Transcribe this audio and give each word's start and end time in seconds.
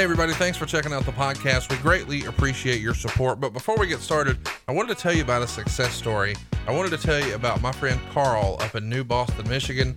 Hey, 0.00 0.04
everybody, 0.04 0.32
thanks 0.32 0.56
for 0.56 0.64
checking 0.64 0.94
out 0.94 1.04
the 1.04 1.12
podcast. 1.12 1.70
We 1.70 1.76
greatly 1.76 2.24
appreciate 2.24 2.80
your 2.80 2.94
support. 2.94 3.38
But 3.38 3.52
before 3.52 3.76
we 3.76 3.86
get 3.86 4.00
started, 4.00 4.38
I 4.66 4.72
wanted 4.72 4.96
to 4.96 5.02
tell 5.02 5.12
you 5.12 5.20
about 5.20 5.42
a 5.42 5.46
success 5.46 5.92
story. 5.92 6.34
I 6.66 6.72
wanted 6.72 6.92
to 6.92 6.96
tell 6.96 7.22
you 7.22 7.34
about 7.34 7.60
my 7.60 7.70
friend 7.70 8.00
Carl 8.10 8.56
up 8.60 8.74
in 8.74 8.88
New 8.88 9.04
Boston, 9.04 9.46
Michigan. 9.46 9.94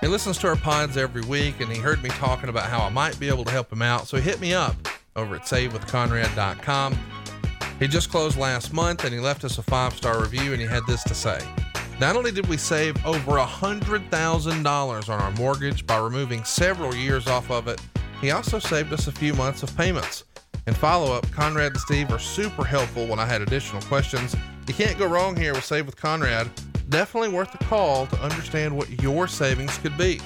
He 0.00 0.06
listens 0.06 0.38
to 0.38 0.48
our 0.48 0.56
pods 0.56 0.96
every 0.96 1.20
week, 1.20 1.60
and 1.60 1.70
he 1.70 1.78
heard 1.78 2.02
me 2.02 2.08
talking 2.08 2.48
about 2.48 2.70
how 2.70 2.80
I 2.80 2.88
might 2.88 3.20
be 3.20 3.28
able 3.28 3.44
to 3.44 3.50
help 3.50 3.70
him 3.70 3.82
out. 3.82 4.06
So 4.06 4.16
he 4.16 4.22
hit 4.22 4.40
me 4.40 4.54
up 4.54 4.74
over 5.16 5.36
at 5.36 5.42
savewithconrad.com. 5.42 6.98
He 7.78 7.88
just 7.88 8.10
closed 8.10 8.38
last 8.38 8.72
month, 8.72 9.04
and 9.04 9.12
he 9.12 9.20
left 9.20 9.44
us 9.44 9.58
a 9.58 9.62
five 9.62 9.92
star 9.92 10.18
review, 10.18 10.54
and 10.54 10.62
he 10.62 10.66
had 10.66 10.86
this 10.86 11.04
to 11.04 11.14
say. 11.14 11.40
Not 12.00 12.16
only 12.16 12.32
did 12.32 12.46
we 12.46 12.56
save 12.56 12.96
over 13.04 13.32
$100,000 13.32 15.08
on 15.10 15.20
our 15.20 15.30
mortgage 15.32 15.86
by 15.86 15.98
removing 15.98 16.42
several 16.44 16.94
years 16.94 17.26
off 17.26 17.50
of 17.50 17.68
it, 17.68 17.82
he 18.20 18.30
also 18.30 18.58
saved 18.58 18.92
us 18.92 19.06
a 19.06 19.12
few 19.12 19.34
months 19.34 19.62
of 19.62 19.76
payments. 19.76 20.24
In 20.66 20.74
follow 20.74 21.12
up, 21.12 21.30
Conrad 21.30 21.72
and 21.72 21.80
Steve 21.80 22.10
are 22.10 22.18
super 22.18 22.64
helpful 22.64 23.06
when 23.06 23.18
I 23.18 23.26
had 23.26 23.40
additional 23.40 23.82
questions. 23.82 24.34
You 24.66 24.74
can't 24.74 24.98
go 24.98 25.06
wrong 25.06 25.36
here 25.36 25.54
with 25.54 25.64
Save 25.64 25.86
with 25.86 25.96
Conrad. 25.96 26.50
Definitely 26.88 27.28
worth 27.30 27.52
the 27.52 27.64
call 27.64 28.06
to 28.08 28.22
understand 28.22 28.76
what 28.76 29.02
your 29.02 29.28
savings 29.28 29.78
could 29.78 29.96
be. 29.96 30.20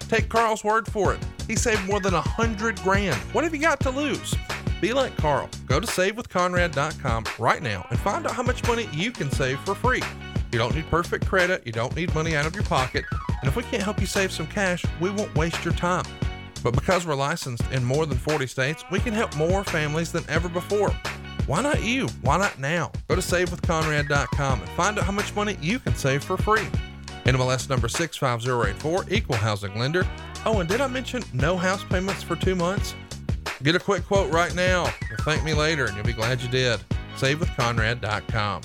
Take 0.00 0.28
Carl's 0.28 0.64
word 0.64 0.86
for 0.86 1.14
it. 1.14 1.20
He 1.46 1.56
saved 1.56 1.84
more 1.86 2.00
than 2.00 2.14
a 2.14 2.20
hundred 2.20 2.80
grand. 2.82 3.16
What 3.32 3.44
have 3.44 3.54
you 3.54 3.60
got 3.60 3.80
to 3.80 3.90
lose? 3.90 4.34
Be 4.80 4.92
like 4.92 5.16
Carl. 5.16 5.48
Go 5.66 5.80
to 5.80 5.86
savewithconrad.com 5.86 7.24
right 7.38 7.62
now 7.62 7.86
and 7.90 7.98
find 7.98 8.26
out 8.26 8.32
how 8.32 8.42
much 8.42 8.66
money 8.66 8.88
you 8.92 9.10
can 9.10 9.30
save 9.30 9.58
for 9.60 9.74
free. 9.74 10.02
You 10.52 10.58
don't 10.58 10.74
need 10.74 10.88
perfect 10.90 11.26
credit, 11.26 11.66
you 11.66 11.72
don't 11.72 11.94
need 11.96 12.14
money 12.14 12.36
out 12.36 12.46
of 12.46 12.54
your 12.54 12.64
pocket, 12.64 13.04
and 13.40 13.48
if 13.48 13.56
we 13.56 13.62
can't 13.64 13.82
help 13.82 14.00
you 14.00 14.06
save 14.06 14.30
some 14.30 14.46
cash, 14.46 14.84
we 15.00 15.10
won't 15.10 15.34
waste 15.34 15.64
your 15.64 15.74
time. 15.74 16.04
But 16.66 16.74
because 16.74 17.06
we're 17.06 17.14
licensed 17.14 17.62
in 17.70 17.84
more 17.84 18.06
than 18.06 18.18
40 18.18 18.48
states, 18.48 18.84
we 18.90 18.98
can 18.98 19.14
help 19.14 19.36
more 19.36 19.62
families 19.62 20.10
than 20.10 20.24
ever 20.28 20.48
before. 20.48 20.90
Why 21.46 21.62
not 21.62 21.84
you? 21.84 22.08
Why 22.22 22.38
not 22.38 22.58
now? 22.58 22.90
Go 23.06 23.14
to 23.14 23.20
savewithconrad.com 23.20 24.60
and 24.60 24.68
find 24.70 24.98
out 24.98 25.04
how 25.04 25.12
much 25.12 25.32
money 25.36 25.56
you 25.60 25.78
can 25.78 25.94
save 25.94 26.24
for 26.24 26.36
free. 26.36 26.66
NMLS 27.24 27.68
number 27.68 27.86
65084, 27.86 29.04
equal 29.10 29.36
housing 29.36 29.78
lender. 29.78 30.04
Oh, 30.44 30.58
and 30.58 30.68
did 30.68 30.80
I 30.80 30.88
mention 30.88 31.22
no 31.32 31.56
house 31.56 31.84
payments 31.84 32.24
for 32.24 32.34
two 32.34 32.56
months? 32.56 32.96
Get 33.62 33.76
a 33.76 33.78
quick 33.78 34.04
quote 34.04 34.32
right 34.32 34.52
now. 34.56 34.92
You'll 35.08 35.18
thank 35.18 35.44
me 35.44 35.54
later 35.54 35.84
and 35.84 35.94
you'll 35.94 36.04
be 36.04 36.14
glad 36.14 36.42
you 36.42 36.48
did. 36.48 36.80
SaveWithConrad.com. 37.14 38.62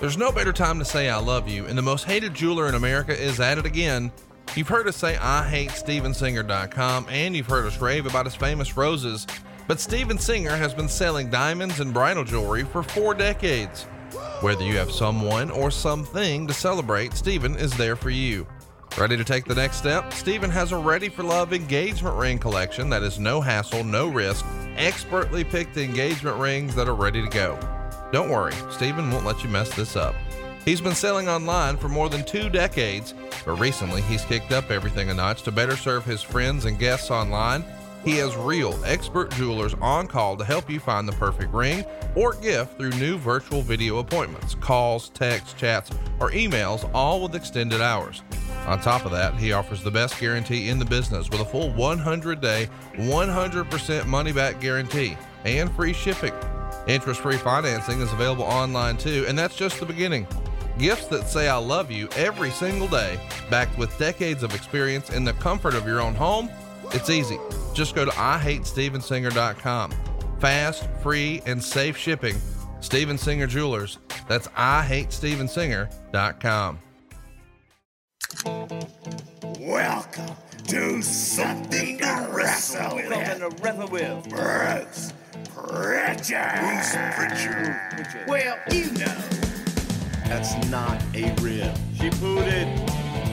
There's 0.00 0.18
no 0.18 0.32
better 0.32 0.52
time 0.52 0.80
to 0.80 0.84
say 0.84 1.08
I 1.08 1.18
love 1.18 1.48
you, 1.48 1.66
and 1.66 1.78
the 1.78 1.82
most 1.82 2.04
hated 2.04 2.34
jeweler 2.34 2.68
in 2.68 2.74
America 2.74 3.16
is 3.16 3.38
at 3.38 3.58
it 3.58 3.66
again. 3.66 4.10
You've 4.54 4.68
heard 4.68 4.88
us 4.88 4.96
say 4.96 5.16
I 5.16 5.48
hate 5.48 5.70
StevenSinger.com, 5.70 7.06
and 7.10 7.36
you've 7.36 7.46
heard 7.46 7.66
us 7.66 7.80
rave 7.80 8.06
about 8.06 8.26
his 8.26 8.34
famous 8.34 8.76
roses. 8.76 9.26
But 9.66 9.80
Steven 9.80 10.18
Singer 10.18 10.56
has 10.56 10.74
been 10.74 10.88
selling 10.88 11.30
diamonds 11.30 11.80
and 11.80 11.92
bridal 11.92 12.24
jewelry 12.24 12.64
for 12.64 12.82
four 12.82 13.14
decades. 13.14 13.84
Whether 14.40 14.64
you 14.64 14.76
have 14.76 14.90
someone 14.90 15.50
or 15.50 15.70
something 15.70 16.46
to 16.46 16.54
celebrate, 16.54 17.12
Steven 17.14 17.56
is 17.56 17.76
there 17.76 17.96
for 17.96 18.10
you. 18.10 18.46
Ready 18.96 19.16
to 19.16 19.24
take 19.24 19.44
the 19.44 19.54
next 19.54 19.76
step? 19.76 20.12
Steven 20.12 20.50
has 20.50 20.72
a 20.72 20.76
Ready 20.76 21.08
for 21.08 21.22
Love 21.22 21.52
engagement 21.52 22.16
ring 22.16 22.38
collection 22.38 22.88
that 22.90 23.02
is 23.02 23.18
no 23.18 23.40
hassle, 23.40 23.84
no 23.84 24.08
risk, 24.08 24.44
expertly 24.76 25.44
picked 25.44 25.76
engagement 25.76 26.36
rings 26.38 26.74
that 26.74 26.88
are 26.88 26.94
ready 26.94 27.22
to 27.22 27.28
go. 27.28 27.58
Don't 28.10 28.30
worry, 28.30 28.54
Steven 28.70 29.10
won't 29.10 29.26
let 29.26 29.44
you 29.44 29.50
mess 29.50 29.72
this 29.74 29.94
up. 29.94 30.14
He's 30.64 30.80
been 30.80 30.94
selling 30.94 31.28
online 31.28 31.76
for 31.76 31.88
more 31.88 32.08
than 32.08 32.24
two 32.24 32.50
decades, 32.50 33.14
but 33.44 33.58
recently 33.58 34.02
he's 34.02 34.24
kicked 34.24 34.52
up 34.52 34.70
everything 34.70 35.08
a 35.08 35.14
notch 35.14 35.42
to 35.42 35.52
better 35.52 35.76
serve 35.76 36.04
his 36.04 36.22
friends 36.22 36.66
and 36.66 36.78
guests 36.78 37.10
online. 37.10 37.64
He 38.04 38.16
has 38.18 38.36
real 38.36 38.78
expert 38.84 39.30
jewelers 39.32 39.74
on 39.80 40.06
call 40.06 40.36
to 40.36 40.44
help 40.44 40.70
you 40.70 40.78
find 40.78 41.08
the 41.08 41.12
perfect 41.12 41.52
ring 41.52 41.84
or 42.14 42.34
gift 42.34 42.76
through 42.78 42.90
new 42.90 43.18
virtual 43.18 43.62
video 43.62 43.98
appointments, 43.98 44.54
calls, 44.54 45.08
texts, 45.10 45.54
chats, 45.54 45.90
or 46.20 46.30
emails, 46.30 46.88
all 46.94 47.22
with 47.22 47.34
extended 47.34 47.80
hours. 47.80 48.22
On 48.66 48.80
top 48.80 49.04
of 49.04 49.10
that, 49.12 49.34
he 49.34 49.52
offers 49.52 49.82
the 49.82 49.90
best 49.90 50.18
guarantee 50.20 50.68
in 50.68 50.78
the 50.78 50.84
business 50.84 51.28
with 51.30 51.40
a 51.40 51.44
full 51.44 51.70
100 51.72 52.40
day, 52.40 52.68
100% 52.94 54.06
money 54.06 54.32
back 54.32 54.60
guarantee 54.60 55.16
and 55.44 55.70
free 55.72 55.92
shipping. 55.92 56.32
Interest 56.86 57.20
free 57.20 57.36
financing 57.36 58.00
is 58.00 58.12
available 58.12 58.44
online 58.44 58.96
too, 58.96 59.24
and 59.28 59.38
that's 59.38 59.56
just 59.56 59.80
the 59.80 59.86
beginning. 59.86 60.26
Gifts 60.78 61.06
that 61.08 61.28
say 61.28 61.48
I 61.48 61.56
love 61.56 61.90
you 61.90 62.08
every 62.14 62.52
single 62.52 62.86
day, 62.86 63.18
backed 63.50 63.76
with 63.76 63.98
decades 63.98 64.44
of 64.44 64.54
experience 64.54 65.10
in 65.10 65.24
the 65.24 65.32
comfort 65.34 65.74
of 65.74 65.84
your 65.86 66.00
own 66.00 66.14
home. 66.14 66.48
It's 66.92 67.10
easy. 67.10 67.36
Just 67.74 67.96
go 67.96 68.04
to 68.04 68.12
IHateStevenSinger.com. 68.12 69.92
Fast, 70.38 70.88
free, 71.02 71.42
and 71.46 71.60
safe 71.62 71.96
shipping. 71.96 72.36
Steven 72.80 73.18
Singer 73.18 73.48
Jewelers. 73.48 73.98
That's 74.28 74.46
IHateStevenSinger.com. 74.48 76.78
Welcome 79.58 80.36
to 80.68 81.02
something 81.02 81.98
to 81.98 82.28
wrestle 82.30 82.94
with. 82.94 83.08
Something 83.08 83.40
to 83.40 83.48
wrestle 83.62 83.88
with. 83.88 84.28
Bruce 84.28 85.12
Prichard. 85.56 86.60
Bruce 86.60 86.94
Prichard. 87.16 87.76
Well, 88.28 88.56
you 88.70 88.92
know. 88.92 89.47
That's 90.28 90.54
not 90.68 91.02
a 91.14 91.32
rib. 91.40 91.74
She 91.98 92.10
pooted. 92.10 92.68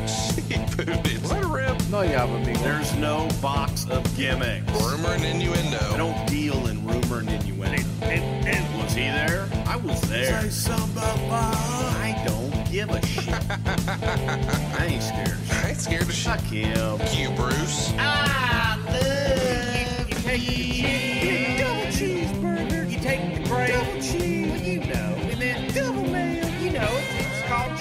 She 0.08 0.42
booted. 0.78 1.24
What 1.26 1.44
a 1.44 1.48
rip. 1.48 1.90
No, 1.90 2.04
yeah, 2.04 2.24
amigo. 2.24 2.58
There's 2.60 2.96
no 2.96 3.28
box 3.42 3.86
of 3.90 4.02
gimmicks. 4.16 4.72
Rumor 4.82 5.10
and 5.10 5.26
innuendo. 5.26 5.78
I 5.92 5.98
don't 5.98 6.26
deal 6.26 6.68
in 6.68 6.88
rumor 6.88 7.20
and 7.20 7.30
innuendo. 7.30 7.84
And, 8.02 8.48
and 8.48 8.82
was 8.82 8.94
he 8.94 9.02
there? 9.02 9.48
I 9.68 9.76
was 9.76 10.00
there. 10.10 10.42
Say 10.44 10.50
something 10.50 10.98
about 10.98 11.20
my 11.30 11.52
I 12.00 12.24
don't 12.26 12.72
give 12.72 12.90
a 12.90 13.06
shit. 13.06 13.28
I 14.80 14.86
ain't 14.88 15.04
scared 15.04 15.28
of 15.28 15.48
shit. 15.48 15.66
I 15.66 15.70
ain't 15.70 15.78
scared 15.78 16.02
of 16.04 16.14
shit. 16.14 16.32
Fuck 16.32 16.46
him. 16.46 17.00
You, 17.12 17.30
Bruce. 17.36 17.92
I 17.98 18.78
love 18.86 20.08
you. 20.08 20.16
take 20.22 20.40
the 20.40 20.40
cheese. 20.40 21.60
Double 21.60 21.82
cheeseburger. 21.92 22.90
You 22.90 23.00
take 23.00 23.44
the 23.44 23.50
bread. 23.50 23.72
Double 23.74 24.02
cheese. 24.02 24.65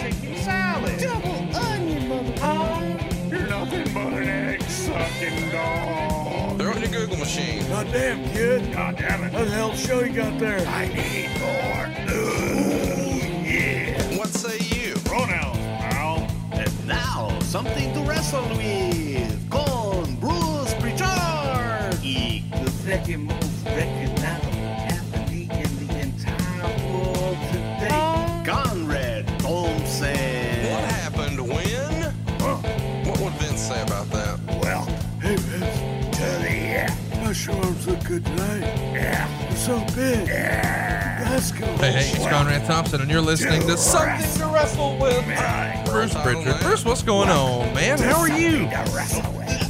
Chicken 0.04 0.36
salad. 0.36 1.00
Double 1.00 1.56
onion, 1.56 2.02
motherfucker. 2.10 3.30
You're 3.30 3.48
nothing 3.48 3.94
but 3.94 4.12
an 4.12 4.28
egg 4.28 4.62
sucking 4.62 5.50
dog. 5.50 6.58
They're 6.58 6.70
on 6.70 6.80
your 6.82 6.90
Google 6.90 7.16
machine. 7.16 7.66
Goddamn, 7.68 8.30
kid. 8.30 8.70
God 8.74 8.96
damn 8.98 9.24
it. 9.24 9.32
What 9.32 9.46
the 9.46 9.50
hell 9.50 9.74
show 9.74 10.00
you 10.00 10.12
got 10.12 10.38
there? 10.38 10.60
I 10.68 10.88
need 10.88 11.30
more. 11.40 11.86
Ooh, 12.14 13.48
yeah. 13.48 14.18
What 14.18 14.28
say 14.28 14.58
you? 14.76 14.94
Pronouns, 15.06 15.56
pal. 15.80 16.28
And 16.52 16.86
now, 16.86 17.38
something 17.40 17.94
to 17.94 18.00
wrestle 18.00 18.46
with. 18.58 19.50
Con 19.50 20.16
Bruce 20.16 20.74
Prichard. 20.80 22.04
Eek, 22.04 22.50
the 22.50 22.70
second 22.70 23.24
most 23.24 23.64
recognizable 23.64 24.53
yeah. 37.48 37.60
My 37.60 37.68
look 37.68 38.04
good 38.04 38.24
tonight. 38.24 38.60
Yeah. 38.94 39.48
You're 39.48 39.56
so 39.56 39.84
big. 39.94 40.28
Yeah. 40.28 41.28
Let's 41.30 41.52
go. 41.52 41.66
Hey, 41.76 41.92
hey, 41.92 42.10
it's 42.16 42.26
Conrad 42.28 42.64
Thompson, 42.66 43.00
and 43.00 43.10
you're 43.10 43.20
listening 43.20 43.60
to 43.62 43.76
Something 43.76 44.40
to 44.40 44.46
Wrestle 44.46 44.98
with. 44.98 45.24
Bruce 45.86 46.14
Prichard. 46.14 46.60
Bruce, 46.60 46.84
what's 46.84 47.02
going 47.02 47.28
on, 47.28 47.74
man? 47.74 47.98
How 47.98 48.20
are 48.20 48.28
you? 48.28 48.68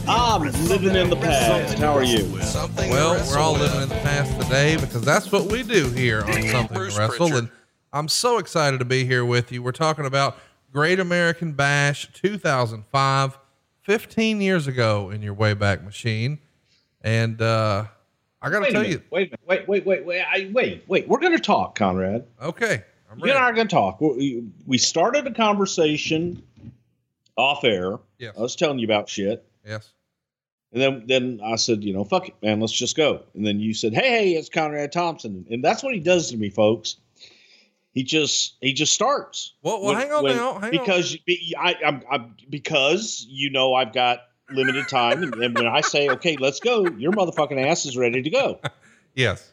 I'm 0.07 0.43
living 0.69 0.95
in 0.95 1.11
the 1.11 1.17
past. 1.17 1.79
How 1.79 1.95
are 1.95 2.05
you? 2.05 2.41
Something 2.43 2.91
well, 2.91 3.15
we're 3.31 3.39
all 3.39 3.55
living 3.55 3.83
in 3.83 3.89
the 3.89 3.95
past 3.97 4.39
today 4.41 4.77
because 4.77 5.03
that's 5.03 5.33
what 5.33 5.51
we 5.51 5.63
do 5.63 5.89
here 5.91 6.23
on 6.23 6.43
Something 6.43 6.77
Bruce 6.77 6.95
to 6.95 7.01
Wrestle. 7.01 7.29
Prichard. 7.29 7.39
And 7.45 7.51
I'm 7.93 8.09
so 8.09 8.39
excited 8.39 8.79
to 8.79 8.85
be 8.85 9.05
here 9.05 9.25
with 9.25 9.51
you. 9.51 9.63
We're 9.63 9.73
talking 9.73 10.05
about 10.05 10.39
Great 10.73 11.01
American 11.01 11.53
Bash 11.53 12.13
2005, 12.13 13.39
15 13.83 14.41
years 14.41 14.67
ago 14.67 15.11
in 15.11 15.23
your 15.23 15.35
Wayback 15.35 15.85
Machine. 15.85 16.39
And 17.05 17.41
uh, 17.41 17.85
I 18.41 18.51
got 18.51 18.65
to 18.65 18.73
tell 18.73 18.83
minute. 18.83 19.03
Wait, 19.11 19.29
a 19.29 19.31
minute. 19.31 19.41
wait, 19.47 19.69
wait, 19.69 19.87
wait, 19.87 20.05
wait, 20.07 20.23
I, 20.23 20.51
wait, 20.53 20.85
wait. 20.89 21.07
We're 21.07 21.21
going 21.21 21.37
to 21.37 21.43
talk, 21.43 21.77
Conrad. 21.77 22.27
okay. 22.43 22.83
I'm 23.11 23.19
You 23.21 23.31
and 23.31 23.39
I 23.39 23.43
are 23.43 23.53
going 23.53 23.69
to 23.69 23.75
talk. 23.75 24.01
We, 24.01 24.43
we 24.67 24.79
started 24.79 25.27
a 25.27 25.33
conversation 25.33 26.43
off 27.37 27.63
air. 27.63 27.99
Yes. 28.19 28.35
I 28.37 28.41
was 28.41 28.57
telling 28.57 28.79
you 28.79 28.87
about 28.87 29.09
shit. 29.09 29.45
Yes. 29.65 29.93
And 30.73 30.83
then, 30.83 31.05
then 31.07 31.41
I 31.45 31.55
said, 31.57 31.85
you 31.85 31.93
know, 31.93 32.05
fuck 32.05 32.29
it, 32.29 32.35
man, 32.43 32.59
let's 32.59 32.73
just 32.73 32.97
go. 32.97 33.23
And 33.35 33.47
then 33.47 33.61
you 33.61 33.75
said, 33.75 33.95
hey, 33.95 34.09
hey, 34.09 34.33
it's 34.33 34.49
Conrad 34.49 34.91
Thompson. 34.91 35.47
And 35.49 35.63
that's 35.63 35.85
what 35.85 35.95
he 35.95 36.01
does 36.01 36.31
to 36.31 36.37
me, 36.37 36.49
folks. 36.51 36.97
He 37.93 38.03
just, 38.03 38.57
he 38.61 38.73
just 38.73 38.93
starts. 38.93 39.53
Well, 39.63 39.81
well 39.81 39.93
When- 39.93 39.99
hang 39.99 40.13
on 40.13 40.25
when- 40.25 40.37
now. 40.37 40.55
Hang 40.55 40.65
on. 40.65 40.71
because 40.71 41.17
I, 41.57 41.77
I'm, 41.85 42.03
I'm, 42.11 42.35
because 42.51 43.25
you 43.29 43.51
know 43.51 43.75
I've 43.75 43.93
got 43.93 44.21
limited 44.51 44.89
time, 44.89 45.23
and, 45.23 45.35
and 45.35 45.55
when 45.55 45.67
I 45.67 45.81
say, 45.81 46.09
"Okay, 46.09 46.37
let's 46.39 46.61
go," 46.61 46.87
your 46.87 47.13
motherfucking 47.13 47.65
ass 47.65 47.87
is 47.87 47.97
ready 47.97 48.23
to 48.23 48.31
go. 48.31 48.61
Yes. 49.17 49.53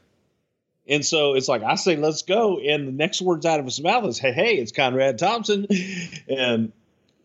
And 0.88 1.06
so 1.06 1.36
it's 1.36 1.48
like 1.48 1.62
I 1.62 1.76
say, 1.76 1.96
"Let's 1.96 2.24
go," 2.24 2.58
and 2.58 2.88
the 2.88 2.92
next 2.92 3.22
words 3.22 3.46
out 3.46 3.60
of 3.60 3.66
his 3.66 3.80
mouth 3.80 4.06
is, 4.06 4.18
"Hey, 4.18 4.32
hey, 4.32 4.56
it's 4.56 4.72
Conrad 4.72 5.20
Thompson." 5.20 5.68
And 6.28 6.72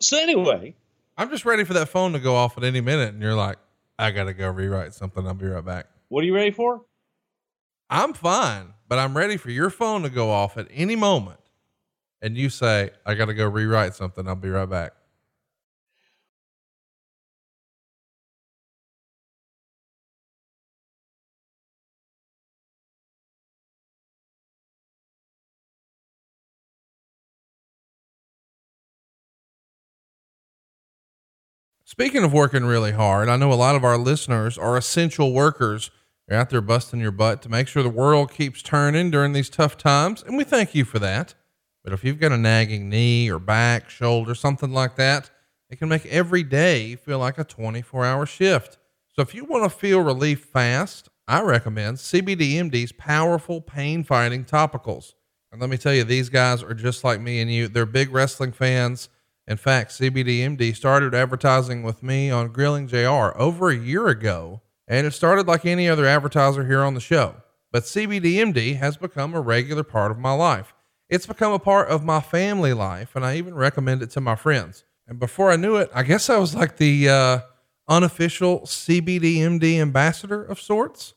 so 0.00 0.18
anyway, 0.18 0.74
I'm 1.16 1.30
just 1.30 1.46
ready 1.46 1.64
for 1.64 1.72
that 1.72 1.88
phone 1.88 2.12
to 2.12 2.18
go 2.18 2.34
off 2.34 2.58
at 2.58 2.64
any 2.64 2.82
minute, 2.82 3.14
and 3.14 3.22
you're 3.22 3.34
like, 3.34 3.56
I 3.98 4.10
gotta 4.10 4.34
go 4.34 4.50
rewrite 4.50 4.92
something. 4.92 5.26
I'll 5.26 5.32
be 5.32 5.46
right 5.46 5.64
back. 5.64 5.86
what 6.08 6.22
are 6.22 6.26
you 6.26 6.34
ready 6.34 6.50
for? 6.50 6.82
I'm 7.88 8.12
fine, 8.12 8.74
but 8.86 8.98
I'm 8.98 9.16
ready 9.16 9.38
for 9.38 9.50
your 9.50 9.70
phone 9.70 10.02
to 10.02 10.10
go 10.10 10.30
off 10.30 10.58
at 10.58 10.68
any 10.70 10.96
moment, 10.96 11.40
and 12.20 12.36
you 12.36 12.50
say, 12.50 12.90
I 13.06 13.14
gotta 13.14 13.32
go 13.32 13.48
rewrite 13.48 13.94
something. 13.94 14.28
I'll 14.28 14.34
be 14.34 14.50
right 14.50 14.68
back. 14.68 14.92
Speaking 31.88 32.24
of 32.24 32.32
working 32.32 32.64
really 32.64 32.90
hard, 32.90 33.28
I 33.28 33.36
know 33.36 33.52
a 33.52 33.54
lot 33.54 33.76
of 33.76 33.84
our 33.84 33.96
listeners 33.96 34.58
are 34.58 34.76
essential 34.76 35.32
workers. 35.32 35.92
You're 36.28 36.40
out 36.40 36.50
there 36.50 36.60
busting 36.60 36.98
your 36.98 37.12
butt 37.12 37.42
to 37.42 37.48
make 37.48 37.68
sure 37.68 37.84
the 37.84 37.88
world 37.88 38.32
keeps 38.32 38.60
turning 38.60 39.12
during 39.12 39.32
these 39.32 39.48
tough 39.48 39.78
times, 39.78 40.24
and 40.24 40.36
we 40.36 40.42
thank 40.42 40.74
you 40.74 40.84
for 40.84 40.98
that. 40.98 41.36
But 41.84 41.92
if 41.92 42.02
you've 42.02 42.18
got 42.18 42.32
a 42.32 42.36
nagging 42.36 42.88
knee 42.88 43.30
or 43.30 43.38
back, 43.38 43.88
shoulder, 43.88 44.34
something 44.34 44.72
like 44.72 44.96
that, 44.96 45.30
it 45.70 45.76
can 45.76 45.88
make 45.88 46.04
every 46.06 46.42
day 46.42 46.96
feel 46.96 47.20
like 47.20 47.38
a 47.38 47.44
24 47.44 48.04
hour 48.04 48.26
shift. 48.26 48.78
So 49.14 49.22
if 49.22 49.32
you 49.32 49.44
want 49.44 49.62
to 49.62 49.78
feel 49.78 50.00
relief 50.00 50.40
fast, 50.40 51.08
I 51.28 51.40
recommend 51.42 51.98
CBDMD's 51.98 52.90
powerful 52.90 53.60
pain 53.60 54.02
fighting 54.02 54.44
topicals. 54.44 55.12
And 55.52 55.60
let 55.60 55.70
me 55.70 55.76
tell 55.76 55.94
you, 55.94 56.02
these 56.02 56.30
guys 56.30 56.64
are 56.64 56.74
just 56.74 57.04
like 57.04 57.20
me 57.20 57.40
and 57.40 57.48
you. 57.48 57.68
They're 57.68 57.86
big 57.86 58.12
wrestling 58.12 58.50
fans. 58.50 59.08
In 59.48 59.56
fact, 59.56 59.92
CBDMD 59.92 60.74
started 60.74 61.14
advertising 61.14 61.84
with 61.84 62.02
me 62.02 62.30
on 62.30 62.52
Grilling 62.52 62.88
JR 62.88 63.36
over 63.36 63.70
a 63.70 63.76
year 63.76 64.08
ago, 64.08 64.62
and 64.88 65.06
it 65.06 65.12
started 65.12 65.46
like 65.46 65.64
any 65.64 65.88
other 65.88 66.04
advertiser 66.04 66.66
here 66.66 66.82
on 66.82 66.94
the 66.94 67.00
show. 67.00 67.36
But 67.70 67.84
CBDMD 67.84 68.76
has 68.76 68.96
become 68.96 69.34
a 69.34 69.40
regular 69.40 69.84
part 69.84 70.10
of 70.10 70.18
my 70.18 70.32
life. 70.32 70.74
It's 71.08 71.26
become 71.26 71.52
a 71.52 71.60
part 71.60 71.88
of 71.88 72.04
my 72.04 72.20
family 72.20 72.72
life, 72.72 73.14
and 73.14 73.24
I 73.24 73.36
even 73.36 73.54
recommend 73.54 74.02
it 74.02 74.10
to 74.10 74.20
my 74.20 74.34
friends. 74.34 74.84
And 75.06 75.20
before 75.20 75.52
I 75.52 75.56
knew 75.56 75.76
it, 75.76 75.90
I 75.94 76.02
guess 76.02 76.28
I 76.28 76.38
was 76.38 76.54
like 76.54 76.78
the 76.78 77.08
uh, 77.08 77.38
unofficial 77.88 78.62
CBDMD 78.62 79.80
ambassador 79.80 80.42
of 80.42 80.60
sorts. 80.60 81.14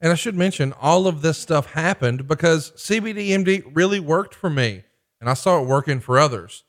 And 0.00 0.12
I 0.12 0.16
should 0.16 0.36
mention, 0.36 0.72
all 0.74 1.06
of 1.06 1.22
this 1.22 1.38
stuff 1.38 1.72
happened 1.72 2.28
because 2.28 2.72
CBDMD 2.72 3.72
really 3.74 3.98
worked 3.98 4.34
for 4.34 4.50
me, 4.50 4.84
and 5.20 5.28
I 5.28 5.34
saw 5.34 5.60
it 5.60 5.66
working 5.66 5.98
for 5.98 6.18
others. 6.18 6.63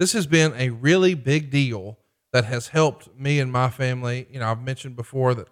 This 0.00 0.14
has 0.14 0.26
been 0.26 0.54
a 0.56 0.70
really 0.70 1.12
big 1.12 1.50
deal 1.50 1.98
that 2.32 2.46
has 2.46 2.68
helped 2.68 3.14
me 3.18 3.38
and 3.38 3.52
my 3.52 3.68
family. 3.68 4.26
You 4.30 4.40
know, 4.40 4.50
I've 4.50 4.62
mentioned 4.62 4.96
before 4.96 5.34
that 5.34 5.46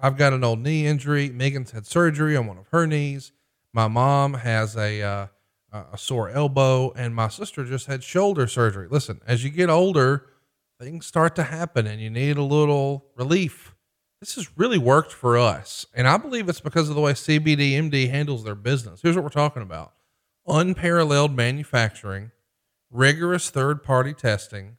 I've 0.00 0.16
got 0.16 0.32
an 0.32 0.42
old 0.42 0.58
knee 0.58 0.84
injury. 0.84 1.30
Megan's 1.30 1.70
had 1.70 1.86
surgery 1.86 2.36
on 2.36 2.48
one 2.48 2.58
of 2.58 2.66
her 2.72 2.88
knees. 2.88 3.30
My 3.72 3.86
mom 3.86 4.34
has 4.34 4.76
a 4.76 5.00
uh, 5.00 5.26
a 5.70 5.96
sore 5.96 6.28
elbow, 6.28 6.90
and 6.96 7.14
my 7.14 7.28
sister 7.28 7.64
just 7.64 7.86
had 7.86 8.02
shoulder 8.02 8.48
surgery. 8.48 8.88
Listen, 8.90 9.20
as 9.28 9.44
you 9.44 9.50
get 9.50 9.70
older, 9.70 10.26
things 10.80 11.06
start 11.06 11.36
to 11.36 11.44
happen, 11.44 11.86
and 11.86 12.00
you 12.00 12.10
need 12.10 12.36
a 12.36 12.42
little 12.42 13.06
relief. 13.14 13.76
This 14.18 14.34
has 14.34 14.58
really 14.58 14.78
worked 14.78 15.12
for 15.12 15.38
us, 15.38 15.86
and 15.94 16.08
I 16.08 16.16
believe 16.16 16.48
it's 16.48 16.60
because 16.60 16.88
of 16.88 16.96
the 16.96 17.00
way 17.00 17.12
CBDMD 17.12 18.10
handles 18.10 18.42
their 18.42 18.56
business. 18.56 19.02
Here's 19.02 19.14
what 19.14 19.22
we're 19.22 19.28
talking 19.28 19.62
about: 19.62 19.92
unparalleled 20.48 21.36
manufacturing, 21.36 22.32
rigorous 22.90 23.50
third-party 23.50 24.14
testing, 24.14 24.76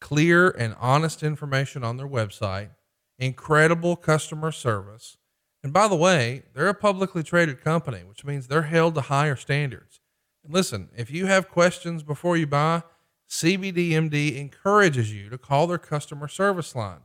clear 0.00 0.50
and 0.50 0.74
honest 0.78 1.22
information 1.22 1.82
on 1.82 1.96
their 1.96 2.08
website, 2.08 2.70
incredible 3.18 3.96
customer 3.96 4.52
service. 4.52 5.16
And 5.62 5.72
by 5.72 5.88
the 5.88 5.96
way, 5.96 6.44
they're 6.54 6.68
a 6.68 6.74
publicly 6.74 7.22
traded 7.22 7.62
company, 7.62 8.04
which 8.04 8.24
means 8.24 8.46
they're 8.46 8.62
held 8.62 8.94
to 8.94 9.00
higher 9.00 9.36
standards. 9.36 10.00
And 10.44 10.52
listen, 10.52 10.90
if 10.96 11.10
you 11.10 11.26
have 11.26 11.48
questions 11.48 12.02
before 12.02 12.36
you 12.36 12.46
buy, 12.46 12.82
CBDMD 13.28 14.36
encourages 14.36 15.12
you 15.12 15.28
to 15.30 15.38
call 15.38 15.66
their 15.66 15.78
customer 15.78 16.28
service 16.28 16.76
line. 16.76 17.00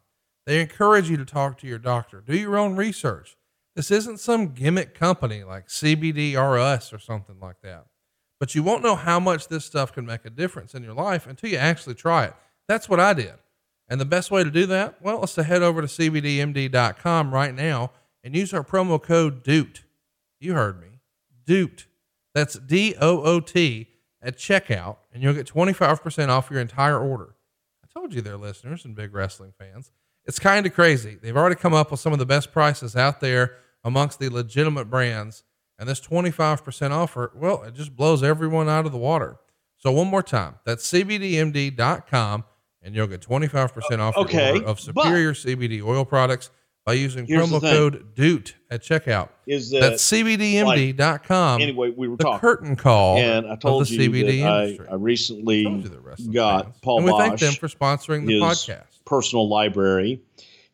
They 0.46 0.62
encourage 0.62 1.10
you 1.10 1.18
to 1.18 1.26
talk 1.26 1.58
to 1.60 1.68
your 1.68 1.80
doctor, 1.80 2.22
do 2.22 2.38
your 2.38 2.58
own 2.58 2.76
research. 2.76 3.36
This 3.76 3.90
isn't 3.90 4.20
some 4.20 4.50
gimmick 4.50 4.94
company 4.94 5.44
like 5.44 5.68
CBDRS 5.68 6.94
or 6.94 7.00
something 7.00 7.40
like 7.40 7.62
that. 7.64 7.86
But 8.42 8.56
you 8.56 8.64
won't 8.64 8.82
know 8.82 8.96
how 8.96 9.20
much 9.20 9.50
this 9.50 9.66
stuff 9.66 9.94
can 9.94 10.04
make 10.04 10.26
a 10.26 10.32
difference 10.32 10.74
in 10.74 10.82
your 10.82 10.96
life 10.96 11.28
until 11.28 11.52
you 11.52 11.58
actually 11.58 11.94
try 11.94 12.26
it. 12.26 12.34
That's 12.68 12.90
what 12.90 13.00
I 13.00 13.14
did. 13.14 13.36
And 13.88 14.02
the 14.02 14.06
best 14.06 14.32
way 14.32 14.44
to 14.44 14.50
do 14.50 14.66
that, 14.66 15.00
well, 15.00 15.24
is 15.24 15.36
to 15.36 15.44
head 15.44 15.62
over 15.62 15.80
to 15.80 15.88
cbdmd.com 15.88 17.32
right 17.32 17.54
now 17.54 17.92
and 18.24 18.36
use 18.36 18.52
our 18.52 18.64
promo 18.64 19.00
code 19.00 19.44
DOOT. 19.44 19.84
You 20.40 20.56
heard 20.56 20.82
me. 20.82 20.88
DOOT. 21.46 21.86
That's 22.34 22.56
D 22.56 22.96
O 23.00 23.22
O 23.22 23.42
T 23.42 23.90
at 24.24 24.38
checkout, 24.38 24.98
and 25.14 25.22
you'll 25.22 25.36
get 25.36 25.46
25% 25.46 26.30
off 26.30 26.50
your 26.50 26.62
entire 26.62 26.98
order. 26.98 27.36
I 27.84 27.88
told 27.94 28.12
you 28.12 28.22
they're 28.22 28.38
listeners 28.38 28.86
and 28.86 28.96
big 28.96 29.14
wrestling 29.14 29.54
fans. 29.60 29.92
It's 30.26 30.40
kind 30.40 30.66
of 30.66 30.74
crazy. 30.74 31.16
They've 31.22 31.38
already 31.38 31.58
come 31.58 31.76
up 31.76 31.92
with 31.92 32.00
some 32.00 32.12
of 32.12 32.18
the 32.18 32.26
best 32.26 32.52
prices 32.52 32.96
out 32.96 33.20
there 33.22 33.58
amongst 33.84 34.18
the 34.18 34.30
legitimate 34.30 34.90
brands. 34.90 35.44
And 35.82 35.90
this 35.90 36.00
25% 36.00 36.92
offer, 36.92 37.32
well, 37.34 37.64
it 37.64 37.74
just 37.74 37.96
blows 37.96 38.22
everyone 38.22 38.70
out 38.70 38.86
of 38.86 38.92
the 38.92 39.00
water. 39.00 39.38
So, 39.78 39.92
one 39.92 40.06
more 40.06 40.22
time, 40.22 40.60
that's 40.64 40.88
cbdmd.com, 40.92 42.44
and 42.84 42.96
you'll 42.96 43.08
get 43.08 43.22
25% 43.22 43.98
uh, 43.98 44.04
off 44.04 44.16
Okay, 44.16 44.64
of 44.64 44.80
superior 44.80 45.34
CBD 45.34 45.84
oil 45.84 46.06
products 46.06 46.52
by 46.86 46.94
using 46.94 47.26
promo 47.26 47.60
code 47.60 48.14
DOOT 48.14 48.54
at 48.70 48.84
checkout. 48.84 49.30
Is 49.48 49.72
that 49.72 49.80
That's 49.80 50.12
cbdmd.com. 50.12 51.62
anyway? 51.62 51.90
We 51.90 52.08
were 52.08 52.18
the 52.18 52.26
talking, 52.26 52.40
curtain 52.40 52.76
call 52.76 53.18
and 53.18 53.48
I 53.48 53.54
of 53.54 53.60
told 53.60 53.88
the 53.88 53.96
you 53.96 54.12
CBD 54.12 54.44
that 54.44 54.66
industry. 54.66 54.88
I, 54.88 54.92
I 54.92 54.96
recently 54.98 55.64
Told 55.64 55.84
you 55.84 55.90
they're 55.90 56.32
got 56.32 56.66
fans. 56.66 56.78
Paul 56.84 56.98
and 56.98 57.06
we 57.08 57.12
thank 57.14 57.40
them 57.40 57.54
for 57.54 57.68
sponsoring 57.68 58.28
the 58.28 58.34
his 58.34 58.44
podcast. 58.44 59.04
personal 59.06 59.50
library 59.50 60.22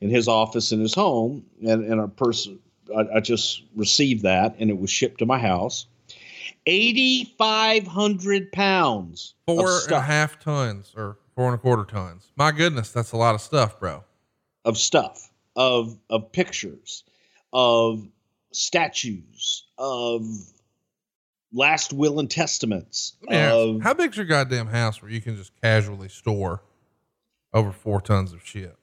in 0.01 0.09
his 0.09 0.27
office 0.27 0.73
in 0.73 0.81
his 0.81 0.93
home, 0.93 1.45
and 1.65 1.85
and 1.85 2.01
a 2.01 2.09
person 2.09 2.59
I, 2.95 3.17
I 3.17 3.19
just 3.19 3.63
received 3.75 4.23
that, 4.23 4.55
and 4.59 4.69
it 4.69 4.77
was 4.79 4.89
shipped 4.89 5.19
to 5.19 5.25
my 5.25 5.39
house. 5.39 5.85
Eighty 6.65 7.33
five 7.37 7.87
hundred 7.87 8.51
pounds 8.51 9.35
of 9.47 9.57
Four 9.57 9.79
and 9.83 9.91
a 9.91 10.01
half 10.01 10.39
tons 10.39 10.93
or 10.95 11.17
four 11.35 11.45
and 11.45 11.55
a 11.55 11.57
quarter 11.57 11.85
tons. 11.85 12.31
My 12.35 12.51
goodness, 12.51 12.91
that's 12.91 13.13
a 13.13 13.17
lot 13.17 13.35
of 13.35 13.41
stuff, 13.41 13.79
bro. 13.79 14.03
of 14.65 14.77
stuff 14.77 15.31
of 15.55 15.97
of 16.09 16.31
pictures, 16.31 17.03
of 17.53 18.05
statues, 18.51 19.65
of 19.77 20.25
last 21.53 21.93
will 21.93 22.19
and 22.19 22.29
testaments, 22.29 23.13
of 23.29 23.81
how 23.81 23.93
big's 23.93 24.17
your 24.17 24.25
goddamn 24.25 24.67
house 24.67 25.01
where 25.01 25.11
you 25.11 25.21
can 25.21 25.35
just 25.37 25.51
casually 25.61 26.09
store 26.09 26.63
over 27.53 27.71
four 27.71 28.01
tons 28.01 28.33
of 28.33 28.45
shit? 28.45 28.75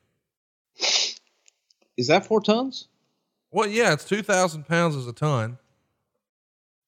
is 1.97 2.09
that 2.09 2.27
four 2.27 2.41
tons? 2.41 2.89
Well, 3.55 3.69
yeah, 3.69 3.93
it's 3.93 4.05
2,000 4.05 4.67
pounds 4.67 4.97
as 4.97 5.07
a 5.07 5.13
ton. 5.13 5.59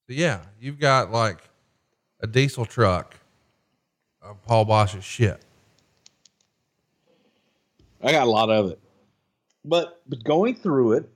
So, 0.09 0.15
yeah, 0.15 0.41
you've 0.61 0.81
got 0.81 1.13
like 1.13 1.39
a 2.19 2.27
diesel 2.27 2.65
truck 2.67 3.15
of 4.21 4.43
Paul 4.43 4.67
Boesch's 4.67 5.05
shit. 5.05 5.41
I 8.03 8.11
got 8.11 8.27
a 8.27 8.31
lot 8.31 8.51
of 8.51 8.73
it. 8.73 8.81
But 9.65 10.03
but 10.09 10.25
going 10.25 10.57
through 10.57 10.95
it, 10.95 11.09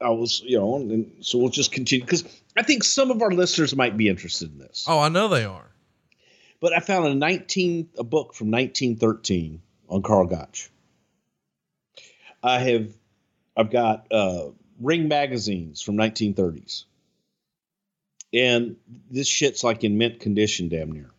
I 0.00 0.10
was, 0.10 0.42
you 0.44 0.58
know, 0.58 0.74
and, 0.74 0.90
and 0.90 1.24
so 1.24 1.38
we'll 1.38 1.50
just 1.50 1.70
continue 1.70 2.04
because 2.04 2.24
I 2.56 2.64
think 2.64 2.82
some 2.82 3.12
of 3.12 3.22
our 3.22 3.30
listeners 3.30 3.76
might 3.76 3.96
be 3.96 4.08
interested 4.08 4.50
in 4.50 4.58
this. 4.58 4.86
Oh, 4.88 4.98
I 4.98 5.08
know 5.08 5.28
they 5.28 5.44
are. 5.44 5.70
But 6.60 6.72
I 6.72 6.80
found 6.80 7.06
a 7.06 7.14
19 7.14 7.90
a 7.96 8.02
book 8.02 8.34
from 8.34 8.50
1913 8.50 9.62
on 9.88 10.02
Karl 10.02 10.26
Gotch. 10.26 10.68
I 12.42 12.58
have 12.58 12.92
I've 13.56 13.70
got 13.70 14.08
uh, 14.10 14.48
Ring 14.80 15.08
magazines 15.08 15.80
from 15.82 15.96
1930s. 15.96 16.84
And 18.32 18.76
this 19.10 19.26
shit's 19.26 19.64
like 19.64 19.84
in 19.84 19.98
mint 19.98 20.20
condition 20.20 20.68
damn 20.68 20.92
near. 20.92 21.10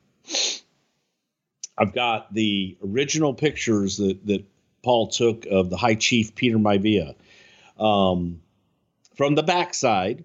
I've 1.78 1.94
got 1.94 2.34
the 2.34 2.78
original 2.84 3.34
pictures 3.34 3.98
that 3.98 4.26
that 4.26 4.46
Paul 4.84 5.08
took 5.08 5.46
of 5.46 5.70
the 5.70 5.78
High 5.78 5.96
Chief 5.96 6.36
Peter 6.36 6.58
Maivia 6.58 7.16
um, 7.80 8.42
from 9.16 9.36
the 9.36 9.44
backside 9.44 10.24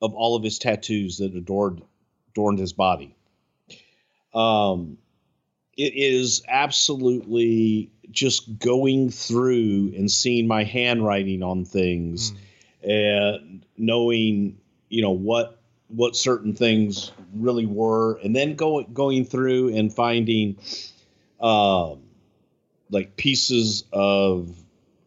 of 0.00 0.14
all 0.14 0.36
of 0.36 0.42
his 0.42 0.58
tattoos 0.58 1.18
that 1.18 1.34
adored 1.34 1.82
adorned 2.30 2.58
his 2.58 2.72
body. 2.72 3.14
Um, 4.34 4.98
it 5.76 5.94
is 5.94 6.42
absolutely 6.48 7.90
just 8.10 8.58
going 8.58 9.10
through 9.10 9.92
and 9.96 10.10
seeing 10.10 10.46
my 10.46 10.64
handwriting 10.64 11.42
on 11.42 11.64
things 11.64 12.32
and 12.82 13.64
knowing 13.76 14.58
you 14.88 15.02
know 15.02 15.10
what 15.10 15.60
what 15.88 16.14
certain 16.16 16.54
things 16.54 17.12
really 17.34 17.66
were 17.66 18.18
and 18.24 18.34
then 18.36 18.54
going 18.54 18.86
going 18.92 19.24
through 19.24 19.74
and 19.74 19.92
finding 19.92 20.56
um 21.40 22.00
like 22.90 23.16
pieces 23.16 23.84
of 23.92 24.54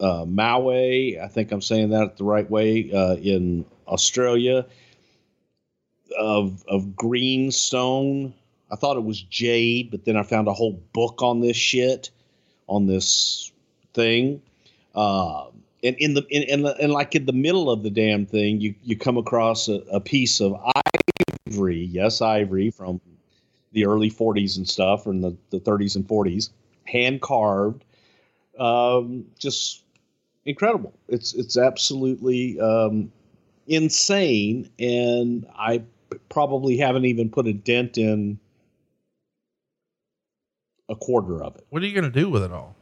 uh, 0.02 0.26
Maui, 0.26 1.20
I 1.20 1.28
think 1.28 1.52
I'm 1.52 1.62
saying 1.62 1.90
that 1.90 2.18
the 2.18 2.24
right 2.24 2.50
way, 2.50 2.92
uh, 2.92 3.16
in 3.16 3.66
Australia, 3.88 4.66
of 6.18 6.64
of 6.68 6.96
green 6.96 7.52
stone. 7.52 8.34
I 8.72 8.78
thought 8.78 8.98
it 8.98 9.04
was 9.04 9.22
jade, 9.22 9.92
but 9.92 10.06
then 10.06 10.16
I 10.16 10.24
found 10.24 10.48
a 10.48 10.54
whole 10.54 10.82
book 10.94 11.22
on 11.22 11.42
this 11.42 11.58
shit, 11.58 12.10
on 12.68 12.88
this 12.88 13.52
thing. 13.94 14.42
Uh, 14.96 15.48
and 15.84 15.96
in 15.98 16.14
the 16.14 16.26
in, 16.30 16.44
in 16.44 16.62
the, 16.64 16.76
and 16.78 16.92
like 16.92 17.16
in 17.16 17.26
the 17.26 17.34
middle 17.34 17.70
of 17.70 17.84
the 17.84 17.90
damn 17.90 18.26
thing, 18.26 18.62
you 18.62 18.76
you 18.84 18.98
come 18.98 19.18
across 19.18 19.68
a, 19.68 19.82
a 19.92 20.00
piece 20.00 20.40
of 20.40 20.56
ivory, 21.48 21.86
yes, 21.86 22.22
ivory 22.22 22.70
from 22.72 23.02
the 23.72 23.86
early 23.86 24.12
40s 24.12 24.58
and 24.58 24.68
stuff, 24.68 25.08
in 25.08 25.22
the, 25.22 25.36
the 25.50 25.60
30s 25.60 25.96
and 25.96 26.06
40s, 26.06 26.50
hand 26.84 27.22
carved. 27.22 27.86
Um, 28.60 29.26
just 29.40 29.84
incredible. 30.46 30.94
It's 31.08 31.34
it's 31.34 31.58
absolutely 31.58 32.60
um, 32.60 33.12
insane, 33.68 34.70
and 34.78 35.48
I 35.56 35.84
probably 36.30 36.78
haven't 36.78 37.06
even 37.06 37.30
put 37.30 37.48
a 37.48 37.54
dent 37.54 37.98
in 37.98 38.40
a 40.90 40.96
quarter 40.96 41.42
of 41.42 41.56
it. 41.56 41.66
What 41.70 41.82
are 41.82 41.86
you 41.86 41.94
going 41.94 42.12
to 42.12 42.20
do 42.20 42.30
with 42.30 42.44
it 42.44 42.52
all? 42.52 42.76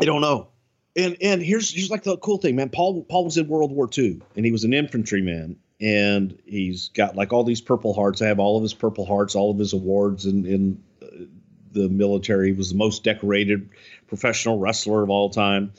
I 0.00 0.04
don't 0.04 0.20
know. 0.20 0.48
And 0.96 1.16
and 1.20 1.42
here's 1.42 1.72
here's 1.72 1.90
like 1.90 2.04
the 2.04 2.16
cool 2.18 2.38
thing, 2.38 2.56
man. 2.56 2.70
Paul 2.70 3.02
Paul 3.04 3.24
was 3.24 3.36
in 3.36 3.48
World 3.48 3.72
War 3.72 3.88
II, 3.96 4.20
and 4.36 4.44
he 4.44 4.52
was 4.52 4.64
an 4.64 4.72
infantryman, 4.72 5.58
and 5.80 6.38
he's 6.44 6.88
got 6.88 7.16
like 7.16 7.32
all 7.32 7.44
these 7.44 7.60
Purple 7.60 7.94
Hearts. 7.94 8.22
I 8.22 8.26
have 8.26 8.38
all 8.38 8.56
of 8.56 8.62
his 8.62 8.74
Purple 8.74 9.04
Hearts, 9.04 9.34
all 9.34 9.50
of 9.50 9.58
his 9.58 9.72
awards 9.72 10.26
in 10.26 10.46
in 10.46 10.82
uh, 11.02 11.24
the 11.72 11.88
military. 11.88 12.48
He 12.48 12.52
was 12.52 12.70
the 12.70 12.76
most 12.78 13.04
decorated 13.04 13.70
professional 14.06 14.58
wrestler 14.58 15.02
of 15.02 15.10
all 15.10 15.30
time. 15.30 15.72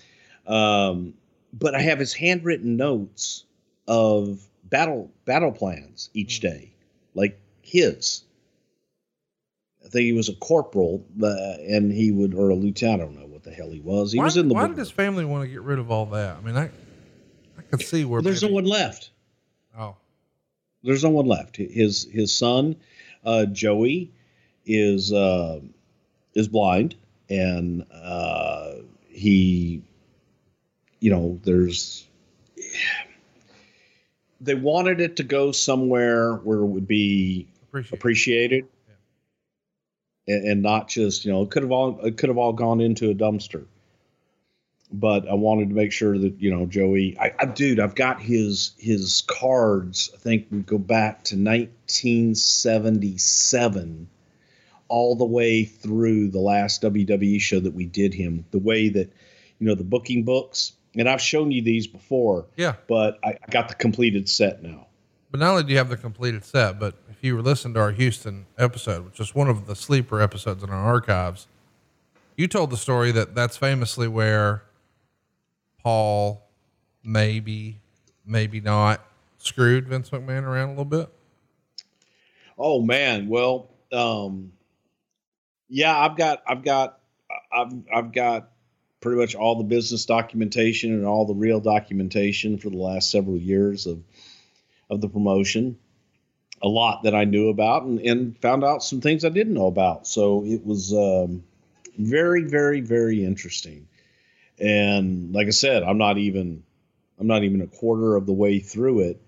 Um, 0.47 1.15
but 1.51 1.75
I 1.75 1.81
have 1.81 1.99
his 1.99 2.13
handwritten 2.13 2.77
notes 2.77 3.45
of 3.87 4.47
battle 4.63 5.11
battle 5.25 5.51
plans 5.51 6.09
each 6.13 6.39
day, 6.39 6.71
like 7.13 7.39
his. 7.61 8.23
I 9.83 9.89
think 9.89 10.03
he 10.03 10.13
was 10.13 10.29
a 10.29 10.35
corporal, 10.35 11.05
uh, 11.21 11.55
and 11.67 11.91
he 11.91 12.11
would, 12.11 12.33
or 12.33 12.49
a 12.49 12.55
lieutenant. 12.55 13.01
I 13.01 13.05
don't 13.05 13.15
know 13.19 13.28
what 13.39 13.45
the 13.45 13.51
hell 13.51 13.71
he 13.71 13.79
was. 13.79 14.11
He 14.11 14.19
why, 14.19 14.25
was 14.25 14.37
in 14.37 14.49
the. 14.49 14.53
why 14.53 14.67
did 14.67 14.77
his 14.77 14.91
family 14.91 15.23
want 15.23 15.43
to 15.43 15.47
get 15.47 15.61
rid 15.61 15.79
of 15.79 15.89
all 15.91 16.07
that? 16.07 16.35
I 16.35 16.41
mean, 16.41 16.57
I, 16.57 16.65
I 17.57 17.61
could 17.69 17.81
see 17.81 18.03
where 18.03 18.21
There's 18.21 18.43
no 18.43 18.49
one 18.49 18.65
left. 18.65 19.11
Oh, 19.77 19.95
There's 20.83 21.03
no 21.03 21.09
one 21.09 21.25
left. 21.25 21.55
His 21.55 22.07
his 22.11 22.35
son, 22.35 22.75
uh, 23.23 23.45
Joey, 23.45 24.11
is 24.65 25.13
uh, 25.13 25.61
is 26.33 26.49
blind, 26.49 26.95
and 27.29 27.85
uh, 27.93 28.73
he, 29.07 29.83
you 30.99 31.11
know, 31.11 31.39
there's. 31.43 32.05
They 34.41 34.55
wanted 34.55 34.99
it 35.01 35.17
to 35.17 35.23
go 35.23 35.51
somewhere 35.51 36.35
where 36.35 36.59
it 36.59 36.65
would 36.65 36.87
be 36.87 37.47
appreciate. 37.63 37.93
it. 37.93 37.95
appreciated, 37.95 38.67
and, 40.29 40.47
and 40.47 40.61
not 40.61 40.87
just 40.87 41.25
you 41.25 41.31
know 41.31 41.41
it 41.41 41.49
could 41.49 41.63
have 41.63 41.71
all 41.71 41.99
it 42.05 42.17
could 42.17 42.29
have 42.29 42.37
all 42.37 42.53
gone 42.53 42.79
into 42.79 43.09
a 43.09 43.15
dumpster. 43.15 43.65
But 44.91 45.29
I 45.29 45.35
wanted 45.35 45.69
to 45.69 45.75
make 45.75 45.91
sure 45.91 46.17
that 46.17 46.39
you 46.39 46.49
know 46.49 46.65
Joey. 46.65 47.15
I, 47.19 47.31
I 47.37 47.45
dude, 47.45 47.79
I've 47.79 47.93
got 47.95 48.19
his 48.21 48.71
his 48.77 49.21
cards. 49.27 50.09
I 50.13 50.17
think 50.17 50.47
we 50.49 50.61
go 50.61 50.79
back 50.79 51.25
to 51.25 51.35
1977, 51.35 54.07
all 54.87 55.15
the 55.15 55.25
way 55.25 55.65
through 55.65 56.29
the 56.29 56.39
last 56.39 56.81
WWE 56.81 57.39
show 57.39 57.59
that 57.59 57.75
we 57.75 57.85
did 57.85 58.15
him. 58.15 58.45
The 58.49 58.57
way 58.57 58.89
that 58.89 59.13
you 59.59 59.67
know 59.67 59.75
the 59.75 59.83
booking 59.83 60.23
books, 60.23 60.71
and 60.95 61.07
I've 61.07 61.21
shown 61.21 61.51
you 61.51 61.61
these 61.61 61.85
before, 61.85 62.47
Yeah, 62.57 62.73
but 62.87 63.19
I, 63.23 63.33
I 63.33 63.51
got 63.51 63.69
the 63.69 63.75
completed 63.75 64.27
set 64.27 64.63
now. 64.63 64.87
But 65.31 65.39
not 65.39 65.51
only 65.51 65.63
do 65.63 65.71
you 65.71 65.77
have 65.77 65.89
the 65.89 65.97
completed 65.97 66.43
set, 66.43 66.79
but 66.79 66.95
if 67.09 67.23
you 67.23 67.39
listening 67.41 67.73
to 67.75 67.79
our 67.79 67.91
Houston 67.91 68.45
episode, 68.57 69.05
which 69.05 69.19
is 69.19 69.35
one 69.35 69.49
of 69.49 69.67
the 69.67 69.75
sleeper 69.75 70.21
episodes 70.21 70.63
in 70.63 70.69
our 70.69 70.83
archives, 70.83 71.47
you 72.35 72.47
told 72.47 72.69
the 72.69 72.77
story 72.77 73.11
that 73.11 73.35
that's 73.35 73.57
famously 73.57 74.07
where 74.07 74.63
Paul 75.83 76.41
maybe, 77.03 77.79
maybe 78.25 78.59
not 78.61 79.05
screwed 79.37 79.87
Vince 79.87 80.09
McMahon 80.09 80.43
around 80.43 80.69
a 80.69 80.71
little 80.71 80.85
bit. 80.85 81.09
Oh 82.57 82.81
man, 82.81 83.27
well, 83.27 83.69
um, 83.91 84.53
yeah, 85.69 85.97
I've 85.97 86.17
got, 86.17 86.41
I've 86.47 86.63
got, 86.63 86.99
I've, 87.51 87.73
I've 87.93 88.11
got 88.11 88.49
pretty 89.01 89.19
much 89.19 89.35
all 89.35 89.55
the 89.55 89.63
business 89.63 90.05
documentation 90.05 90.93
and 90.93 91.05
all 91.05 91.25
the 91.25 91.33
real 91.33 91.59
documentation 91.59 92.57
for 92.57 92.69
the 92.69 92.77
last 92.77 93.11
several 93.11 93.37
years 93.37 93.85
of, 93.85 94.01
of 94.89 95.01
the 95.01 95.09
promotion. 95.09 95.77
A 96.61 96.67
lot 96.67 97.03
that 97.03 97.15
I 97.15 97.23
knew 97.23 97.49
about 97.49 97.83
and, 97.83 97.99
and 97.99 98.37
found 98.41 98.63
out 98.63 98.83
some 98.83 98.99
things 98.99 99.23
I 99.23 99.29
didn't 99.29 99.53
know 99.53 99.67
about. 99.67 100.07
So 100.07 100.43
it 100.45 100.65
was 100.65 100.93
um, 100.93 101.43
very, 101.97 102.43
very, 102.43 102.81
very 102.81 103.23
interesting. 103.23 103.87
And 104.59 105.33
like 105.33 105.47
I 105.47 105.51
said, 105.51 105.83
I'm 105.83 105.97
not 105.97 106.17
even, 106.17 106.63
I'm 107.17 107.27
not 107.27 107.43
even 107.43 107.61
a 107.61 107.67
quarter 107.67 108.15
of 108.15 108.25
the 108.25 108.33
way 108.33 108.59
through 108.59 109.01
it, 109.01 109.21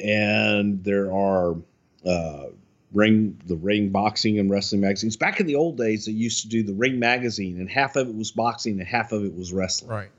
and 0.00 0.82
there 0.82 1.12
are 1.12 1.56
uh, 2.04 2.46
ring 2.92 3.40
the 3.46 3.56
ring 3.56 3.90
boxing 3.90 4.38
and 4.38 4.50
wrestling 4.50 4.80
magazines. 4.80 5.16
Back 5.16 5.38
in 5.38 5.46
the 5.46 5.54
old 5.54 5.76
days, 5.78 6.06
they 6.06 6.12
used 6.12 6.42
to 6.42 6.48
do 6.48 6.62
the 6.62 6.74
ring 6.74 6.98
magazine, 6.98 7.60
and 7.60 7.70
half 7.70 7.96
of 7.96 8.08
it 8.08 8.14
was 8.14 8.32
boxing 8.32 8.80
and 8.80 8.88
half 8.88 9.12
of 9.12 9.24
it 9.24 9.34
was 9.34 9.52
wrestling. 9.52 9.90
Right. 9.90 10.10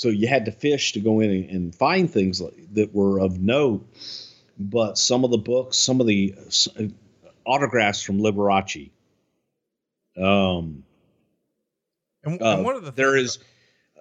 So 0.00 0.08
you 0.08 0.28
had 0.28 0.46
to 0.46 0.50
fish 0.50 0.92
to 0.92 1.00
go 1.00 1.20
in 1.20 1.30
and, 1.30 1.50
and 1.50 1.74
find 1.74 2.10
things 2.10 2.40
like, 2.40 2.54
that 2.72 2.94
were 2.94 3.20
of 3.20 3.38
note. 3.38 3.86
But 4.58 4.96
some 4.96 5.24
of 5.24 5.30
the 5.30 5.36
books, 5.36 5.76
some 5.76 6.00
of 6.00 6.06
the 6.06 6.34
uh, 6.78 6.84
autographs 7.44 8.02
from 8.02 8.18
Liberace. 8.18 8.92
Um, 10.16 10.84
And, 12.24 12.40
uh, 12.40 12.56
and 12.56 12.64
one 12.64 12.76
of 12.76 12.84
the 12.86 12.92
there 12.92 13.14
is 13.14 13.40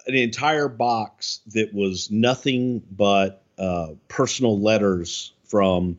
an 0.08 0.16
entire 0.16 0.70
box 0.70 1.42
that 1.48 1.74
was 1.74 2.10
nothing 2.10 2.82
but 2.90 3.44
uh, 3.58 3.90
personal 4.08 4.58
letters 4.58 5.34
from 5.44 5.98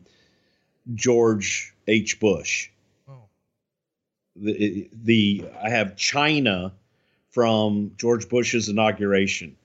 George 0.95 1.75
H. 1.87 2.19
Bush. 2.19 2.71
Oh, 3.07 3.29
The, 4.35 4.89
the 5.03 5.45
I 5.63 5.69
have 5.69 5.95
China 5.95 6.73
from 7.29 7.91
George 7.97 8.27
Bush's 8.29 8.67
inauguration. 8.67 9.57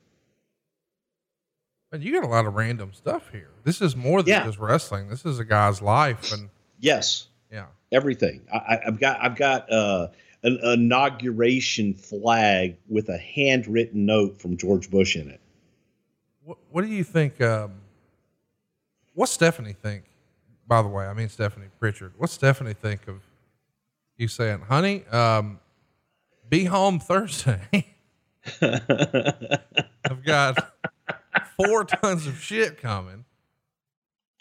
But 1.90 2.00
you 2.02 2.12
got 2.12 2.24
a 2.24 2.28
lot 2.28 2.46
of 2.46 2.54
random 2.54 2.92
stuff 2.92 3.30
here. 3.30 3.50
This 3.64 3.80
is 3.80 3.94
more 3.96 4.22
than 4.22 4.30
Yeah. 4.32 4.44
just 4.44 4.58
wrestling. 4.58 5.08
This 5.08 5.24
is 5.24 5.38
a 5.38 5.44
guy's 5.44 5.80
life, 5.80 6.32
and 6.32 6.48
Yes, 6.80 7.28
yeah. 7.50 7.66
everything. 7.92 8.42
I, 8.52 8.56
I, 8.56 8.80
I've 8.88 8.98
got 9.00 9.20
I've 9.22 9.36
got 9.36 9.70
uh, 9.72 10.08
an 10.42 10.58
inauguration 10.62 11.94
flag 11.94 12.76
with 12.88 13.08
a 13.08 13.18
handwritten 13.18 14.04
note 14.06 14.40
from 14.40 14.56
George 14.56 14.90
Bush 14.90 15.16
in 15.16 15.30
it. 15.30 15.40
What 16.44 16.58
What 16.70 16.82
do 16.82 16.88
you 16.88 17.04
think? 17.04 17.40
Um, 17.40 17.74
what's 19.14 19.32
Stephanie 19.32 19.72
think? 19.74 20.04
By 20.66 20.82
the 20.82 20.88
way, 20.88 21.06
I 21.06 21.14
mean 21.14 21.28
Stephanie 21.28 21.68
Prichard. 21.78 22.12
What's 22.16 22.32
Stephanie 22.32 22.74
think 22.74 23.06
of 23.06 23.22
you 24.16 24.26
saying, 24.28 24.62
"Honey, 24.62 25.04
um, 25.06 25.60
be 26.48 26.64
home 26.64 26.98
Thursday"? 26.98 27.60
I've 28.60 30.24
got 30.24 30.72
four 31.56 31.84
tons 32.02 32.26
of 32.26 32.38
shit 32.40 32.80
coming. 32.80 33.24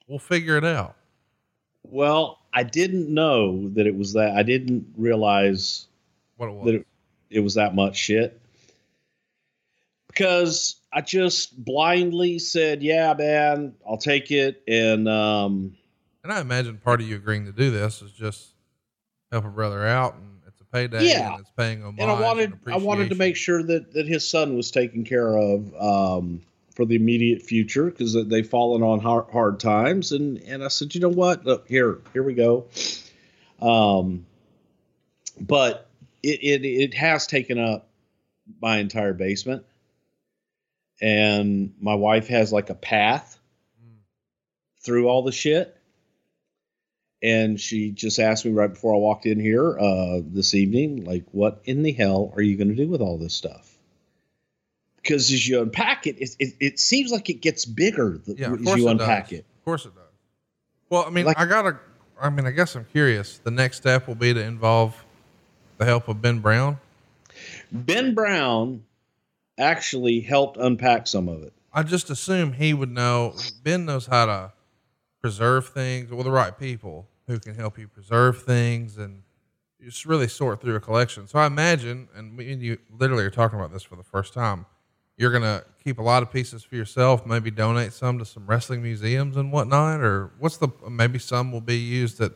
We'll 0.08 0.20
figure 0.20 0.58
it 0.58 0.66
out. 0.66 0.96
Well, 1.84 2.40
I 2.54 2.64
didn't 2.64 3.14
know 3.14 3.70
that 3.70 3.86
it 3.88 3.96
was 3.96 4.14
that. 4.14 4.36
I 4.36 4.44
didn't 4.44 4.94
realize 4.98 5.88
What 6.38 6.50
it 6.50 6.54
was. 6.54 6.66
that 6.66 6.76
it, 6.76 6.88
it 7.30 7.40
was 7.42 7.56
that 7.56 7.76
much 7.76 7.98
shit 7.98 8.40
because 10.08 10.76
I 10.94 11.02
just 11.02 11.64
blindly 11.64 12.40
said, 12.40 12.82
"Yeah, 12.82 13.14
man, 13.18 13.74
I'll 13.88 13.98
take 13.98 14.32
it." 14.32 14.62
And 14.68 15.08
um, 15.10 15.76
and 16.24 16.32
I 16.32 16.40
imagine 16.42 16.78
part 16.78 17.02
of 17.02 17.08
you 17.10 17.16
agreeing 17.16 17.46
to 17.46 17.52
do 17.52 17.72
this 17.72 18.02
is 18.02 18.12
just 18.12 18.50
help 19.32 19.46
a 19.46 19.50
brother 19.50 19.86
out, 19.86 20.16
and 20.16 20.40
it's 20.48 20.62
a 20.62 20.66
payday, 20.66 21.10
Yeah. 21.10 21.32
and 21.34 21.42
it's 21.42 21.52
paying 21.58 21.84
homage. 21.84 22.00
and 22.02 22.10
I 22.12 22.20
wanted 22.22 22.54
I 22.68 22.78
wanted 22.78 23.10
to 23.10 23.16
make 23.16 23.36
sure 23.36 23.62
that 23.64 23.94
that 23.94 24.08
his 24.08 24.28
son 24.28 24.56
was 24.56 24.72
taken 24.72 25.04
care 25.04 25.36
of. 25.38 25.74
Um, 25.76 26.42
for 26.76 26.86
the 26.86 26.96
immediate 26.96 27.42
future 27.42 27.86
because 27.86 28.16
they've 28.28 28.48
fallen 28.48 28.84
on 28.84 29.00
hard, 29.00 29.26
hard 29.32 29.60
times. 29.60 30.12
And 30.12 30.38
and 30.44 30.64
I 30.64 30.68
said, 30.68 30.94
you 30.94 31.02
know 31.02 31.10
what? 31.10 31.46
Look, 31.46 31.68
here 31.68 32.00
here 32.14 32.24
we 32.24 32.34
go. 32.34 32.68
Um, 33.62 34.26
but 35.40 35.90
it 36.22 36.44
it 36.44 36.66
it 36.66 36.94
has 36.94 37.28
taken 37.28 37.58
up 37.58 37.88
my 38.62 38.78
entire 38.78 39.14
basement, 39.14 39.66
and 41.02 41.74
my 41.80 41.96
wife 41.96 42.28
has 42.28 42.52
like 42.54 42.70
a 42.70 42.76
path 42.76 43.40
through 44.84 45.08
all 45.08 45.24
the 45.24 45.32
shit. 45.32 45.76
And 47.24 47.60
she 47.60 47.90
just 47.90 48.20
asked 48.20 48.46
me 48.46 48.52
right 48.52 48.72
before 48.72 48.94
I 48.94 49.00
walked 49.00 49.26
in 49.26 49.40
here 49.40 49.80
uh, 49.80 50.20
this 50.24 50.54
evening, 50.54 51.06
like, 51.06 51.24
what 51.32 51.62
in 51.66 51.82
the 51.82 51.94
hell 51.94 52.32
are 52.36 52.42
you 52.42 52.56
going 52.56 52.68
to 52.68 52.76
do 52.76 52.88
with 52.88 53.02
all 53.02 53.18
this 53.18 53.34
stuff? 53.34 53.75
Because 55.06 55.32
as 55.32 55.48
you 55.48 55.62
unpack 55.62 56.08
it, 56.08 56.18
it, 56.20 56.36
it, 56.40 56.54
it 56.60 56.80
seems 56.80 57.12
like 57.12 57.30
it 57.30 57.36
gets 57.42 57.64
bigger 57.64 58.18
th- 58.26 58.40
Yeah, 58.40 58.54
as 58.54 58.76
you 58.76 58.88
unpack 58.88 59.26
does. 59.30 59.40
it. 59.40 59.46
Of 59.60 59.64
course 59.66 59.86
it 59.86 59.94
does. 59.94 60.04
Well, 60.90 61.06
I 61.06 61.12
mean, 61.12 61.26
Like- 61.26 61.38
I 61.40 61.46
gotta. 61.46 61.78
I 62.20 62.30
mean, 62.30 62.48
I 62.48 62.52
guess 62.52 62.76
I'm 62.76 62.86
curious. 62.86 63.38
The 63.40 63.52
next 63.52 63.78
step 63.78 64.08
will 64.08 64.16
be 64.16 64.34
to 64.34 64.42
involve 64.42 64.96
the 65.78 65.86
help 65.86 66.08
of 66.08 66.22
Ben 66.22 66.40
Brown. 66.40 66.80
Ben 67.72 68.16
Brown 68.16 68.84
actually 69.60 70.22
helped 70.22 70.58
unpack 70.58 71.08
some 71.08 71.28
of 71.28 71.44
it. 71.44 71.52
I 71.74 71.84
just 71.84 72.10
assume 72.10 72.54
he 72.54 72.74
would 72.74 72.90
know. 72.90 73.36
Ben 73.64 73.86
knows 73.86 74.06
how 74.08 74.26
to 74.26 74.54
preserve 75.22 75.68
things 75.68 76.10
with 76.10 76.24
the 76.26 76.32
right 76.32 76.58
people 76.58 77.06
who 77.28 77.38
can 77.38 77.54
help 77.54 77.78
you 77.78 77.88
preserve 77.90 78.44
things 78.44 78.98
and 78.98 79.22
just 79.84 80.06
really 80.06 80.28
sort 80.30 80.62
through 80.62 80.76
a 80.76 80.80
collection. 80.80 81.28
So 81.28 81.38
I 81.38 81.48
imagine, 81.48 82.08
and 82.16 82.36
me 82.38 82.52
and 82.54 82.62
you 82.62 82.78
literally 82.98 83.24
are 83.26 83.30
talking 83.30 83.60
about 83.60 83.74
this 83.74 83.84
for 83.84 83.98
the 83.98 84.04
first 84.04 84.34
time. 84.34 84.66
You're 85.18 85.32
gonna 85.32 85.64
keep 85.84 86.00
a 86.00 86.02
lot 86.02 86.24
of 86.24 86.32
pieces 86.32 86.64
for 86.64 86.76
yourself, 86.76 87.26
maybe 87.26 87.52
donate 87.52 87.94
some 87.94 88.20
to 88.20 88.26
some 88.26 88.46
wrestling 88.46 88.82
museums 88.82 89.38
and 89.38 89.52
whatnot, 89.52 90.02
or 90.02 90.32
what's 90.40 90.58
the 90.58 90.68
maybe 90.90 91.20
some 91.20 91.52
will 91.52 91.62
be 91.62 91.78
used 91.78 92.20
at 92.22 92.34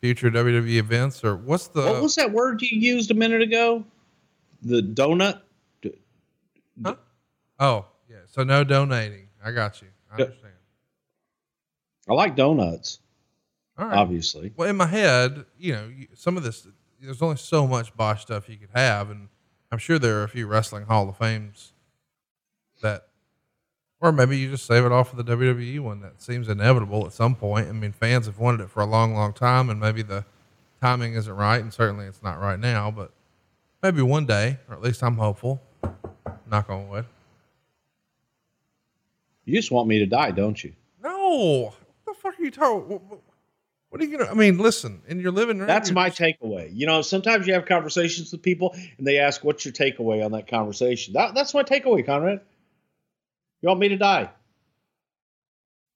future 0.00 0.30
WWE 0.30 0.76
events, 0.76 1.24
or 1.24 1.36
what's 1.36 1.68
the 1.68 1.82
what 1.82 2.02
was 2.02 2.14
that 2.16 2.30
word 2.32 2.60
you 2.60 2.78
used 2.78 3.10
a 3.10 3.14
minute 3.14 3.40
ago? 3.42 3.84
The 4.62 4.82
donut? 4.82 5.40
Huh? 6.84 6.96
oh 7.58 7.86
yeah, 8.08 8.16
so 8.26 8.42
no 8.42 8.64
donating. 8.64 9.28
I 9.44 9.52
got 9.52 9.80
you. 9.82 9.88
I 10.10 10.22
understand. 10.22 10.52
I 12.08 12.14
like 12.14 12.34
donuts, 12.36 12.98
All 13.78 13.86
right. 13.86 13.96
obviously. 13.96 14.52
Well, 14.56 14.68
in 14.68 14.76
my 14.76 14.86
head, 14.86 15.44
you 15.58 15.72
know, 15.72 15.90
some 16.14 16.36
of 16.36 16.42
this, 16.42 16.66
there's 17.00 17.22
only 17.22 17.36
so 17.36 17.66
much 17.66 17.96
Boesch 17.96 18.20
stuff 18.20 18.48
you 18.48 18.56
could 18.56 18.70
have. 18.74 19.10
And 19.10 19.28
I'm 19.70 19.78
sure 19.78 19.98
there 19.98 20.18
are 20.18 20.24
a 20.24 20.28
few 20.28 20.46
wrestling 20.46 20.84
Hall 20.86 21.08
of 21.08 21.16
Fames 21.16 21.71
that, 21.71 21.71
or 24.02 24.10
maybe 24.10 24.36
you 24.36 24.50
just 24.50 24.66
save 24.66 24.84
it 24.84 24.90
off 24.90 25.10
for 25.10 25.16
the 25.16 25.24
WWE 25.24 25.78
one 25.78 26.00
that 26.00 26.20
seems 26.20 26.48
inevitable 26.48 27.06
at 27.06 27.12
some 27.12 27.36
point. 27.36 27.68
I 27.68 27.72
mean, 27.72 27.92
fans 27.92 28.26
have 28.26 28.38
wanted 28.38 28.60
it 28.60 28.68
for 28.68 28.80
a 28.82 28.86
long, 28.86 29.14
long 29.14 29.32
time, 29.32 29.70
and 29.70 29.78
maybe 29.78 30.02
the 30.02 30.24
timing 30.80 31.14
isn't 31.14 31.32
right. 31.32 31.62
And 31.62 31.72
certainly 31.72 32.06
it's 32.06 32.20
not 32.20 32.40
right 32.40 32.58
now, 32.58 32.90
but 32.90 33.12
maybe 33.80 34.02
one 34.02 34.26
day, 34.26 34.58
or 34.68 34.74
at 34.74 34.82
least 34.82 35.04
I'm 35.04 35.16
hopeful. 35.16 35.62
Knock 36.50 36.68
on 36.68 36.88
wood. 36.88 37.06
You 39.44 39.54
just 39.54 39.70
want 39.70 39.86
me 39.86 40.00
to 40.00 40.06
die, 40.06 40.32
don't 40.32 40.62
you? 40.62 40.72
No. 41.02 41.72
What 42.04 42.16
the 42.16 42.20
fuck 42.20 42.38
are 42.40 42.42
you 42.42 42.50
talking? 42.50 43.00
What, 43.90 44.00
are 44.00 44.04
you 44.04 44.16
going 44.16 44.26
to, 44.26 44.32
I 44.32 44.34
mean, 44.34 44.58
listen, 44.58 45.02
in 45.06 45.20
your 45.20 45.30
living 45.30 45.58
room. 45.58 45.68
That's 45.68 45.92
my 45.92 46.08
just- 46.08 46.20
takeaway. 46.20 46.70
You 46.74 46.86
know, 46.86 47.02
sometimes 47.02 47.46
you 47.46 47.54
have 47.54 47.66
conversations 47.66 48.32
with 48.32 48.42
people 48.42 48.74
and 48.98 49.06
they 49.06 49.18
ask, 49.18 49.44
What's 49.44 49.64
your 49.64 49.74
takeaway 49.74 50.24
on 50.24 50.32
that 50.32 50.48
conversation? 50.48 51.14
That, 51.14 51.34
that's 51.34 51.54
my 51.54 51.62
takeaway, 51.62 52.04
Conrad. 52.04 52.40
You 53.62 53.68
want 53.68 53.80
me 53.80 53.88
to 53.88 53.96
die? 53.96 54.28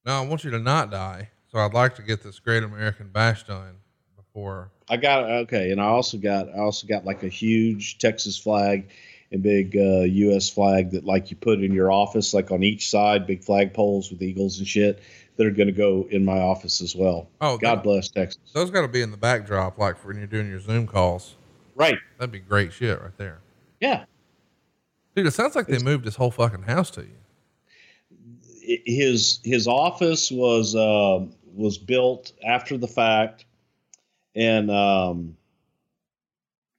No, 0.04 0.12
I 0.12 0.20
want 0.20 0.44
you 0.44 0.50
to 0.52 0.58
not 0.58 0.90
die. 0.90 1.30
So 1.50 1.58
I'd 1.58 1.74
like 1.74 1.94
to 1.96 2.02
get 2.02 2.22
this 2.22 2.38
Great 2.38 2.62
American 2.62 3.08
Bash 3.08 3.44
done 3.44 3.76
before. 4.16 4.70
I 4.88 4.96
got 4.96 5.24
okay, 5.24 5.72
and 5.72 5.80
I 5.80 5.86
also 5.86 6.16
got 6.16 6.48
I 6.48 6.58
also 6.58 6.86
got 6.86 7.04
like 7.04 7.22
a 7.22 7.28
huge 7.28 7.98
Texas 7.98 8.38
flag 8.38 8.88
and 9.32 9.42
big 9.42 9.76
uh, 9.76 10.02
U.S. 10.02 10.48
flag 10.48 10.92
that 10.92 11.04
like 11.04 11.30
you 11.30 11.36
put 11.36 11.60
in 11.62 11.72
your 11.72 11.90
office, 11.90 12.32
like 12.32 12.52
on 12.52 12.62
each 12.62 12.88
side, 12.88 13.26
big 13.26 13.42
flag 13.42 13.74
poles 13.74 14.10
with 14.10 14.22
eagles 14.22 14.58
and 14.58 14.68
shit 14.68 15.02
that 15.36 15.46
are 15.46 15.50
going 15.50 15.66
to 15.66 15.72
go 15.72 16.06
in 16.10 16.24
my 16.24 16.38
office 16.38 16.80
as 16.80 16.94
well. 16.94 17.28
Oh, 17.40 17.58
God 17.58 17.76
that- 17.78 17.82
bless 17.82 18.08
Texas. 18.08 18.40
Those 18.54 18.70
got 18.70 18.82
to 18.82 18.88
be 18.88 19.02
in 19.02 19.10
the 19.10 19.16
backdrop, 19.16 19.76
like 19.78 19.98
for 19.98 20.08
when 20.08 20.18
you're 20.18 20.26
doing 20.28 20.48
your 20.48 20.60
Zoom 20.60 20.86
calls. 20.86 21.34
Right? 21.74 21.98
That'd 22.18 22.32
be 22.32 22.38
great 22.38 22.72
shit 22.72 22.98
right 23.02 23.16
there, 23.18 23.40
Yeah. 23.80 24.04
dude. 25.14 25.26
It 25.26 25.32
sounds 25.32 25.54
like 25.54 25.66
they 25.66 25.78
moved 25.78 26.04
this 26.06 26.16
whole 26.16 26.30
fucking 26.30 26.62
house 26.62 26.90
to 26.92 27.02
you. 27.02 27.10
His 28.66 29.40
his 29.44 29.68
office 29.68 30.30
was 30.30 30.74
uh, 30.74 31.24
was 31.54 31.78
built 31.78 32.32
after 32.44 32.76
the 32.76 32.88
fact, 32.88 33.44
and 34.34 34.70
um, 34.70 35.36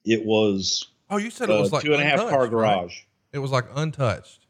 it 0.04 0.26
was 0.26 0.88
Oh, 1.10 1.18
you 1.18 1.30
said 1.30 1.50
it 1.50 1.54
was 1.54 1.72
like 1.72 1.84
two 1.84 1.94
and 1.94 2.02
a 2.02 2.06
half 2.06 2.20
car 2.20 2.28
untouched, 2.28 2.54
right? 2.54 2.76
garage. 2.76 3.00
It 3.32 3.40
was 3.40 3.52
like 3.52 3.66
untouched 3.76 4.46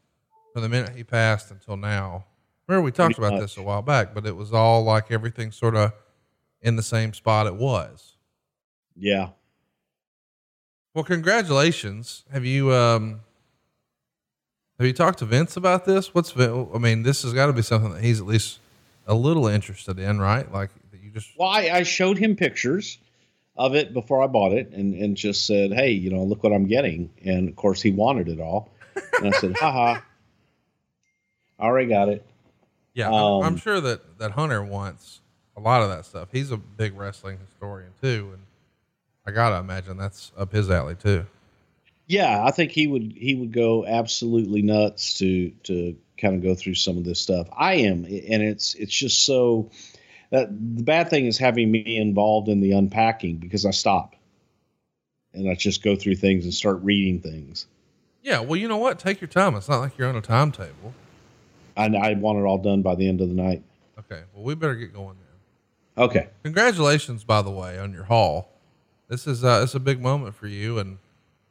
from 0.54 0.63
the 0.63 0.69
minute 0.69 0.95
he 0.95 1.04
passed 1.04 1.52
until 1.52 1.78
now. 1.78 2.26
Remember 2.67 2.84
we 2.84 2.91
talked 2.91 3.15
Pretty 3.15 3.28
about 3.28 3.39
this 3.39 3.58
a 3.58 3.62
while 3.62 3.82
back, 3.82 4.13
but 4.13 4.26
it 4.26 4.36
was 4.36 4.54
all 4.54 4.84
like 4.84 5.12
everything 5.12 5.52
sort 5.52 5.76
of 5.76 5.93
in 6.62 6.76
the 6.76 6.84
same 6.84 7.13
spot 7.13 7.47
it 7.47 7.56
was. 7.56 8.17
Yeah. 8.95 9.30
Well, 10.93 11.04
congratulations. 11.04 12.26
Have 12.32 12.43
you 12.43 12.73
um 12.73 13.21
have 14.77 14.87
you 14.87 14.93
talked 14.93 15.19
to 15.19 15.25
Vince 15.25 15.57
about 15.57 15.85
this? 15.85 16.13
What's 16.13 16.37
I 16.37 16.47
mean, 16.79 17.03
this 17.03 17.23
has 17.23 17.33
got 17.33 17.47
to 17.47 17.53
be 17.53 17.61
something 17.61 17.93
that 17.93 18.03
he's 18.03 18.19
at 18.19 18.27
least 18.27 18.59
a 19.07 19.15
little 19.15 19.47
interested 19.47 19.99
in, 19.99 20.19
right? 20.19 20.51
Like 20.51 20.69
that 20.91 21.01
you 21.01 21.09
just 21.11 21.29
Well, 21.37 21.49
I, 21.49 21.69
I 21.69 21.83
showed 21.83 22.17
him 22.17 22.35
pictures 22.35 22.97
of 23.55 23.73
it 23.75 23.93
before 23.93 24.21
I 24.23 24.27
bought 24.27 24.51
it 24.53 24.71
and, 24.71 24.93
and 24.93 25.17
just 25.17 25.47
said, 25.47 25.71
hey, 25.73 25.91
you 25.91 26.11
know, 26.11 26.23
look 26.23 26.43
what 26.43 26.53
I'm 26.53 26.67
getting. 26.67 27.09
And 27.25 27.49
of 27.49 27.55
course, 27.55 27.81
he 27.81 27.89
wanted 27.91 28.27
it 28.29 28.39
all. 28.39 28.69
And 29.19 29.33
I 29.33 29.37
said, 29.39 29.55
haha, 29.57 29.99
I 31.59 31.63
already 31.65 31.87
got 31.89 32.09
it. 32.09 32.25
yeah, 32.93 33.07
I'm, 33.07 33.13
I'm 33.13 33.43
Um, 33.53 33.57
sure 33.57 33.81
that 33.81 34.19
that 34.19 34.31
Hunter 34.31 34.63
wants 34.63 35.21
a 35.55 35.59
lot 35.59 35.81
of 35.81 35.89
that 35.89 36.05
stuff. 36.05 36.29
He's 36.31 36.51
a 36.51 36.57
big 36.57 36.95
wrestling 36.95 37.39
historian 37.39 37.89
too, 38.01 38.29
and 38.33 38.43
I 39.25 39.31
gotta 39.31 39.55
imagine 39.57 39.97
that's 39.97 40.31
up 40.37 40.51
his 40.51 40.69
alley 40.69 40.93
too. 40.95 41.25
Yeah, 42.08 42.43
I 42.43 42.52
think 42.52 42.72
he 42.72 42.88
would 42.88 43.13
he 43.15 43.36
would 43.36 43.52
go 43.52 43.86
absolutely 43.86 44.62
nuts 44.62 45.15
to 45.15 45.52
to 45.63 45.96
kind 46.17 46.36
of 46.36 46.41
go 46.41 46.56
through 46.56 46.76
some 46.76 46.98
of 46.98 47.04
this 47.04 47.20
stuff. 47.20 47.48
I 47.56 47.76
am, 47.76 48.06
and 48.06 48.43
it's 48.43 48.74
it's 48.76 48.96
just 48.96 49.26
so. 49.26 49.70
That 50.30 50.50
the 50.50 50.84
bad 50.84 51.10
thing 51.10 51.26
is 51.26 51.38
having 51.38 51.72
me 51.72 51.98
involved 51.98 52.50
in 52.50 52.60
the 52.60 52.74
unpacking 52.74 53.38
because 53.38 53.65
I 53.65 53.72
stop, 53.72 54.13
and 55.34 55.50
I 55.50 55.56
just 55.56 55.84
go 55.84 55.96
through 55.96 56.15
things 56.15 56.43
and 56.43 56.54
start 56.54 56.80
reading 56.82 57.22
things. 57.22 57.65
Yeah, 58.24 58.41
well, 58.41 58.58
you 58.58 58.67
know 58.67 58.78
what? 58.78 59.00
Take 59.00 59.22
your 59.22 59.30
time. 59.30 59.56
It's 59.56 59.70
not 59.70 59.80
like 59.80 59.98
you're 59.98 60.10
on 60.10 60.17
a 60.17 60.22
timetable. 60.22 60.93
And 61.78 61.96
I 61.96 62.13
want 62.15 62.39
it 62.39 62.41
all 62.41 62.58
done 62.58 62.82
by 62.82 62.96
the 62.96 63.08
end 63.08 63.22
of 63.22 63.30
the 63.30 63.36
night. 63.36 63.63
Okay, 64.00 64.24
well, 64.34 64.43
we 64.43 64.54
better 64.54 64.76
get 64.76 64.93
going 64.93 65.15
then. 65.15 66.04
Okay. 66.06 66.28
Congratulations, 66.43 67.24
by 67.24 67.41
the 67.41 67.52
way, 67.52 67.80
on 67.80 67.93
your 67.93 68.04
haul. 68.04 68.52
This 69.08 69.28
is 69.28 69.46
uh, 69.46 69.62
it's 69.63 69.76
a 69.76 69.80
big 69.80 70.02
moment 70.02 70.36
for 70.36 70.48
you, 70.48 70.78
and 70.78 70.98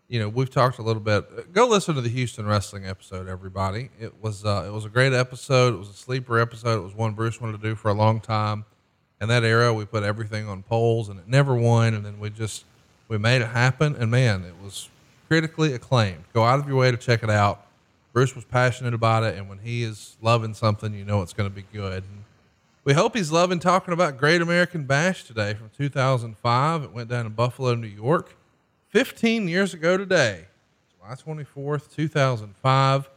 you 0.09 0.21
know 0.21 0.29
we've 0.29 0.51
talked 0.51 0.79
a 0.79 0.83
little 0.83 1.03
bit. 1.03 1.53
Go 1.53 1.66
listen 1.66 1.95
to 1.95 2.01
the 2.01 2.09
Houston 2.09 2.47
wrestling 2.47 2.87
episode, 2.87 3.29
everybody. 3.29 3.90
It 4.01 4.14
was 4.23 4.45
uh, 4.45 4.64
it 4.66 4.73
was 4.73 4.85
a 4.85 4.88
great 4.88 5.12
episode. 5.12 5.75
It 5.75 5.79
was 5.79 5.88
a 5.88 5.95
sleeper 5.95 6.38
episode. 6.38 6.79
It 6.79 6.83
was 6.83 6.95
one 6.95 7.12
Bruce 7.14 7.40
wanted 7.40 7.61
to 7.61 7.69
do 7.69 7.75
for 7.75 7.88
a 7.90 7.95
long 7.95 8.21
time. 8.21 8.64
In 9.21 9.29
that 9.29 9.45
era, 9.45 9.73
we 9.73 9.87
put 9.87 10.03
everything 10.03 10.49
on 10.49 10.62
polls, 10.62 11.09
and 11.09 11.19
it 11.19 11.27
never 11.27 11.55
won. 11.55 11.95
And 11.95 12.05
then 12.05 12.21
we 12.21 12.31
just 12.31 12.64
we 13.09 13.19
made 13.19 13.42
it 13.42 13.49
happen, 13.49 13.97
and 13.97 14.11
man, 14.11 14.45
it 14.45 14.55
was 14.62 14.88
critically 15.29 15.73
acclaimed. 15.73 16.25
Go 16.33 16.45
out 16.45 16.59
of 16.59 16.69
your 16.69 16.77
way 16.77 16.90
to 16.90 16.97
check 16.97 17.23
it 17.23 17.31
out. 17.31 17.66
Bruce 18.12 18.35
was 18.35 18.45
passionate 18.45 18.95
about 18.95 19.25
it, 19.25 19.37
and 19.37 19.49
when 19.49 19.59
he 19.59 19.83
is 19.83 20.16
loving 20.23 20.55
something, 20.55 20.95
you 20.95 21.05
know 21.05 21.23
it's 21.23 21.33
going 21.33 21.49
to 21.49 21.55
be 21.55 21.64
good. 21.73 22.03
And 22.03 22.25
we 22.85 22.95
hope 22.95 23.16
he's 23.16 23.33
loving 23.33 23.59
talking 23.59 23.92
about 23.92 24.16
Great 24.16 24.40
American 24.40 24.85
Bash 24.85 25.25
today 25.25 25.55
from 25.55 25.71
2005. 25.77 26.83
It 26.85 26.92
went 26.92 27.11
down 27.11 27.27
in 27.27 27.33
Buffalo, 27.33 27.75
New 27.75 27.87
York, 27.88 28.35
15 28.90 29.49
years 29.49 29.75
ago 29.75 29.96
today, 29.96 30.46
July 30.96 31.14
24th, 31.14 31.92
2005. 31.94 33.11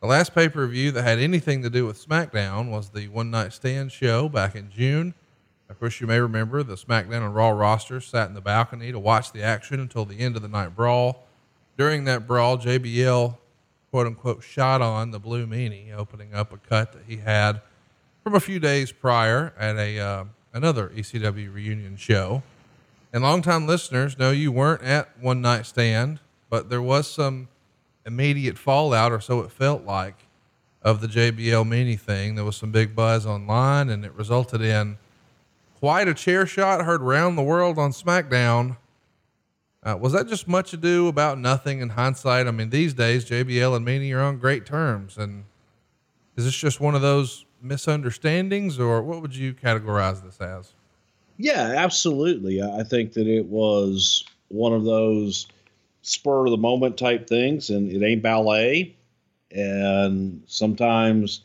The 0.00 0.06
last 0.06 0.34
pay 0.34 0.48
per 0.48 0.66
view 0.66 0.92
that 0.92 1.02
had 1.02 1.18
anything 1.18 1.62
to 1.62 1.70
do 1.70 1.84
with 1.84 2.02
SmackDown 2.06 2.70
was 2.70 2.90
the 2.90 3.08
One 3.08 3.30
Night 3.30 3.52
Stand 3.52 3.90
show 3.90 4.28
back 4.28 4.54
in 4.54 4.70
June. 4.70 5.14
Of 5.68 5.78
course, 5.80 6.00
you 6.00 6.06
may 6.06 6.20
remember 6.20 6.62
the 6.62 6.76
SmackDown 6.76 7.24
and 7.24 7.34
Raw 7.34 7.50
rosters 7.50 8.06
sat 8.06 8.28
in 8.28 8.34
the 8.34 8.40
balcony 8.40 8.92
to 8.92 8.98
watch 8.98 9.32
the 9.32 9.42
action 9.42 9.80
until 9.80 10.04
the 10.04 10.20
end 10.20 10.36
of 10.36 10.42
the 10.42 10.48
night 10.48 10.76
brawl. 10.76 11.26
During 11.76 12.04
that 12.04 12.26
brawl, 12.26 12.56
JBL, 12.56 13.36
quote 13.90 14.06
unquote, 14.06 14.44
shot 14.44 14.80
on 14.80 15.10
the 15.10 15.18
Blue 15.18 15.46
Meanie, 15.46 15.92
opening 15.92 16.34
up 16.34 16.52
a 16.52 16.56
cut 16.56 16.92
that 16.92 17.02
he 17.06 17.16
had 17.16 17.60
from 18.22 18.36
a 18.36 18.40
few 18.40 18.60
days 18.60 18.92
prior 18.92 19.52
at 19.58 19.76
a 19.76 19.98
uh, 19.98 20.24
another 20.52 20.88
ECW 20.90 21.52
reunion 21.52 21.96
show. 21.96 22.42
And 23.12 23.24
longtime 23.24 23.66
listeners 23.66 24.18
know 24.18 24.30
you 24.30 24.52
weren't 24.52 24.82
at 24.82 25.18
One 25.18 25.40
Night 25.40 25.66
Stand, 25.66 26.20
but 26.48 26.70
there 26.70 26.82
was 26.82 27.10
some 27.10 27.48
immediate 28.06 28.56
fallout, 28.56 29.10
or 29.10 29.20
so 29.20 29.40
it 29.40 29.50
felt 29.50 29.84
like, 29.84 30.26
of 30.82 31.00
the 31.00 31.08
JBL 31.08 31.66
Meanie 31.66 31.98
thing. 31.98 32.36
There 32.36 32.44
was 32.44 32.56
some 32.56 32.70
big 32.70 32.94
buzz 32.94 33.26
online, 33.26 33.88
and 33.88 34.04
it 34.04 34.12
resulted 34.14 34.62
in 34.62 34.96
quite 35.80 36.06
a 36.06 36.14
chair 36.14 36.46
shot 36.46 36.84
heard 36.84 37.02
round 37.02 37.36
the 37.36 37.42
world 37.42 37.78
on 37.78 37.90
SmackDown. 37.90 38.76
Uh, 39.82 39.96
was 39.98 40.12
that 40.12 40.28
just 40.28 40.46
much 40.46 40.72
ado 40.72 41.08
about 41.08 41.38
nothing 41.38 41.80
in 41.80 41.90
hindsight? 41.90 42.46
I 42.46 42.50
mean, 42.50 42.70
these 42.70 42.94
days 42.94 43.24
JBL 43.24 43.76
and 43.76 43.86
Meanie 43.86 44.14
are 44.14 44.20
on 44.20 44.38
great 44.38 44.66
terms, 44.66 45.16
and 45.18 45.44
is 46.36 46.44
this 46.44 46.54
just 46.54 46.80
one 46.80 46.94
of 46.94 47.02
those 47.02 47.44
misunderstandings, 47.60 48.78
or 48.78 49.02
what 49.02 49.20
would 49.20 49.34
you 49.34 49.52
categorize 49.52 50.22
this 50.22 50.40
as? 50.40 50.74
Yeah, 51.42 51.72
absolutely. 51.76 52.62
I 52.62 52.82
think 52.82 53.14
that 53.14 53.26
it 53.26 53.46
was 53.46 54.24
one 54.48 54.74
of 54.74 54.84
those 54.84 55.46
spur 56.02 56.44
of 56.44 56.50
the 56.50 56.58
moment 56.58 56.98
type 56.98 57.26
things, 57.26 57.70
and 57.70 57.90
it 57.90 58.04
ain't 58.04 58.22
ballet. 58.22 58.94
And 59.50 60.42
sometimes 60.46 61.40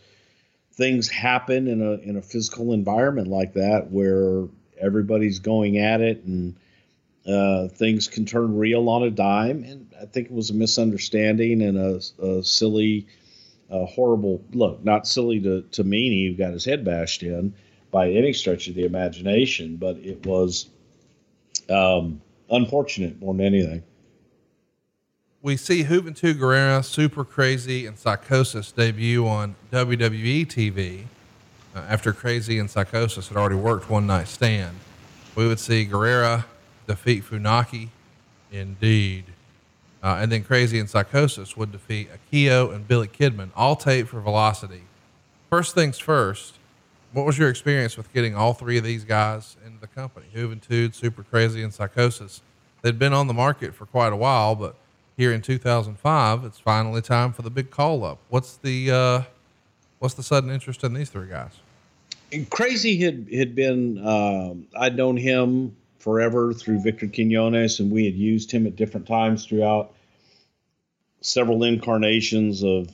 things 0.73 1.08
happen 1.08 1.69
in 1.69 1.81
a 1.81 1.93
in 1.93 2.17
a 2.17 2.21
physical 2.21 2.73
environment 2.73 3.29
like 3.29 3.53
that 3.53 3.89
where 3.89 4.47
everybody's 4.77 5.39
going 5.39 5.77
at 5.77 6.01
it, 6.01 6.23
and 6.25 6.58
uh, 7.25 7.69
things 7.69 8.10
can 8.10 8.25
turn 8.25 8.58
real 8.58 8.89
on 8.89 9.03
a 9.03 9.10
dime. 9.10 9.63
And 9.63 9.93
I 10.01 10.08
think 10.08 10.27
it 10.27 10.34
was 10.34 10.49
a 10.49 10.55
misunderstanding 10.55 11.62
and 11.62 11.77
a, 11.77 12.01
a 12.21 12.43
silly, 12.43 13.08
horrible 13.69 14.43
look. 14.51 14.84
Not 14.84 15.08
silly 15.08 15.39
to 15.39 15.62
to 15.62 15.86
Meanie, 15.86 16.27
who 16.29 16.36
got 16.36 16.51
his 16.51 16.65
head 16.65 16.84
bashed 16.84 17.23
in 17.23 17.53
by 17.95 18.12
any 18.12 18.34
stretch 18.34 18.67
of 18.67 18.75
the 18.75 18.84
imagination, 18.84 19.77
but 19.77 19.95
it 19.99 20.25
was 20.25 20.67
um, 21.69 22.21
unfortunate 22.49 23.21
more 23.21 23.34
than 23.34 23.45
anything. 23.45 23.81
we 25.41 25.55
see 25.55 25.86
Juventud 25.86 26.34
Guerrera, 26.34 26.84
Super 26.84 27.23
Crazy, 27.23 27.86
and 27.86 27.97
Psychosis 27.97 28.73
debut 28.73 29.25
on 29.25 29.55
WWE 29.71 30.45
TV. 30.45 31.05
Uh, 31.73 31.86
after 31.88 32.12
Crazy 32.12 32.60
and 32.60 32.69
Psychosis 32.69 33.29
had 33.29 33.38
already 33.38 33.55
worked 33.55 33.89
One 33.89 34.05
Night 34.08 34.27
Stand, 34.27 34.75
we 35.34 35.47
would 35.47 35.62
see 35.62 35.86
Guerrera 35.86 36.43
defeat 36.88 37.23
Funaki, 37.23 37.88
indeed. 38.51 39.23
Uh, 40.03 40.17
and 40.19 40.29
then 40.34 40.43
Crazy 40.43 40.79
and 40.79 40.89
Psychosis 40.89 41.55
would 41.55 41.71
defeat 41.71 42.10
Akio 42.12 42.75
and 42.75 42.86
Billy 42.86 43.08
Kidman, 43.08 43.51
all 43.55 43.77
taped 43.77 44.10
for 44.10 44.19
Velocity. 44.19 44.84
First 45.49 45.73
things 45.73 45.97
first, 45.97 46.55
what 47.15 47.25
was 47.25 47.38
your 47.38 47.49
experience 47.49 47.95
with 47.95 48.12
getting 48.13 48.36
all 48.36 48.54
three 48.54 48.78
of 48.78 48.84
these 48.84 49.06
guys 49.06 49.56
into 49.65 49.80
the 49.80 49.88
company? 49.88 50.25
Juventud, 50.36 50.93
Super 50.93 51.23
Crazy, 51.23 51.63
and 51.63 51.73
Psychosis. 51.73 52.41
They'd 52.82 52.99
been 52.99 53.13
on 53.13 53.28
the 53.28 53.34
market 53.34 53.73
for 53.73 53.86
quite 53.86 54.12
a 54.12 54.17
while, 54.17 54.54
but 54.54 54.75
here 55.15 55.32
in 55.32 55.41
2005, 55.41 56.43
it's 56.43 56.60
finally 56.60 57.01
time 57.01 57.32
for 57.32 57.41
the 57.41 57.49
big 57.49 57.71
call 57.71 58.04
up. 58.04 58.19
What's 58.28 58.58
the 58.58 58.91
uh, 58.91 59.21
what's 59.99 60.15
the 60.15 60.23
sudden 60.23 60.49
interest 60.49 60.84
in 60.84 60.93
these 60.93 61.10
three 61.10 61.30
guys? 61.30 61.51
Crazy 62.49 62.97
had 62.97 63.28
had 63.34 63.56
been 63.56 64.06
um, 64.06 64.67
I'd 64.78 64.97
known 64.97 65.15
him 65.15 65.73
forever 65.99 66.51
through 66.51 66.82
Victor 66.82 67.08
Quinones, 67.08 67.80
and 67.80 67.91
we 67.91 68.04
had 68.04 68.15
used 68.15 68.51
him 68.51 68.67
at 68.67 68.75
different 68.75 69.08
times 69.08 69.45
throughout 69.45 69.93
several 71.21 71.63
incarnations 71.63 72.62
of 72.62 72.89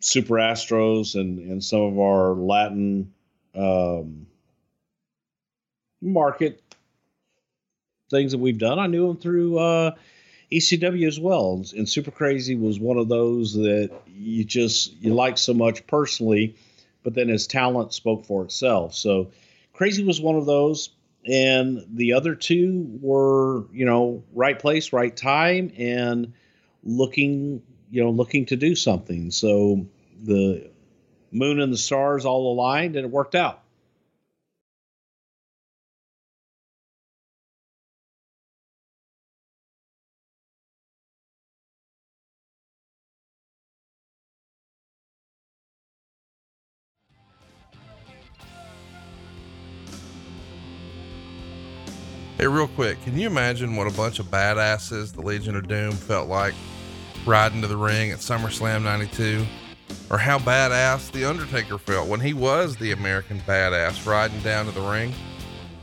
Super 0.00 0.34
Astros 0.34 1.14
and 1.14 1.38
and 1.38 1.62
some 1.62 1.80
of 1.80 1.98
our 1.98 2.34
Latin 2.34 3.12
um, 3.54 4.26
market 6.00 6.62
things 8.10 8.32
that 8.32 8.38
we've 8.38 8.58
done. 8.58 8.78
I 8.78 8.86
knew 8.86 9.10
him 9.10 9.16
through 9.16 9.58
uh, 9.58 9.94
ECW 10.50 11.06
as 11.06 11.20
well, 11.20 11.62
and 11.76 11.88
Super 11.88 12.10
Crazy 12.10 12.54
was 12.54 12.80
one 12.80 12.96
of 12.96 13.08
those 13.08 13.54
that 13.54 13.90
you 14.06 14.44
just 14.44 14.94
you 15.02 15.14
like 15.14 15.36
so 15.36 15.52
much 15.52 15.86
personally, 15.86 16.54
but 17.02 17.14
then 17.14 17.28
his 17.28 17.46
talent 17.46 17.92
spoke 17.92 18.24
for 18.24 18.44
itself. 18.44 18.94
So 18.94 19.30
Crazy 19.72 20.04
was 20.04 20.20
one 20.20 20.36
of 20.36 20.46
those, 20.46 20.90
and 21.26 21.84
the 21.92 22.12
other 22.12 22.34
two 22.34 22.98
were 23.00 23.64
you 23.72 23.84
know 23.84 24.22
right 24.32 24.58
place, 24.58 24.92
right 24.92 25.14
time, 25.14 25.72
and 25.76 26.32
looking 26.84 27.62
you 27.90 28.02
know 28.02 28.10
looking 28.10 28.46
to 28.46 28.56
do 28.56 28.74
something. 28.74 29.30
So 29.30 29.86
the 30.22 30.70
moon 31.30 31.60
and 31.60 31.72
the 31.72 31.78
stars 31.78 32.24
all 32.24 32.52
aligned, 32.52 32.96
and 32.96 33.04
it 33.04 33.10
worked 33.10 33.34
out. 33.34 33.62
Hey, 52.38 52.46
real 52.46 52.68
quick, 52.68 53.02
can 53.02 53.18
you 53.18 53.26
imagine 53.26 53.74
what 53.74 53.88
a 53.88 53.90
bunch 53.90 54.20
of 54.20 54.26
badasses 54.26 55.12
the 55.12 55.20
Legion 55.20 55.56
of 55.56 55.66
Doom 55.66 55.90
felt 55.90 56.28
like 56.28 56.54
riding 57.28 57.60
to 57.60 57.68
the 57.68 57.76
ring 57.76 58.10
at 58.10 58.20
SummerSlam 58.20 58.82
92? 58.82 59.44
Or 60.10 60.16
how 60.16 60.38
badass 60.38 61.12
The 61.12 61.26
Undertaker 61.26 61.76
felt 61.76 62.08
when 62.08 62.20
he 62.20 62.32
was 62.32 62.76
the 62.76 62.92
American 62.92 63.38
badass 63.40 64.06
riding 64.06 64.40
down 64.40 64.64
to 64.64 64.72
the 64.72 64.80
ring? 64.80 65.12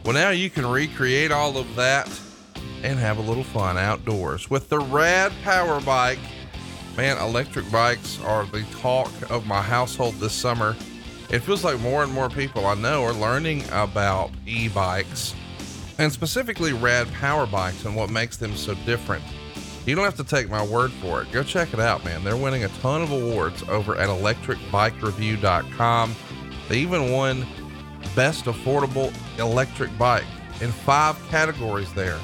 Well, 0.04 0.16
now 0.16 0.32
you 0.32 0.50
can 0.50 0.66
recreate 0.66 1.32
all 1.32 1.58
of 1.58 1.76
that 1.76 2.10
and 2.82 2.98
have 2.98 3.20
a 3.20 3.22
little 3.22 3.44
fun 3.44 3.78
outdoors 3.78 4.50
with 4.50 4.70
the 4.70 4.80
Rad 4.80 5.32
Power 5.44 5.80
Bike. 5.82 6.20
Man, 6.98 7.18
electric 7.18 7.72
bikes 7.72 8.20
are 8.22 8.46
the 8.48 8.64
talk 8.80 9.12
of 9.30 9.46
my 9.46 9.62
household 9.62 10.16
this 10.16 10.34
summer. 10.34 10.76
It 11.30 11.40
feels 11.40 11.64
like 11.64 11.80
more 11.80 12.04
and 12.04 12.12
more 12.12 12.30
people 12.30 12.66
I 12.66 12.74
know 12.74 13.04
are 13.04 13.14
learning 13.14 13.64
about 13.72 14.32
e 14.48 14.68
bikes 14.68 15.36
and 16.00 16.12
specifically 16.12 16.74
rad 16.74 17.12
power 17.14 17.46
bikes 17.46 17.86
and 17.86 17.96
what 17.96 18.10
makes 18.10 18.38
them 18.38 18.56
so 18.56 18.74
different. 18.86 19.24
You 19.86 19.96
don't 19.96 20.06
have 20.06 20.18
to 20.18 20.24
take 20.24 20.50
my 20.50 20.66
word 20.66 20.92
for 20.92 21.22
it. 21.22 21.32
Go 21.32 21.44
check 21.44 21.74
it 21.74 21.80
out, 21.80 22.04
man. 22.04 22.24
They're 22.24 22.36
winning 22.36 22.64
a 22.64 22.70
ton 22.70 23.02
of 23.02 23.12
awards 23.12 23.64
over 23.70 23.96
at 23.96 24.10
electricbikereview.com. 24.10 26.16
They 26.68 26.80
even 26.80 27.12
won 27.12 27.46
best 28.16 28.46
affordable 28.46 29.14
electric 29.40 29.96
bike 29.98 30.26
in 30.62 30.72
five 30.72 31.18
categories 31.30 31.94
there. 31.94 32.20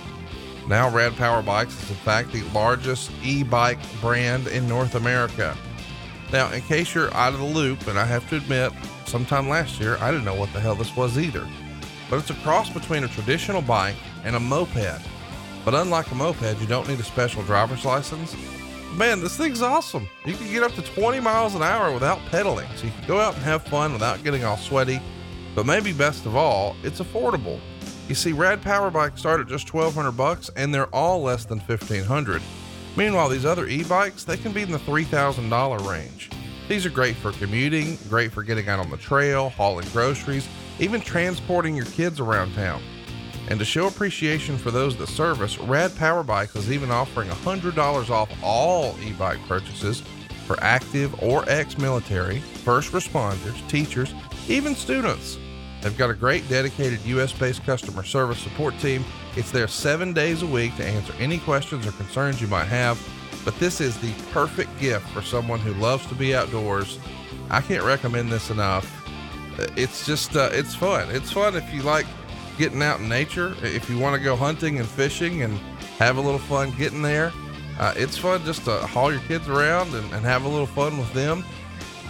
Now, 0.68 0.90
Rad 0.90 1.16
Power 1.16 1.42
Bikes 1.42 1.82
is 1.84 1.90
in 1.90 1.96
fact 1.98 2.32
the 2.32 2.44
largest 2.54 3.12
e-bike 3.24 3.80
brand 4.00 4.48
in 4.48 4.68
North 4.68 4.96
America. 4.96 5.56
Now, 6.32 6.52
in 6.52 6.62
case 6.62 6.96
you're 6.96 7.14
out 7.14 7.34
of 7.34 7.40
the 7.40 7.46
loop, 7.46 7.88
and 7.88 8.00
I 8.00 8.06
have 8.06 8.28
to 8.30 8.38
admit, 8.38 8.72
sometime 9.06 9.50
last 9.50 9.80
year 9.80 9.98
I 10.00 10.12
didn't 10.12 10.26
know 10.26 10.36
what 10.36 10.54
the 10.54 10.60
hell 10.60 10.76
this 10.76 10.96
was 10.96 11.20
either 11.20 11.48
but 12.12 12.20
it's 12.20 12.30
a 12.30 12.36
cross 12.44 12.70
between 12.70 13.06
a 13.06 13.08
traditional 13.08 13.62
bike 13.62 13.96
and 14.26 14.36
a 14.36 14.40
moped. 14.40 15.02
But 15.64 15.76
unlike 15.76 16.10
a 16.12 16.16
moped, 16.16 16.60
you 16.60 16.68
don't 16.68 16.88
need 16.88 17.00
a 17.00 17.04
special 17.04 17.44
driver's 17.44 17.86
license. 17.86 18.36
Man, 18.96 19.22
this 19.22 19.38
thing's 19.38 19.62
awesome. 19.62 20.10
You 20.26 20.34
can 20.34 20.52
get 20.52 20.64
up 20.64 20.74
to 20.74 20.82
20 20.82 21.20
miles 21.20 21.56
an 21.56 21.62
hour 21.62 21.94
without 21.94 22.20
pedaling, 22.30 22.68
so 22.76 22.86
you 22.86 22.92
can 22.92 23.08
go 23.08 23.20
out 23.20 23.36
and 23.36 23.44
have 23.44 23.64
fun 23.64 23.94
without 23.94 24.24
getting 24.24 24.44
all 24.44 24.58
sweaty. 24.58 25.00
But 25.56 25.66
maybe 25.66 25.94
best 25.94 26.26
of 26.26 26.36
all, 26.36 26.76
it's 26.84 27.00
affordable. 27.00 27.60
You 28.08 28.16
see, 28.16 28.34
Rad 28.34 28.62
Power 28.62 28.92
Bikes 28.92 29.20
start 29.22 29.40
at 29.40 29.48
just 29.48 29.74
1200 29.74 30.12
bucks, 30.12 30.50
and 30.56 30.74
they're 30.74 30.88
all 30.88 31.22
less 31.22 31.46
than 31.46 31.60
1500. 31.60 32.42
Meanwhile, 32.98 33.30
these 33.30 33.46
other 33.46 33.68
e-bikes, 33.68 34.26
they 34.26 34.36
can 34.36 34.52
be 34.52 34.64
in 34.64 34.72
the 34.72 34.80
$3,000 34.80 35.90
range. 35.90 36.30
These 36.68 36.86
are 36.86 36.90
great 36.90 37.16
for 37.16 37.32
commuting, 37.34 37.98
great 38.10 38.32
for 38.32 38.44
getting 38.44 38.68
out 38.68 38.80
on 38.80 38.90
the 38.90 38.98
trail, 38.98 39.50
hauling 39.52 39.88
groceries, 39.94 40.48
even 40.80 41.00
transporting 41.00 41.76
your 41.76 41.86
kids 41.86 42.20
around 42.20 42.54
town. 42.54 42.82
And 43.50 43.60
to 43.60 43.66
show 43.66 43.88
appreciation 43.88 44.58
for 44.58 44.72
those 44.72 44.96
that 44.98 45.08
service, 45.08 45.58
Rad 45.60 45.96
Power 45.96 46.24
Bikes 46.24 46.56
is 46.56 46.72
even 46.72 46.92
offering 46.92 47.30
$100 47.30 48.10
off 48.10 48.32
all 48.44 48.96
e 49.02 49.12
bike 49.14 49.40
purchases 49.48 50.04
for 50.46 50.58
active 50.62 51.22
or 51.22 51.44
ex 51.50 51.78
military, 51.78 52.40
first 52.40 52.92
responders, 52.92 53.68
teachers, 53.68 54.14
even 54.48 54.76
students. 54.76 55.38
They've 55.82 55.98
got 55.98 56.10
a 56.10 56.14
great 56.14 56.48
dedicated 56.48 57.04
US 57.06 57.34
based 57.34 57.64
customer 57.64 58.04
service 58.04 58.40
support 58.40 58.78
team. 58.80 59.04
It's 59.36 59.52
there 59.52 59.68
seven 59.68 60.14
days 60.14 60.44
a 60.44 60.48
week 60.48 60.76
to 60.78 60.86
answer 60.86 61.14
any 61.20 61.40
questions 61.40 61.88
or 61.88 61.92
concerns 61.94 62.42
you 62.42 62.48
might 62.48 62.66
have. 62.66 63.02
But 63.44 63.58
this 63.60 63.82
is 63.82 63.98
the 63.98 64.14
perfect 64.32 64.78
gift 64.80 65.08
for 65.10 65.24
someone 65.24 65.60
who 65.60 65.74
loves 65.74 66.06
to 66.08 66.16
be 66.16 66.36
outdoors. 66.36 67.00
I 67.50 67.62
can't 67.62 67.84
recommend 67.84 68.32
this 68.32 68.52
enough 68.52 69.02
it's 69.76 70.06
just 70.06 70.36
uh, 70.36 70.50
it's 70.52 70.76
fun. 70.76 71.10
It's 71.12 71.32
fun 71.32 71.56
if 71.56 71.74
you 71.74 71.82
like 71.84 72.06
getting 72.58 72.82
out 72.82 73.00
in 73.00 73.10
nature. 73.10 73.56
If 73.62 73.90
you 73.90 73.98
want 73.98 74.16
to 74.16 74.24
go 74.24 74.36
hunting 74.36 74.80
and 74.80 74.88
fishing 74.88 75.44
and 75.44 75.58
have 75.98 76.18
a 76.18 76.22
little 76.22 76.40
fun 76.40 76.72
getting 76.78 77.02
there, 77.02 77.32
uh, 77.80 77.94
it's 77.96 78.18
fun 78.18 78.44
just 78.46 78.66
to 78.66 78.78
haul 78.78 79.12
your 79.12 79.22
kids 79.22 79.48
around 79.48 79.94
and, 79.94 80.12
and, 80.14 80.26
have 80.26 80.44
a 80.46 80.48
little 80.48 80.68
fun 80.68 80.98
with 80.98 81.12
them. 81.14 81.44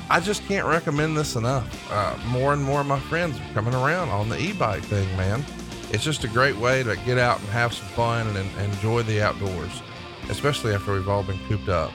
I 0.09 0.19
just 0.19 0.45
can't 0.45 0.67
recommend 0.67 1.15
this 1.15 1.35
enough. 1.35 1.91
Uh, 1.91 2.17
more 2.27 2.53
and 2.53 2.61
more 2.61 2.81
of 2.81 2.87
my 2.87 2.99
friends 2.99 3.39
are 3.39 3.53
coming 3.53 3.73
around 3.73 4.09
on 4.09 4.27
the 4.27 4.37
e-bike 4.37 4.83
thing, 4.83 5.07
man. 5.15 5.45
It's 5.91 6.03
just 6.03 6.23
a 6.23 6.27
great 6.27 6.57
way 6.57 6.83
to 6.83 6.95
get 7.05 7.17
out 7.17 7.39
and 7.39 7.47
have 7.49 7.73
some 7.73 7.87
fun 7.89 8.27
and, 8.27 8.37
and 8.37 8.73
enjoy 8.73 9.03
the 9.03 9.21
outdoors, 9.21 9.81
especially 10.29 10.73
after 10.73 10.93
we've 10.93 11.07
all 11.07 11.23
been 11.23 11.39
cooped 11.47 11.69
up. 11.69 11.91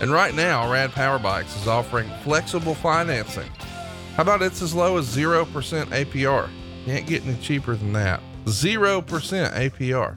And 0.00 0.10
right 0.10 0.34
now, 0.34 0.70
Rad 0.70 0.92
Power 0.92 1.18
Bikes 1.18 1.56
is 1.56 1.66
offering 1.66 2.10
flexible 2.22 2.74
financing. 2.74 3.48
How 4.14 4.22
about 4.22 4.42
it's 4.42 4.62
as 4.62 4.74
low 4.74 4.96
as 4.98 5.06
0% 5.14 5.46
APR? 5.46 6.50
Can't 6.88 7.06
get 7.06 7.26
any 7.26 7.36
cheaper 7.36 7.76
than 7.76 7.92
that. 7.92 8.22
0% 8.46 9.04
APR. 9.04 10.16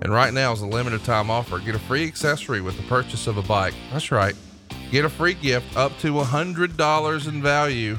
And 0.00 0.10
right 0.10 0.32
now 0.32 0.50
is 0.50 0.62
a 0.62 0.66
limited 0.66 1.04
time 1.04 1.30
offer. 1.30 1.58
Get 1.58 1.74
a 1.74 1.78
free 1.78 2.06
accessory 2.06 2.62
with 2.62 2.78
the 2.78 2.82
purchase 2.84 3.26
of 3.26 3.36
a 3.36 3.42
bike. 3.42 3.74
That's 3.92 4.10
right. 4.10 4.34
Get 4.90 5.04
a 5.04 5.10
free 5.10 5.34
gift 5.34 5.76
up 5.76 5.92
to 5.98 6.14
$100 6.14 7.28
in 7.28 7.42
value 7.42 7.98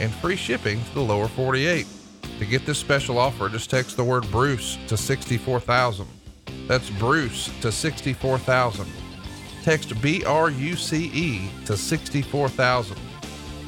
and 0.00 0.10
free 0.10 0.36
shipping 0.36 0.82
to 0.82 0.94
the 0.94 1.02
lower 1.02 1.28
48. 1.28 1.86
To 2.38 2.46
get 2.46 2.64
this 2.64 2.78
special 2.78 3.18
offer, 3.18 3.50
just 3.50 3.68
text 3.68 3.98
the 3.98 4.04
word 4.04 4.24
Bruce 4.30 4.78
to 4.88 4.96
64000. 4.96 6.06
That's 6.66 6.88
Bruce 6.88 7.50
to 7.60 7.70
64000. 7.70 8.86
Text 9.62 10.00
B 10.00 10.24
R 10.24 10.48
U 10.48 10.74
C 10.74 11.10
E 11.12 11.50
to 11.66 11.76
64000. 11.76 12.96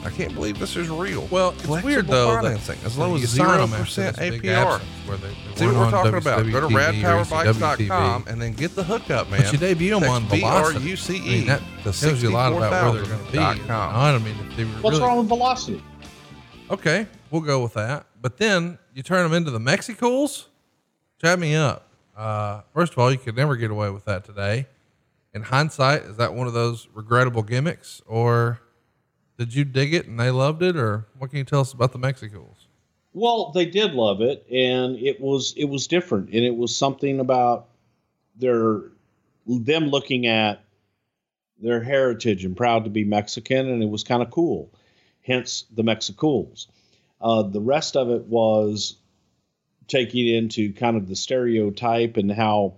I 0.05 0.11
can't 0.11 0.35
believe 0.35 0.59
this 0.59 0.77
is 0.77 0.91
real. 0.91 1.27
Well, 1.31 1.51
it's 1.51 1.63
Flexible 1.63 1.87
weird 1.89 2.07
though 2.07 2.37
financing 2.37 2.79
that 2.81 2.87
as 2.87 2.99
low 2.99 3.15
as 3.15 3.23
zero 3.23 3.49
zero 3.53 3.63
'em 3.63 3.71
percent 3.71 4.17
APR. 4.19 4.81
where 5.07 5.17
they- 5.17 5.29
they 5.29 5.35
See 5.57 5.67
what 5.67 5.75
we're 5.77 5.85
on 5.87 5.91
talking 5.93 6.15
about? 6.17 6.39
Go 6.45 6.61
to 6.61 6.69
WCW 6.69 7.21
or 7.21 7.25
radpowerbikes.com 7.25 8.25
and 8.29 8.43
then 8.43 8.53
get 8.53 8.75
the 8.75 8.85
hookup, 8.85 9.31
man. 9.31 9.43
But 9.43 9.53
you 9.53 9.59
debut 9.59 9.99
them 9.99 10.09
on 10.11 10.27
Velocity. 10.29 10.79
B-R-U-C-E 10.81 11.17
I 11.17 11.23
mean, 11.39 11.47
that 11.47 11.61
to 11.85 12.01
tells 12.01 12.23
you 12.23 12.29
a 12.29 12.31
lot 12.31 12.53
about 12.53 12.93
where 12.95 13.03
they're 13.03 13.11
going 13.17 13.27
to 13.27 13.33
be. 13.33 13.39
64,000.com. 13.39 13.95
I 13.95 14.19
mean, 14.19 14.35
if 14.51 14.57
they 14.57 14.65
were 14.65 14.71
What's 14.83 14.97
really, 14.99 15.09
wrong 15.09 15.19
with 15.19 15.29
velocity? 15.29 15.83
Okay, 16.71 17.07
we'll 17.31 17.41
go 17.43 17.63
with 17.63 17.75
that. 17.75 18.07
But 18.21 18.37
then 18.39 18.79
you 18.95 19.03
turn 19.03 19.23
them 19.23 19.33
into 19.33 19.51
the 19.51 19.61
Mexicools. 19.61 20.49
Chat 21.21 21.39
me 21.39 21.55
up. 21.57 21.89
Uh, 22.17 22.61
first 22.75 22.93
of 22.93 22.99
all, 22.99 23.11
you 23.11 23.19
could 23.19 23.37
never 23.37 23.57
get 23.57 23.71
away 23.71 23.91
with 23.91 24.05
that 24.05 24.25
today. 24.25 24.67
In 25.33 25.43
hindsight, 25.43 26.03
is 26.03 26.17
that 26.19 26.33
one 26.35 26.47
of 26.47 26.53
those 26.53 26.89
regrettable 26.95 27.43
gimmicks, 27.43 28.01
or 28.07 28.61
did 29.39 29.55
you 29.55 29.65
dig 29.65 29.95
it 29.95 30.07
and 30.07 30.19
they 30.19 30.31
loved 30.31 30.63
it, 30.63 30.77
or 30.77 31.07
what 31.19 31.31
can 31.31 31.39
you 31.39 31.45
tell 31.45 31.61
us 31.61 31.73
about 31.73 31.93
the 31.93 31.99
Mexicools? 31.99 32.69
Well, 33.13 33.53
they 33.53 33.67
did 33.67 33.95
love 33.95 34.21
it, 34.21 34.45
and 34.51 34.97
it 34.97 35.21
was 35.21 35.55
it 35.57 35.67
was 35.67 35.87
different, 35.87 36.31
and 36.31 36.45
it 36.45 36.57
was 36.57 36.75
something 36.75 37.21
about 37.21 37.69
their 38.37 38.83
them 39.47 39.89
looking 39.89 40.27
at 40.27 40.65
their 41.61 41.83
heritage 41.83 42.45
and 42.45 42.57
proud 42.57 42.85
to 42.85 42.91
be 42.91 43.05
Mexican, 43.05 43.69
and 43.69 43.83
it 43.83 43.89
was 43.89 44.03
kind 44.03 44.23
of 44.23 44.31
cool. 44.31 44.73
Hence 45.23 45.65
the 45.75 45.83
Mexicools. 45.83 46.69
Uh, 47.21 47.43
the 47.43 47.61
rest 47.61 47.97
of 47.97 48.11
it 48.11 48.25
was 48.27 48.97
taking 49.87 50.27
into 50.27 50.73
kind 50.73 50.97
of 50.97 51.09
the 51.09 51.17
stereotype 51.17 52.17
and 52.17 52.31
how 52.31 52.75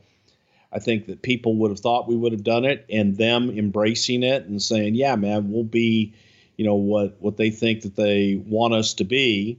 I 0.73 0.79
think 0.79 1.07
that 1.07 1.23
people 1.23 1.57
would 1.57 1.71
have 1.71 1.81
thought 1.81 2.09
we 2.09 2.17
would 2.17 2.33
have 2.33 2.45
done 2.45 2.65
it, 2.65 2.85
and 2.91 3.17
them 3.17 3.51
embracing 3.51 4.23
it 4.23 4.45
and 4.45 4.61
saying, 4.61 4.95
"Yeah, 4.95 5.17
man, 5.17 5.51
we'll 5.51 5.65
be." 5.65 6.13
You 6.57 6.65
know 6.65 6.75
what 6.75 7.17
what 7.21 7.37
they 7.37 7.51
think 7.51 7.83
that 7.83 7.97
they 7.97 8.43
want 8.47 8.75
us 8.75 8.95
to 8.95 9.05
be, 9.05 9.59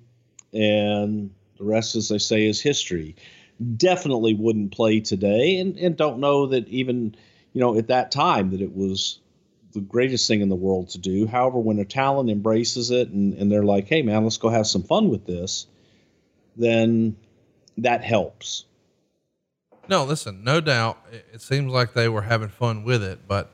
and 0.54 1.32
the 1.58 1.64
rest, 1.64 1.96
as 1.96 2.10
they 2.10 2.18
say, 2.18 2.46
is 2.46 2.62
history. 2.62 3.16
Definitely 3.76 4.34
wouldn't 4.34 4.72
play 4.72 5.00
today, 5.00 5.58
and 5.60 5.78
and 5.78 5.96
don't 5.96 6.20
know 6.20 6.48
that 6.48 6.68
even 6.68 7.16
you 7.54 7.62
know 7.62 7.78
at 7.78 7.88
that 7.88 8.12
time 8.12 8.52
that 8.52 8.62
it 8.62 8.76
was 8.76 9.20
the 9.74 9.82
greatest 9.82 10.28
thing 10.28 10.42
in 10.42 10.50
the 10.50 10.56
world 10.56 10.90
to 10.90 10.98
do. 10.98 11.28
However, 11.28 11.60
when 11.60 11.80
a 11.80 11.86
talent 11.86 12.30
embraces 12.30 12.90
it 12.92 13.10
and 13.10 13.34
and 13.36 13.52
they're 13.52 13.64
like, 13.64 13.88
hey 13.88 14.02
man, 14.02 14.24
let's 14.24 14.38
go 14.38 14.50
have 14.50 14.68
some 14.68 14.84
fun 14.84 15.10
with 15.10 15.26
this, 15.26 15.68
then 16.56 17.16
that 17.78 18.04
helps. 18.04 18.66
No, 19.90 20.04
listen, 20.04 20.44
no 20.44 20.60
doubt. 20.60 20.98
It, 21.12 21.26
it 21.34 21.42
seems 21.42 21.72
like 21.72 21.94
they 21.94 22.10
were 22.10 22.24
having 22.24 22.50
fun 22.50 22.84
with 22.84 23.04
it, 23.04 23.28
but 23.28 23.52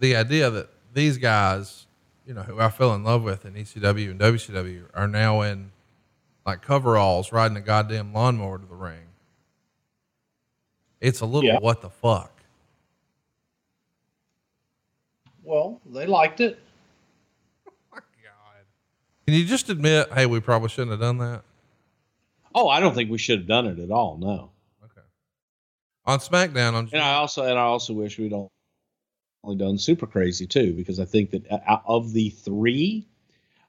the 0.00 0.16
idea 0.16 0.50
that 0.50 0.70
these 0.92 1.18
guys, 1.18 1.86
you 2.28 2.34
know, 2.34 2.42
who 2.42 2.60
I 2.60 2.68
fell 2.68 2.94
in 2.94 3.02
love 3.04 3.22
with 3.22 3.46
in 3.46 3.54
ECW 3.54 4.10
and 4.10 4.20
WCW, 4.20 4.84
are 4.92 5.08
now 5.08 5.40
in 5.40 5.72
like 6.44 6.60
coveralls 6.60 7.32
riding 7.32 7.56
a 7.56 7.60
goddamn 7.62 8.12
lawnmower 8.12 8.58
to 8.58 8.66
the 8.66 8.74
ring. 8.74 9.06
It's 11.00 11.20
a 11.20 11.26
little 11.26 11.48
Yeah. 11.48 11.58
what 11.58 11.80
the 11.80 11.88
fuck. 11.88 12.30
Well, 15.42 15.80
they 15.86 16.04
liked 16.06 16.40
it. 16.40 16.58
Can 19.26 19.34
you 19.36 19.44
just 19.44 19.68
admit, 19.68 20.10
hey, 20.14 20.24
we 20.24 20.40
probably 20.40 20.68
shouldn't 20.70 20.90
have 20.92 21.00
done 21.00 21.18
that? 21.18 21.42
Oh, 22.54 22.68
I 22.68 22.80
don't 22.80 22.94
think 22.94 23.10
we 23.10 23.18
should 23.18 23.40
have 23.40 23.48
done 23.48 23.66
it 23.66 23.78
at 23.78 23.90
all. 23.90 24.16
No. 24.16 24.50
Okay. 24.84 25.06
On 26.06 26.18
SmackDown 26.18 26.72
on 26.74 26.88
And 26.92 27.02
I 27.02 27.14
also 27.14 27.44
and 27.44 27.58
I 27.58 27.62
also 27.62 27.92
wish 27.94 28.18
we'd 28.18 28.32
all- 28.32 28.50
only 29.48 29.64
done 29.64 29.78
Super 29.78 30.06
Crazy 30.06 30.46
too, 30.46 30.74
because 30.74 31.00
I 31.00 31.04
think 31.04 31.30
that 31.30 31.80
of 31.86 32.12
the 32.12 32.30
three, 32.30 33.06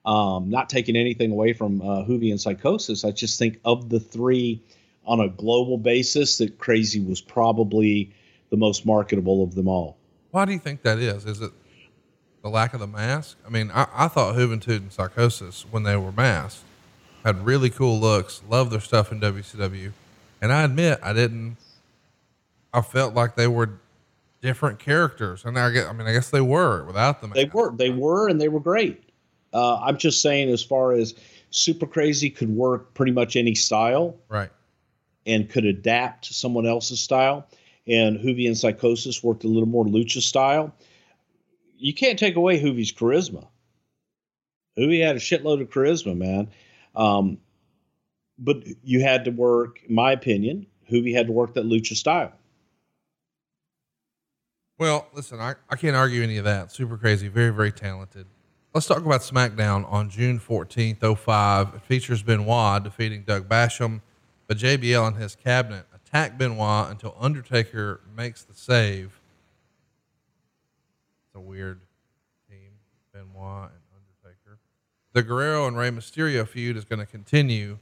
um, 0.06 0.50
not 0.50 0.70
taking 0.70 0.96
anything 0.96 1.32
away 1.32 1.54
from 1.54 1.82
uh, 1.82 2.04
Juvi 2.04 2.32
and 2.32 2.40
Psychosis, 2.40 3.06
I 3.06 3.12
just 3.12 3.40
think 3.40 3.60
of 3.64 3.90
the 3.90 4.00
three 4.00 4.62
on 5.06 5.22
a 5.22 5.30
global 5.30 5.78
basis 5.78 6.38
that 6.38 6.58
Crazy 6.58 7.00
was 7.00 7.22
probably 7.22 8.14
the 8.50 8.58
most 8.58 8.86
marketable 8.86 9.44
of 9.44 9.56
them 9.56 9.68
all. 9.68 9.98
Why 10.32 10.46
do 10.46 10.52
you 10.52 10.60
think 10.60 10.82
that 10.84 11.00
is? 11.00 11.26
Is 11.26 11.42
it 11.42 11.52
the 12.44 12.50
lack 12.50 12.74
of 12.74 12.80
the 12.80 12.88
mask? 12.88 13.38
I 13.46 13.50
mean, 13.50 13.72
I, 13.74 13.88
I 13.94 14.08
thought 14.08 14.36
Juventud 14.36 14.78
and 14.78 14.92
Psychosis, 14.92 15.66
when 15.72 15.84
they 15.84 15.96
were 15.96 16.12
masked, 16.12 16.64
had 17.24 17.46
really 17.46 17.70
cool 17.70 18.00
looks, 18.00 18.42
loved 18.50 18.72
their 18.72 18.80
stuff 18.80 19.12
in 19.12 19.20
WCW. 19.20 19.92
And 20.42 20.52
I 20.52 20.64
admit, 20.64 21.00
I 21.02 21.14
didn't, 21.14 21.58
I 22.74 22.82
felt 22.82 23.14
like 23.14 23.36
they 23.36 23.48
were 23.48 23.80
different 24.42 24.80
characters. 24.80 25.44
And 25.46 25.58
I, 25.58 25.72
guess, 25.72 25.86
I 25.88 25.94
mean, 25.94 26.08
I 26.08 26.14
guess 26.14 26.30
they 26.30 26.42
were 26.42 26.86
without 26.86 27.22
them. 27.22 27.32
They 27.36 27.46
were, 27.46 27.72
they 27.76 27.90
were, 27.90 28.28
and 28.28 28.40
they 28.40 28.48
were 28.50 28.60
great. 28.60 29.04
Uh, 29.54 29.78
I'm 29.80 29.98
just 29.98 30.22
saying, 30.22 30.50
as 30.50 30.64
far 30.64 30.92
as 30.92 31.16
Super 31.50 31.86
Crazy 31.88 32.30
could 32.30 32.50
work 32.50 32.94
pretty 32.94 33.12
much 33.12 33.36
any 33.36 33.56
style, 33.56 34.16
Right. 34.30 34.50
and 35.26 35.50
could 35.50 35.66
adapt 35.66 36.26
to 36.28 36.34
someone 36.34 36.66
else's 36.68 37.00
style. 37.00 37.48
And 37.88 38.20
Juvi 38.20 38.46
and 38.46 38.58
Psychosis 38.58 39.24
worked 39.24 39.44
a 39.44 39.48
little 39.48 39.68
more 39.68 39.86
lucha 39.86 40.22
style. 40.22 40.74
You 41.78 41.94
can't 41.94 42.20
take 42.20 42.36
away 42.36 42.62
Juvi's 42.62 42.92
charisma. 42.94 43.48
Juvi 44.78 45.04
had 45.04 45.16
a 45.16 45.20
shitload 45.20 45.62
of 45.62 45.70
charisma, 45.70 46.16
man. 46.16 46.50
Um, 46.96 47.40
but 48.38 48.64
you 48.84 49.02
had 49.02 49.26
to 49.26 49.32
work, 49.32 49.80
in 49.88 49.96
my 49.96 50.12
opinion, 50.12 50.68
Juvi 50.90 51.14
had 51.14 51.28
to 51.28 51.34
work 51.34 51.56
that 51.56 51.66
lucha 51.66 51.96
style. 51.96 52.32
Well, 54.80 55.10
listen, 55.14 55.42
I, 55.42 55.56
I 55.70 55.76
can't 55.76 55.98
argue 55.98 56.24
any 56.24 56.38
of 56.38 56.46
that. 56.46 56.72
Super 56.72 56.98
crazy, 56.98 57.28
very, 57.28 57.50
very 57.50 57.74
talented. 57.74 58.26
Let's 58.74 58.88
talk 58.88 59.00
about 59.00 59.20
SmackDown 59.20 59.86
on 59.92 60.10
June 60.10 60.40
14th, 60.40 61.18
05. 61.18 61.76
It 61.76 61.82
features 61.82 62.24
Benoit 62.24 62.82
defeating 62.82 63.24
Doug 63.24 63.50
Basham, 63.50 64.00
but 64.48 64.58
JBL 64.58 65.06
and 65.06 65.18
his 65.18 65.36
cabinet 65.36 65.86
attack 65.94 66.38
Benoit 66.38 66.90
until 66.90 67.14
Undertaker 67.20 68.00
makes 68.16 68.44
the 68.46 68.54
save. 68.54 69.20
It's 71.28 71.36
a 71.36 71.42
weird 71.42 71.82
team, 72.50 72.72
Benoit 73.12 73.72
and 73.72 73.82
Undertaker. 73.94 74.60
The 75.12 75.24
Guerrero 75.24 75.68
and 75.68 75.78
Rey 75.78 75.90
Mysterio 75.90 76.48
feud 76.48 76.78
is 76.78 76.86
going 76.86 77.00
to 77.00 77.06
continue. 77.06 77.80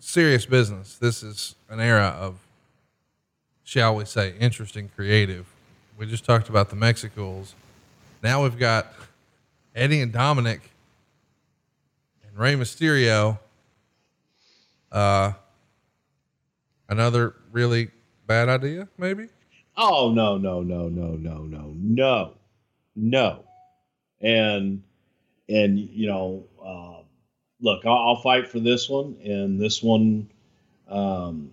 Serious 0.00 0.44
business. 0.44 0.96
This 0.96 1.22
is 1.22 1.54
an 1.68 1.78
era 1.78 2.16
of 2.18 2.40
shall 3.70 3.94
we 3.94 4.04
say, 4.04 4.34
interesting 4.40 4.90
creative. 4.96 5.46
We 5.96 6.04
just 6.04 6.24
talked 6.24 6.48
about 6.48 6.70
the 6.70 6.76
Mexicools. 6.76 7.54
Now 8.20 8.42
we've 8.42 8.58
got 8.58 8.92
Eddie 9.76 10.00
and 10.00 10.12
Dominik 10.12 10.58
and 12.26 12.36
Rey 12.36 12.54
Mysterio. 12.54 13.38
Uh, 14.90 15.34
another 16.88 17.36
really 17.52 17.92
bad 18.26 18.48
idea, 18.48 18.88
maybe? 18.98 19.28
Oh 19.76 20.10
no, 20.12 20.36
no, 20.36 20.62
no, 20.62 20.88
no, 20.88 21.10
no, 21.10 21.42
no, 21.44 21.72
no, 21.76 22.34
no. 22.96 23.44
And 24.20 24.82
and 25.48 25.78
you 25.78 26.08
know, 26.08 26.44
uh, 26.60 27.04
look, 27.60 27.86
I'll, 27.86 28.08
I'll 28.08 28.20
fight 28.20 28.48
for 28.48 28.58
this 28.58 28.88
one, 28.88 29.16
and 29.22 29.60
this 29.60 29.80
one, 29.80 30.28
um, 30.88 31.52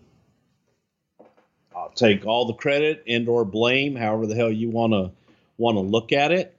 take 1.97 2.25
all 2.25 2.45
the 2.45 2.53
credit 2.53 3.03
and 3.07 3.27
or 3.27 3.43
blame, 3.43 3.95
however 3.95 4.27
the 4.27 4.35
hell 4.35 4.51
you 4.51 4.69
want 4.69 4.93
to 4.93 5.11
want 5.57 5.75
to 5.75 5.81
look 5.81 6.11
at 6.11 6.31
it. 6.31 6.55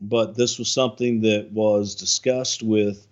But 0.00 0.34
this 0.34 0.58
was 0.58 0.70
something 0.70 1.20
that 1.22 1.50
was 1.52 1.94
discussed 1.94 2.62
with 2.62 3.06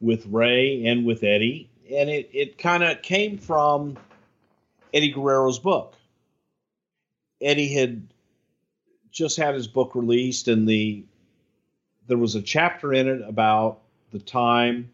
with 0.00 0.26
Rey 0.26 0.86
and 0.86 1.04
with 1.04 1.22
Eddie, 1.22 1.68
and 1.92 2.08
it 2.08 2.30
it 2.32 2.58
kind 2.58 2.82
of 2.82 3.02
came 3.02 3.38
from 3.38 3.96
Eddie 4.94 5.12
Guerrero's 5.12 5.58
book. 5.58 5.94
Eddie 7.40 7.72
had 7.72 8.06
just 9.10 9.36
had 9.36 9.54
his 9.54 9.66
book 9.66 9.94
released, 9.94 10.48
and 10.48 10.68
the 10.68 11.04
there 12.08 12.18
was 12.18 12.34
a 12.34 12.42
chapter 12.42 12.92
in 12.92 13.08
it 13.08 13.22
about 13.28 13.80
the 14.10 14.18
time 14.18 14.90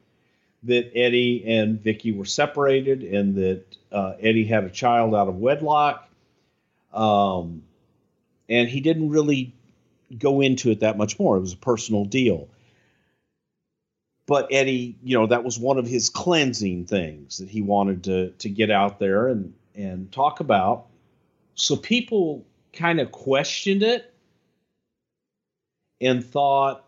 that 0.65 0.91
Eddie 0.95 1.45
and 1.47 1.81
Vicky 1.81 2.13
were 2.13 2.25
separated, 2.25 3.03
and 3.03 3.35
that 3.37 3.65
uh, 3.93 4.15
Eddie 4.21 4.45
had 4.45 4.65
a 4.65 4.71
child 4.71 5.15
out 5.15 5.29
of 5.29 5.37
wedlock, 5.37 6.06
um, 6.97 7.63
and 8.49 8.69
he 8.69 8.81
didn't 8.81 9.11
really 9.11 9.55
go 10.19 10.41
into 10.41 10.71
it 10.71 10.81
that 10.81 10.97
much 10.97 11.19
more. 11.19 11.37
It 11.37 11.41
was 11.41 11.53
a 11.53 11.59
personal 11.59 12.05
deal. 12.05 12.49
But 14.27 14.49
Eddie, 14.51 14.97
you 15.05 15.17
know, 15.17 15.27
that 15.27 15.45
was 15.45 15.59
one 15.59 15.79
of 15.79 15.87
his 15.87 16.11
cleansing 16.11 16.87
things 16.87 17.39
that 17.39 17.49
he 17.49 17.63
wanted 17.63 18.05
to 18.05 18.31
to 18.31 18.49
get 18.49 18.71
out 18.71 18.99
there 18.99 19.29
and 19.29 19.55
and 19.75 20.11
talk 20.11 20.41
about. 20.41 20.87
So 21.55 21.77
people 21.77 22.45
kind 22.73 23.01
of 23.01 23.13
questioned 23.13 23.83
it 23.83 24.13
and 26.01 26.25
thought, 26.25 26.85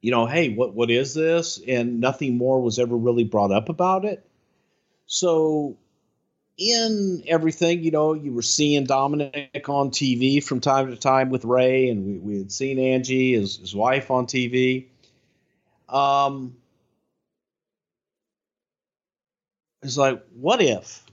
you 0.00 0.12
know, 0.12 0.26
hey, 0.26 0.50
what 0.50 0.74
what 0.74 0.90
is 0.90 1.12
this? 1.14 1.60
And 1.66 2.00
nothing 2.00 2.36
more 2.36 2.60
was 2.62 2.78
ever 2.78 2.96
really 2.96 3.24
brought 3.24 3.50
up 3.50 3.68
about 3.68 4.04
it. 4.04 4.24
So 5.06 5.76
in 6.58 7.22
everything, 7.26 7.82
you 7.82 7.90
know, 7.90 8.12
you 8.14 8.32
were 8.32 8.42
seeing 8.42 8.86
Dominik 8.86 9.68
on 9.68 9.90
TV 9.90 10.42
from 10.42 10.60
time 10.60 10.90
to 10.90 10.96
time 10.96 11.30
with 11.30 11.44
Rey, 11.44 11.88
and 11.88 12.04
we, 12.04 12.18
we 12.18 12.38
had 12.38 12.52
seen 12.52 12.78
Angie, 12.78 13.32
his, 13.32 13.56
his 13.56 13.74
wife, 13.74 14.10
on 14.10 14.26
TV. 14.26 14.86
Um, 15.88 16.56
it's 19.82 19.96
like, 19.96 20.22
what 20.34 20.60
if 20.60 21.04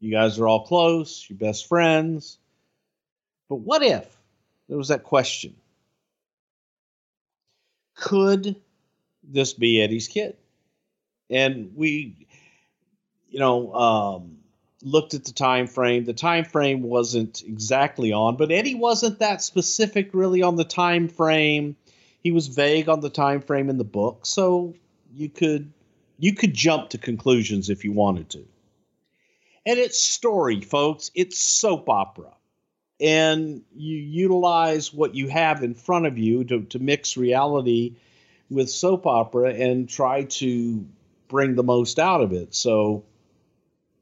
you 0.00 0.10
guys 0.10 0.38
are 0.38 0.46
all 0.46 0.66
close, 0.66 1.26
you're 1.28 1.38
best 1.38 1.66
friends, 1.66 2.38
but 3.48 3.56
what 3.56 3.82
if 3.82 4.16
there 4.68 4.76
was 4.76 4.88
that 4.88 5.04
question? 5.04 5.54
Could 7.96 8.56
this 9.22 9.54
be 9.54 9.80
Eddie's 9.80 10.08
kid? 10.08 10.36
And 11.30 11.72
we 11.74 12.26
you 13.34 13.40
know, 13.40 13.74
um, 13.74 14.38
looked 14.84 15.12
at 15.12 15.24
the 15.24 15.32
time 15.32 15.66
frame. 15.66 16.04
The 16.04 16.12
time 16.12 16.44
frame 16.44 16.82
wasn't 16.82 17.42
exactly 17.42 18.12
on, 18.12 18.36
but 18.36 18.52
Eddie 18.52 18.76
wasn't 18.76 19.18
that 19.18 19.42
specific 19.42 20.10
really 20.12 20.42
on 20.42 20.54
the 20.54 20.62
time 20.64 21.08
frame. 21.08 21.74
He 22.22 22.30
was 22.30 22.46
vague 22.46 22.88
on 22.88 23.00
the 23.00 23.10
time 23.10 23.40
frame 23.40 23.70
in 23.70 23.76
the 23.76 23.82
book, 23.82 24.24
so 24.24 24.74
you 25.12 25.28
could 25.28 25.72
you 26.16 26.32
could 26.32 26.54
jump 26.54 26.90
to 26.90 26.98
conclusions 26.98 27.70
if 27.70 27.84
you 27.84 27.90
wanted 27.90 28.30
to. 28.30 28.46
And 29.66 29.80
it's 29.80 30.00
story, 30.00 30.60
folks. 30.60 31.10
It's 31.16 31.36
soap 31.36 31.88
opera. 31.88 32.30
And 33.00 33.62
you 33.74 33.96
utilize 33.96 34.94
what 34.94 35.16
you 35.16 35.26
have 35.26 35.64
in 35.64 35.74
front 35.74 36.06
of 36.06 36.18
you 36.18 36.44
to, 36.44 36.62
to 36.66 36.78
mix 36.78 37.16
reality 37.16 37.96
with 38.48 38.70
soap 38.70 39.08
opera 39.08 39.52
and 39.52 39.88
try 39.88 40.22
to 40.22 40.86
bring 41.26 41.56
the 41.56 41.64
most 41.64 41.98
out 41.98 42.20
of 42.20 42.32
it. 42.32 42.54
So 42.54 43.02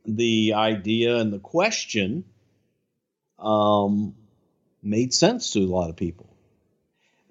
the 0.05 0.55
idea 0.55 1.17
and 1.17 1.33
the 1.33 1.39
question 1.39 2.25
um, 3.39 4.15
made 4.83 5.13
sense 5.13 5.51
to 5.53 5.61
a 5.61 5.67
lot 5.67 5.91
of 5.91 5.97
people. 5.97 6.29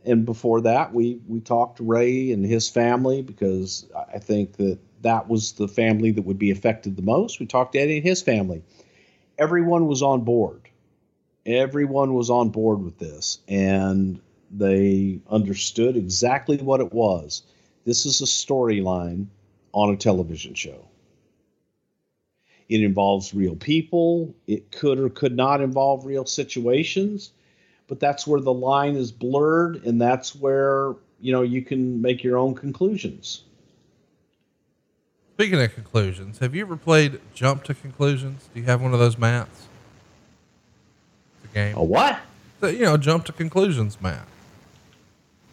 And 0.04 0.26
before 0.26 0.62
that, 0.62 0.94
we 0.94 1.20
we 1.28 1.42
talked 1.42 1.78
to 1.78 1.84
Rey 1.84 2.32
and 2.32 2.44
his 2.44 2.70
family 2.70 3.22
because 3.22 3.88
I 4.14 4.18
think 4.18 4.58
that 4.58 4.80
that 5.04 5.28
was 5.30 5.54
the 5.54 5.68
family 5.68 6.12
that 6.12 6.24
would 6.24 6.40
be 6.40 6.52
affected 6.52 6.96
the 6.96 7.04
most. 7.04 7.40
We 7.40 7.46
talked 7.46 7.74
to 7.74 7.80
Eddie 7.80 7.98
and 7.98 8.06
his 8.06 8.22
family. 8.22 8.64
Everyone 9.38 9.88
was 9.88 10.02
on 10.02 10.24
board. 10.24 10.62
Everyone 11.46 12.14
was 12.14 12.30
on 12.30 12.50
board 12.50 12.84
with 12.84 12.98
this, 12.98 13.40
and 13.48 14.20
they 14.52 15.20
understood 15.30 15.98
exactly 15.98 16.58
what 16.58 16.82
it 16.82 16.94
was. 16.94 17.44
This 17.86 18.06
is 18.06 18.22
a 18.22 18.26
storyline 18.26 19.28
on 19.72 19.94
a 19.94 19.98
television 19.98 20.54
show. 20.54 20.88
It 22.72 22.82
involves 22.82 23.34
real 23.34 23.56
people. 23.58 24.34
It 24.48 24.72
could 24.72 24.98
or 24.98 25.10
could 25.10 25.36
not 25.36 25.60
involve 25.60 26.06
real 26.06 26.26
situations, 26.26 27.32
but 27.90 28.00
that's 28.00 28.26
where 28.26 28.40
the 28.40 28.54
line 28.54 28.96
is 28.96 29.12
blurred, 29.12 29.84
and 29.86 30.02
that's 30.02 30.34
where 30.34 30.94
you 31.20 31.34
know 31.34 31.42
you 31.42 31.62
can 31.62 32.02
make 32.02 32.24
your 32.24 32.38
own 32.38 32.56
conclusions. 32.56 33.44
Speaking 35.34 35.62
of 35.62 35.74
conclusions, 35.76 36.38
have 36.40 36.56
you 36.56 36.62
ever 36.62 36.78
played 36.78 37.20
Jump 37.34 37.66
to 37.66 37.74
Conclusions? 37.74 38.48
Do 38.54 38.62
you 38.62 38.66
have 38.68 38.82
one 38.82 38.94
of 38.94 39.00
those 39.00 39.18
mats? 39.18 39.68
The 41.42 41.48
game. 41.50 41.76
A 41.76 41.84
what? 41.84 42.20
So, 42.62 42.68
you 42.68 42.84
know, 42.84 42.96
Jump 42.96 43.26
to 43.26 43.34
Conclusions 43.34 44.00
mat. 44.00 44.28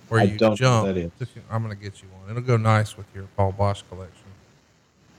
Where 0.09 0.21
I 0.21 0.25
you 0.25 0.39
don't 0.39 0.51
know 0.51 0.57
jump. 0.57 0.87
what 0.87 0.95
that 0.95 1.01
is. 1.01 1.11
to- 1.35 1.41
I'm 1.51 1.65
going 1.65 1.77
to 1.77 1.83
get 1.83 2.01
you 2.03 2.09
one. 2.09 2.31
It'll 2.31 2.43
go 2.43 2.57
nice 2.57 2.97
with 2.97 3.07
your 3.15 3.25
Paul 3.37 3.53
Boesch 3.59 3.83
collection. 3.89 4.18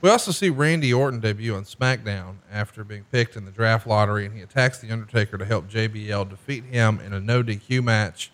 We 0.02 0.08
also 0.08 0.32
see 0.32 0.48
Randy 0.48 0.94
Orton 0.94 1.20
debut 1.20 1.54
on 1.54 1.64
SmackDown 1.64 2.36
after 2.50 2.84
being 2.84 3.04
picked 3.12 3.36
in 3.36 3.44
the 3.44 3.50
draft 3.50 3.86
lottery, 3.86 4.24
and 4.24 4.34
he 4.34 4.40
attacks 4.40 4.78
The 4.78 4.90
Undertaker 4.90 5.36
to 5.36 5.44
help 5.44 5.68
JBL 5.68 6.30
defeat 6.30 6.64
him 6.64 7.00
in 7.00 7.12
a 7.12 7.20
no 7.20 7.42
DQ 7.42 7.84
match. 7.84 8.30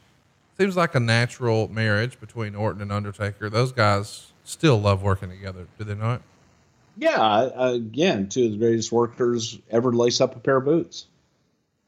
Seems 0.59 0.77
like 0.77 0.95
a 0.95 1.01
natural 1.01 1.69
marriage 1.69 2.21
between 2.21 2.55
Orton 2.55 2.83
and 2.83 2.93
Undertaker. 2.93 3.51
Those 3.51 3.73
guys 3.73 4.33
still 4.45 4.81
love 4.81 5.03
working 5.03 5.29
together, 5.29 5.67
do 5.77 5.85
they 5.85 5.97
not? 5.97 6.23
Yeah, 6.97 7.51
again, 7.57 8.29
two 8.29 8.47
of 8.47 8.53
the 8.53 8.59
greatest 8.59 8.93
workers 8.93 9.59
ever 9.71 9.93
lace 9.93 10.21
up 10.21 10.37
a 10.37 10.39
pair 10.39 10.59
of 10.59 10.65
boots. 10.65 11.09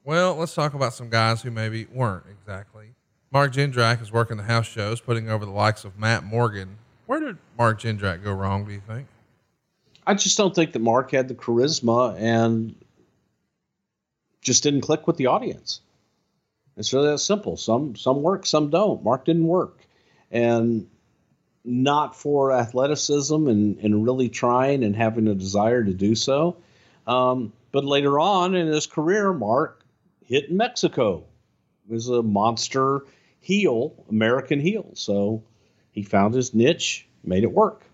Well, 0.04 0.34
let's 0.34 0.54
talk 0.54 0.74
about 0.74 0.92
some 0.92 1.08
guys 1.08 1.40
who 1.40 1.50
maybe 1.50 1.86
weren't 1.92 2.24
exactly. 2.30 2.88
Mark 3.30 3.52
Jindrak 3.52 4.02
is 4.02 4.10
working 4.10 4.36
the 4.38 4.42
house 4.42 4.66
shows, 4.66 5.00
putting 5.00 5.30
over 5.30 5.44
the 5.44 5.52
likes 5.52 5.84
of 5.84 5.98
Matt 5.98 6.24
Morgan. 6.24 6.78
Where 7.06 7.20
did 7.20 7.38
Mark 7.56 7.80
Jindrak 7.80 8.24
go 8.24 8.32
wrong, 8.32 8.64
do 8.64 8.72
you 8.72 8.82
think? 8.86 9.06
I 10.08 10.14
just 10.14 10.38
don't 10.38 10.54
think 10.54 10.72
that 10.72 10.78
Mark 10.78 11.10
had 11.10 11.28
the 11.28 11.34
charisma 11.34 12.18
and 12.18 12.74
just 14.40 14.62
didn't 14.62 14.80
click 14.80 15.06
with 15.06 15.18
the 15.18 15.26
audience. 15.26 15.82
It's 16.78 16.94
really 16.94 17.08
that 17.08 17.18
simple. 17.18 17.58
Some 17.58 17.94
some 17.94 18.22
work, 18.22 18.46
some 18.46 18.70
don't. 18.70 19.04
Mark 19.04 19.26
didn't 19.26 19.46
work, 19.46 19.84
and 20.30 20.88
not 21.62 22.16
for 22.16 22.52
athleticism 22.52 23.48
and 23.48 23.76
and 23.80 24.02
really 24.02 24.30
trying 24.30 24.82
and 24.82 24.96
having 24.96 25.28
a 25.28 25.34
desire 25.34 25.84
to 25.84 25.92
do 25.92 26.14
so. 26.14 26.56
Um, 27.06 27.52
but 27.70 27.84
later 27.84 28.18
on 28.18 28.54
in 28.54 28.66
his 28.66 28.86
career, 28.86 29.34
Mark 29.34 29.84
hit 30.24 30.50
Mexico. 30.50 31.24
He 31.86 31.92
was 31.92 32.08
a 32.08 32.22
monster 32.22 33.02
heel, 33.40 34.06
American 34.08 34.60
heel. 34.60 34.92
So 34.94 35.42
he 35.90 36.02
found 36.02 36.32
his 36.32 36.54
niche, 36.54 37.06
made 37.22 37.42
it 37.42 37.52
work. 37.52 37.84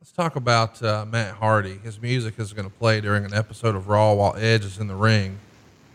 Let's 0.00 0.12
talk 0.12 0.34
about 0.34 0.82
uh, 0.82 1.04
Matt 1.04 1.34
Hardy. 1.34 1.76
His 1.76 2.00
music 2.00 2.38
is 2.38 2.54
going 2.54 2.66
to 2.66 2.74
play 2.74 3.02
during 3.02 3.26
an 3.26 3.34
episode 3.34 3.76
of 3.76 3.88
Raw 3.88 4.14
while 4.14 4.34
Edge 4.34 4.64
is 4.64 4.78
in 4.78 4.86
the 4.86 4.94
ring. 4.94 5.38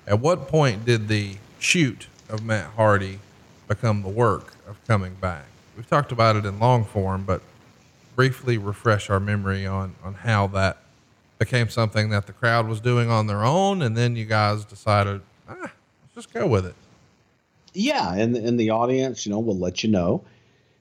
At 0.06 0.20
what 0.20 0.48
point 0.48 0.86
did 0.86 1.08
the 1.08 1.38
shoot 1.58 2.06
of 2.30 2.46
Matt 2.46 2.68
Hardy 2.76 3.18
become 3.68 4.04
the 4.04 4.10
work 4.10 4.54
of 4.68 4.78
coming 4.86 5.16
back? 5.16 5.48
We've 5.76 5.90
talked 5.90 6.12
about 6.12 6.36
it 6.36 6.46
in 6.46 6.60
long 6.60 6.86
form, 6.86 7.24
but 7.24 7.42
briefly 8.16 8.60
refresh 8.60 9.10
our 9.10 9.20
memory 9.20 9.66
on, 9.66 9.96
on 10.04 10.14
how 10.14 10.46
that 10.48 10.78
became 11.40 11.70
something 11.70 12.12
that 12.12 12.28
the 12.28 12.34
crowd 12.34 12.68
was 12.68 12.80
doing 12.80 13.10
on 13.10 13.26
their 13.26 13.44
own, 13.44 13.82
and 13.82 13.98
then 13.98 14.16
you 14.16 14.26
guys 14.26 14.66
decided, 14.66 15.22
ah, 15.50 15.56
let's 15.62 16.14
just 16.14 16.32
go 16.32 16.46
with 16.46 16.68
it. 16.68 16.76
Yeah, 17.74 18.14
and 18.14 18.38
and 18.38 18.60
the 18.60 18.70
audience, 18.70 19.26
you 19.26 19.32
know, 19.32 19.40
will 19.40 19.58
let 19.58 19.84
you 19.84 19.90
know 19.90 20.24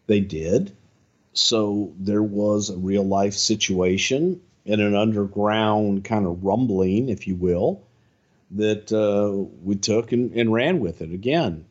they 0.09 0.21
did. 0.21 0.77
So 1.35 1.93
there 1.99 2.23
was 2.23 2.71
a 2.71 2.77
real 2.77 3.05
life 3.05 3.35
situation 3.35 4.41
and 4.67 4.81
an 4.81 4.95
underground 4.95 6.05
kind 6.05 6.27
of 6.27 6.45
rumbling, 6.45 7.09
if 7.09 7.27
you 7.27 7.35
will, 7.35 7.83
that 8.53 8.93
uh, 8.93 9.45
we 9.63 9.75
took 9.75 10.13
and, 10.13 10.33
and 10.33 10.53
ran 10.53 10.81
with 10.81 11.03
it 11.03 11.13
again. 11.13 11.67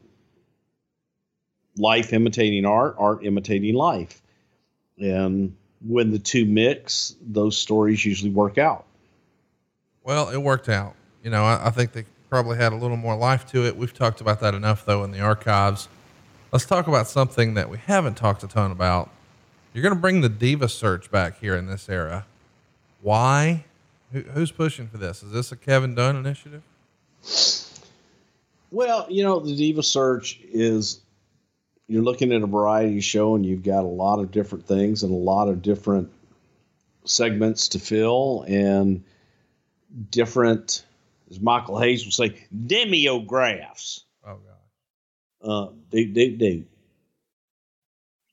Life 1.77 2.13
imitating 2.13 2.65
art, 2.65 2.95
art 2.99 3.25
imitating 3.25 3.73
life, 3.73 4.21
and 4.99 5.55
when 5.81 6.11
the 6.11 6.19
two 6.19 6.45
mix, 6.45 7.15
those 7.21 7.57
stories 7.57 8.05
usually 8.05 8.29
work 8.29 8.57
out. 8.57 8.85
Well, 10.03 10.29
it 10.29 10.37
worked 10.37 10.69
out. 10.69 10.95
You 11.23 11.31
know, 11.31 11.43
I, 11.43 11.67
I 11.67 11.69
think 11.71 11.93
they 11.93 12.05
probably 12.29 12.57
had 12.57 12.73
a 12.73 12.75
little 12.75 12.97
more 12.97 13.15
life 13.15 13.47
to 13.51 13.65
it. 13.65 13.75
We've 13.75 13.93
talked 13.93 14.21
about 14.21 14.39
that 14.41 14.53
enough, 14.53 14.85
though, 14.85 15.03
in 15.03 15.11
the 15.11 15.21
archives. 15.21 15.87
Let's 16.51 16.65
talk 16.65 16.87
about 16.87 17.07
something 17.07 17.55
that 17.55 17.69
we 17.69 17.77
haven't 17.77 18.15
talked 18.15 18.43
a 18.43 18.47
ton 18.47 18.71
about. 18.71 19.09
You're 19.73 19.81
going 19.81 19.95
to 19.95 19.99
bring 19.99 20.21
the 20.21 20.29
diva 20.29 20.69
search 20.69 21.09
back 21.09 21.39
here 21.39 21.55
in 21.55 21.65
this 21.65 21.89
era. 21.89 22.25
Why? 23.01 23.65
Who, 24.11 24.21
who's 24.21 24.51
pushing 24.51 24.87
for 24.87 24.97
this? 24.97 25.23
Is 25.23 25.31
this 25.31 25.51
a 25.51 25.55
Kevin 25.55 25.95
Dunn 25.95 26.15
initiative? 26.15 26.61
Well, 28.69 29.07
you 29.09 29.23
know, 29.23 29.39
the 29.39 29.55
Diva 29.55 29.83
Search 29.83 30.39
is 30.51 31.01
you're 31.87 32.01
looking 32.01 32.31
at 32.31 32.41
a 32.41 32.47
variety 32.47 33.01
show 33.01 33.35
and 33.35 33.45
you've 33.45 33.63
got 33.63 33.83
a 33.83 33.87
lot 33.87 34.19
of 34.19 34.31
different 34.31 34.65
things 34.67 35.03
and 35.03 35.11
a 35.11 35.15
lot 35.15 35.47
of 35.47 35.61
different 35.61 36.11
segments 37.05 37.67
to 37.69 37.79
fill 37.79 38.45
and 38.47 39.03
different, 40.09 40.85
as 41.29 41.39
Michael 41.39 41.79
Hayes 41.79 42.05
would 42.05 42.13
say, 42.13 42.45
demiographs. 42.65 44.01
Oh, 44.25 44.37
God. 44.37 45.49
Uh, 45.49 45.71
they, 45.91 46.05
they, 46.05 46.29
they, 46.29 46.63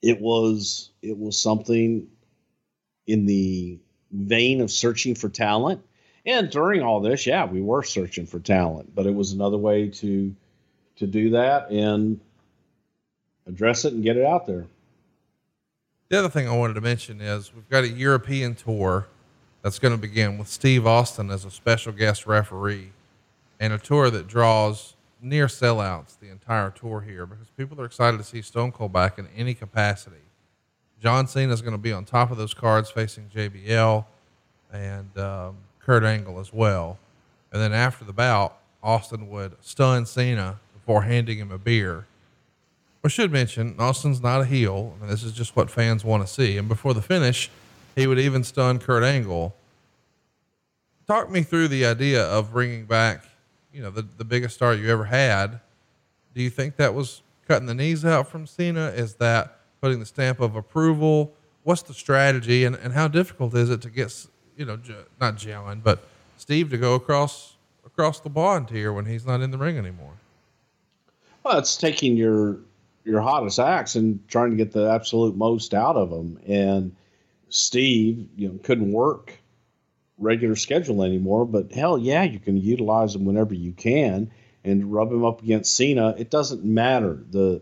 it 0.02 0.20
was 0.20 0.90
it 1.02 1.18
was 1.18 1.40
something 1.40 2.06
in 3.06 3.26
the 3.26 3.78
vein 4.12 4.60
of 4.60 4.70
searching 4.70 5.14
for 5.14 5.28
talent. 5.28 5.82
And 6.26 6.50
during 6.50 6.82
all 6.82 7.00
this, 7.00 7.26
yeah, 7.26 7.46
we 7.46 7.62
were 7.62 7.82
searching 7.82 8.26
for 8.26 8.38
talent, 8.40 8.94
but 8.94 9.06
it 9.06 9.14
was 9.14 9.32
another 9.32 9.58
way 9.58 9.88
to 9.88 10.34
to 10.96 11.06
do 11.06 11.30
that 11.30 11.70
and 11.70 12.20
address 13.46 13.84
it 13.84 13.94
and 13.94 14.02
get 14.02 14.16
it 14.16 14.24
out 14.24 14.46
there. 14.46 14.66
The 16.08 16.18
other 16.18 16.28
thing 16.28 16.48
I 16.48 16.56
wanted 16.56 16.74
to 16.74 16.80
mention 16.80 17.20
is 17.20 17.54
we've 17.54 17.68
got 17.68 17.84
a 17.84 17.88
European 17.88 18.54
tour 18.54 19.06
that's 19.62 19.78
going 19.78 19.94
to 19.94 20.00
begin 20.00 20.38
with 20.38 20.48
Steve 20.48 20.86
Austin 20.86 21.30
as 21.30 21.44
a 21.44 21.50
special 21.50 21.92
guest 21.92 22.26
referee 22.26 22.92
and 23.58 23.72
a 23.72 23.78
tour 23.78 24.10
that 24.10 24.26
draws 24.26 24.94
near 25.22 25.46
sellouts 25.46 26.18
the 26.18 26.30
entire 26.30 26.70
tour 26.70 27.00
here 27.00 27.26
because 27.26 27.48
people 27.56 27.80
are 27.80 27.84
excited 27.84 28.18
to 28.18 28.24
see 28.24 28.42
Stone 28.42 28.72
Cold 28.72 28.92
back 28.92 29.18
in 29.18 29.28
any 29.36 29.54
capacity. 29.54 30.16
John 31.00 31.26
Cena 31.26 31.52
is 31.52 31.62
going 31.62 31.72
to 31.72 31.78
be 31.78 31.92
on 31.92 32.04
top 32.04 32.30
of 32.30 32.36
those 32.36 32.54
cards 32.54 32.90
facing 32.90 33.30
JBL 33.34 34.04
and 34.72 35.18
um, 35.18 35.56
Kurt 35.80 36.04
Angle 36.04 36.38
as 36.38 36.52
well. 36.52 36.98
And 37.52 37.60
then 37.60 37.72
after 37.72 38.04
the 38.04 38.12
bout, 38.12 38.56
Austin 38.82 39.28
would 39.30 39.56
stun 39.60 40.06
Cena 40.06 40.60
before 40.74 41.02
handing 41.02 41.38
him 41.38 41.50
a 41.50 41.58
beer. 41.58 42.06
I 43.02 43.08
should 43.08 43.32
mention, 43.32 43.76
Austin's 43.78 44.20
not 44.20 44.42
a 44.42 44.44
heel. 44.44 44.94
I 44.96 45.00
mean, 45.00 45.10
this 45.10 45.22
is 45.22 45.32
just 45.32 45.56
what 45.56 45.70
fans 45.70 46.04
want 46.04 46.26
to 46.26 46.32
see. 46.32 46.58
And 46.58 46.68
before 46.68 46.92
the 46.92 47.00
finish, 47.00 47.50
he 47.96 48.06
would 48.06 48.18
even 48.18 48.44
stun 48.44 48.78
Kurt 48.78 49.02
Angle. 49.02 49.54
Talk 51.06 51.30
me 51.30 51.42
through 51.42 51.68
the 51.68 51.86
idea 51.86 52.22
of 52.22 52.52
bringing 52.52 52.84
back, 52.84 53.24
you 53.72 53.82
know, 53.82 53.90
the, 53.90 54.06
the 54.16 54.24
biggest 54.24 54.54
star 54.54 54.74
you 54.74 54.90
ever 54.90 55.04
had. 55.04 55.60
Do 56.34 56.42
you 56.42 56.50
think 56.50 56.76
that 56.76 56.94
was 56.94 57.22
cutting 57.46 57.66
the 57.66 57.74
knees 57.74 58.04
out 58.04 58.28
from 58.28 58.46
Cena? 58.46 58.88
Is 58.88 59.14
that 59.14 59.58
putting 59.80 60.00
the 60.00 60.06
stamp 60.06 60.40
of 60.40 60.56
approval? 60.56 61.32
What's 61.62 61.82
the 61.82 61.94
strategy 61.94 62.64
and, 62.64 62.76
and 62.76 62.92
how 62.92 63.08
difficult 63.08 63.54
is 63.54 63.70
it 63.70 63.82
to 63.82 63.90
get, 63.90 64.26
you 64.56 64.64
know, 64.64 64.78
not 65.20 65.36
Jalen, 65.36 65.82
but 65.82 66.06
Steve 66.36 66.70
to 66.70 66.78
go 66.78 66.94
across 66.94 67.56
across 67.84 68.20
the 68.20 68.30
bond 68.30 68.70
here 68.70 68.92
when 68.92 69.04
he's 69.06 69.26
not 69.26 69.40
in 69.40 69.50
the 69.50 69.58
ring 69.58 69.76
anymore? 69.76 70.12
Well, 71.42 71.58
it's 71.58 71.76
taking 71.76 72.16
your 72.16 72.58
your 73.04 73.20
hottest 73.20 73.58
acts 73.58 73.94
and 73.94 74.20
trying 74.28 74.50
to 74.50 74.56
get 74.56 74.72
the 74.72 74.90
absolute 74.90 75.36
most 75.36 75.74
out 75.74 75.96
of 75.96 76.10
them. 76.10 76.38
And 76.46 76.94
Steve, 77.48 78.28
you 78.36 78.48
know, 78.48 78.58
couldn't 78.62 78.92
work 78.92 79.39
regular 80.20 80.54
schedule 80.54 81.02
anymore. 81.02 81.44
But 81.44 81.72
hell 81.72 81.98
yeah, 81.98 82.22
you 82.22 82.38
can 82.38 82.56
utilize 82.56 83.14
him 83.14 83.24
whenever 83.24 83.54
you 83.54 83.72
can 83.72 84.30
and 84.62 84.92
rub 84.92 85.10
him 85.10 85.24
up 85.24 85.42
against 85.42 85.74
Cena. 85.74 86.14
It 86.16 86.30
doesn't 86.30 86.64
matter 86.64 87.18
the 87.30 87.60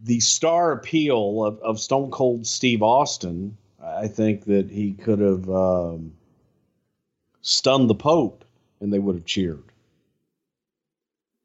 the 0.00 0.20
star 0.20 0.72
appeal 0.72 1.44
of, 1.44 1.58
of 1.60 1.80
Stone 1.80 2.10
Cold 2.10 2.46
Steve 2.46 2.82
Austin. 2.82 3.56
I 3.82 4.08
think 4.08 4.44
that 4.46 4.70
he 4.70 4.92
could 4.92 5.18
have 5.18 5.48
um, 5.48 6.12
stunned 7.40 7.88
the 7.88 7.94
Pope 7.94 8.44
and 8.80 8.92
they 8.92 8.98
would 8.98 9.14
have 9.14 9.24
cheered. 9.24 9.64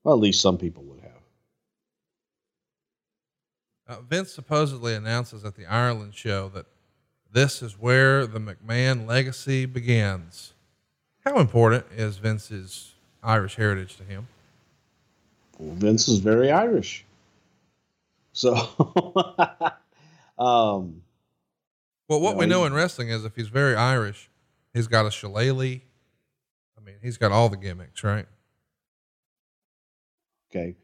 Well, 0.04 0.16
at 0.16 0.22
least 0.22 0.42
some 0.42 0.58
people 0.58 0.84
would 0.84 1.02
have. 1.02 1.12
Uh, 3.88 4.02
Vince 4.02 4.32
supposedly 4.32 4.94
announces 4.94 5.44
at 5.44 5.56
the 5.56 5.66
Ireland 5.66 6.16
show 6.16 6.50
that 6.50 6.66
this 7.32 7.62
is 7.62 7.80
where 7.80 8.26
the 8.26 8.40
McMahon 8.40 9.08
legacy 9.08 9.66
begins. 9.66 10.54
How 11.26 11.40
important 11.40 11.86
is 11.96 12.18
Vince's 12.18 12.94
Irish 13.24 13.56
heritage 13.56 13.98
to 13.98 14.04
him? 14.04 14.28
Well, 15.58 15.76
Vince 15.76 16.08
is 16.08 16.20
very 16.20 16.52
Irish. 16.52 17.06
So, 18.34 18.54
um, 20.38 21.02
well, 22.08 22.22
what 22.22 22.38
we 22.38 22.46
know 22.46 22.66
in 22.66 22.74
wrestling 22.74 23.10
is 23.10 23.26
if 23.26 23.36
he's 23.36 23.50
very 23.50 23.76
Irish, 23.76 24.30
he's 24.74 24.88
got 24.88 25.06
a 25.06 25.12
shillelagh. 25.12 25.82
I 26.78 26.82
mean, 26.84 26.96
he's 27.02 27.18
got 27.18 27.32
all 27.32 27.50
the 27.50 27.58
gimmicks, 27.58 28.04
right? 28.04 28.26
okay. 30.50 30.76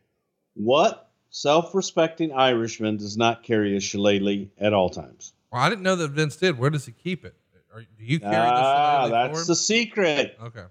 What 0.53 1.09
self 1.29 1.73
respecting 1.73 2.31
Irishman 2.31 2.97
does 2.97 3.17
not 3.17 3.43
carry 3.43 3.75
a 3.75 3.79
shillelagh 3.79 4.47
at 4.57 4.73
all 4.73 4.89
times? 4.89 5.33
Well, 5.55 5.63
I 5.63 5.69
didn't 5.69 5.83
know 5.83 5.95
that 5.95 6.11
Vince 6.11 6.35
did. 6.35 6.59
Where 6.59 6.69
does 6.69 6.85
he 6.85 6.91
keep 6.91 7.23
it? 7.23 7.33
Are, 7.73 7.79
do 7.79 8.03
you 8.03 8.19
carry 8.19 8.35
Ah, 8.35 9.07
that's 9.09 9.39
for 9.39 9.45
the 9.45 9.55
secret. 9.55 10.37
Okay. 10.43 10.65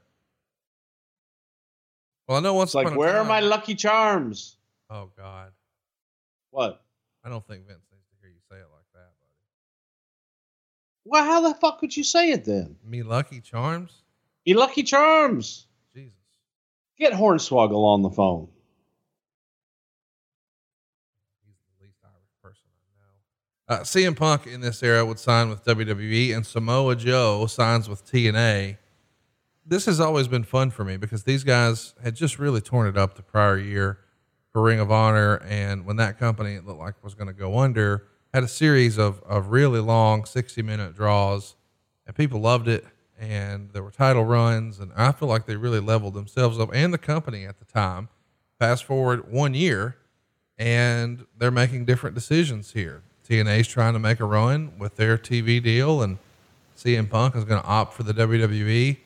Well, 2.28 2.36
I 2.36 2.40
know 2.40 2.52
once 2.52 2.68
It's 2.70 2.74
like, 2.74 2.94
where 2.94 3.16
are 3.16 3.24
my 3.24 3.40
lucky 3.40 3.74
charms? 3.74 4.58
Oh 4.90 5.10
God, 5.16 5.52
What? 6.50 6.84
I 7.24 7.30
don't 7.30 7.46
think 7.46 7.66
Vince 7.66 7.86
needs 7.90 8.04
to 8.10 8.16
hear 8.20 8.28
you 8.28 8.40
say 8.50 8.56
it 8.56 8.68
like 8.74 8.84
that, 8.92 9.08
buddy. 9.18 9.32
Well, 11.06 11.24
how 11.24 11.40
the 11.40 11.54
fuck 11.54 11.78
could 11.80 11.96
you 11.96 12.04
say 12.04 12.32
it 12.32 12.44
then? 12.44 12.76
Me 12.84 13.02
lucky 13.02 13.40
charms, 13.40 14.02
Me 14.44 14.52
lucky 14.52 14.82
charms. 14.82 15.66
Jesus. 15.94 16.12
Get 16.98 17.14
Hornswoggle 17.14 17.86
on 17.86 18.02
the 18.02 18.10
phone. 18.10 18.48
He's 21.46 21.56
the 21.64 21.86
least 21.86 21.96
Irish 22.04 22.28
person 22.42 22.68
I 22.70 22.92
know. 23.00 23.16
Uh, 23.66 23.78
CM 23.78 24.14
Punk 24.14 24.46
in 24.46 24.60
this 24.60 24.82
era 24.82 25.06
would 25.06 25.18
sign 25.18 25.48
with 25.48 25.64
WWE, 25.64 26.36
and 26.36 26.44
Samoa 26.44 26.94
Joe 26.96 27.46
signs 27.46 27.88
with 27.88 28.04
TNA. 28.04 28.76
This 29.64 29.86
has 29.86 30.00
always 30.00 30.28
been 30.28 30.44
fun 30.44 30.70
for 30.70 30.84
me 30.84 30.98
because 30.98 31.24
these 31.24 31.44
guys 31.44 31.94
had 32.02 32.14
just 32.14 32.38
really 32.38 32.60
torn 32.60 32.86
it 32.86 32.98
up 32.98 33.14
the 33.14 33.22
prior 33.22 33.56
year 33.56 34.00
for 34.52 34.60
Ring 34.62 34.80
of 34.80 34.92
Honor, 34.92 35.40
and 35.48 35.86
when 35.86 35.96
that 35.96 36.18
company 36.18 36.54
it 36.54 36.66
looked 36.66 36.78
like 36.78 37.02
was 37.02 37.14
going 37.14 37.28
to 37.28 37.32
go 37.32 37.58
under, 37.58 38.06
had 38.34 38.44
a 38.44 38.48
series 38.48 38.98
of 38.98 39.22
of 39.22 39.48
really 39.48 39.80
long 39.80 40.26
sixty 40.26 40.60
minute 40.60 40.94
draws, 40.94 41.56
and 42.06 42.14
people 42.14 42.40
loved 42.40 42.68
it. 42.68 42.84
And 43.18 43.70
there 43.72 43.82
were 43.82 43.92
title 43.92 44.24
runs, 44.24 44.78
and 44.78 44.92
I 44.94 45.12
feel 45.12 45.28
like 45.28 45.46
they 45.46 45.56
really 45.56 45.80
leveled 45.80 46.14
themselves 46.14 46.58
up 46.58 46.68
and 46.74 46.92
the 46.92 46.98
company 46.98 47.46
at 47.46 47.58
the 47.60 47.64
time. 47.64 48.10
Fast 48.58 48.84
forward 48.84 49.32
one 49.32 49.54
year, 49.54 49.96
and 50.58 51.24
they're 51.38 51.50
making 51.50 51.86
different 51.86 52.14
decisions 52.14 52.72
here. 52.72 53.02
TNA's 53.28 53.68
trying 53.68 53.94
to 53.94 53.98
make 53.98 54.20
a 54.20 54.24
run 54.24 54.72
with 54.78 54.96
their 54.96 55.16
TV 55.16 55.62
deal, 55.62 56.02
and 56.02 56.18
CM 56.76 57.08
Punk 57.08 57.34
is 57.36 57.44
going 57.44 57.60
to 57.60 57.66
opt 57.66 57.94
for 57.94 58.02
the 58.02 58.12
WWE. 58.12 58.98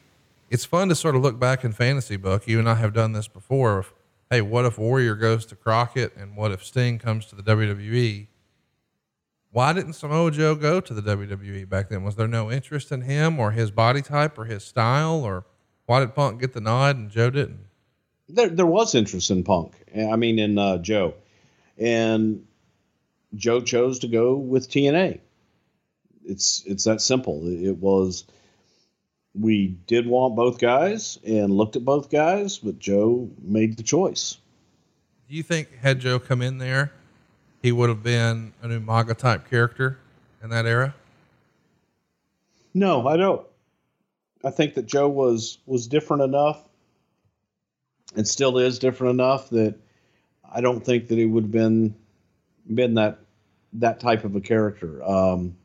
It's 0.51 0.65
fun 0.65 0.89
to 0.89 0.95
sort 0.95 1.15
of 1.15 1.23
look 1.23 1.39
back 1.39 1.63
in 1.63 1.73
fantasy 1.73 2.17
book. 2.17 2.49
You 2.49 2.59
and 2.59 2.69
I 2.69 2.75
have 2.75 2.93
done 2.93 3.13
this 3.13 3.29
before. 3.29 3.79
Of, 3.79 3.93
hey, 4.31 4.41
what 4.41 4.65
if 4.65 4.77
Warrior 4.77 5.15
goes 5.15 5.47
to 5.47 5.57
Crockett, 5.57 6.17
and 6.17 6.37
what 6.37 6.51
if 6.51 6.65
Sting 6.65 6.99
comes 6.99 7.27
to 7.27 7.37
the 7.37 7.43
WWE? 7.43 8.27
Why 9.51 9.73
didn't 9.73 9.93
Samoa 9.93 10.31
Joe 10.31 10.55
go 10.57 10.81
to 10.81 10.93
the 10.93 11.03
WWE 11.03 11.69
back 11.69 11.89
then? 11.89 12.03
Was 12.03 12.17
there 12.17 12.29
no 12.29 12.51
interest 12.51 12.91
in 12.91 13.03
him 13.03 13.39
or 13.39 13.53
his 13.53 13.71
body 13.71 14.03
type 14.03 14.37
or 14.37 14.47
his 14.47 14.65
style, 14.65 15.23
or 15.23 15.45
why 15.87 16.01
did 16.01 16.15
Punk 16.15 16.41
get 16.41 16.55
the 16.55 16.61
nod 16.61 16.97
and 16.97 17.11
Joe 17.11 17.31
didn't? 17.31 17.61
There, 18.29 18.49
there 18.49 18.67
was 18.67 18.95
interest 18.95 19.31
in 19.31 19.45
Punk. 19.45 19.75
I 19.97 20.17
mean, 20.17 20.39
in 20.39 20.59
uh, 20.59 20.79
Joe, 20.79 21.15
and 21.79 22.45
Joe 23.35 23.61
chose 23.61 24.01
to 24.01 24.09
go 24.09 24.35
with 24.35 24.71
TNA. 24.71 25.21
It's 26.25 26.63
it's 26.67 26.85
that 26.85 27.01
simple. 27.01 27.47
It 27.47 27.77
was. 27.77 28.25
We 29.35 29.69
did 29.87 30.07
want 30.07 30.35
both 30.35 30.59
guys 30.59 31.19
and 31.25 31.53
looked 31.53 31.77
at 31.77 31.85
both 31.85 32.11
guys, 32.11 32.59
but 32.59 32.79
Joe 32.79 33.31
made 33.41 33.77
the 33.77 33.83
choice. 33.83 34.39
Do 35.29 35.37
you 35.37 35.43
think 35.43 35.77
had 35.79 36.01
Joe 36.01 36.19
come 36.19 36.43
in 36.43 36.59
there, 36.59 36.93
he 37.63 37.71
would 37.71 37.89
have 37.89 38.03
been 38.03 38.53
an 38.63 38.71
Umaga 38.71 39.17
type 39.17 39.49
character 39.49 39.99
in 40.43 40.51
that 40.51 40.67
era? 40.67 40.95
No, 42.75 43.07
I 43.07 43.17
don't. 43.17 43.47
I 44.45 44.51
think 44.51 44.75
that 44.75 44.87
Joe 44.87 45.09
was 45.09 45.59
was 45.67 45.87
different 45.87 46.23
enough, 46.23 46.61
and 48.17 48.27
still 48.27 48.59
is 48.59 48.79
different 48.79 49.15
enough 49.15 49.51
that 49.51 49.77
I 50.51 50.61
don't 50.61 50.85
think 50.85 51.09
that 51.09 51.19
he 51.19 51.27
would 51.27 51.45
have 51.45 51.53
been 51.53 51.95
been 52.75 52.95
that 52.95 53.19
that 53.75 54.01
type 54.01 54.25
of 54.25 54.35
a 54.37 54.41
character. 54.41 55.03
Um, 55.05 55.57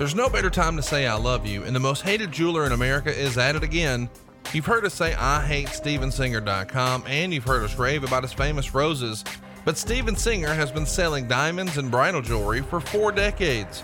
There's 0.00 0.14
no 0.14 0.30
better 0.30 0.48
time 0.48 0.76
to 0.76 0.82
say 0.82 1.06
I 1.06 1.16
love 1.16 1.44
you, 1.44 1.64
and 1.64 1.76
the 1.76 1.80
most 1.80 2.00
hated 2.00 2.32
jeweler 2.32 2.64
in 2.64 2.72
America 2.72 3.14
is 3.14 3.36
at 3.36 3.54
it 3.54 3.62
again. 3.62 4.08
You've 4.54 4.64
heard 4.64 4.86
us 4.86 4.94
say 4.94 5.12
I 5.12 5.44
hate 5.44 5.68
StevenSinger.com, 5.68 7.04
and 7.06 7.34
you've 7.34 7.44
heard 7.44 7.62
us 7.62 7.78
rave 7.78 8.02
about 8.02 8.22
his 8.22 8.32
famous 8.32 8.72
roses. 8.72 9.24
But 9.64 9.76
Steven 9.76 10.16
Singer 10.16 10.54
has 10.54 10.72
been 10.72 10.86
selling 10.86 11.28
diamonds 11.28 11.76
and 11.76 11.90
bridal 11.90 12.22
jewelry 12.22 12.62
for 12.62 12.80
four 12.80 13.12
decades. 13.12 13.80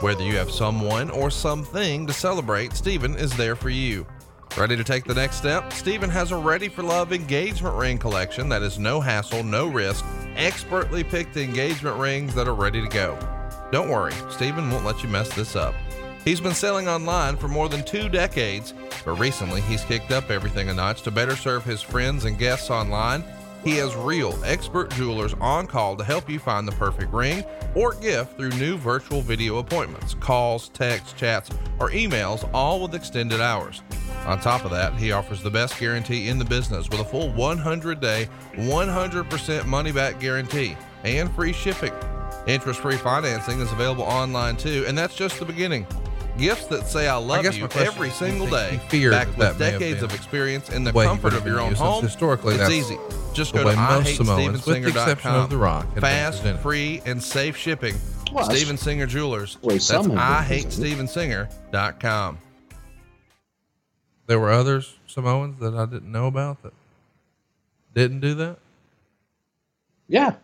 Whether 0.00 0.24
you 0.24 0.36
have 0.36 0.50
someone 0.50 1.10
or 1.10 1.30
something 1.30 2.06
to 2.06 2.12
celebrate, 2.12 2.72
Steven 2.74 3.14
is 3.14 3.36
there 3.36 3.54
for 3.54 3.70
you. 3.70 4.06
Ready 4.58 4.76
to 4.76 4.84
take 4.84 5.04
the 5.04 5.14
next 5.14 5.36
step? 5.36 5.72
Steven 5.72 6.10
has 6.10 6.30
a 6.30 6.36
Ready 6.36 6.68
for 6.68 6.82
Love 6.82 7.12
engagement 7.12 7.76
ring 7.76 7.98
collection 7.98 8.48
that 8.50 8.62
is 8.62 8.78
no 8.78 9.00
hassle, 9.00 9.42
no 9.42 9.68
risk, 9.68 10.04
expertly 10.36 11.02
picked 11.02 11.36
engagement 11.36 11.96
rings 11.96 12.34
that 12.34 12.48
are 12.48 12.54
ready 12.54 12.82
to 12.82 12.88
go. 12.88 13.16
Don't 13.70 13.88
worry, 13.88 14.12
Steven 14.30 14.70
won't 14.70 14.84
let 14.84 15.02
you 15.02 15.08
mess 15.08 15.34
this 15.34 15.56
up. 15.56 15.74
He's 16.24 16.40
been 16.40 16.54
selling 16.54 16.86
online 16.88 17.36
for 17.36 17.48
more 17.48 17.68
than 17.68 17.84
two 17.84 18.08
decades, 18.08 18.74
But 19.04 19.18
recently, 19.18 19.60
he's 19.62 19.84
kicked 19.84 20.12
up 20.12 20.30
everything 20.30 20.68
a 20.68 20.74
notch 20.74 21.02
to 21.02 21.10
better 21.10 21.34
serve 21.34 21.64
his 21.64 21.82
friends 21.82 22.24
and 22.24 22.38
guests 22.38 22.70
online. 22.70 23.24
He 23.64 23.76
has 23.76 23.94
real 23.94 24.36
expert 24.44 24.90
jewelers 24.90 25.34
on 25.40 25.68
call 25.68 25.96
to 25.96 26.02
help 26.02 26.28
you 26.28 26.40
find 26.40 26.66
the 26.66 26.72
perfect 26.72 27.12
ring 27.12 27.44
or 27.76 27.94
gift 27.94 28.36
through 28.36 28.50
new 28.50 28.76
virtual 28.76 29.20
video 29.20 29.58
appointments, 29.58 30.14
calls, 30.14 30.68
texts, 30.70 31.12
chats, 31.12 31.48
or 31.78 31.90
emails, 31.90 32.48
all 32.52 32.82
with 32.82 32.94
extended 32.94 33.40
hours. 33.40 33.82
On 34.26 34.40
top 34.40 34.64
of 34.64 34.72
that, 34.72 34.94
he 34.94 35.12
offers 35.12 35.42
the 35.42 35.50
best 35.50 35.78
guarantee 35.78 36.28
in 36.28 36.38
the 36.38 36.44
business 36.44 36.88
with 36.90 37.00
a 37.00 37.04
full 37.04 37.30
100 37.30 38.00
day, 38.00 38.28
100% 38.54 39.66
money 39.66 39.92
back 39.92 40.18
guarantee 40.18 40.76
and 41.04 41.32
free 41.32 41.52
shipping. 41.52 41.92
Interest 42.48 42.80
free 42.80 42.96
financing 42.96 43.60
is 43.60 43.70
available 43.70 44.04
online 44.04 44.56
too, 44.56 44.84
and 44.88 44.98
that's 44.98 45.14
just 45.14 45.38
the 45.38 45.44
beginning. 45.44 45.86
Gifts 46.38 46.66
that 46.66 46.86
say 46.86 47.08
I 47.08 47.16
love 47.16 47.42
guess 47.42 47.56
you 47.56 47.64
my 47.64 47.68
every 47.82 48.08
is, 48.08 48.18
do 48.18 48.24
you 48.24 48.30
single 48.30 48.46
day, 48.48 48.70
he 48.78 48.88
feared 48.88 49.12
backed 49.12 49.36
with 49.36 49.58
decades 49.58 50.02
of 50.02 50.14
experience 50.14 50.70
in 50.70 50.82
the 50.82 50.92
way 50.92 51.04
he 51.04 51.08
comfort 51.08 51.34
of 51.34 51.46
your 51.46 51.60
own 51.60 51.70
used, 51.70 51.78
since 51.78 51.90
home. 51.90 52.02
historically 52.04 52.54
it's 52.54 52.70
easy. 52.70 52.96
Just 53.34 53.52
go 53.52 53.60
to 53.60 53.66
way 53.66 53.74
most 53.76 54.16
Samoans, 54.16 54.64
with 54.66 54.82
the 54.82 54.88
exception 54.88 55.30
IHateStevenSinger.com. 55.30 55.50
The 55.50 55.56
Rock, 55.58 55.94
Fast, 55.98 56.38
presented. 56.40 56.60
free, 56.62 57.02
and 57.04 57.22
safe 57.22 57.56
shipping. 57.56 57.94
Well, 58.32 58.46
that's 58.46 58.58
Steven 58.58 58.78
Singer 58.78 59.06
Jewelers. 59.06 59.56
the 59.60 59.66
way 59.66 59.74
That's 59.74 59.86
some 59.86 60.10
have 60.10 60.48
been 60.48 60.58
IHateStevenSinger.com. 60.58 62.38
There 64.26 64.40
were 64.40 64.50
others 64.50 64.96
Samoans 65.06 65.58
that 65.60 65.74
I 65.74 65.84
didn't 65.84 66.10
know 66.10 66.26
about 66.26 66.62
that 66.62 66.72
didn't 67.94 68.20
do 68.20 68.34
that, 68.36 68.56
Yeah, 70.08 70.36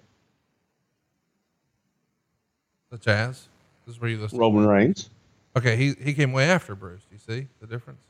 such 2.90 3.06
as 3.08 3.48
this 3.86 3.94
is 3.96 4.00
where 4.00 4.10
you 4.10 4.18
listen. 4.18 4.38
Roman 4.38 4.66
Reigns. 4.66 5.08
Okay, 5.56 5.76
he 5.76 5.94
he 6.00 6.14
came 6.14 6.32
way 6.32 6.44
after 6.44 6.74
Bruce. 6.74 7.02
Do 7.04 7.14
you 7.14 7.18
see 7.18 7.48
the 7.60 7.66
difference? 7.66 8.02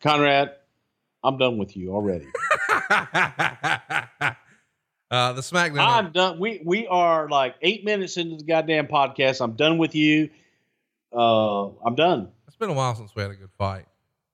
Conrad, 0.00 0.52
I'm 1.22 1.38
done 1.38 1.58
with 1.58 1.76
you 1.76 1.94
already. 1.94 2.26
Uh, 5.12 5.34
the 5.34 5.42
SmackDown. 5.42 5.86
I'm 5.86 6.10
done. 6.10 6.38
We 6.40 6.62
we 6.64 6.86
are 6.86 7.28
like 7.28 7.56
eight 7.60 7.84
minutes 7.84 8.16
into 8.16 8.36
the 8.36 8.44
goddamn 8.44 8.86
podcast. 8.86 9.42
I'm 9.42 9.52
done 9.52 9.76
with 9.76 9.94
you. 9.94 10.30
Uh, 11.14 11.66
I'm 11.84 11.94
done. 11.94 12.30
It's 12.46 12.56
been 12.56 12.70
a 12.70 12.72
while 12.72 12.94
since 12.94 13.14
we 13.14 13.20
had 13.20 13.30
a 13.30 13.34
good 13.34 13.52
fight. 13.58 13.84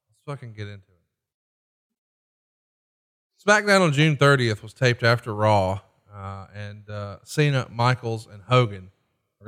Let's 0.08 0.20
fucking 0.24 0.52
get 0.52 0.68
into 0.68 0.76
it. 0.76 0.84
SmackDown 3.44 3.80
on 3.80 3.92
June 3.92 4.16
30th 4.16 4.62
was 4.62 4.72
taped 4.72 5.02
after 5.02 5.34
Raw, 5.34 5.80
uh, 6.14 6.46
and 6.54 6.88
uh, 6.88 7.16
Cena, 7.24 7.66
Michaels, 7.72 8.28
and 8.32 8.40
Hogan 8.42 8.92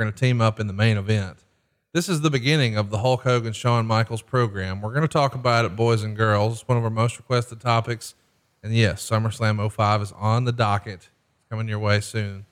are 0.00 0.04
going 0.04 0.14
to 0.14 0.18
team 0.18 0.40
up 0.40 0.58
in 0.58 0.66
the 0.66 0.72
main 0.72 0.96
event. 0.96 1.44
This 1.92 2.08
is 2.08 2.22
the 2.22 2.30
beginning 2.30 2.76
of 2.76 2.88
the 2.88 2.98
Hulk 2.98 3.22
Hogan 3.22 3.52
Shawn 3.52 3.86
Michaels 3.86 4.22
program. 4.22 4.80
We're 4.80 4.94
going 4.94 5.02
to 5.02 5.08
talk 5.08 5.34
about 5.34 5.66
it, 5.66 5.76
boys 5.76 6.02
and 6.02 6.16
girls. 6.16 6.60
It's 6.60 6.68
one 6.68 6.78
of 6.78 6.84
our 6.84 6.90
most 6.90 7.18
requested 7.18 7.60
topics. 7.60 8.14
And 8.62 8.74
yes, 8.74 9.06
SummerSlam 9.06 9.70
05 9.70 10.02
is 10.02 10.12
on 10.12 10.44
the 10.44 10.52
docket. 10.52 10.94
It's 10.94 11.44
coming 11.50 11.68
your 11.68 11.80
way 11.80 12.00
soon. 12.00 12.46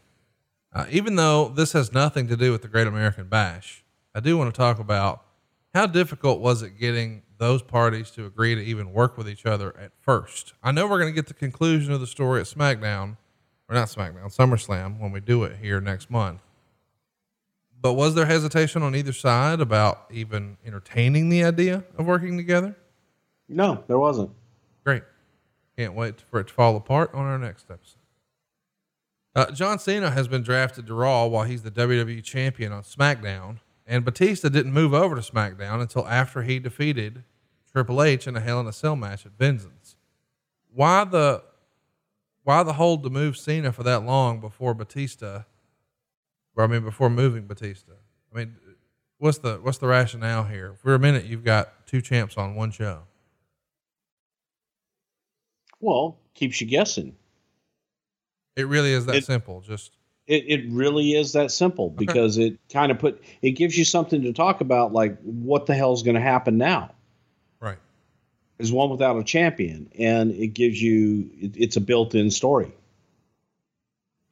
Uh, 0.74 0.84
even 0.90 1.16
though 1.16 1.48
this 1.48 1.72
has 1.72 1.90
nothing 1.90 2.28
to 2.28 2.36
do 2.36 2.52
with 2.52 2.60
the 2.60 2.68
Great 2.68 2.86
American 2.86 3.28
Bash, 3.28 3.82
I 4.14 4.20
do 4.20 4.36
want 4.36 4.52
to 4.52 4.58
talk 4.58 4.78
about 4.78 5.24
how 5.72 5.86
difficult 5.86 6.40
was 6.40 6.60
it 6.62 6.78
getting 6.78 7.22
those 7.38 7.62
parties 7.62 8.10
to 8.10 8.26
agree 8.26 8.54
to 8.56 8.60
even 8.60 8.92
work 8.92 9.16
with 9.16 9.26
each 9.28 9.46
other 9.46 9.74
at 9.78 9.92
first. 10.00 10.52
I 10.62 10.72
know 10.72 10.86
we're 10.86 10.98
going 10.98 11.14
to 11.14 11.18
get 11.18 11.28
the 11.28 11.34
conclusion 11.34 11.94
of 11.94 12.00
the 12.00 12.06
story 12.06 12.40
at 12.40 12.46
SmackDown, 12.46 13.16
or 13.70 13.74
not 13.74 13.88
SmackDown, 13.88 14.36
SummerSlam 14.36 15.00
when 15.00 15.12
we 15.12 15.20
do 15.20 15.44
it 15.44 15.56
here 15.62 15.80
next 15.80 16.10
month. 16.10 16.42
But 17.80 17.94
was 17.94 18.14
there 18.14 18.26
hesitation 18.26 18.82
on 18.82 18.96
either 18.96 19.12
side 19.12 19.60
about 19.60 20.06
even 20.10 20.56
entertaining 20.64 21.28
the 21.28 21.44
idea 21.44 21.84
of 21.96 22.06
working 22.06 22.36
together? 22.36 22.76
No, 23.48 23.84
there 23.86 23.98
wasn't. 23.98 24.30
Great. 24.84 25.04
Can't 25.76 25.94
wait 25.94 26.22
for 26.28 26.40
it 26.40 26.48
to 26.48 26.54
fall 26.54 26.76
apart 26.76 27.14
on 27.14 27.24
our 27.24 27.38
next 27.38 27.70
episode. 27.70 27.94
Uh, 29.34 29.50
John 29.52 29.78
Cena 29.78 30.10
has 30.10 30.26
been 30.26 30.42
drafted 30.42 30.86
to 30.88 30.94
Raw 30.94 31.26
while 31.26 31.44
he's 31.44 31.62
the 31.62 31.70
WWE 31.70 32.24
champion 32.24 32.72
on 32.72 32.82
SmackDown, 32.82 33.58
and 33.86 34.04
Batista 34.04 34.48
didn't 34.48 34.72
move 34.72 34.92
over 34.92 35.14
to 35.14 35.20
SmackDown 35.20 35.80
until 35.80 36.06
after 36.08 36.42
he 36.42 36.58
defeated 36.58 37.22
Triple 37.70 38.02
H 38.02 38.26
in 38.26 38.36
a 38.36 38.40
Hell 38.40 38.58
in 38.60 38.66
a 38.66 38.72
Cell 38.72 38.96
match 38.96 39.24
at 39.24 39.32
Vengeance. 39.38 39.94
Why 40.74 41.04
the 41.04 41.44
why 42.42 42.62
the 42.62 42.72
hold 42.72 43.02
to 43.04 43.10
move 43.10 43.36
Cena 43.36 43.72
for 43.72 43.82
that 43.82 44.04
long 44.04 44.40
before 44.40 44.74
Batista? 44.74 45.42
Or 46.58 46.64
I 46.64 46.66
mean, 46.66 46.82
before 46.82 47.08
moving 47.08 47.46
Batista. 47.46 47.92
I 48.34 48.38
mean, 48.38 48.56
what's 49.18 49.38
the 49.38 49.58
what's 49.62 49.78
the 49.78 49.86
rationale 49.86 50.42
here? 50.42 50.74
For 50.74 50.92
a 50.92 50.98
minute, 50.98 51.24
you've 51.24 51.44
got 51.44 51.86
two 51.86 52.02
champs 52.02 52.36
on 52.36 52.56
one 52.56 52.72
show. 52.72 53.02
Well, 55.80 56.18
keeps 56.34 56.60
you 56.60 56.66
guessing. 56.66 57.14
It 58.56 58.66
really 58.66 58.92
is 58.92 59.06
that 59.06 59.14
It- 59.16 59.24
simple. 59.24 59.60
Just 59.60 59.92
It 60.26 60.44
it 60.48 60.68
really 60.70 61.12
is 61.12 61.32
that 61.32 61.50
simple 61.52 61.88
because 61.90 62.36
it 62.36 62.58
kind 62.70 62.90
of 62.92 62.98
put 62.98 63.22
it 63.40 63.52
gives 63.52 63.78
you 63.78 63.84
something 63.84 64.20
to 64.22 64.32
talk 64.32 64.60
about. 64.60 64.92
Like, 64.92 65.16
what 65.22 65.64
the 65.66 65.74
hell's 65.74 66.02
going 66.02 66.16
to 66.16 66.20
happen 66.20 66.58
now? 66.58 66.92
right. 67.60 67.78
Is 68.58 68.72
one 68.72 68.90
without 68.90 69.16
a 69.16 69.22
champion, 69.22 69.88
and 69.96 70.32
it 70.32 70.48
gives 70.48 70.82
you 70.82 71.30
it, 71.40 71.56
it's 71.56 71.76
a 71.76 71.80
built-in 71.80 72.30
story. 72.32 72.72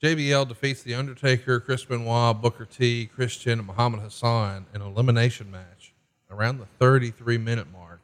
JBL 0.03 0.47
defeats 0.47 0.83
The 0.83 0.95
Undertaker, 0.95 1.59
Chris 1.59 1.83
Benoit, 1.87 2.43
Booker 2.43 2.67
T, 2.67 3.07
Christian, 3.07 3.61
and 3.61 3.67
Muhammad 3.67 4.01
Hassan 4.01 4.67
in 4.75 4.83
an 4.83 4.89
elimination 4.89 5.51
match 5.51 5.95
around 6.31 6.59
the 6.59 6.67
33 6.79 7.39
minute 7.39 7.67
mark. 7.73 8.01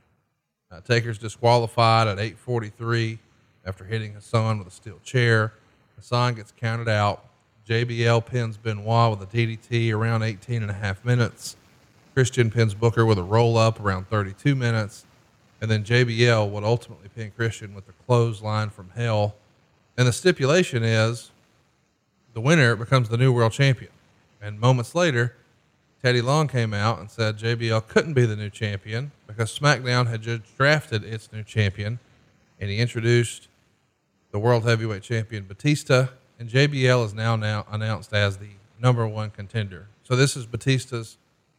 Uh, 0.70 0.80
Taker's 0.80 1.18
disqualified 1.18 2.09
at 2.09 2.18
8:43 2.18 3.18
after 3.66 3.84
hitting 3.84 4.14
Hassan 4.14 4.59
with 4.59 4.68
a 4.68 4.70
steel 4.70 5.01
chair. 5.05 5.53
Hassan 5.97 6.34
gets 6.34 6.51
counted 6.53 6.88
out. 6.88 7.26
JBL 7.68 8.24
pins 8.24 8.57
Benoit 8.57 9.11
with 9.11 9.28
a 9.28 9.36
DDT 9.36 9.93
around 9.93 10.22
18 10.22 10.62
and 10.62 10.70
a 10.70 10.74
half 10.74 11.05
minutes. 11.05 11.57
Christian 12.14 12.51
pins 12.51 12.72
Booker 12.72 13.05
with 13.05 13.18
a 13.18 13.22
roll 13.22 13.59
up 13.59 13.78
around 13.78 14.09
32 14.09 14.55
minutes. 14.55 15.05
And 15.61 15.70
then 15.70 15.84
JBL 15.84 16.49
would 16.51 16.64
ultimately 16.64 17.09
pin 17.14 17.32
Christian 17.36 17.74
with 17.74 17.86
the 17.86 17.93
clothesline 18.07 18.70
from 18.70 18.88
hell. 18.97 19.36
And 19.99 20.09
the 20.09 20.12
stipulation 20.12 20.82
is 20.82 21.32
the 22.35 22.41
winner 22.41 22.76
becomes 22.76 23.09
the 23.09 23.16
new 23.16 23.33
world 23.33 23.53
champion. 23.53 23.91
And 24.41 24.59
moments 24.59 24.95
later, 24.95 25.37
Teddy 26.03 26.20
Long 26.20 26.49
came 26.49 26.74
out 26.74 26.99
and 26.99 27.11
said 27.11 27.39
JBL 27.39 27.87
couldn't 27.87 28.14
be 28.14 28.26
the 28.26 28.35
new 28.35 28.51
champion 28.51 29.12
because 29.26 29.57
SmackDown 29.57 30.09
had 30.09 30.22
just 30.22 30.57
drafted 30.57 31.05
its 31.05 31.33
new 31.33 31.45
champion. 31.45 32.01
And 32.61 32.70
he 32.70 32.78
introduced 32.78 33.49
the 34.33 34.39
world 34.39 34.64
heavyweight 34.64 35.03
champion 35.03 35.45
Batista. 35.45 36.09
And 36.39 36.49
JBL 36.49 37.07
is 37.07 37.14
now, 37.14 37.37
now 37.37 37.66
announced 37.70 38.12
as 38.12 38.39
the 38.39 38.49
number 38.80 39.07
one 39.07 39.30
contender. 39.30 39.87
So 40.03 40.16
this 40.16 40.37
is 40.37 40.45
Batista's 40.45 41.18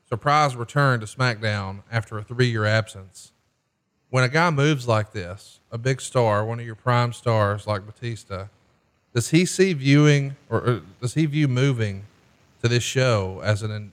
surprise 0.09 0.55
return 0.55 0.99
to 0.99 1.05
SmackDown 1.05 1.83
after 1.91 2.17
a 2.17 2.23
three 2.23 2.49
year 2.49 2.65
absence. 2.65 3.31
When 4.09 4.23
a 4.23 4.29
guy 4.29 4.49
moves 4.49 4.87
like 4.87 5.13
this, 5.13 5.59
a 5.71 5.77
big 5.77 6.01
star, 6.01 6.45
one 6.45 6.59
of 6.59 6.65
your 6.65 6.75
prime 6.75 7.13
stars 7.13 7.65
like 7.65 7.85
Batista, 7.85 8.47
does 9.13 9.29
he 9.29 9.45
see 9.45 9.73
viewing 9.73 10.35
or, 10.49 10.59
or 10.59 10.81
does 11.01 11.13
he 11.13 11.25
view 11.25 11.47
moving 11.47 12.03
to 12.61 12.67
this 12.67 12.83
show 12.83 13.41
as 13.43 13.61
an 13.61 13.91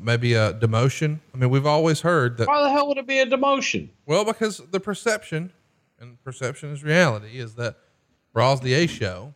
maybe 0.00 0.34
a 0.34 0.52
demotion? 0.54 1.18
I 1.34 1.36
mean, 1.38 1.50
we've 1.50 1.66
always 1.66 2.00
heard 2.00 2.38
that. 2.38 2.48
Why 2.48 2.62
the 2.62 2.70
hell 2.70 2.88
would 2.88 2.98
it 2.98 3.06
be 3.06 3.18
a 3.20 3.26
demotion? 3.26 3.88
Well, 4.06 4.24
because 4.24 4.58
the 4.70 4.80
perception, 4.80 5.52
and 6.00 6.22
perception 6.24 6.70
is 6.70 6.82
reality, 6.82 7.38
is 7.38 7.54
that 7.54 7.76
Raw's 8.32 8.60
the 8.60 8.74
A 8.74 8.86
show, 8.86 9.34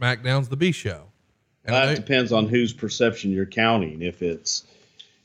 SmackDown's 0.00 0.48
the 0.48 0.56
B 0.56 0.72
show. 0.72 1.04
And 1.64 1.74
that 1.74 1.86
they- 1.86 1.94
depends 1.96 2.32
on 2.32 2.48
whose 2.48 2.72
perception 2.72 3.30
you're 3.30 3.46
counting. 3.46 4.00
If 4.02 4.22
it's, 4.22 4.64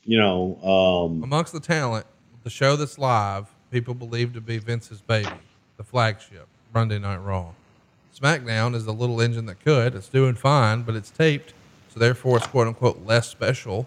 you 0.04 0.18
know, 0.18 0.56
um, 0.62 1.22
amongst 1.22 1.52
the 1.52 1.60
talent, 1.60 2.06
the 2.42 2.50
show 2.50 2.76
that's 2.76 2.98
live, 2.98 3.46
people 3.70 3.94
believe 3.94 4.34
to 4.34 4.40
be 4.40 4.58
Vince's 4.58 5.00
baby, 5.00 5.30
the 5.78 5.84
flagship, 5.84 6.46
Monday 6.74 6.98
Night 6.98 7.16
Raw. 7.16 7.52
SmackDown 8.14 8.74
is 8.74 8.84
the 8.84 8.92
little 8.92 9.20
engine 9.20 9.46
that 9.46 9.60
could. 9.64 9.94
It's 9.94 10.08
doing 10.08 10.34
fine, 10.34 10.82
but 10.82 10.94
it's 10.94 11.10
taped, 11.10 11.52
so 11.92 11.98
therefore 11.98 12.36
it's 12.36 12.46
quote 12.46 12.68
unquote 12.68 13.04
less 13.04 13.28
special. 13.28 13.86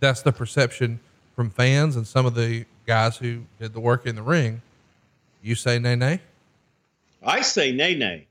That's 0.00 0.22
the 0.22 0.32
perception 0.32 1.00
from 1.34 1.50
fans 1.50 1.96
and 1.96 2.06
some 2.06 2.26
of 2.26 2.34
the 2.34 2.64
guys 2.86 3.16
who 3.16 3.42
did 3.60 3.72
the 3.72 3.80
work 3.80 4.06
in 4.06 4.14
the 4.14 4.22
ring. 4.22 4.62
You 5.42 5.54
say 5.54 5.78
nay 5.78 5.96
nay? 5.96 6.20
I 7.22 7.40
say 7.40 7.72
nay, 7.72 7.96
nay, 7.96 8.28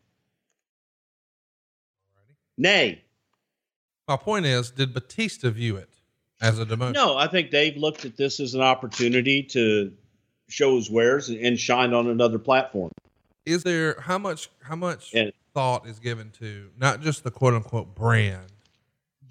nay. 2.57 3.01
My 4.07 4.15
point 4.15 4.45
is, 4.45 4.71
did 4.71 4.93
Batista 4.93 5.49
view 5.49 5.75
it 5.75 5.89
as 6.41 6.59
a 6.59 6.65
demotion? 6.65 6.93
No, 6.93 7.17
I 7.17 7.27
think 7.27 7.51
Dave 7.51 7.75
looked 7.75 8.05
at 8.05 8.15
this 8.15 8.39
as 8.39 8.53
an 8.53 8.61
opportunity 8.61 9.43
to 9.43 9.91
show 10.47 10.77
his 10.77 10.89
wares 10.89 11.27
and 11.27 11.59
shine 11.59 11.93
on 11.93 12.07
another 12.07 12.39
platform. 12.39 12.91
Is 13.47 13.63
there 13.63 13.99
how 14.01 14.17
much 14.17 14.49
how 14.61 14.75
much 14.75 15.13
And- 15.15 15.31
thought 15.53 15.87
is 15.87 15.99
given 15.99 16.29
to 16.39 16.69
not 16.77 17.01
just 17.01 17.23
the 17.23 17.31
quote 17.31 17.53
unquote 17.53 17.95
brand, 17.95 18.51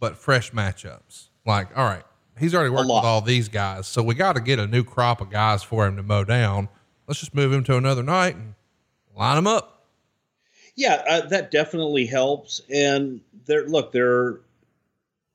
but 0.01 0.17
fresh 0.17 0.51
matchups? 0.53 1.29
Like, 1.45 1.77
all 1.77 1.85
right, 1.85 2.03
he's 2.39 2.55
already 2.55 2.71
worked 2.71 2.87
with 2.89 3.05
all 3.05 3.21
these 3.21 3.49
guys, 3.49 3.87
so 3.87 4.03
we 4.03 4.15
got 4.15 4.35
to 4.35 4.41
get 4.41 4.59
a 4.59 4.67
new 4.67 4.83
crop 4.83 5.21
of 5.21 5.31
guys 5.31 5.63
for 5.63 5.87
him 5.87 5.97
to 5.97 6.03
mow 6.03 6.25
down. 6.25 6.69
Let's 7.07 7.21
just 7.21 7.35
move 7.35 7.53
him 7.53 7.63
to 7.65 7.77
another 7.77 8.03
night 8.03 8.35
and 8.35 8.55
line 9.15 9.39
him 9.39 9.47
up. 9.47 9.87
Yeah, 10.75 11.05
uh, 11.09 11.27
that 11.29 11.51
definitely 11.51 12.05
helps. 12.07 12.61
And 12.69 13.21
there, 13.47 13.67
look, 13.69 13.93
there, 13.93 14.41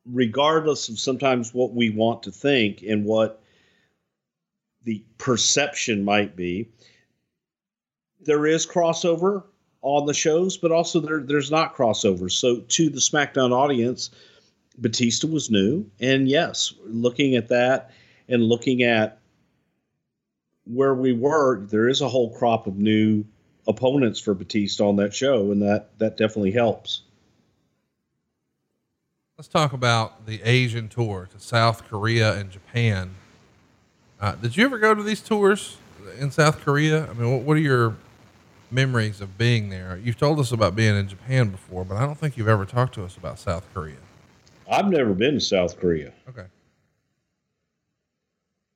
regardless 0.05 0.89
of 0.89 0.99
sometimes 0.99 1.53
what 1.53 1.73
we 1.73 1.89
want 1.91 2.23
to 2.23 2.31
think 2.31 2.83
and 2.83 3.05
what 3.05 3.41
the 4.83 5.01
perception 5.17 6.03
might 6.03 6.35
be, 6.35 6.67
there 8.23 8.45
is 8.45 8.65
crossover 8.65 9.43
on 9.81 10.05
the 10.05 10.13
shows, 10.13 10.57
but 10.57 10.71
also 10.71 10.99
there, 10.99 11.21
there's 11.21 11.51
not 11.51 11.75
crossover. 11.75 12.31
So 12.31 12.61
to 12.61 12.89
the 12.89 12.99
SmackDown 12.99 13.51
audience, 13.51 14.11
Batista 14.77 15.27
was 15.27 15.49
new, 15.49 15.85
and 15.99 16.27
yes, 16.29 16.73
looking 16.85 17.35
at 17.35 17.49
that 17.49 17.91
and 18.27 18.43
looking 18.43 18.83
at 18.83 19.19
where 20.65 20.93
we 20.93 21.13
were, 21.13 21.65
there 21.65 21.89
is 21.89 22.01
a 22.01 22.07
whole 22.07 22.35
crop 22.37 22.67
of 22.67 22.77
new 22.77 23.25
opponents 23.67 24.19
for 24.19 24.33
Batista 24.33 24.87
on 24.87 24.95
that 24.97 25.13
show, 25.13 25.51
and 25.51 25.61
that 25.61 25.97
that 25.99 26.17
definitely 26.17 26.51
helps. 26.51 27.01
Let's 29.37 29.47
talk 29.47 29.73
about 29.73 30.27
the 30.27 30.41
Asian 30.43 30.87
tour 30.87 31.27
to 31.31 31.39
South 31.39 31.87
Korea 31.87 32.37
and 32.37 32.51
Japan. 32.51 33.15
Uh, 34.19 34.33
did 34.33 34.55
you 34.55 34.63
ever 34.63 34.77
go 34.77 34.93
to 34.93 35.01
these 35.01 35.19
tours 35.19 35.77
in 36.19 36.29
South 36.29 36.61
Korea? 36.61 37.09
I 37.09 37.13
mean, 37.13 37.31
what, 37.31 37.41
what 37.41 37.57
are 37.57 37.61
your 37.61 37.95
memories 38.71 39.21
of 39.21 39.37
being 39.37 39.69
there? 39.69 39.99
You've 40.03 40.17
told 40.17 40.39
us 40.39 40.51
about 40.51 40.75
being 40.75 40.95
in 40.95 41.07
Japan 41.07 41.49
before, 41.49 41.83
but 41.85 41.97
I 41.97 42.01
don't 42.05 42.17
think 42.17 42.37
you've 42.37 42.47
ever 42.47 42.65
talked 42.65 42.93
to 42.95 43.03
us 43.03 43.17
about 43.17 43.39
South 43.39 43.65
Korea. 43.73 43.95
I've 44.69 44.87
never 44.87 45.13
been 45.13 45.33
to 45.35 45.39
South 45.41 45.79
Korea. 45.79 46.13
Okay. 46.29 46.45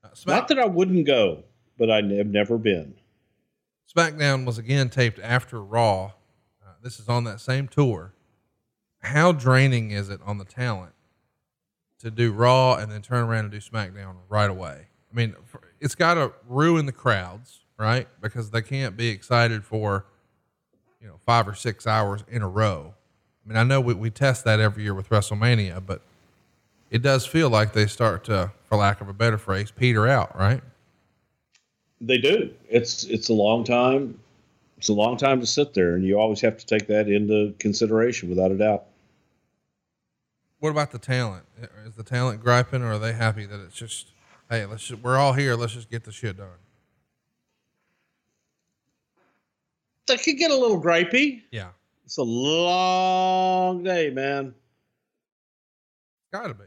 Uh, 0.04 0.08
Smack- 0.14 0.36
Not 0.42 0.48
that 0.50 0.60
I 0.60 0.66
wouldn't 0.66 1.06
go, 1.06 1.44
but 1.78 1.90
I 1.90 1.98
have 2.02 2.28
never 2.28 2.58
been. 2.58 2.96
SmackDown 3.96 4.46
was 4.46 4.58
again 4.58 4.90
taped 4.90 5.20
after 5.20 5.62
Raw. 5.64 6.12
Uh, 6.66 6.72
this 6.82 7.00
is 7.00 7.08
on 7.08 7.24
that 7.26 7.40
same 7.40 7.68
tour. 7.68 8.14
How 9.02 9.32
draining 9.32 9.92
is 9.92 10.10
it 10.10 10.20
on 10.26 10.38
the 10.38 10.46
talent 10.46 10.94
to 12.00 12.12
do 12.12 12.34
Raw 12.34 12.76
and 12.76 12.92
then 12.92 13.02
turn 13.02 13.24
around 13.26 13.46
and 13.46 13.52
do 13.52 13.60
SmackDown 13.60 14.16
right 14.28 14.50
away? 14.50 14.88
I 15.12 15.16
mean, 15.16 15.36
it's 15.80 15.96
got 15.96 16.16
to 16.16 16.34
ruin 16.48 16.88
the 16.88 16.92
crowds, 16.92 17.62
right? 17.78 18.08
Because 18.22 18.52
they 18.52 18.62
can't 18.62 18.96
be 18.96 19.10
excited 19.10 19.64
for, 19.64 20.06
you 21.02 21.08
know, 21.08 21.20
five 21.26 21.48
or 21.48 21.56
six 21.56 21.86
hours 21.86 22.24
in 22.28 22.42
a 22.42 22.48
row. 22.48 22.94
I 23.46 23.50
mean, 23.50 23.58
I 23.58 23.64
know 23.64 23.80
we, 23.80 23.94
we 23.94 24.10
test 24.10 24.44
that 24.46 24.60
every 24.60 24.84
year 24.84 24.94
with 24.94 25.10
WrestleMania, 25.10 25.86
but 25.86 26.02
it 26.90 27.02
does 27.02 27.26
feel 27.26 27.50
like 27.50 27.74
they 27.74 27.88
start 27.88 28.24
to, 28.26 28.52
for 28.64 28.78
lack 28.78 29.02
of 29.02 29.10
a 29.10 29.14
better 29.14 29.38
phrase, 29.38 29.72
peter 29.72 30.08
out, 30.08 30.38
right? 30.38 30.62
They 32.02 32.18
do. 32.18 32.54
It's 32.70 33.06
it's 33.06 33.30
a 33.30 33.34
long 33.34 33.64
time. 33.64 34.20
It's 34.78 34.90
a 34.90 34.94
long 34.94 35.16
time 35.16 35.40
to 35.40 35.46
sit 35.46 35.74
there, 35.74 35.96
and 35.96 36.04
you 36.04 36.20
always 36.20 36.42
have 36.42 36.58
to 36.58 36.66
take 36.66 36.88
that 36.88 37.08
into 37.08 37.54
consideration, 37.58 38.30
without 38.30 38.52
a 38.52 38.58
doubt. 38.58 38.84
What 40.60 40.70
about 40.72 40.92
the 40.92 41.00
talent? 41.00 41.46
Is 41.86 41.96
the 41.96 42.04
talent 42.04 42.42
griping, 42.42 42.82
or 42.82 42.94
are 42.94 43.00
they 43.00 43.14
happy 43.14 43.46
that 43.46 43.60
it's 43.62 43.76
just, 43.76 44.08
hey, 44.50 44.66
let's 44.66 44.88
just, 44.88 45.02
we're 45.02 45.18
all 45.18 45.34
here. 45.34 45.56
Let's 45.56 45.74
just 45.74 45.90
get 45.90 46.04
the 46.04 46.12
shit 46.12 46.38
done. 46.38 46.48
That 50.08 50.22
could 50.24 50.38
get 50.38 50.52
a 50.52 50.56
little 50.56 50.82
gripey. 50.82 51.42
Yeah, 51.52 51.70
It's 52.06 52.18
a 52.18 52.24
long 52.24 53.84
day, 53.84 54.10
man. 54.12 54.54
gotta 56.32 56.54
be. 56.54 56.66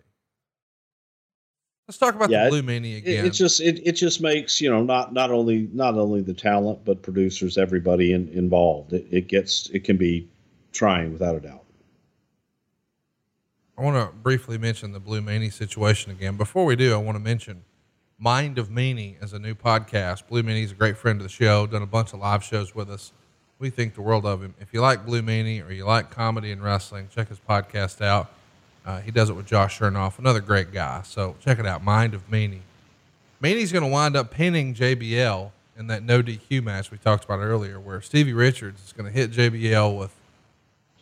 Let's 1.86 1.96
talk 1.98 2.14
about 2.14 2.28
Yeah, 2.30 2.44
the 2.44 2.50
Blue 2.50 2.62
Meanie 2.62 2.94
It, 2.94 2.98
again. 2.98 3.26
it 3.26 3.30
just 3.30 3.60
it, 3.60 3.80
it 3.86 3.92
just 3.92 4.20
makes 4.20 4.60
you 4.60 4.68
know 4.68 4.82
not 4.82 5.12
not 5.14 5.30
only 5.30 5.68
not 5.72 5.94
only 5.94 6.20
the 6.20 6.34
talent 6.34 6.84
but 6.84 7.00
producers 7.02 7.56
everybody 7.56 8.12
in, 8.12 8.28
involved. 8.28 8.92
It, 8.92 9.06
it 9.10 9.28
gets 9.28 9.70
it 9.70 9.84
can 9.84 9.96
be 9.96 10.28
trying 10.72 11.12
without 11.12 11.34
a 11.36 11.40
doubt. 11.40 11.64
I 13.78 13.82
want 13.82 13.96
to 13.96 14.14
briefly 14.18 14.58
mention 14.58 14.92
the 14.92 15.00
Blue 15.00 15.20
Meanie 15.22 15.52
situation 15.52 16.10
again. 16.10 16.36
Before 16.36 16.64
we 16.64 16.74
do, 16.76 16.92
I 16.92 16.96
want 16.98 17.14
to 17.16 17.22
mention 17.22 17.62
Mind 18.18 18.58
of 18.58 18.68
Meanie 18.70 19.14
as 19.22 19.32
a 19.32 19.38
new 19.38 19.54
podcast. 19.54 20.26
Blue 20.26 20.42
Meanie's 20.42 20.72
a 20.72 20.74
great 20.74 20.96
friend 20.98 21.20
of 21.20 21.22
the 21.22 21.28
show, 21.30 21.66
done 21.66 21.82
a 21.82 21.86
bunch 21.86 22.12
of 22.12 22.18
live 22.18 22.42
shows 22.42 22.74
with 22.74 22.90
us. 22.90 23.12
We 23.58 23.70
think 23.70 23.94
the 23.94 24.02
world 24.02 24.24
of 24.24 24.42
him. 24.42 24.54
If 24.60 24.72
you 24.72 24.80
like 24.80 25.04
Blue 25.04 25.20
Meanie 25.20 25.66
or 25.66 25.72
you 25.72 25.84
like 25.84 26.10
comedy 26.10 26.52
and 26.52 26.62
wrestling, 26.62 27.08
check 27.14 27.28
his 27.28 27.38
podcast 27.40 28.00
out. 28.00 28.30
Uh, 28.86 29.00
he 29.00 29.10
does 29.10 29.28
it 29.28 29.34
with 29.34 29.46
Josh 29.46 29.78
Chernoff, 29.78 30.18
another 30.18 30.40
great 30.40 30.72
guy. 30.72 31.02
So 31.02 31.36
check 31.40 31.58
it 31.58 31.66
out, 31.66 31.82
Mind 31.82 32.14
of 32.14 32.30
Meanie. 32.30 32.60
Meanie's 33.42 33.72
going 33.72 33.84
to 33.84 33.90
wind 33.90 34.16
up 34.16 34.30
pinning 34.30 34.74
JBL 34.74 35.50
in 35.76 35.86
that 35.88 36.02
no 36.02 36.22
DQ 36.22 36.62
match 36.62 36.90
we 36.90 36.98
talked 36.98 37.24
about 37.24 37.38
earlier, 37.38 37.78
where 37.78 38.00
Stevie 38.00 38.32
Richards 38.32 38.84
is 38.84 38.92
going 38.92 39.06
to 39.06 39.12
hit 39.12 39.30
JBL 39.30 39.96
with 39.96 40.12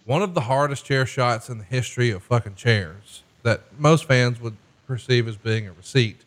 one 0.05 0.23
of 0.23 0.35
the 0.35 0.43
hardest 0.43 0.85
chair 0.85 1.07
shots 1.07 1.49
in 1.49 1.59
the 1.59 1.65
history 1.65 2.11
of 2.11 2.23
fucking 2.23 2.55
chairs 2.55 3.23
that 3.43 3.63
most 3.79 4.05
fans 4.05 4.41
would 4.41 4.57
perceive 4.87 5.27
as 5.29 5.37
being 5.37 5.67
a 5.67 5.73
receipt. 5.73 6.25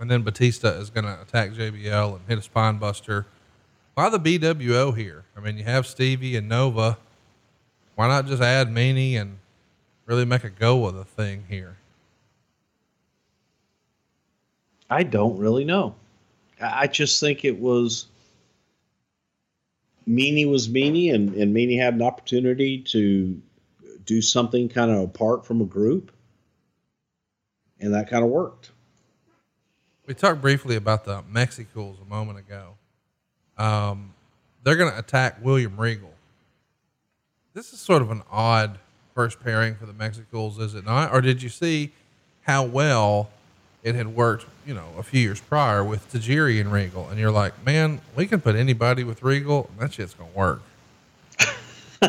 And 0.00 0.10
then 0.10 0.22
Batista 0.22 0.68
is 0.70 0.90
going 0.90 1.04
to 1.04 1.20
attack 1.20 1.52
JBL 1.52 2.16
and 2.16 2.20
hit 2.28 2.38
a 2.38 2.42
spine 2.42 2.78
buster. 2.78 3.26
Why 3.98 4.10
the 4.10 4.20
BWO 4.20 4.96
here? 4.96 5.24
I 5.36 5.40
mean, 5.40 5.58
you 5.58 5.64
have 5.64 5.84
Stevie 5.84 6.36
and 6.36 6.48
Nova. 6.48 6.98
Why 7.96 8.06
not 8.06 8.26
just 8.26 8.40
add 8.40 8.68
Meanie 8.68 9.14
and 9.14 9.38
really 10.06 10.24
make 10.24 10.44
a 10.44 10.50
go 10.50 10.86
of 10.86 10.94
the 10.94 11.04
thing 11.04 11.46
here? 11.48 11.78
I 14.88 15.02
don't 15.02 15.36
really 15.36 15.64
know. 15.64 15.96
I 16.60 16.86
just 16.86 17.18
think 17.18 17.44
it 17.44 17.58
was 17.58 18.06
Meanie 20.08 20.48
was 20.48 20.68
Meanie, 20.68 21.12
and, 21.12 21.34
and 21.34 21.52
Meanie 21.52 21.80
had 21.80 21.94
an 21.94 22.02
opportunity 22.02 22.78
to 22.92 23.42
do 24.04 24.22
something 24.22 24.68
kind 24.68 24.92
of 24.92 24.98
apart 24.98 25.44
from 25.44 25.60
a 25.60 25.66
group, 25.66 26.12
and 27.80 27.92
that 27.94 28.08
kind 28.08 28.22
of 28.22 28.30
worked. 28.30 28.70
We 30.06 30.14
talked 30.14 30.40
briefly 30.40 30.76
about 30.76 31.04
the 31.04 31.24
Mexicools 31.28 31.98
a 32.00 32.04
moment 32.04 32.38
ago. 32.38 32.77
Um, 33.58 34.14
they're 34.62 34.76
going 34.76 34.92
to 34.92 34.98
attack 34.98 35.38
William 35.42 35.78
Regal. 35.78 36.12
This 37.54 37.72
is 37.72 37.80
sort 37.80 38.02
of 38.02 38.10
an 38.10 38.22
odd 38.30 38.78
first 39.14 39.40
pairing 39.40 39.74
for 39.74 39.86
the 39.86 39.92
Mexicools, 39.92 40.58
is 40.58 40.74
it 40.74 40.84
not? 40.84 41.12
Or 41.12 41.20
did 41.20 41.42
you 41.42 41.48
see 41.48 41.90
how 42.42 42.64
well 42.64 43.30
it 43.82 43.94
had 43.94 44.14
worked, 44.14 44.46
you 44.66 44.74
know, 44.74 44.86
a 44.96 45.02
few 45.02 45.20
years 45.20 45.40
prior 45.40 45.82
with 45.82 46.12
Tajiri 46.12 46.60
and 46.60 46.70
Regal? 46.70 47.08
And 47.08 47.18
you're 47.18 47.32
like, 47.32 47.64
man, 47.64 48.00
we 48.14 48.26
can 48.26 48.40
put 48.40 48.54
anybody 48.54 49.02
with 49.04 49.22
Regal, 49.22 49.68
and 49.70 49.80
that 49.80 49.94
shit's 49.94 50.14
going 50.14 50.30
to 50.30 50.38
work. 50.38 50.62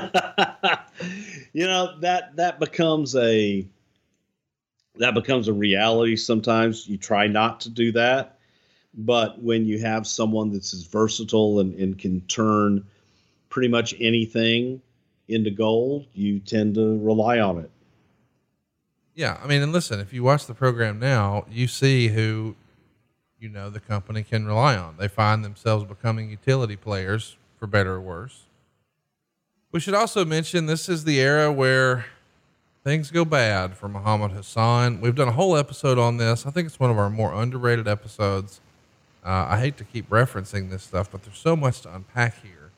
you 1.54 1.66
know 1.66 1.97
that 2.00 2.36
that 2.36 2.60
becomes 2.60 3.16
a 3.16 3.66
that 4.97 5.14
becomes 5.16 5.47
a 5.47 5.54
reality 5.54 6.16
sometimes 6.16 6.88
you 6.88 6.97
try 6.97 7.26
not 7.26 7.60
to 7.62 7.70
do 7.70 7.91
that 7.91 8.39
but 8.94 9.42
when 9.42 9.66
you 9.66 9.80
have 9.80 10.08
someone 10.08 10.52
that's 10.52 10.74
as 10.74 10.84
versatile 10.84 11.60
and, 11.60 11.76
and 11.76 11.98
can 11.98 12.22
turn 12.22 12.84
pretty 13.50 13.68
much 13.68 13.94
anything 14.00 14.82
into 15.28 15.52
gold 15.52 16.06
you 16.14 16.40
tend 16.40 16.76
to 16.76 17.00
rely 17.00 17.40
on 17.40 17.60
it 17.60 17.70
Yeah, 19.16 19.40
I 19.44 19.48
mean, 19.48 19.62
and 19.62 19.72
listen, 19.72 20.00
if 20.00 20.14
you 20.14 20.24
watch 20.24 20.46
the 20.46 20.54
program 20.54 20.98
now, 21.00 21.46
you 21.52 21.68
see 21.68 22.08
who, 22.08 22.56
you 23.38 23.50
know, 23.50 23.70
the 23.70 23.82
company 23.82 24.24
can 24.24 24.46
rely 24.46 24.78
on. 24.78 24.96
They 24.98 25.10
find 25.10 25.44
themselves 25.44 25.84
becoming 25.84 26.30
utility 26.30 26.78
players, 26.78 27.36
for 27.60 27.68
better 27.68 27.96
or 27.96 28.02
worse. 28.02 28.46
We 29.72 29.80
should 29.80 29.94
also 29.94 30.26
mention 30.26 30.66
this 30.66 30.90
is 30.90 31.04
the 31.04 31.20
era 31.20 31.52
where 31.52 32.06
things 32.84 33.12
go 33.12 33.26
bad 33.26 33.78
for 33.78 33.88
Muhammad 33.88 34.32
Hassan. 34.32 35.02
We've 35.02 35.14
done 35.14 35.28
a 35.28 35.34
whole 35.34 35.56
episode 35.56 36.00
on 36.00 36.18
this. 36.18 36.46
I 36.46 36.52
think 36.52 36.66
it's 36.66 36.80
one 36.80 36.90
of 36.90 36.98
our 36.98 37.10
more 37.10 37.34
underrated 37.34 37.88
episodes. 37.88 38.62
Uh, 39.24 39.47
I 39.49 39.59
hate 39.59 39.78
to 39.78 39.84
keep 39.84 40.09
referencing 40.09 40.70
this 40.70 40.84
stuff, 40.84 41.11
but 41.11 41.24
there's 41.24 41.38
so 41.38 41.55
much 41.55 41.82
to 41.82 41.93
unpack 41.93 42.41
here. 42.41 42.72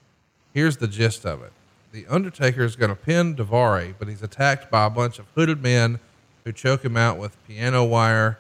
Here's 0.54 0.78
the 0.78 0.88
gist 0.88 1.26
of 1.26 1.44
it. 1.44 1.54
The 1.92 2.06
Undertaker 2.08 2.64
is 2.64 2.76
going 2.76 2.90
to 2.90 2.96
pin 2.96 3.36
Daivari, 3.36 3.94
but 4.00 4.08
he's 4.08 4.24
attacked 4.24 4.72
by 4.72 4.86
a 4.86 4.90
bunch 4.90 5.20
of 5.20 5.26
hooded 5.36 5.62
men 5.62 6.00
who 6.44 6.52
choke 6.52 6.84
him 6.84 6.98
out 6.98 7.18
with 7.18 7.36
piano 7.48 7.84
wire. 7.84 8.40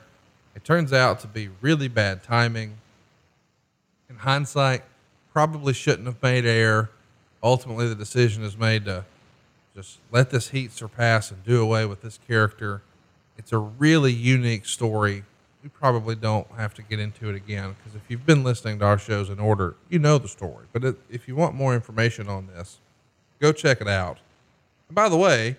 It 0.55 0.63
turns 0.63 0.91
out 0.91 1.19
to 1.21 1.27
be 1.27 1.49
really 1.61 1.87
bad 1.87 2.23
timing. 2.23 2.77
In 4.09 4.17
hindsight, 4.17 4.83
probably 5.31 5.73
shouldn't 5.73 6.07
have 6.07 6.21
made 6.21 6.45
air. 6.45 6.89
Ultimately, 7.43 7.87
the 7.87 7.95
decision 7.95 8.43
is 8.43 8.57
made 8.57 8.85
to 8.85 9.05
just 9.75 9.99
let 10.11 10.29
this 10.29 10.49
heat 10.49 10.71
surpass 10.71 11.31
and 11.31 11.43
do 11.43 11.61
away 11.61 11.85
with 11.85 12.01
this 12.01 12.19
character. 12.27 12.81
It's 13.37 13.53
a 13.53 13.57
really 13.57 14.11
unique 14.11 14.65
story. 14.65 15.23
We 15.63 15.69
probably 15.69 16.15
don't 16.15 16.47
have 16.57 16.73
to 16.75 16.81
get 16.81 16.99
into 16.99 17.29
it 17.29 17.35
again 17.35 17.75
because 17.77 17.95
if 17.95 18.01
you've 18.09 18.25
been 18.25 18.43
listening 18.43 18.79
to 18.79 18.85
our 18.85 18.97
shows 18.97 19.29
in 19.29 19.39
order, 19.39 19.75
you 19.89 19.99
know 19.99 20.17
the 20.17 20.27
story. 20.27 20.65
But 20.73 20.83
it, 20.83 20.95
if 21.09 21.27
you 21.27 21.35
want 21.35 21.53
more 21.53 21.75
information 21.75 22.27
on 22.27 22.47
this, 22.47 22.79
go 23.39 23.51
check 23.51 23.79
it 23.79 23.87
out. 23.87 24.17
And 24.89 24.95
by 24.95 25.07
the 25.07 25.17
way, 25.17 25.57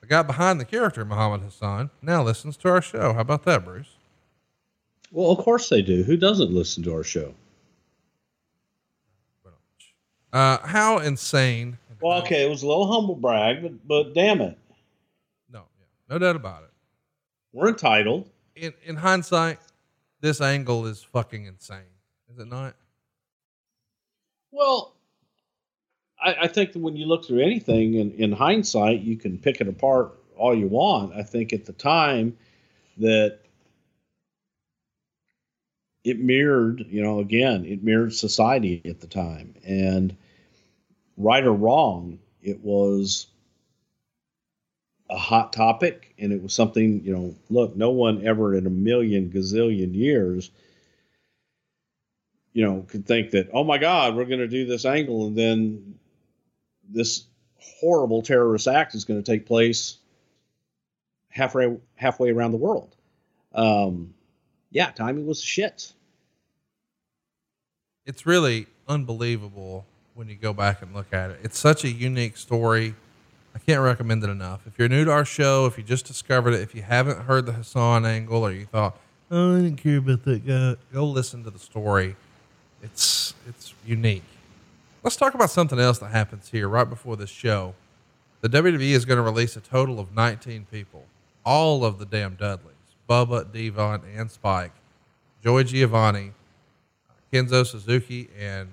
the 0.00 0.06
guy 0.06 0.22
behind 0.22 0.60
the 0.60 0.64
character, 0.64 1.04
Muhammad 1.04 1.40
Hassan, 1.40 1.90
now 2.00 2.22
listens 2.22 2.56
to 2.58 2.68
our 2.68 2.80
show. 2.80 3.12
How 3.12 3.20
about 3.20 3.42
that, 3.44 3.64
Bruce? 3.64 3.96
Well, 5.10 5.32
of 5.32 5.38
course 5.38 5.68
they 5.68 5.82
do. 5.82 6.04
Who 6.04 6.16
doesn't 6.16 6.52
listen 6.52 6.84
to 6.84 6.94
our 6.94 7.02
show? 7.02 7.34
Uh, 10.32 10.58
how 10.64 10.98
insane. 10.98 11.76
Well, 12.00 12.22
okay, 12.22 12.46
it 12.46 12.48
was 12.48 12.62
a 12.62 12.66
little 12.68 12.90
humble 12.90 13.16
brag, 13.16 13.62
but 13.62 13.88
but 13.88 14.14
damn 14.14 14.40
it, 14.40 14.56
No, 15.52 15.64
yeah, 15.78 15.86
no 16.08 16.18
doubt 16.20 16.36
about 16.36 16.62
it. 16.62 16.70
we're 17.52 17.68
entitled. 17.68 18.30
In, 18.56 18.74
in 18.84 18.96
hindsight, 18.96 19.58
this 20.20 20.40
angle 20.40 20.86
is 20.86 21.02
fucking 21.02 21.46
insane. 21.46 21.78
Is 22.30 22.38
it 22.38 22.48
not? 22.48 22.74
Well, 24.52 24.94
I, 26.20 26.36
I 26.42 26.46
think 26.48 26.72
that 26.72 26.80
when 26.80 26.96
you 26.96 27.06
look 27.06 27.26
through 27.26 27.40
anything 27.40 27.94
in, 27.94 28.12
in 28.12 28.32
hindsight, 28.32 29.00
you 29.00 29.16
can 29.16 29.38
pick 29.38 29.60
it 29.60 29.68
apart 29.68 30.12
all 30.36 30.54
you 30.54 30.68
want. 30.68 31.14
I 31.14 31.22
think 31.22 31.52
at 31.52 31.66
the 31.66 31.72
time 31.72 32.36
that 32.98 33.40
it 36.04 36.18
mirrored, 36.18 36.86
you 36.88 37.02
know, 37.02 37.20
again, 37.20 37.64
it 37.64 37.82
mirrored 37.82 38.14
society 38.14 38.80
at 38.84 39.00
the 39.00 39.06
time. 39.06 39.54
And 39.64 40.16
right 41.16 41.44
or 41.44 41.52
wrong, 41.52 42.18
it 42.42 42.60
was 42.60 43.26
a 45.10 45.18
hot 45.18 45.52
topic 45.52 46.14
and 46.18 46.32
it 46.32 46.42
was 46.42 46.54
something, 46.54 47.02
you 47.04 47.12
know, 47.12 47.34
look, 47.50 47.76
no 47.76 47.90
one 47.90 48.26
ever 48.26 48.54
in 48.54 48.66
a 48.66 48.70
million 48.70 49.30
gazillion 49.30 49.94
years 49.94 50.50
you 52.52 52.64
know, 52.64 52.84
could 52.88 53.06
think 53.06 53.30
that, 53.30 53.48
oh 53.52 53.64
my 53.64 53.78
God, 53.78 54.16
we're 54.16 54.24
going 54.24 54.40
to 54.40 54.48
do 54.48 54.66
this 54.66 54.84
angle, 54.84 55.26
and 55.26 55.36
then 55.36 55.94
this 56.88 57.24
horrible 57.58 58.22
terrorist 58.22 58.66
act 58.66 58.94
is 58.94 59.04
going 59.04 59.22
to 59.22 59.32
take 59.32 59.46
place 59.46 59.98
halfway 61.28 61.76
halfway 61.94 62.30
around 62.30 62.50
the 62.52 62.58
world. 62.58 62.96
Um, 63.54 64.14
yeah, 64.70 64.90
timing 64.90 65.26
was 65.26 65.40
shit. 65.40 65.92
It's 68.06 68.26
really 68.26 68.66
unbelievable 68.88 69.86
when 70.14 70.28
you 70.28 70.34
go 70.34 70.52
back 70.52 70.82
and 70.82 70.92
look 70.92 71.12
at 71.12 71.30
it. 71.30 71.40
It's 71.44 71.58
such 71.58 71.84
a 71.84 71.90
unique 71.90 72.36
story. 72.36 72.94
I 73.54 73.58
can't 73.58 73.82
recommend 73.82 74.24
it 74.24 74.30
enough. 74.30 74.66
If 74.66 74.78
you're 74.78 74.88
new 74.88 75.04
to 75.04 75.10
our 75.10 75.24
show, 75.24 75.66
if 75.66 75.76
you 75.76 75.84
just 75.84 76.06
discovered 76.06 76.54
it, 76.54 76.60
if 76.60 76.74
you 76.74 76.82
haven't 76.82 77.22
heard 77.22 77.46
the 77.46 77.52
Hassan 77.52 78.06
angle 78.06 78.44
or 78.44 78.52
you 78.52 78.66
thought, 78.66 78.98
oh, 79.30 79.56
I 79.56 79.60
didn't 79.62 79.76
care 79.76 79.98
about 79.98 80.24
that 80.24 80.46
guy, 80.46 80.76
go 80.92 81.06
listen 81.06 81.44
to 81.44 81.50
the 81.50 81.58
story. 81.58 82.16
It's 82.82 83.34
it's 83.48 83.74
unique. 83.84 84.24
Let's 85.02 85.16
talk 85.16 85.34
about 85.34 85.50
something 85.50 85.78
else 85.78 85.98
that 85.98 86.10
happens 86.10 86.48
here 86.50 86.68
right 86.68 86.88
before 86.88 87.16
this 87.16 87.30
show. 87.30 87.74
The 88.42 88.48
WWE 88.48 88.92
is 88.92 89.04
going 89.04 89.16
to 89.16 89.22
release 89.22 89.56
a 89.56 89.60
total 89.60 89.98
of 90.00 90.14
19 90.14 90.66
people, 90.70 91.04
all 91.44 91.84
of 91.84 91.98
the 91.98 92.06
damn 92.06 92.36
Dudleys, 92.36 92.74
Bubba, 93.08 93.50
Devon, 93.52 94.02
and 94.16 94.30
Spike, 94.30 94.72
Joey 95.42 95.64
Giovanni, 95.64 96.32
Kenzo 97.32 97.66
Suzuki, 97.66 98.28
and 98.38 98.68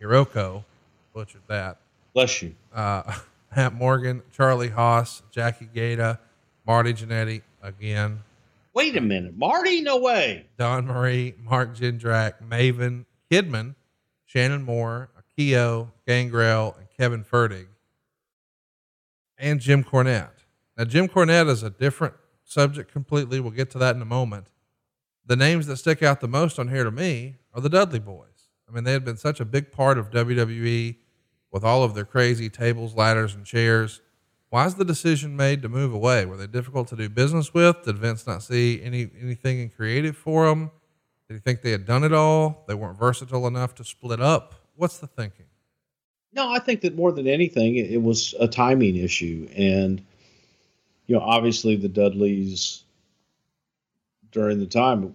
Hiroko, 0.00 0.64
butchered 1.12 1.42
that. 1.46 1.78
Bless 2.12 2.42
you. 2.42 2.54
Uh, 2.74 3.02
Matt 3.56 3.74
Morgan, 3.74 4.22
Charlie 4.32 4.68
Haas, 4.68 5.22
Jackie 5.30 5.68
Gayda, 5.74 6.18
Marty 6.66 6.94
Jannetty 6.94 7.42
again, 7.62 8.22
Wait 8.74 8.96
a 8.96 9.00
minute, 9.00 9.36
Marty? 9.36 9.82
No 9.82 9.98
way. 9.98 10.46
Dawn 10.58 10.86
Marie, 10.86 11.34
Mark 11.40 11.76
Jindrak, 11.76 12.42
Maven, 12.42 13.04
Kidman, 13.30 13.76
Shannon 14.24 14.64
Moore, 14.64 15.10
Akio, 15.16 15.92
Gangrel, 16.08 16.74
and 16.76 16.88
Kevin 16.98 17.22
Fertig, 17.22 17.68
and 19.38 19.60
Jim 19.60 19.84
Cornette. 19.84 20.30
Now, 20.76 20.84
Jim 20.84 21.06
Cornette 21.06 21.48
is 21.48 21.62
a 21.62 21.70
different 21.70 22.14
subject 22.42 22.90
completely. 22.90 23.38
We'll 23.38 23.52
get 23.52 23.70
to 23.70 23.78
that 23.78 23.94
in 23.94 24.02
a 24.02 24.06
moment. 24.06 24.48
The 25.24 25.36
names 25.36 25.68
that 25.68 25.76
stick 25.76 26.02
out 26.02 26.20
the 26.20 26.26
most 26.26 26.58
on 26.58 26.66
here 26.66 26.82
to 26.82 26.90
me 26.90 27.36
are 27.54 27.60
the 27.60 27.68
Dudley 27.68 28.00
Boys. 28.00 28.48
I 28.68 28.72
mean, 28.72 28.82
they 28.82 28.92
had 28.92 29.04
been 29.04 29.16
such 29.16 29.38
a 29.38 29.44
big 29.44 29.70
part 29.70 29.98
of 29.98 30.10
WWE 30.10 30.96
with 31.54 31.64
all 31.64 31.84
of 31.84 31.94
their 31.94 32.04
crazy 32.04 32.50
tables, 32.50 32.96
ladders, 32.96 33.36
and 33.36 33.46
chairs. 33.46 34.02
Why 34.50 34.66
is 34.66 34.74
the 34.74 34.84
decision 34.84 35.36
made 35.36 35.62
to 35.62 35.68
move 35.68 35.94
away? 35.94 36.26
Were 36.26 36.36
they 36.36 36.48
difficult 36.48 36.88
to 36.88 36.96
do 36.96 37.08
business 37.08 37.54
with? 37.54 37.84
Did 37.84 37.96
Vince 37.96 38.26
not 38.26 38.42
see 38.42 38.82
any 38.82 39.08
anything 39.22 39.60
in 39.60 39.70
creative 39.70 40.16
for 40.16 40.46
them? 40.46 40.72
Did 41.28 41.34
he 41.34 41.40
think 41.40 41.62
they 41.62 41.70
had 41.70 41.86
done 41.86 42.02
it 42.02 42.12
all? 42.12 42.64
They 42.66 42.74
weren't 42.74 42.98
versatile 42.98 43.46
enough 43.46 43.76
to 43.76 43.84
split 43.84 44.20
up. 44.20 44.56
What's 44.74 44.98
the 44.98 45.06
thinking? 45.06 45.46
No, 46.32 46.50
I 46.50 46.58
think 46.58 46.80
that 46.80 46.96
more 46.96 47.12
than 47.12 47.28
anything, 47.28 47.76
it, 47.76 48.02
was 48.02 48.34
a 48.40 48.48
timing 48.48 48.96
issue, 48.96 49.48
and 49.54 50.04
you 51.06 51.14
know, 51.14 51.22
obviously 51.22 51.76
the 51.76 51.88
Dudleys 51.88 52.82
during 54.32 54.58
the 54.58 54.66
time, 54.66 55.14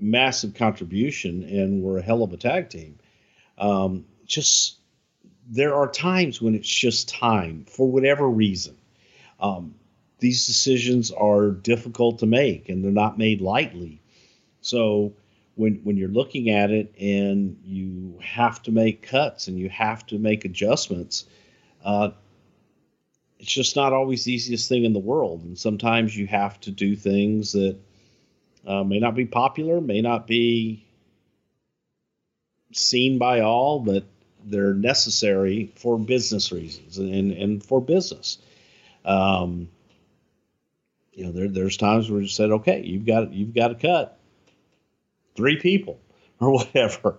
massive 0.00 0.54
contribution, 0.54 1.44
and 1.44 1.84
were 1.84 1.98
a 1.98 2.02
hell 2.02 2.24
of 2.24 2.32
a 2.32 2.36
tag 2.36 2.68
team. 2.68 2.98
Um, 3.58 4.04
just 4.26 4.77
there 5.48 5.74
are 5.74 5.88
times 5.88 6.42
when 6.42 6.54
it's 6.54 6.68
just 6.68 7.08
time 7.08 7.64
for 7.68 7.90
whatever 7.90 8.28
reason. 8.28 8.76
Um, 9.40 9.74
these 10.18 10.46
decisions 10.46 11.10
are 11.10 11.50
difficult 11.50 12.18
to 12.18 12.26
make, 12.26 12.68
and 12.68 12.84
they're 12.84 12.90
not 12.90 13.18
made 13.18 13.40
lightly. 13.40 14.00
So 14.60 15.14
when 15.54 15.76
when 15.84 15.96
you're 15.96 16.08
looking 16.08 16.50
at 16.50 16.70
it 16.70 16.92
and 17.00 17.56
you 17.64 18.18
have 18.22 18.62
to 18.64 18.72
make 18.72 19.02
cuts 19.02 19.48
and 19.48 19.58
you 19.58 19.68
have 19.70 20.06
to 20.06 20.18
make 20.18 20.44
adjustments, 20.44 21.24
uh, 21.84 22.10
it's 23.38 23.52
just 23.52 23.76
not 23.76 23.92
always 23.92 24.24
the 24.24 24.32
easiest 24.32 24.68
thing 24.68 24.84
in 24.84 24.92
the 24.92 24.98
world. 24.98 25.42
And 25.42 25.58
sometimes 25.58 26.16
you 26.16 26.26
have 26.26 26.60
to 26.60 26.70
do 26.70 26.96
things 26.96 27.52
that 27.52 27.76
uh, 28.66 28.84
may 28.84 28.98
not 28.98 29.14
be 29.14 29.24
popular, 29.24 29.80
may 29.80 30.02
not 30.02 30.26
be 30.26 30.84
seen 32.72 33.18
by 33.18 33.40
all, 33.40 33.80
but 33.80 34.04
they're 34.44 34.74
necessary 34.74 35.72
for 35.76 35.98
business 35.98 36.52
reasons 36.52 36.98
and, 36.98 37.32
and 37.32 37.62
for 37.64 37.80
business. 37.80 38.38
Um, 39.04 39.68
you 41.12 41.24
know, 41.24 41.32
there, 41.32 41.48
there's 41.48 41.76
times 41.76 42.10
where 42.10 42.20
you 42.20 42.28
said, 42.28 42.50
okay, 42.50 42.82
you've 42.84 43.04
got 43.04 43.32
you've 43.32 43.54
got 43.54 43.68
to 43.68 43.74
cut 43.74 44.18
three 45.34 45.58
people 45.58 46.00
or 46.40 46.52
whatever. 46.52 47.18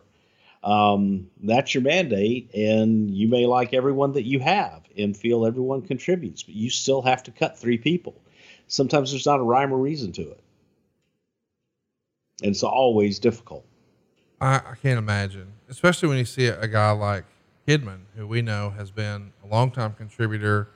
Um, 0.63 1.29
that's 1.41 1.73
your 1.73 1.83
mandate, 1.83 2.53
and 2.53 3.09
you 3.15 3.29
may 3.29 3.45
like 3.45 3.73
everyone 3.73 4.13
that 4.13 4.25
you 4.25 4.39
have 4.39 4.83
and 4.97 5.15
feel 5.15 5.45
everyone 5.45 5.81
contributes, 5.83 6.43
but 6.43 6.53
you 6.53 6.69
still 6.69 7.01
have 7.01 7.23
to 7.23 7.31
cut 7.31 7.57
three 7.57 7.77
people. 7.77 8.21
Sometimes 8.67 9.11
there's 9.11 9.25
not 9.25 9.39
a 9.39 9.43
rhyme 9.43 9.73
or 9.73 9.77
reason 9.77 10.11
to 10.13 10.21
it, 10.21 10.43
and 12.41 12.51
it's 12.51 12.63
always 12.63 13.19
difficult. 13.19 13.65
I, 14.41 14.55
I 14.55 14.75
can't 14.81 14.97
imagine, 14.97 15.51
especially 15.69 16.09
when 16.09 16.17
you 16.17 16.25
see 16.25 16.47
a, 16.47 16.67
guy 16.67 16.91
like 16.91 17.25
Kidman, 17.67 17.99
who 18.15 18.25
we 18.25 18.41
know 18.41 18.69
has 18.71 18.91
been 18.91 19.33
a 19.43 19.47
longtime 19.47 19.93
contributor, 19.93 20.69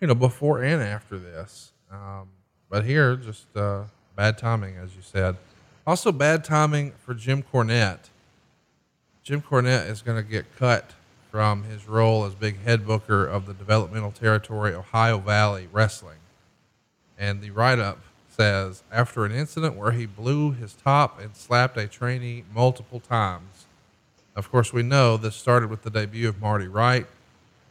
you 0.00 0.08
know, 0.08 0.14
before 0.14 0.62
and 0.62 0.82
after 0.82 1.18
this. 1.18 1.72
Um, 1.90 2.28
but 2.68 2.84
here, 2.84 3.16
just 3.16 3.46
uh, 3.56 3.84
bad 4.16 4.38
timing, 4.38 4.76
as 4.76 4.96
you 4.96 5.02
said. 5.02 5.36
Also, 5.86 6.10
bad 6.10 6.42
timing 6.42 6.92
for 6.98 7.14
Jim 7.14 7.42
Cornette. 7.42 8.10
Jim 9.22 9.40
Cornette 9.40 9.88
is 9.88 10.02
going 10.02 10.22
to 10.22 10.28
get 10.28 10.44
cut 10.56 10.92
from 11.30 11.64
his 11.64 11.86
role 11.88 12.24
as 12.24 12.34
big 12.34 12.62
head 12.62 12.86
booker 12.86 13.26
of 13.26 13.46
the 13.46 13.54
developmental 13.54 14.10
territory 14.10 14.74
Ohio 14.74 15.18
Valley 15.18 15.68
Wrestling. 15.70 16.18
And 17.18 17.40
the 17.40 17.50
write 17.50 17.78
up 17.78 18.00
says 18.36 18.82
after 18.92 19.24
an 19.24 19.32
incident 19.32 19.76
where 19.76 19.92
he 19.92 20.04
blew 20.04 20.52
his 20.52 20.74
top 20.74 21.18
and 21.20 21.34
slapped 21.34 21.76
a 21.78 21.86
trainee 21.86 22.44
multiple 22.54 23.00
times. 23.00 23.66
Of 24.34 24.50
course, 24.50 24.72
we 24.72 24.82
know 24.82 25.16
this 25.16 25.34
started 25.34 25.70
with 25.70 25.82
the 25.82 25.90
debut 25.90 26.28
of 26.28 26.40
Marty 26.40 26.68
Wright, 26.68 27.06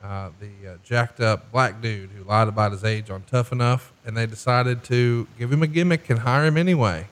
uh, 0.04 0.30
the 0.40 0.72
uh, 0.72 0.78
jacked 0.84 1.20
up 1.20 1.52
black 1.52 1.82
dude 1.82 2.10
who 2.10 2.24
lied 2.24 2.48
about 2.48 2.72
his 2.72 2.84
age 2.84 3.12
on 3.12 3.24
Tough 3.30 3.52
Enough, 3.52 3.94
and 4.04 4.18
they 4.18 4.26
decided 4.26 4.84
to 4.86 5.28
give 5.38 5.54
him 5.54 5.62
a 5.62 5.68
gimmick 5.68 6.10
and 6.10 6.20
hire 6.20 6.46
him 6.46 6.58
anyway. 6.58 7.08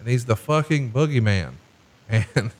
And 0.00 0.08
he's 0.08 0.24
the 0.24 0.36
fucking 0.36 0.92
boogeyman. 0.92 1.52
And 2.34 2.50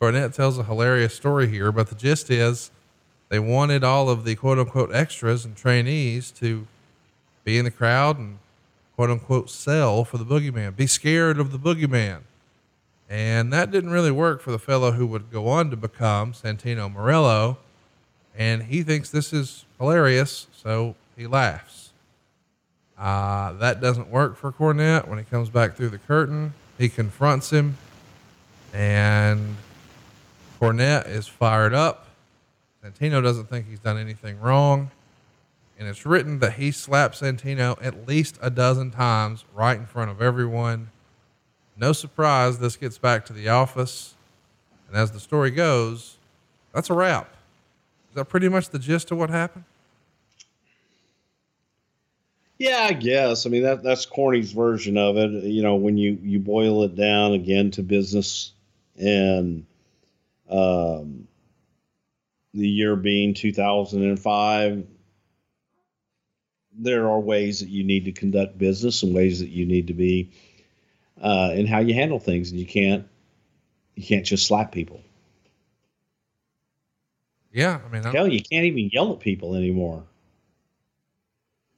Cornette 0.00 0.34
tells 0.34 0.56
a 0.56 0.64
hilarious 0.64 1.14
story 1.14 1.48
here, 1.48 1.72
but 1.72 1.88
the 1.88 1.96
gist 1.96 2.30
is 2.30 2.70
they 3.28 3.40
wanted 3.40 3.82
all 3.82 4.08
of 4.08 4.24
the 4.24 4.36
quote 4.36 4.58
unquote 4.58 4.94
extras 4.94 5.44
and 5.44 5.56
trainees 5.56 6.30
to 6.32 6.68
be 7.42 7.58
in 7.58 7.64
the 7.64 7.70
crowd 7.72 8.18
and 8.18 8.38
quote 8.94 9.10
unquote 9.10 9.50
sell 9.50 10.04
for 10.04 10.18
the 10.18 10.24
boogeyman, 10.24 10.76
be 10.76 10.86
scared 10.86 11.38
of 11.38 11.52
the 11.52 11.58
boogeyman. 11.58 12.20
And 13.08 13.52
that 13.52 13.70
didn't 13.70 13.90
really 13.90 14.10
work 14.10 14.40
for 14.40 14.50
the 14.50 14.58
fellow 14.58 14.92
who 14.92 15.06
would 15.06 15.30
go 15.30 15.48
on 15.48 15.70
to 15.70 15.76
become 15.76 16.32
Santino 16.32 16.92
Marella. 16.92 17.56
And 18.36 18.64
he 18.64 18.82
thinks 18.82 19.10
this 19.10 19.32
is 19.32 19.64
hilarious, 19.78 20.46
so 20.52 20.96
he 21.16 21.26
laughs. 21.26 21.90
Uh, 22.98 23.52
that 23.54 23.80
doesn't 23.80 24.08
work 24.08 24.36
for 24.36 24.52
Cornette 24.52 25.08
when 25.08 25.18
he 25.18 25.24
comes 25.24 25.48
back 25.50 25.76
through 25.76 25.90
the 25.90 25.98
curtain. 25.98 26.54
He 26.78 26.88
confronts 26.88 27.50
him, 27.50 27.76
and 28.72 29.56
Cornette 30.60 31.08
is 31.08 31.28
fired 31.28 31.74
up. 31.74 32.06
Santino 32.84 33.22
doesn't 33.22 33.48
think 33.48 33.68
he's 33.68 33.78
done 33.78 33.98
anything 33.98 34.40
wrong. 34.40 34.90
And 35.78 35.88
it's 35.88 36.06
written 36.06 36.38
that 36.38 36.54
he 36.54 36.70
slapped 36.70 37.20
Santino 37.20 37.76
at 37.82 38.06
least 38.06 38.38
a 38.40 38.50
dozen 38.50 38.90
times 38.90 39.44
right 39.54 39.78
in 39.78 39.86
front 39.86 40.10
of 40.10 40.22
everyone. 40.22 40.90
No 41.76 41.92
surprise, 41.92 42.58
this 42.58 42.76
gets 42.76 42.98
back 42.98 43.24
to 43.26 43.32
the 43.32 43.48
office. 43.48 44.14
And 44.88 44.96
as 44.96 45.10
the 45.10 45.20
story 45.20 45.50
goes, 45.50 46.18
that's 46.72 46.90
a 46.90 46.94
wrap. 46.94 47.34
Is 48.10 48.14
that 48.14 48.26
pretty 48.26 48.48
much 48.48 48.68
the 48.68 48.78
gist 48.78 49.10
of 49.10 49.18
what 49.18 49.30
happened? 49.30 49.64
Yeah, 52.58 52.86
I 52.88 52.92
guess. 52.92 53.46
I 53.46 53.50
mean 53.50 53.64
that 53.64 53.82
that's 53.82 54.06
Corny's 54.06 54.52
version 54.52 54.96
of 54.96 55.16
it. 55.16 55.44
You 55.44 55.62
know, 55.62 55.74
when 55.74 55.98
you 55.98 56.18
you 56.22 56.38
boil 56.38 56.84
it 56.84 56.94
down 56.94 57.32
again 57.32 57.72
to 57.72 57.82
business, 57.82 58.52
and 58.96 59.66
um, 60.48 61.26
the 62.52 62.68
year 62.68 62.94
being 62.94 63.34
2005, 63.34 64.86
there 66.78 67.08
are 67.08 67.20
ways 67.20 67.60
that 67.60 67.68
you 67.68 67.84
need 67.84 68.04
to 68.06 68.12
conduct 68.12 68.58
business 68.58 69.02
and 69.02 69.14
ways 69.14 69.38
that 69.40 69.48
you 69.48 69.64
need 69.66 69.86
to 69.86 69.94
be 69.94 70.30
uh, 71.22 71.52
in 71.54 71.66
how 71.66 71.78
you 71.80 71.94
handle 71.94 72.18
things, 72.18 72.50
and 72.50 72.58
you 72.60 72.66
can't 72.66 73.06
you 73.94 74.04
can't 74.04 74.26
just 74.26 74.46
slap 74.46 74.72
people. 74.72 75.00
Yeah, 77.52 77.78
I 77.86 77.92
mean, 77.92 78.02
Hell, 78.02 78.26
you 78.26 78.42
can't 78.42 78.64
even 78.64 78.90
yell 78.92 79.12
at 79.12 79.20
people 79.20 79.54
anymore. 79.54 80.02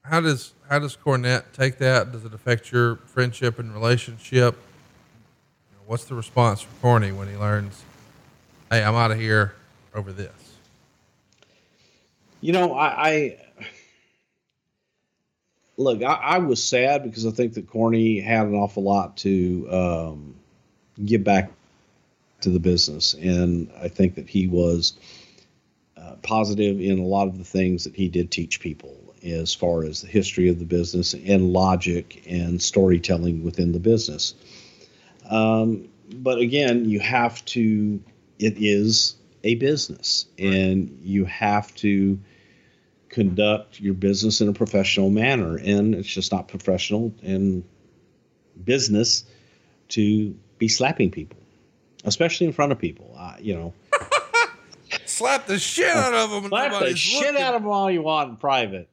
how 0.03 0.20
does 0.20 0.55
how 0.70 0.78
does 0.78 0.97
Cornette 0.97 1.53
take 1.53 1.78
that? 1.78 2.12
Does 2.12 2.24
it 2.24 2.32
affect 2.32 2.72
your 2.72 2.97
friendship 2.97 3.59
and 3.59 3.72
relationship? 3.74 4.55
You 4.55 5.76
know, 5.76 5.82
What's 5.86 6.05
the 6.05 6.14
response 6.14 6.62
from 6.62 6.72
Corny 6.80 7.12
when 7.12 7.28
he 7.28 7.36
learns, 7.36 7.82
"Hey, 8.70 8.82
I'm 8.82 8.94
out 8.94 9.11
of 9.11 9.18
here 9.18 9.55
over 9.94 10.12
this"? 10.12 10.30
You 12.40 12.53
know, 12.53 12.72
I, 12.74 13.09
I 13.09 13.38
look. 15.77 16.03
I, 16.03 16.14
I 16.14 16.39
was 16.39 16.62
sad 16.62 17.03
because 17.03 17.27
I 17.27 17.31
think 17.31 17.55
that 17.55 17.68
Corny 17.68 18.20
had 18.20 18.47
an 18.47 18.55
awful 18.55 18.83
lot 18.83 19.16
to 19.18 19.68
um, 19.70 20.35
give 21.05 21.24
back 21.24 21.51
to 22.41 22.51
the 22.51 22.61
business, 22.61 23.14
and 23.14 23.70
I 23.81 23.89
think 23.89 24.14
that 24.16 24.29
he 24.29 24.47
was 24.47 24.95
uh, 25.97 26.16
positive 26.22 26.81
in 26.81 26.99
a 26.99 27.07
lot 27.07 27.29
of 27.29 27.39
the 27.39 27.45
things 27.45 27.85
that 27.85 27.95
he 27.95 28.09
did 28.09 28.31
teach 28.31 28.61
people, 28.61 29.14
as 29.24 29.55
far 29.55 29.85
as 29.85 30.03
the 30.03 30.09
history 30.09 30.49
of 30.49 30.59
the 30.59 30.64
business 30.64 31.14
and 31.14 31.53
logic 31.53 32.22
and 32.29 32.61
storytelling 32.61 33.43
within 33.43 33.72
the 33.72 33.81
business. 33.81 34.35
Um, 35.31 35.89
but 36.14 36.39
again, 36.39 36.85
you 36.85 37.01
have 37.01 37.45
to. 37.47 38.03
It 38.39 38.55
is 38.59 39.16
a 39.45 39.55
business, 39.55 40.27
and 40.39 40.99
you 41.03 41.24
have 41.24 41.74
to 41.77 42.18
conduct 43.09 43.81
your 43.81 43.95
business 43.95 44.41
in 44.41 44.49
a 44.49 44.53
professional 44.53 45.11
manner. 45.11 45.57
And 45.57 45.95
it's 45.95 46.09
just 46.09 46.33
not 46.33 46.49
professional 46.49 47.15
in 47.23 47.65
business 48.65 49.25
to 49.89 50.35
be 50.59 50.69
slapping 50.69 51.11
people, 51.11 51.39
especially 52.05 52.47
in 52.47 52.53
front 52.53 52.73
of 52.73 52.79
people. 52.79 53.15
Uh, 53.17 53.37
you 53.39 53.55
know, 53.55 53.73
Slap 55.07 55.47
the 55.47 55.59
shit 55.59 55.89
out 55.89 56.15
of 56.15 56.31
him. 56.31 56.49
slap 56.49 56.81
the 56.81 56.95
shit 56.95 57.37
out 57.37 57.55
of 57.55 57.63
them 57.63 57.71
all 57.71 57.91
you 57.91 58.03
want 58.03 58.31
in 58.31 58.37
private. 58.37 58.89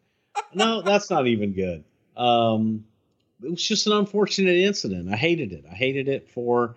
No, 0.54 0.82
that's 0.82 1.10
not 1.10 1.28
even 1.28 1.54
good. 1.54 1.84
Um, 2.16 2.86
it 3.44 3.52
was 3.52 3.64
just 3.64 3.88
an 3.88 3.94
unfortunate 3.94 4.56
incident. 4.56 5.12
I 5.12 5.18
hated 5.18 5.52
it. 5.52 5.66
I 5.70 5.74
hated 5.76 6.08
it 6.08 6.30
for 6.30 6.76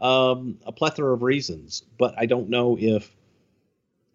um, 0.00 0.58
a 0.64 0.72
plethora 0.72 1.12
of 1.14 1.22
reasons. 1.22 1.82
But 1.98 2.14
I 2.16 2.26
don't 2.26 2.48
know 2.48 2.76
if 2.78 3.10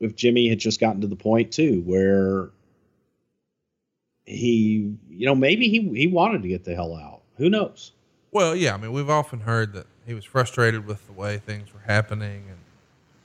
if 0.02 0.16
Jimmy 0.16 0.50
had 0.50 0.60
just 0.60 0.80
gotten 0.80 1.00
to 1.02 1.08
the 1.08 1.16
point 1.16 1.52
too 1.52 1.82
where 1.86 2.50
he, 4.26 4.94
you 5.10 5.26
know, 5.26 5.36
maybe 5.36 5.70
he 5.70 5.88
he 5.90 6.08
wanted 6.08 6.42
to 6.42 6.48
get 6.48 6.66
the 6.66 6.76
hell 6.76 6.96
out. 6.96 7.22
Who 7.38 7.50
knows? 7.50 7.94
Well, 8.32 8.56
yeah, 8.56 8.74
I 8.74 8.78
mean, 8.78 8.92
we've 8.92 9.10
often 9.10 9.42
heard 9.42 9.74
that 9.74 9.88
he 10.06 10.14
was 10.14 10.26
frustrated 10.26 10.86
with 10.86 11.06
the 11.06 11.14
way 11.14 11.38
things 11.38 11.74
were 11.74 11.82
happening 11.82 12.46
and, 12.48 12.58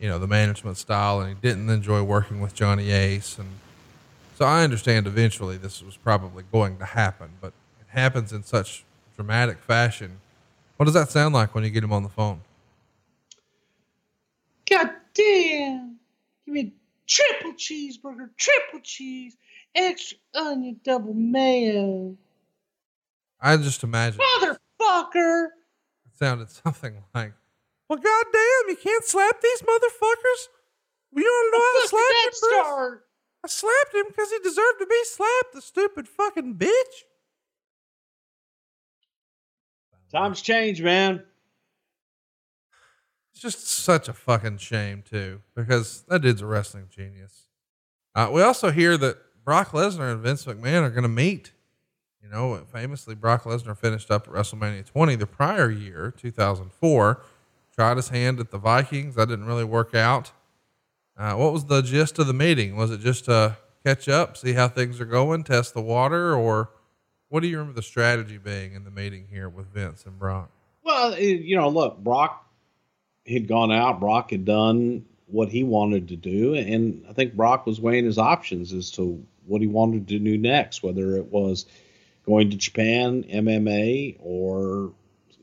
you 0.01 0.09
know, 0.09 0.19
the 0.19 0.27
management 0.27 0.77
style, 0.79 1.21
and 1.21 1.29
he 1.29 1.35
didn't 1.41 1.71
enjoy 1.71 2.03
working 2.03 2.41
with 2.41 2.55
Johnny 2.55 2.91
Ace. 2.91 3.39
And 3.39 3.49
so 4.37 4.45
I 4.45 4.65
understand 4.65 5.07
eventually 5.07 5.57
this 5.57 5.83
was 5.83 5.97
probably 5.97 6.45
going 6.51 6.79
to 6.79 6.85
happen, 6.85 7.31
but 7.41 7.53
it 7.81 7.87
happens 7.89 8.33
in 8.33 8.43
such 8.43 8.85
dramatic 9.15 9.59
fashion. 9.59 10.21
What 10.77 10.87
does 10.87 10.95
that 10.95 11.11
sound 11.11 11.35
like 11.35 11.55
when 11.55 11.65
you 11.65 11.71
get 11.71 11.85
him 11.85 11.93
on 11.93 12.03
the 12.03 12.09
phone? 12.09 12.41
God 14.69 14.91
damn. 15.15 15.97
Give 16.45 16.46
me 16.57 16.73
triple 17.07 17.53
cheeseburger, 17.53 18.31
triple 18.37 18.81
cheese, 18.83 19.37
extra 19.75 20.19
onion, 20.35 20.81
double 20.83 21.15
mayo. 21.15 22.17
I 23.41 23.57
just 23.59 23.85
imagine 23.85 24.21
Motherfucker. 24.21 25.47
it 26.07 26.19
sounded 26.19 26.51
something 26.51 27.03
like, 27.15 27.35
well, 27.89 27.99
goddamn, 27.99 28.69
you 28.69 28.77
can't 28.83 29.05
slap 29.05 29.41
these 29.41 29.63
motherfuckers. 29.63 30.49
You 31.15 31.23
don't 31.23 31.53
know 31.53 31.61
how 31.61 31.83
to 31.83 31.89
slap 31.89 32.03
that 32.03 32.25
him, 32.25 32.65
Bruce? 32.65 33.01
I 33.45 33.49
slapped 33.49 33.95
him 33.95 34.05
because 34.09 34.31
he 34.31 34.39
deserved 34.41 34.79
to 34.81 34.87
be 34.87 35.01
slapped, 35.05 35.55
the 35.55 35.61
stupid 35.61 36.09
fucking 36.09 36.57
bitch. 36.57 37.05
Times 40.11 40.41
change, 40.41 40.83
man. 40.83 41.23
It's 43.37 43.43
just 43.43 43.69
such 43.69 44.09
a 44.09 44.15
fucking 44.15 44.57
shame, 44.57 45.03
too, 45.03 45.43
because 45.55 46.05
that 46.09 46.23
dude's 46.23 46.41
a 46.41 46.47
wrestling 46.47 46.87
genius. 46.89 47.49
Uh, 48.15 48.31
we 48.33 48.41
also 48.41 48.71
hear 48.71 48.97
that 48.97 49.19
Brock 49.45 49.73
Lesnar 49.73 50.11
and 50.11 50.23
Vince 50.23 50.47
McMahon 50.47 50.81
are 50.85 50.89
going 50.89 51.03
to 51.03 51.09
meet. 51.11 51.53
You 52.23 52.31
know, 52.31 52.59
famously, 52.73 53.15
Brock 53.15 53.45
Lesnar 53.45 53.77
finished 53.77 54.11
up 54.11 54.27
at 54.27 54.33
WrestleMania 54.33 54.87
20 54.87 55.17
the 55.17 55.27
prior 55.27 55.71
year, 55.71 56.15
2004. 56.17 57.23
Tried 57.75 57.99
his 57.99 58.09
hand 58.09 58.41
at 58.41 58.53
the 58.53 58.57
Vikings. 58.57 59.17
That 59.17 59.29
didn't 59.29 59.45
really 59.45 59.65
work 59.65 59.95
out. 59.95 60.33
Uh, 61.15 61.35
what 61.35 61.53
was 61.53 61.67
the 61.67 61.83
gist 61.83 62.19
of 62.19 62.27
the 62.29 62.33
meeting? 62.33 62.75
Was 62.75 62.91
it 62.91 63.01
just 63.01 63.27
to 63.27 63.59
catch 63.85 64.09
up, 64.09 64.39
see 64.39 64.55
how 64.55 64.69
things 64.69 64.99
are 64.99 65.05
going, 65.05 65.45
test 65.45 65.75
the 65.75 65.83
water, 65.83 66.35
or 66.35 66.71
what 67.29 67.41
do 67.41 67.49
you 67.49 67.59
remember 67.59 67.77
the 67.77 67.83
strategy 67.83 68.39
being 68.39 68.73
in 68.73 68.85
the 68.85 68.91
meeting 68.91 69.27
here 69.31 69.51
with 69.51 69.67
Vince 69.67 70.07
and 70.07 70.19
Brock? 70.19 70.49
Well, 70.83 71.19
you 71.19 71.55
know, 71.55 71.69
look, 71.69 71.99
Brock 71.99 72.46
had 73.27 73.49
gone 73.49 73.73
out. 73.73 74.01
Brock 74.01 74.31
had 74.31 74.45
done 74.45 75.05
what 75.27 75.49
he 75.49 75.65
wanted 75.65 76.09
to 76.09 76.17
do, 76.17 76.55
and 76.55 77.05
I 77.09 77.13
think 77.13 77.35
Brock 77.35 77.67
was 77.67 77.81
weighing 77.81 78.05
his 78.05 78.19
options 78.19 78.73
as 78.73 78.93
to 78.93 79.25
what 79.47 79.61
he 79.61 79.67
wanted 79.67 80.09
to 80.09 80.19
do 80.19 80.39
next, 80.39 80.83
whether 80.83 81.17
it 81.17 81.27
was 81.27 81.67
going 82.25 82.51
to 82.51 82.57
Japan, 82.57 83.25
MMA, 83.25 84.17
or 84.21 84.93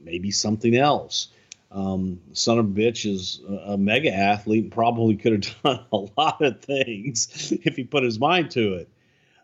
maybe 0.04 0.32
something 0.32 0.76
else. 0.76 1.30
Um, 1.72 2.20
son 2.34 2.60
of 2.60 2.66
a 2.66 2.70
bitch 2.70 3.12
is 3.12 3.42
a, 3.48 3.78
mega 3.78 4.14
athlete 4.14 4.64
and 4.64 4.72
probably 4.72 5.16
could 5.16 5.44
have 5.44 5.56
done 5.64 5.86
a 5.92 5.98
lot 6.18 6.42
of 6.42 6.62
things 6.62 7.52
if 7.64 7.76
he 7.76 7.84
put 7.84 8.04
his 8.04 8.20
mind 8.20 8.52
to 8.52 8.76
it. 8.76 8.90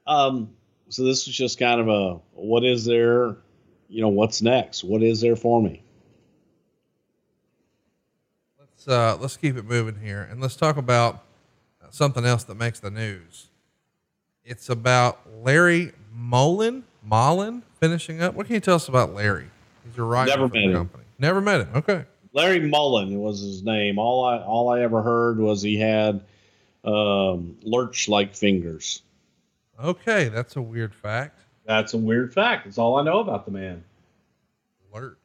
Um, 0.06 0.52
so 0.90 1.04
this 1.04 1.26
was 1.26 1.36
just 1.36 1.60
kind 1.60 1.82
of 1.82 1.88
a 1.88 2.20
what 2.34 2.64
is 2.64 2.86
there, 2.86 3.38
you 3.90 4.02
know, 4.02 4.10
what's 4.10 4.42
next? 4.42 4.84
What 4.84 5.02
is 5.02 5.22
there 5.22 5.36
for 5.36 5.62
me? 5.62 5.84
Let's 8.80 8.88
uh, 8.88 9.18
let's 9.20 9.36
keep 9.36 9.58
it 9.58 9.66
moving 9.66 10.00
here, 10.02 10.26
and 10.32 10.40
let's 10.40 10.56
talk 10.56 10.78
about 10.78 11.26
something 11.90 12.24
else 12.24 12.46
that 12.46 12.56
makes 12.56 12.80
the 12.80 12.90
news. 12.90 13.48
It's 14.46 14.70
about 14.70 15.20
Larry 15.44 15.92
Mullen, 16.14 16.86
Mullen 17.04 17.64
finishing 17.82 18.22
up. 18.22 18.36
What 18.36 18.46
can 18.46 18.54
you 18.54 18.62
tell 18.62 18.76
us 18.76 18.88
about 18.88 19.14
Larry? 19.14 19.48
He's 19.84 19.98
a 19.98 20.04
writer 20.04 20.30
Never 20.30 20.48
met 20.48 20.64
him. 20.64 20.90
Never 21.18 21.42
met 21.42 21.60
him. 21.60 21.70
Okay. 21.76 22.06
Larry 22.32 22.62
Mullen 22.62 23.20
was 23.20 23.42
his 23.42 23.64
name. 23.64 24.00
All 24.00 24.24
I 24.24 24.38
all 24.38 24.70
I 24.70 24.80
ever 24.80 25.02
heard 25.02 25.40
was 25.40 25.62
he 25.62 25.78
had 25.78 26.24
um, 26.86 27.58
lurch 27.64 28.08
like 28.08 28.34
fingers. 28.34 29.02
Okay, 29.84 30.30
that's 30.30 30.56
a 30.56 30.62
weird 30.62 30.96
fact. 30.96 31.38
That's 31.66 31.96
a 31.96 31.98
weird 31.98 32.34
fact. 32.34 32.64
That's 32.64 32.78
all 32.78 32.96
I 32.96 33.04
know 33.04 33.20
about 33.20 33.44
the 33.44 33.52
man. 33.52 33.84
Lurch 34.94 35.19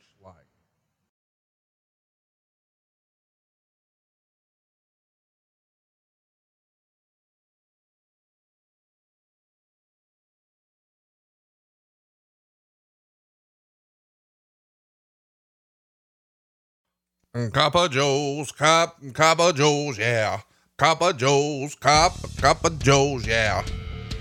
of 17.34 17.90
Joe's, 17.90 18.52
cup 18.52 18.96
of 19.40 19.56
Joe's, 19.56 19.98
yeah. 19.98 20.40
Of 20.78 21.16
Joe's, 21.16 21.74
cup 21.74 22.64
of 22.64 22.78
Joe's, 22.78 23.26
yeah. 23.26 23.64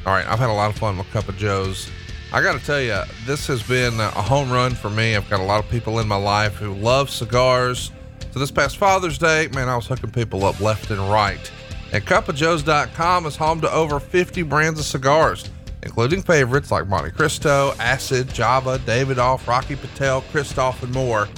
All 0.06 0.14
right, 0.14 0.28
I've 0.28 0.40
had 0.40 0.50
a 0.50 0.54
lot 0.54 0.72
of 0.72 0.78
fun 0.78 0.98
with 0.98 1.10
Cup 1.12 1.30
of 1.30 1.38
Joe's. 1.38 1.90
I 2.32 2.42
got 2.42 2.60
to 2.60 2.66
tell 2.66 2.82
you, 2.82 3.00
this 3.26 3.46
has 3.46 3.62
been 3.62 4.00
a 4.00 4.10
home 4.10 4.52
run 4.52 4.74
for 4.74 4.90
me. 4.90 5.16
I've 5.16 5.30
got 5.30 5.40
a 5.40 5.44
lot 5.44 5.64
of 5.64 5.70
people 5.70 6.00
in 6.00 6.08
my 6.08 6.16
life 6.16 6.56
who 6.56 6.74
love 6.74 7.12
cigars. 7.12 7.92
So 8.32 8.40
this 8.40 8.50
past 8.50 8.78
Father's 8.78 9.20
Day, 9.20 9.48
man, 9.54 9.70
I 9.70 9.76
was 9.76 9.86
hooking 9.86 10.10
people 10.10 10.44
up 10.44 10.60
left 10.60 10.90
and 10.90 11.00
right. 11.12 11.52
And 11.92 12.04
cupofjoes.com 12.04 13.28
is 13.28 13.36
home 13.36 13.62
to 13.62 13.72
over 13.72 14.00
50 14.00 14.42
brands 14.42 14.80
of 14.80 14.86
cigars, 14.86 15.52
including 15.84 16.24
favorites 16.24 16.72
like 16.72 16.88
Monte 16.88 17.12
Cristo, 17.12 17.76
Acid, 17.80 18.34
Java, 18.34 18.80
Davidoff, 18.80 19.46
Rocky 19.46 19.76
Patel, 19.76 20.24
Kristoff, 20.24 20.82
and 20.82 20.92
more. 20.92 21.30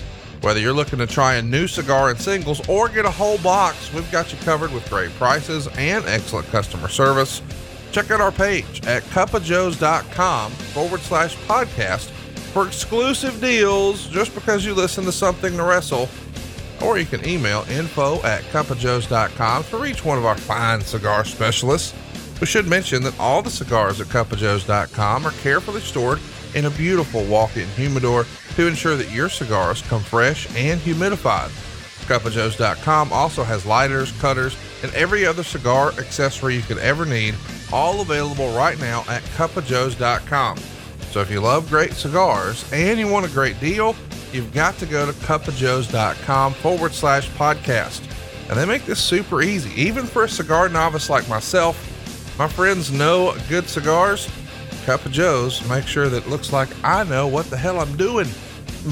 Whether 0.46 0.60
you're 0.60 0.74
looking 0.74 1.00
to 1.00 1.08
try 1.08 1.38
a 1.38 1.42
new 1.42 1.66
cigar 1.66 2.12
in 2.12 2.18
singles 2.18 2.62
or 2.70 2.88
get 2.88 3.04
a 3.04 3.10
whole 3.10 3.40
box, 3.40 3.92
we've 3.92 4.12
got 4.12 4.32
you 4.32 4.38
covered 4.46 4.72
with 4.72 4.88
great 4.92 5.10
prices 5.16 5.68
and 5.76 6.06
excellent 6.06 6.46
customer 6.50 6.88
service. 6.88 7.42
Check 7.92 8.12
out 8.12 8.22
our 8.22 8.32
page 8.32 8.86
at 8.86 9.02
cupofjoes.com 9.06 10.52
forward 10.52 11.00
slash 11.00 11.36
podcast 11.48 12.12
for 12.54 12.68
exclusive 12.68 13.42
deals 13.42 14.06
just 14.10 14.36
because 14.36 14.64
you 14.64 14.76
listen 14.76 15.04
to 15.06 15.12
something 15.12 15.58
to 15.58 15.64
wrestle. 15.64 16.08
Or 16.80 17.00
you 17.00 17.08
can 17.08 17.28
email 17.28 17.66
info 17.68 18.22
at 18.22 18.44
cupofjoes.com 18.44 19.64
to 19.64 19.78
reach 19.78 20.06
one 20.06 20.20
of 20.20 20.26
our 20.26 20.38
fine 20.38 20.82
cigar 20.82 21.26
specialists. 21.26 21.96
We 22.40 22.46
should 22.46 22.68
mention 22.68 23.02
that 23.02 23.20
all 23.20 23.42
the 23.42 23.50
cigars 23.50 24.00
at 24.00 24.08
cupofjoes.com 24.08 25.26
are 25.26 25.32
carefully 25.42 25.82
stored 25.82 26.20
in 26.54 26.66
a 26.66 26.70
beautiful 26.70 27.24
walk-in 27.26 27.68
humidor 27.70 28.28
to 28.56 28.68
ensure 28.68 28.96
that 28.96 29.12
your 29.12 29.30
cigars 29.30 29.82
come 29.84 30.02
fresh 30.02 30.48
and 30.56 30.80
humidified. 30.80 31.50
Cupofjoes.com 32.08 33.12
also 33.12 33.44
has 33.44 33.66
lighters, 33.66 34.12
cutters, 34.20 34.56
and 34.84 34.94
every 34.94 35.26
other 35.26 35.44
cigar 35.44 35.90
accessory 35.94 36.56
you 36.56 36.62
could 36.62 36.78
ever 36.78 37.06
need, 37.06 37.36
all 37.74 38.02
available 38.02 38.56
right 38.56 38.80
now 38.80 39.04
at 39.10 39.24
cupofjoes.com. 39.36 40.58
So 41.12 41.22
if 41.22 41.32
you 41.32 41.40
love 41.40 41.70
great 41.70 41.94
cigars 41.94 42.70
and 42.72 43.00
you 43.00 43.08
want 43.08 43.26
a 43.26 43.30
great 43.30 43.60
deal, 43.60 43.96
you've 44.32 44.54
got 44.54 44.78
to 44.80 44.86
go 44.86 45.06
to 45.06 45.14
cupofjoes.com 45.14 46.54
forward 46.56 46.94
slash 46.94 47.30
podcast. 47.32 48.12
And 48.50 48.60
they 48.60 48.66
make 48.66 48.86
this 48.86 49.04
super 49.04 49.42
easy, 49.42 49.72
even 49.82 50.06
for 50.06 50.26
a 50.26 50.30
cigar 50.30 50.70
novice 50.70 51.10
like 51.10 51.28
myself. 51.28 51.92
My 52.38 52.48
friends 52.48 52.92
know 52.92 53.36
good 53.50 53.68
cigars. 53.68 54.30
Cup 54.86 55.04
of 55.06 55.12
Joe's 55.12 55.68
make 55.68 55.88
sure 55.88 56.10
that 56.10 56.26
it 56.26 56.30
looks 56.30 56.54
like 56.54 56.70
I 56.84 57.06
know 57.06 57.26
what 57.28 57.50
the 57.50 57.58
hell 57.58 57.80
I'm 57.80 57.98
doing. 57.98 58.28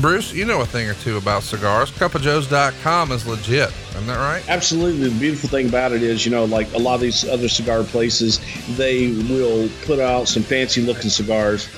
Bruce, 0.02 0.34
you 0.34 0.46
know 0.46 0.62
a 0.62 0.66
thing 0.66 0.89
or 0.89 0.96
two 0.96 1.18
about 1.18 1.44
cigars. 1.44 1.91
Cupofjoes.com 1.91 3.12
is 3.12 3.28
legit. 3.28 3.72
Isn't 3.91 4.08
that 4.08 4.18
right? 4.18 4.44
Absolutely. 4.50 5.10
The 5.10 5.20
beautiful 5.20 5.50
thing 5.50 5.70
about 5.70 5.91
it 5.91 6.02
is, 6.02 6.26
you 6.26 6.32
know, 6.32 6.46
like 6.46 6.72
a 6.74 6.80
lot 6.80 6.96
of 6.96 7.02
these 7.02 7.28
other 7.28 7.48
cigar 7.48 7.84
places, 7.84 8.39
they 8.76 9.10
will 9.30 9.70
put 9.86 10.00
out 10.00 10.28
some 10.28 10.41
fancy 10.41 10.82
looking 10.82 11.10
cigars. 11.10 11.70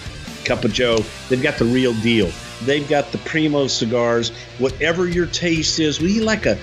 Cup 0.45 0.63
of 0.63 0.71
Joe, 0.71 0.99
they've 1.27 1.41
got 1.41 1.57
the 1.57 1.65
real 1.65 1.93
deal. 1.95 2.31
They've 2.61 2.87
got 2.87 3.11
the 3.11 3.17
primo 3.19 3.67
cigars. 3.67 4.29
Whatever 4.59 5.07
your 5.07 5.25
taste 5.25 5.79
is, 5.79 5.99
we 5.99 6.21
like 6.21 6.45
a 6.45 6.57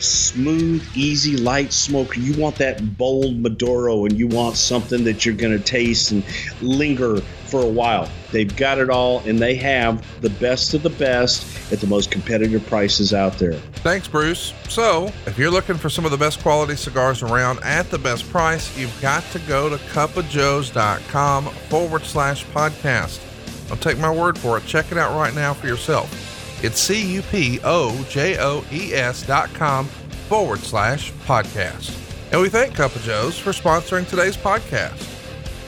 smooth, 0.00 0.86
easy, 0.94 1.36
light 1.36 1.72
smoker. 1.72 2.18
You 2.18 2.40
want 2.40 2.56
that 2.56 2.96
bold 2.96 3.38
Maduro 3.38 4.04
and 4.04 4.18
you 4.18 4.26
want 4.28 4.56
something 4.56 5.04
that 5.04 5.24
you're 5.24 5.34
going 5.34 5.56
to 5.56 5.62
taste 5.62 6.10
and 6.10 6.24
linger 6.60 7.20
for 7.20 7.62
a 7.62 7.68
while. 7.68 8.08
They've 8.30 8.54
got 8.54 8.78
it 8.78 8.90
all 8.90 9.20
and 9.20 9.38
they 9.38 9.54
have 9.56 10.04
the 10.20 10.30
best 10.30 10.74
of 10.74 10.82
the 10.82 10.90
best 10.90 11.72
at 11.72 11.80
the 11.80 11.86
most 11.86 12.10
competitive 12.10 12.66
prices 12.66 13.14
out 13.14 13.38
there. 13.38 13.54
Thanks, 13.82 14.06
Bruce. 14.06 14.52
So, 14.68 15.06
if 15.26 15.38
you're 15.38 15.50
looking 15.50 15.76
for 15.76 15.88
some 15.88 16.04
of 16.04 16.10
the 16.10 16.16
best 16.16 16.40
quality 16.40 16.76
cigars 16.76 17.22
around 17.22 17.60
at 17.62 17.90
the 17.90 17.98
best 17.98 18.28
price, 18.30 18.76
you've 18.78 19.00
got 19.00 19.24
to 19.32 19.38
go 19.40 19.68
to 19.68 19.76
cupofjoes.com 19.76 21.46
forward 21.46 22.02
slash 22.04 22.44
podcast. 22.46 23.24
Don't 23.68 23.80
take 23.80 23.98
my 23.98 24.10
word 24.10 24.38
for 24.38 24.56
it. 24.58 24.64
Check 24.64 24.92
it 24.92 24.98
out 24.98 25.18
right 25.18 25.34
now 25.34 25.52
for 25.54 25.66
yourself. 25.66 26.37
It's 26.62 26.80
C 26.80 27.14
U 27.14 27.22
P 27.22 27.60
O 27.62 28.04
J 28.08 28.36
O 28.38 28.64
E 28.72 28.92
S 28.92 29.26
dot 29.26 29.48
com 29.54 29.86
forward 30.28 30.58
slash 30.58 31.12
podcast. 31.24 31.94
And 32.32 32.40
we 32.40 32.48
thank 32.48 32.78
of 32.78 33.00
Joe's 33.02 33.38
for 33.38 33.52
sponsoring 33.52 34.08
today's 34.08 34.36
podcast. 34.36 35.14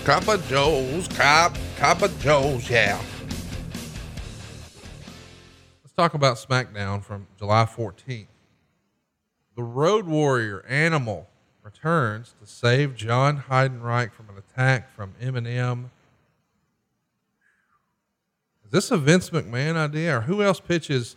Of 0.07 0.47
Joe's, 0.49 1.07
Cup, 1.09 1.57
of 2.03 2.21
Joe's, 2.21 2.69
yeah. 2.69 3.01
Let's 5.85 5.93
talk 5.97 6.15
about 6.15 6.37
SmackDown 6.37 7.05
from 7.05 7.29
July 7.39 7.65
14th. 7.65 8.27
The 9.55 9.63
Road 9.63 10.07
Warrior 10.07 10.65
Animal 10.67 11.29
returns 11.63 12.35
to 12.41 12.47
save 12.47 12.97
John 12.97 13.45
Heidenreich 13.49 14.11
from 14.11 14.29
an 14.31 14.39
attack 14.39 14.91
from 14.91 15.15
MNM. 15.23 15.91
Is 18.71 18.73
this 18.73 18.91
a 18.93 18.99
Vince 18.99 19.31
McMahon 19.31 19.75
idea, 19.75 20.19
or 20.19 20.21
who 20.21 20.45
else 20.45 20.61
pitches? 20.61 21.17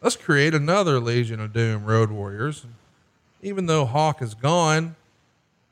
Let's 0.00 0.14
create 0.14 0.54
another 0.54 1.00
Legion 1.00 1.40
of 1.40 1.52
Doom 1.52 1.84
Road 1.84 2.12
Warriors. 2.12 2.64
Even 3.42 3.66
though 3.66 3.84
Hawk 3.86 4.22
is 4.22 4.34
gone, 4.34 4.94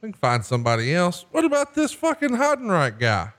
we 0.00 0.08
can 0.08 0.12
find 0.14 0.44
somebody 0.44 0.92
else. 0.92 1.26
What 1.30 1.44
about 1.44 1.76
this 1.76 1.92
fucking 1.92 2.30
Heidenreich 2.30 2.98
guy? 2.98 3.32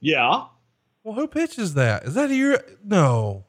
Yeah. 0.00 0.46
Well, 1.04 1.14
who 1.14 1.28
pitches 1.28 1.74
that? 1.74 2.02
Is 2.02 2.14
that 2.14 2.28
your? 2.30 2.58
No, 2.84 3.44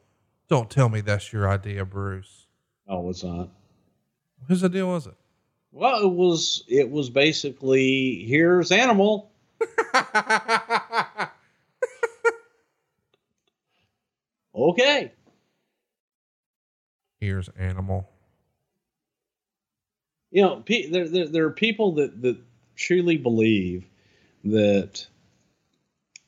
don't 0.48 0.70
tell 0.70 0.88
me 0.88 1.00
that's 1.00 1.32
your 1.32 1.48
idea, 1.48 1.84
Bruce. 1.84 2.46
Oh, 2.86 3.10
it's 3.10 3.24
not. 3.24 3.48
Whose 4.46 4.62
idea 4.62 4.86
was 4.86 5.08
it? 5.08 5.14
Well, 5.72 6.00
it 6.00 6.12
was 6.12 6.62
it 6.68 6.88
was 6.88 7.10
basically 7.10 8.24
here's 8.28 8.70
animal. 8.70 9.32
Okay. 14.54 15.12
Here's 17.20 17.48
animal. 17.58 18.08
You 20.30 20.42
know, 20.42 20.56
pe- 20.64 20.90
there, 20.90 21.08
there 21.08 21.28
there 21.28 21.44
are 21.46 21.50
people 21.50 21.92
that 21.92 22.20
that 22.22 22.36
truly 22.76 23.16
believe 23.16 23.84
that 24.44 25.06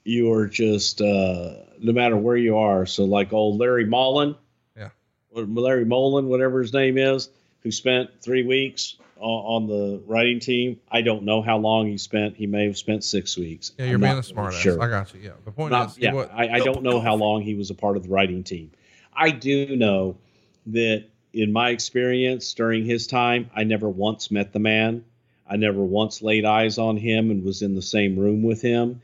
you 0.05 0.33
are 0.33 0.47
just 0.47 1.01
uh, 1.01 1.55
no 1.81 1.93
matter 1.93 2.17
where 2.17 2.37
you 2.37 2.57
are. 2.57 2.87
So, 2.87 3.05
like 3.05 3.33
old 3.33 3.59
Larry 3.59 3.85
Mullen, 3.85 4.37
Yeah. 4.77 4.91
or 5.31 5.43
Larry 5.45 5.85
Mullen, 5.85 6.29
whatever 6.29 6.61
his 6.61 6.73
name 6.73 6.99
is, 6.99 7.31
who 7.63 7.71
spent 7.71 8.11
three 8.23 8.45
weeks 8.45 8.97
on, 9.19 9.63
on 9.63 9.69
the 9.69 10.03
writing 10.07 10.41
team. 10.41 10.81
I 10.91 11.03
don't 11.03 11.25
know 11.25 11.43
how 11.43 11.59
long 11.59 11.87
he 11.87 11.99
spent. 11.99 12.37
He 12.37 12.47
may 12.47 12.67
have 12.67 12.77
spent 12.77 13.05
six 13.05 13.37
weeks. 13.37 13.73
Yeah, 13.79 13.87
you're 13.87 13.95
I'm 13.95 14.01
being 14.01 14.19
a 14.19 14.23
smart 14.23 14.55
ass. 14.55 14.61
sure. 14.61 14.83
I 14.83 14.89
got 14.89 15.15
you. 15.15 15.21
Yeah. 15.21 15.31
The 15.45 15.53
point 15.53 15.73
Not- 15.73 15.91
is, 15.91 15.99
yeah, 15.99 16.15
I, 16.15 16.49
I 16.49 16.59
don't 16.61 16.83
know 16.83 17.01
how 17.01 17.15
long 17.15 17.43
he 17.43 17.55
was 17.55 17.71
a 17.71 17.75
part 17.75 17.97
of 17.97 18.05
the 18.05 18.09
writing 18.09 18.45
team. 18.45 18.73
I 19.15 19.31
do 19.31 19.77
know 19.77 20.19
that 20.67 21.07
in 21.33 21.53
my 21.53 21.71
experience 21.71 22.53
during 22.55 22.85
his 22.85 23.07
time, 23.07 23.51
I 23.55 23.65
never 23.65 23.89
once 23.89 24.31
met 24.31 24.53
the 24.53 24.59
man. 24.59 25.05
I 25.49 25.57
never 25.57 25.83
once 25.83 26.23
laid 26.23 26.45
eyes 26.45 26.79
on 26.79 26.97
him 26.97 27.31
and 27.31 27.45
was 27.45 27.63
in 27.63 27.75
the 27.75 27.83
same 27.83 28.19
room 28.19 28.43
with 28.43 28.61
him. 28.61 29.01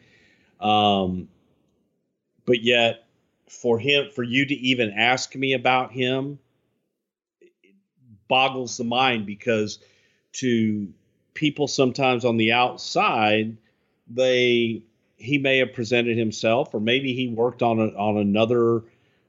Um, 0.60 1.28
but 2.46 2.62
yet, 2.62 3.04
for 3.48 3.78
him, 3.78 4.10
for 4.14 4.22
you 4.22 4.46
to 4.46 4.54
even 4.54 4.92
ask 4.96 5.34
me 5.36 5.52
about 5.52 5.92
him, 5.92 6.38
it 7.40 7.74
boggles 8.28 8.76
the 8.76 8.84
mind 8.84 9.26
because 9.26 9.78
to 10.33 10.89
people 11.35 11.68
sometimes 11.68 12.24
on 12.24 12.37
the 12.37 12.53
outside, 12.53 13.57
they 14.09 14.83
he 15.16 15.39
may 15.39 15.59
have 15.59 15.72
presented 15.72 16.18
himself, 16.18 16.74
or 16.74 16.80
maybe 16.80 17.14
he 17.14 17.28
worked 17.28 17.62
on 17.62 17.78
a, 17.78 17.87
on 17.97 18.18
another 18.18 18.83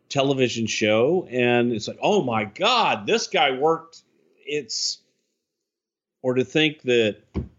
television 0.10 0.66
show, 0.66 1.28
and 1.30 1.72
it's 1.72 1.88
like, 1.88 2.00
oh 2.02 2.24
my 2.24 2.46
God, 2.46 3.06
this 3.06 3.28
guy 3.28 3.52
worked. 3.52 4.02
It's 4.46 5.00
or 6.22 6.36
to 6.36 6.44
think 6.44 6.82
that, 6.84 7.18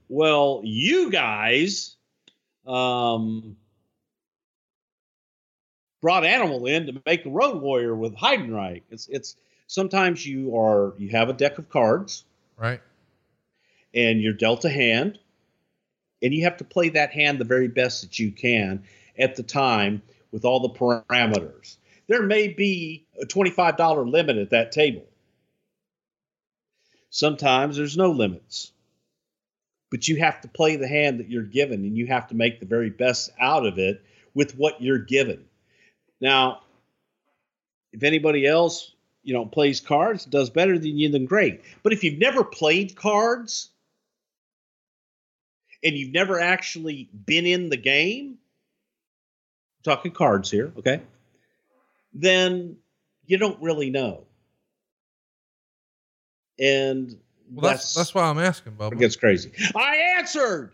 well, 0.08 0.60
you 0.64 1.10
guys 1.10 1.96
um, 2.66 3.56
brought 6.00 6.24
Animal 6.24 6.66
in 6.66 6.86
to 6.86 7.02
make 7.06 7.24
a 7.24 7.30
Road 7.30 7.62
Warrior 7.62 7.94
with 7.94 8.14
Heidenreich. 8.16 8.82
It's 8.90 9.08
it's 9.08 9.36
sometimes 9.66 10.26
you 10.26 10.56
are 10.56 10.94
you 10.98 11.10
have 11.10 11.28
a 11.28 11.32
deck 11.32 11.58
of 11.58 11.68
cards 11.68 12.24
right. 12.56 12.80
And 13.94 14.20
you're 14.20 14.32
dealt 14.32 14.64
a 14.64 14.70
hand, 14.70 15.18
and 16.22 16.34
you 16.34 16.44
have 16.44 16.56
to 16.56 16.64
play 16.64 16.88
that 16.90 17.12
hand 17.12 17.38
the 17.38 17.44
very 17.44 17.68
best 17.68 18.02
that 18.02 18.18
you 18.18 18.32
can 18.32 18.82
at 19.18 19.36
the 19.36 19.42
time 19.42 20.02
with 20.32 20.44
all 20.44 20.60
the 20.60 20.68
parameters. 20.68 21.76
There 22.08 22.22
may 22.22 22.48
be 22.48 23.06
a 23.22 23.26
$25 23.26 24.10
limit 24.10 24.36
at 24.36 24.50
that 24.50 24.72
table. 24.72 25.06
Sometimes 27.10 27.76
there's 27.76 27.96
no 27.96 28.10
limits. 28.10 28.72
But 29.90 30.08
you 30.08 30.16
have 30.16 30.40
to 30.40 30.48
play 30.48 30.74
the 30.74 30.88
hand 30.88 31.20
that 31.20 31.30
you're 31.30 31.44
given 31.44 31.84
and 31.84 31.96
you 31.96 32.06
have 32.08 32.26
to 32.28 32.34
make 32.34 32.58
the 32.58 32.66
very 32.66 32.90
best 32.90 33.30
out 33.38 33.64
of 33.64 33.78
it 33.78 34.04
with 34.34 34.56
what 34.58 34.82
you're 34.82 34.98
given. 34.98 35.44
Now, 36.20 36.62
if 37.92 38.02
anybody 38.02 38.44
else, 38.44 38.92
you 39.22 39.32
know, 39.32 39.46
plays 39.46 39.80
cards, 39.80 40.24
does 40.24 40.50
better 40.50 40.78
than 40.78 40.98
you, 40.98 41.08
then 41.10 41.26
great. 41.26 41.60
But 41.84 41.92
if 41.92 42.02
you've 42.02 42.18
never 42.18 42.42
played 42.42 42.96
cards 42.96 43.70
and 45.84 45.94
you've 45.96 46.12
never 46.12 46.40
actually 46.40 47.08
been 47.26 47.44
in 47.46 47.68
the 47.68 47.76
game, 47.76 48.38
talking 49.84 50.10
cards 50.12 50.50
here, 50.50 50.72
okay? 50.78 51.02
Then 52.14 52.76
you 53.26 53.36
don't 53.38 53.60
really 53.62 53.90
know. 53.90 54.24
and 56.58 57.16
Well, 57.52 57.70
that's 57.72 57.94
that's 57.94 58.14
why 58.14 58.22
I'm 58.24 58.38
asking, 58.38 58.72
it 58.72 58.78
Bubba. 58.78 58.98
gets 58.98 59.16
crazy. 59.16 59.52
I 59.76 59.96
answered, 60.18 60.72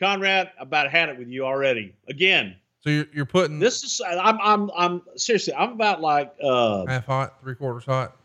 Conrad. 0.00 0.52
About 0.60 0.90
had 0.90 1.08
it 1.08 1.18
with 1.18 1.28
you 1.28 1.44
already. 1.44 1.94
Again, 2.08 2.56
So 2.80 2.90
you're 2.90 3.06
you're 3.12 3.26
putting 3.26 3.58
this 3.58 3.82
is 3.82 4.00
I'm 4.06 4.38
I'm 4.40 4.70
I'm 4.76 5.02
seriously. 5.16 5.54
I'm 5.54 5.72
about 5.72 6.00
like 6.00 6.34
uh, 6.42 6.86
half 6.86 7.06
hot, 7.06 7.40
three 7.40 7.54
quarters 7.54 7.84
hot, 7.84 8.16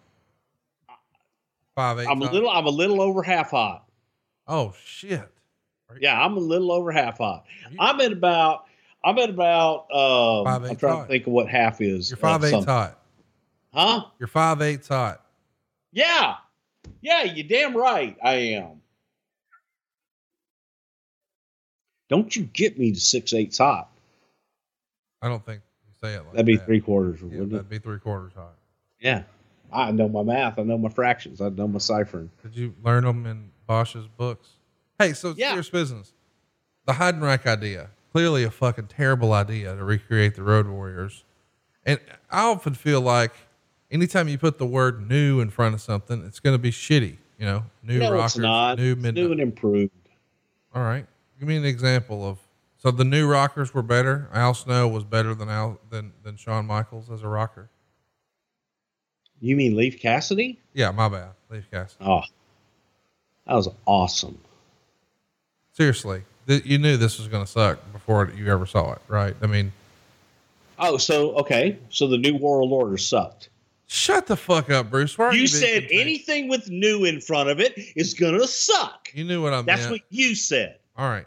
five 1.76 2.00
eight. 2.00 2.08
I'm 2.08 2.22
a 2.22 2.32
little 2.32 2.50
I'm 2.50 2.66
a 2.66 2.70
little 2.72 3.02
over 3.02 3.24
half 3.24 3.52
hot. 3.52 3.86
Oh 4.48 4.74
shit! 4.86 5.30
Yeah, 6.02 6.20
I'm 6.22 6.36
a 6.38 6.40
little 6.40 6.72
over 6.72 6.92
half 6.92 7.18
hot. 7.18 7.46
I'm 7.80 8.00
at 8.02 8.12
about 8.12 8.66
I'm 9.04 9.18
at 9.18 9.30
about 9.30 9.92
um, 9.92 10.46
Five 10.46 10.64
I'm 10.70 10.76
trying 10.78 10.94
hot. 10.96 11.02
to 11.04 11.08
think 11.10 11.28
of 11.28 11.34
what 11.34 11.48
half 11.50 11.82
is. 11.82 12.10
You're 12.10 12.18
five 12.18 12.44
eighths 12.44 12.66
hot. 12.66 13.00
Huh? 13.74 14.06
You're 14.20 14.28
five 14.28 14.62
eighths 14.62 14.88
hot. 14.88 15.22
Yeah. 15.92 16.36
Yeah, 17.02 17.24
you 17.24 17.44
damn 17.44 17.76
right 17.76 18.18
I 18.24 18.34
am. 18.34 18.82
Don't 22.10 22.36
you 22.36 22.44
get 22.44 22.78
me 22.78 22.92
to 22.92 23.00
six 23.00 23.34
eighths 23.34 23.58
hot. 23.58 23.90
I 25.22 25.30
don't 25.30 25.44
think 25.46 25.62
you 25.88 25.94
say 26.02 26.14
it 26.16 26.20
like 26.24 26.32
That'd 26.34 26.46
be 26.46 26.58
that. 26.58 26.66
three 26.66 26.82
quarters, 26.82 27.20
Yeah, 27.22 27.28
wouldn't 27.28 27.48
it? 27.48 27.56
that'd 27.56 27.70
be 27.70 27.80
three 27.80 28.00
quarters 28.00 28.34
hot. 28.36 28.56
Yeah. 29.00 29.24
I 29.72 29.92
know 29.92 30.08
my 30.08 30.22
math. 30.22 30.60
I 30.60 30.64
know 30.64 30.78
my 30.78 30.90
fractions. 30.90 31.42
I 31.42 31.50
know 31.50 31.68
my 31.68 31.80
ciphering. 31.80 32.30
Did 32.44 32.56
you 32.56 32.76
learn 32.84 33.06
them 33.06 33.26
in 33.26 33.50
Boesch's 33.68 34.08
books? 34.18 34.48
Hey, 35.04 35.14
so 35.14 35.34
Yeah. 35.38 35.50
serious 35.50 35.70
business. 35.70 36.14
The 36.86 36.94
Heidenreich 36.94 37.46
idea, 37.46 37.90
clearly 38.12 38.44
a 38.44 38.52
fucking 38.52 38.88
terrible 38.88 39.34
idea 39.34 39.76
to 39.76 39.84
recreate 39.84 40.36
the 40.36 40.44
Road 40.44 40.68
Warriors. 40.68 41.24
And 41.86 42.00
I 42.32 42.44
often 42.44 42.74
feel 42.74 43.02
like 43.02 43.34
anytime 43.92 44.28
you 44.28 44.38
put 44.38 44.58
the 44.58 44.66
word 44.66 45.08
new 45.10 45.40
in 45.42 45.50
front 45.50 45.76
of 45.76 45.82
something, 45.82 46.24
it's 46.26 46.40
going 46.40 46.54
to 46.54 46.62
be 46.62 46.72
shitty. 46.72 47.18
You 47.38 47.46
know, 47.46 47.64
new 47.82 48.00
no, 48.00 48.14
rockers, 48.14 48.38
it's 48.38 48.80
new 48.80 48.94
It's 48.94 49.16
new 49.16 49.32
and 49.32 49.42
improved. 49.42 49.92
All 50.74 50.84
right. 50.84 51.06
Give 51.40 51.48
me 51.48 51.58
an 51.58 51.66
example 51.66 52.26
of 52.26 52.40
so 52.78 52.92
the 52.92 53.04
new 53.04 53.28
rockers 53.30 53.74
were 53.74 53.82
better. 53.82 54.30
Al 54.34 54.54
Snow 54.54 54.88
was 54.88 55.04
better 55.04 55.34
than 55.36 55.50
Al 55.50 55.80
than 55.90 56.14
than 56.24 56.38
Shawn 56.38 56.66
Michaels 56.66 57.10
as 57.10 57.24
a 57.24 57.28
rocker. 57.28 57.70
You 59.42 59.58
mean 59.58 59.76
Leif 59.76 60.00
Cassidy? 60.00 60.60
Yeah, 60.74 60.92
my 60.92 61.10
bad. 61.10 61.32
Leif 61.50 61.70
Cassidy. 61.70 62.06
Oh, 62.06 62.22
that 63.46 63.56
was 63.56 63.68
awesome. 63.86 64.38
Seriously, 65.74 66.24
th- 66.48 66.66
you 66.66 66.78
knew 66.78 66.98
this 66.98 67.20
was 67.20 67.28
going 67.28 67.44
to 67.46 67.52
suck 67.52 67.80
before 67.92 68.32
you 68.36 68.52
ever 68.52 68.66
saw 68.66 68.94
it, 68.94 69.02
right? 69.08 69.36
I 69.42 69.48
mean, 69.48 69.72
Oh, 70.80 70.98
so 70.98 71.34
okay. 71.36 71.78
So 71.90 72.08
the 72.08 72.18
New 72.18 72.36
World 72.38 72.72
Order 72.72 72.98
sucked. 72.98 73.50
shut 73.88 74.26
the 74.28 74.36
fuck 74.36 74.70
up, 74.72 74.90
Bruce. 74.90 75.18
Why 75.18 75.28
You 75.28 75.40
being 75.40 75.48
said 75.48 75.88
anything 75.92 76.48
with 76.50 76.70
new 76.70 77.06
in 77.06 77.22
front 77.22 77.50
of 77.50 77.60
it 77.60 77.74
is 77.96 78.14
gonna 78.16 78.48
suck. 78.48 79.10
You 79.14 79.24
knew 79.24 79.42
what 79.44 79.54
I 79.54 79.58
meant. 79.58 79.68
That's 79.68 79.90
what 79.90 80.02
you 80.10 80.34
said. 80.36 80.78
All 80.98 81.08
right. 81.08 81.26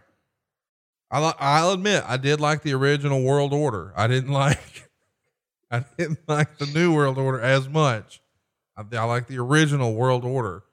I'll, 1.11 1.35
I'll 1.39 1.71
admit 1.71 2.03
I 2.07 2.17
did 2.17 2.41
like 2.41 2.63
the 2.63 2.75
original 2.75 3.23
World 3.23 3.53
Order. 3.53 3.93
I 3.97 4.09
didn't 4.09 4.31
like, 4.33 4.91
I 5.71 5.85
didn't 5.97 6.19
like 6.29 6.59
the 6.59 6.67
New 6.67 6.93
World 6.95 7.17
Order 7.19 7.41
as 7.41 7.69
much. 7.69 8.21
I, 8.77 8.83
I 8.97 9.05
like 9.05 9.29
the 9.29 9.39
original 9.39 9.95
World 9.95 10.25
Order. 10.25 10.65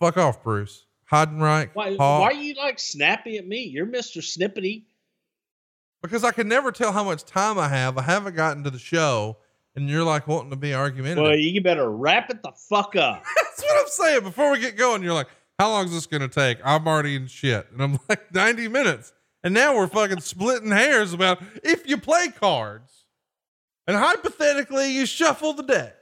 Fuck 0.00 0.16
off, 0.16 0.42
Bruce. 0.42 0.86
Heidenreich, 1.12 1.70
Why? 1.74 1.94
Why 1.94 2.22
are 2.22 2.32
you 2.32 2.54
like 2.54 2.78
snappy 2.78 3.36
at 3.38 3.46
me? 3.46 3.64
You're 3.64 3.86
Mister 3.86 4.20
Snippety. 4.20 4.84
because 6.02 6.24
I 6.24 6.32
can 6.32 6.48
never 6.48 6.72
tell 6.72 6.92
how 6.92 7.04
much 7.04 7.24
time 7.24 7.58
I 7.58 7.68
have. 7.68 7.98
I 7.98 8.02
haven't 8.02 8.34
gotten 8.34 8.64
to 8.64 8.70
the 8.70 8.78
show, 8.78 9.36
and 9.76 9.88
you're 9.90 10.04
like 10.04 10.26
wanting 10.26 10.50
to 10.50 10.56
be 10.56 10.74
argumentative. 10.74 11.22
Well, 11.24 11.36
you 11.36 11.62
better 11.62 11.90
wrap 11.90 12.30
it 12.30 12.42
the 12.42 12.52
fuck 12.68 12.96
up. 12.96 13.22
That's 13.36 13.62
what 13.62 13.80
I'm 13.80 13.88
saying. 13.88 14.22
Before 14.22 14.50
we 14.52 14.58
get 14.58 14.76
going, 14.76 15.02
you're 15.02 15.12
like, 15.14 15.28
how 15.58 15.70
long 15.70 15.84
is 15.84 15.92
this 15.92 16.06
going 16.06 16.22
to 16.22 16.28
take? 16.28 16.58
I'm 16.64 16.88
already 16.88 17.14
in 17.14 17.26
shit. 17.26 17.68
And 17.72 17.82
I'm 17.82 17.98
like, 18.08 18.32
90 18.34 18.68
minutes. 18.68 19.12
And 19.44 19.52
now 19.54 19.76
we're 19.76 19.86
fucking 19.88 20.20
splitting 20.22 20.70
hairs 20.70 21.12
about 21.12 21.42
if 21.62 21.86
you 21.86 21.98
play 21.98 22.28
cards 22.28 23.04
and 23.86 23.96
hypothetically 23.96 24.92
you 24.92 25.04
shuffle 25.06 25.52
the 25.52 25.62
deck. 25.62 25.94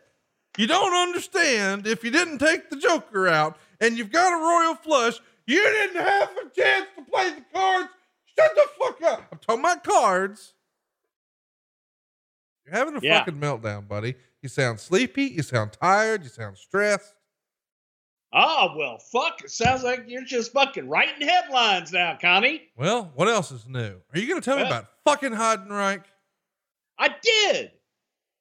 You 0.57 0.67
don't 0.67 0.95
understand 0.95 1.87
if 1.87 2.05
you 2.05 2.11
didn't 2.11 2.39
take 2.39 2.71
the 2.71 2.77
Joker 2.77 3.29
out 3.29 3.57
and 3.81 3.97
you've 3.99 4.13
got 4.13 4.33
a 4.33 4.37
royal 4.37 4.75
flush, 4.77 5.19
you 5.47 5.63
didn't 5.63 6.03
have 6.03 6.31
a 6.31 6.51
chance 6.51 6.87
to 6.97 7.05
play 7.11 7.31
the 7.31 7.45
cards. 7.53 7.89
Shut 8.39 8.51
the 8.55 8.67
fuck 8.79 9.03
up. 9.03 9.23
I'm 9.33 9.39
talking 9.39 9.61
about 9.61 9.85
cards. 9.85 10.55
You're 12.65 12.75
having 12.77 12.97
a 12.97 13.01
Yeah. 13.03 13.19
fucking 13.21 13.41
meltdown, 13.41 13.89
buddy. 13.89 14.15
You 14.43 14.49
sound 14.49 14.81
sleepy. 14.81 15.25
You 15.25 15.43
sound 15.43 15.73
tired. 15.73 16.23
You 16.23 16.29
sound 16.29 16.57
stressed. 16.57 17.15
Oh 18.33 18.75
well, 18.77 18.99
fuck. 18.99 19.43
It 19.43 19.51
sounds 19.51 19.83
like 19.83 20.05
you're 20.07 20.25
just 20.25 20.53
fucking 20.53 20.89
writing 20.89 21.27
headlines 21.27 21.91
now, 21.93 22.17
Connie. 22.21 22.71
Well, 22.77 23.11
what 23.17 23.27
else 23.29 23.51
is 23.51 23.67
new? 23.67 24.01
Are 24.15 24.19
you 24.19 24.29
going 24.29 24.41
to 24.41 24.45
tell 24.45 24.57
me 24.57 24.63
about 24.63 24.87
fucking 25.05 25.33
Heidenreich? 25.33 26.05
I 26.97 27.09
did. 27.21 27.73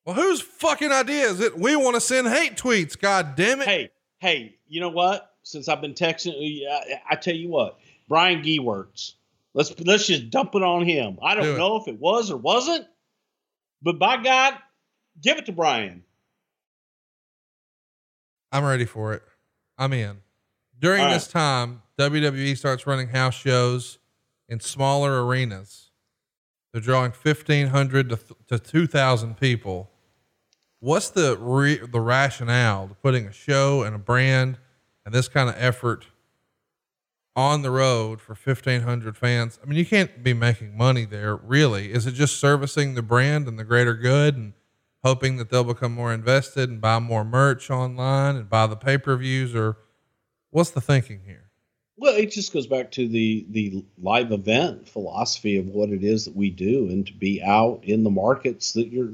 Well, 0.05 0.15
whose 0.15 0.41
fucking 0.41 0.91
idea 0.91 1.25
is 1.25 1.39
it? 1.39 1.57
We 1.57 1.75
want 1.75 1.95
to 1.95 2.01
send 2.01 2.27
hate 2.27 2.55
tweets. 2.55 2.99
God 2.99 3.35
damn 3.35 3.61
it. 3.61 3.67
Hey, 3.67 3.89
hey, 4.19 4.55
you 4.67 4.79
know 4.79 4.89
what? 4.89 5.28
Since 5.49 5.67
I've 5.67 5.81
been 5.81 5.95
texting, 5.95 6.61
uh, 6.67 6.71
I, 6.71 7.01
I 7.09 7.15
tell 7.15 7.33
you 7.33 7.49
what, 7.49 7.79
Brian 8.07 8.43
Gewirtz. 8.43 9.13
Let's 9.55 9.73
let's 9.79 10.05
just 10.05 10.29
dump 10.29 10.53
it 10.53 10.61
on 10.61 10.85
him. 10.85 11.17
I 11.23 11.33
don't 11.33 11.43
Do 11.43 11.57
know 11.57 11.77
if 11.77 11.87
it 11.87 11.99
was 11.99 12.29
or 12.29 12.37
wasn't, 12.37 12.85
but 13.81 13.97
by 13.97 14.21
God, 14.21 14.53
give 15.19 15.39
it 15.39 15.47
to 15.47 15.51
Brian. 15.51 16.03
I'm 18.51 18.63
ready 18.63 18.85
for 18.85 19.13
it. 19.13 19.23
I'm 19.75 19.91
in. 19.91 20.17
During 20.77 21.01
All 21.01 21.09
this 21.09 21.27
time, 21.27 21.81
WWE 21.97 22.55
starts 22.55 22.85
running 22.85 23.07
house 23.07 23.33
shows 23.33 23.97
in 24.47 24.59
smaller 24.59 25.25
arenas. 25.25 25.89
They're 26.71 26.81
drawing 26.81 27.11
1,500 27.11 28.09
to, 28.09 28.15
th- 28.17 28.39
to 28.49 28.59
2,000 28.59 29.35
people. 29.35 29.89
What's 30.79 31.09
the 31.09 31.37
re- 31.39 31.79
the 31.79 31.99
rationale 31.99 32.87
to 32.89 32.93
putting 32.93 33.25
a 33.25 33.31
show 33.33 33.81
and 33.81 33.95
a 33.95 33.99
brand 33.99 34.59
and 35.09 35.15
this 35.15 35.27
kind 35.27 35.49
of 35.49 35.55
effort 35.57 36.05
on 37.35 37.63
the 37.63 37.71
road 37.71 38.21
for 38.21 38.35
1,500 38.35 39.17
fans? 39.17 39.57
I 39.59 39.65
mean, 39.65 39.79
you 39.79 39.85
can't 39.87 40.23
be 40.23 40.33
making 40.35 40.77
money 40.77 41.03
there, 41.03 41.35
really. 41.35 41.91
Is 41.91 42.05
it 42.05 42.11
just 42.11 42.39
servicing 42.39 42.93
the 42.93 43.01
brand 43.01 43.47
and 43.47 43.57
the 43.57 43.63
greater 43.63 43.95
good 43.95 44.37
and 44.37 44.53
hoping 45.03 45.37
that 45.37 45.49
they'll 45.49 45.63
become 45.63 45.93
more 45.93 46.13
invested 46.13 46.69
and 46.69 46.79
buy 46.79 46.99
more 46.99 47.25
merch 47.25 47.71
online 47.71 48.35
and 48.35 48.47
buy 48.47 48.67
the 48.67 48.75
pay 48.75 48.99
per 48.99 49.17
views? 49.17 49.55
Or 49.55 49.77
what's 50.51 50.69
the 50.69 50.81
thinking 50.81 51.21
here? 51.25 51.49
Well, 51.97 52.15
it 52.15 52.29
just 52.29 52.53
goes 52.53 52.67
back 52.67 52.91
to 52.91 53.07
the 53.07 53.47
the 53.49 53.83
live 53.99 54.31
event 54.31 54.87
philosophy 54.87 55.57
of 55.57 55.65
what 55.65 55.89
it 55.89 56.03
is 56.03 56.25
that 56.25 56.35
we 56.35 56.51
do, 56.51 56.87
and 56.87 57.07
to 57.07 57.13
be 57.13 57.41
out 57.41 57.79
in 57.81 58.03
the 58.03 58.11
markets 58.11 58.73
that 58.73 58.89
you're 58.89 59.13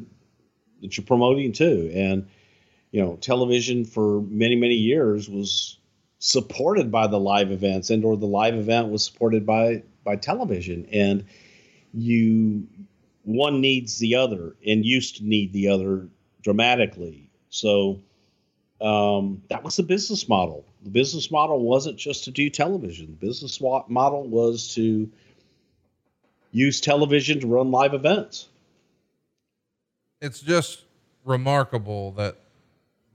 that 0.81 0.97
you're 0.97 1.05
promoting 1.05 1.53
to. 1.53 1.89
And 1.93 2.27
you 2.91 3.01
know, 3.01 3.15
television 3.15 3.83
for 3.83 4.21
many 4.23 4.55
many 4.55 4.75
years 4.75 5.29
was 5.29 5.79
supported 6.25 6.91
by 6.91 7.05
the 7.05 7.19
live 7.19 7.51
events, 7.51 7.91
and 7.91 8.03
or 8.03 8.17
the 8.17 8.25
live 8.25 8.55
event 8.55 8.89
was 8.89 9.05
supported 9.05 9.45
by 9.45 9.83
by 10.03 10.15
television. 10.15 10.87
And 10.91 11.25
you 11.93 12.67
one 13.23 13.61
needs 13.61 13.99
the 13.99 14.15
other, 14.15 14.55
and 14.65 14.83
used 14.83 15.17
to 15.17 15.23
need 15.23 15.53
the 15.53 15.67
other 15.67 16.07
dramatically. 16.41 17.29
So 17.49 18.01
um, 18.81 19.43
that 19.49 19.63
was 19.63 19.75
the 19.75 19.83
business 19.83 20.27
model. 20.27 20.65
The 20.83 20.89
business 20.89 21.29
model 21.29 21.59
wasn't 21.59 21.97
just 21.97 22.23
to 22.23 22.31
do 22.31 22.49
television. 22.49 23.17
The 23.19 23.27
business 23.27 23.61
model 23.61 24.27
was 24.27 24.73
to 24.75 25.11
use 26.51 26.81
television 26.81 27.39
to 27.41 27.47
run 27.47 27.69
live 27.69 27.93
events. 27.93 28.47
It's 30.21 30.39
just 30.39 30.85
remarkable 31.23 32.11
that 32.13 32.37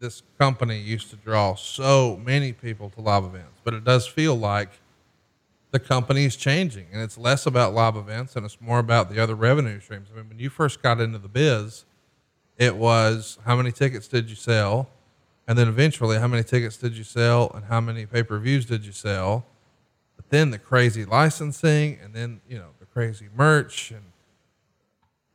this 0.01 0.23
company 0.39 0.79
used 0.79 1.11
to 1.11 1.17
draw 1.17 1.55
so 1.55 2.21
many 2.25 2.53
people 2.53 2.89
to 2.91 3.01
live 3.01 3.25
events, 3.25 3.61
but 3.63 3.75
it 3.75 3.85
does 3.85 4.07
feel 4.07 4.35
like 4.35 4.71
the 5.71 5.79
company 5.79 6.25
is 6.25 6.37
changing 6.37 6.87
and 6.93 7.01
it's 7.01 7.17
less 7.17 7.47
about 7.47 7.75
live 7.75 7.97
events 7.97 8.35
and 8.35 8.45
it's 8.45 8.61
more 8.61 8.79
about 8.79 9.11
the 9.11 9.23
other 9.23 9.35
revenue 9.35 9.79
streams. 9.79 10.09
I 10.13 10.17
mean, 10.17 10.29
when 10.31 10.39
you 10.39 10.51
first 10.51 10.83
got 10.83 11.01
into 11.01 11.19
the 11.19 11.29
biz, 11.29 11.85
it 12.57 12.77
was 12.77 13.39
how 13.45 13.57
many 13.57 13.71
tickets 13.71 14.09
did 14.09 14.29
you 14.29 14.37
sell? 14.37 14.89
And 15.47 15.59
then 15.59 15.69
eventually, 15.69 16.19
how 16.19 16.29
many 16.29 16.45
tickets 16.45 16.77
did 16.77 16.95
you 16.95 17.05
sell 17.05 17.51
and 17.55 17.65
how 17.65 17.81
many 17.81 18.07
pay 18.07 18.23
per 18.23 18.39
views 18.39 18.67
did 18.67 18.85
you 18.85 18.93
sell? 18.93 19.45
But 20.17 20.31
then 20.31 20.51
the 20.51 20.59
crazy 20.59 21.05
licensing 21.05 21.99
and 22.03 22.15
then, 22.15 22.41
you 22.49 22.59
know, 22.59 22.69
the 22.79 22.87
crazy 22.87 23.29
merch 23.37 23.91
and 23.91 24.03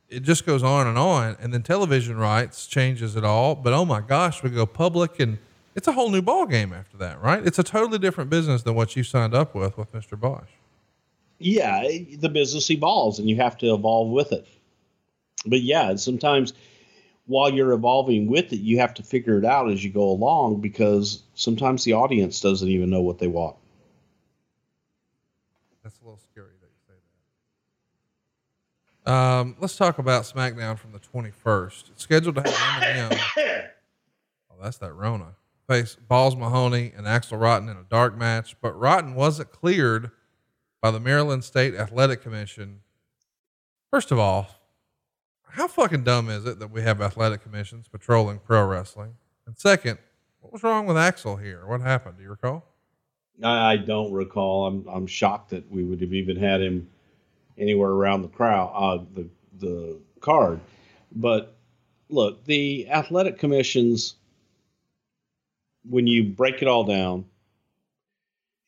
it 0.10 0.22
just 0.22 0.46
goes 0.46 0.64
on 0.64 0.88
and 0.88 0.98
on. 0.98 1.38
And 1.40 1.54
then 1.54 1.64
television 1.64 2.18
rights 2.18 2.68
changes 2.68 3.16
it 3.16 3.24
all. 3.24 3.56
But 3.56 3.74
oh 3.74 3.86
my 3.86 4.02
gosh, 4.02 4.44
we 4.44 4.50
go 4.50 4.66
public 4.66 5.20
and 5.20 5.38
it's 5.76 5.88
a 5.88 5.92
whole 5.92 6.10
new 6.10 6.22
ball 6.22 6.46
game 6.46 6.74
after 6.74 6.98
that, 6.98 7.22
right? 7.22 7.46
It's 7.46 7.60
a 7.60 7.64
totally 7.64 8.00
different 8.00 8.30
business 8.30 8.64
than 8.64 8.76
what 8.76 8.96
you 8.96 9.04
signed 9.04 9.34
up 9.34 9.54
with 9.54 9.78
with 9.78 9.92
Mr. 9.92 10.18
Boesch. 10.18 10.48
Yeah, 11.38 11.86
the 12.18 12.30
business 12.30 12.72
evolves 12.72 13.20
and 13.20 13.30
you 13.30 13.36
have 13.38 13.58
to 13.58 13.74
evolve 13.74 14.10
with 14.10 14.32
it. 14.32 14.48
But 15.46 15.62
yeah, 15.62 15.96
sometimes 15.96 16.54
while 17.26 17.52
you're 17.52 17.74
evolving 17.74 18.28
with 18.28 18.54
it, 18.54 18.60
you 18.60 18.80
have 18.80 18.94
to 18.96 19.04
figure 19.04 19.38
it 19.38 19.46
out 19.46 19.70
as 19.70 19.84
you 19.84 19.92
go 19.92 20.10
along 20.10 20.62
because 20.62 21.24
sometimes 21.34 21.84
the 21.84 21.94
audience 21.94 22.40
doesn't 22.40 22.70
even 22.70 22.90
know 22.90 23.02
what 23.02 23.20
they 23.20 23.28
want. 23.28 23.58
That's 25.84 26.00
a 26.02 26.04
little 26.04 26.20
scary 26.32 26.54
that 26.62 26.68
you 26.68 26.80
say 26.88 26.94
that. 26.94 27.02
Um, 29.06 29.56
let's 29.60 29.76
talk 29.76 30.00
about 30.00 30.24
SmackDown 30.24 30.78
from 30.80 30.92
the 30.92 31.00
21st. 31.00 31.92
It's 31.92 32.04
scheduled 32.04 32.36
to 32.36 32.42
have 32.42 33.12
MNM. 33.12 33.20
oh, 34.52 34.56
that's 34.62 34.78
that 34.78 34.94
Rona. 34.94 35.36
Face 35.68 35.96
Balls 35.96 36.36
Mahoney 36.36 36.92
and 36.96 37.06
Axl 37.06 37.40
Rotten 37.40 37.70
in 37.70 37.78
a 37.78 37.84
dark 37.84 38.18
match, 38.18 38.56
but 38.62 38.78
Rotten 38.80 39.16
wasn't 39.16 39.52
cleared 39.52 40.12
by 40.82 40.92
the 40.92 41.00
Maryland 41.00 41.44
State 41.44 41.76
Athletic 41.76 42.22
Commission. 42.22 42.82
First 43.92 44.12
of 44.12 44.20
all, 44.20 44.48
how 45.44 45.68
fucking 45.68 46.04
dumb 46.04 46.30
is 46.30 46.46
it 46.46 46.60
that 46.60 46.70
we 46.70 46.82
have 46.82 47.02
athletic 47.02 47.42
commissions 47.42 47.88
patrolling 47.88 48.40
pro 48.40 48.66
wrestling? 48.66 49.16
And 49.48 49.58
second, 49.58 50.00
what 50.42 50.52
was 50.52 50.64
wrong 50.64 50.86
with 50.86 50.98
Axel 50.98 51.38
here? 51.38 51.66
What 51.66 51.82
happened? 51.82 52.18
Do 52.18 52.24
you 52.24 52.30
recall? 52.30 52.66
I, 53.44 53.74
I 53.74 53.78
don't 53.78 54.12
recall. 54.12 54.68
I'm 54.68 54.88
I'm 54.88 55.08
shocked 55.08 55.50
that 55.52 55.70
we 55.72 55.84
would 55.84 56.02
have 56.02 56.14
even 56.14 56.36
had 56.38 56.62
him 56.62 56.90
anywhere 57.58 57.92
around 57.92 58.22
the 58.22 58.28
crowd, 58.28 58.72
uh, 58.76 59.04
the 59.14 59.28
the 59.60 60.00
card. 60.20 60.60
But 61.12 61.56
look, 62.10 62.44
the 62.46 62.90
athletic 62.90 63.40
commissions, 63.40 64.16
when 65.90 66.08
you 66.08 66.24
break 66.24 66.62
it 66.62 66.68
all 66.68 66.84
down, 66.84 67.26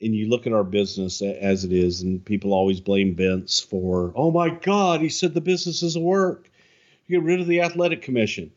and 0.01 0.15
you 0.15 0.30
look 0.30 0.47
at 0.47 0.53
our 0.53 0.64
business 0.64 1.22
as 1.22 1.65
it 1.65 1.73
is, 1.73 2.01
and 2.01 2.23
people 2.23 2.53
always 2.53 2.80
blame 2.80 3.15
Vince 3.15 3.59
for, 3.59 4.14
oh 4.15 4.31
my 4.31 4.49
God, 4.49 5.01
he 5.01 5.09
said 5.09 5.34
the 5.34 5.41
business 5.41 5.81
doesn't 5.81 6.03
work. 6.03 6.49
Get 7.09 7.23
rid 7.23 7.39
of 7.39 7.47
the 7.47 7.61
athletic 7.61 8.01
commission 8.01 8.51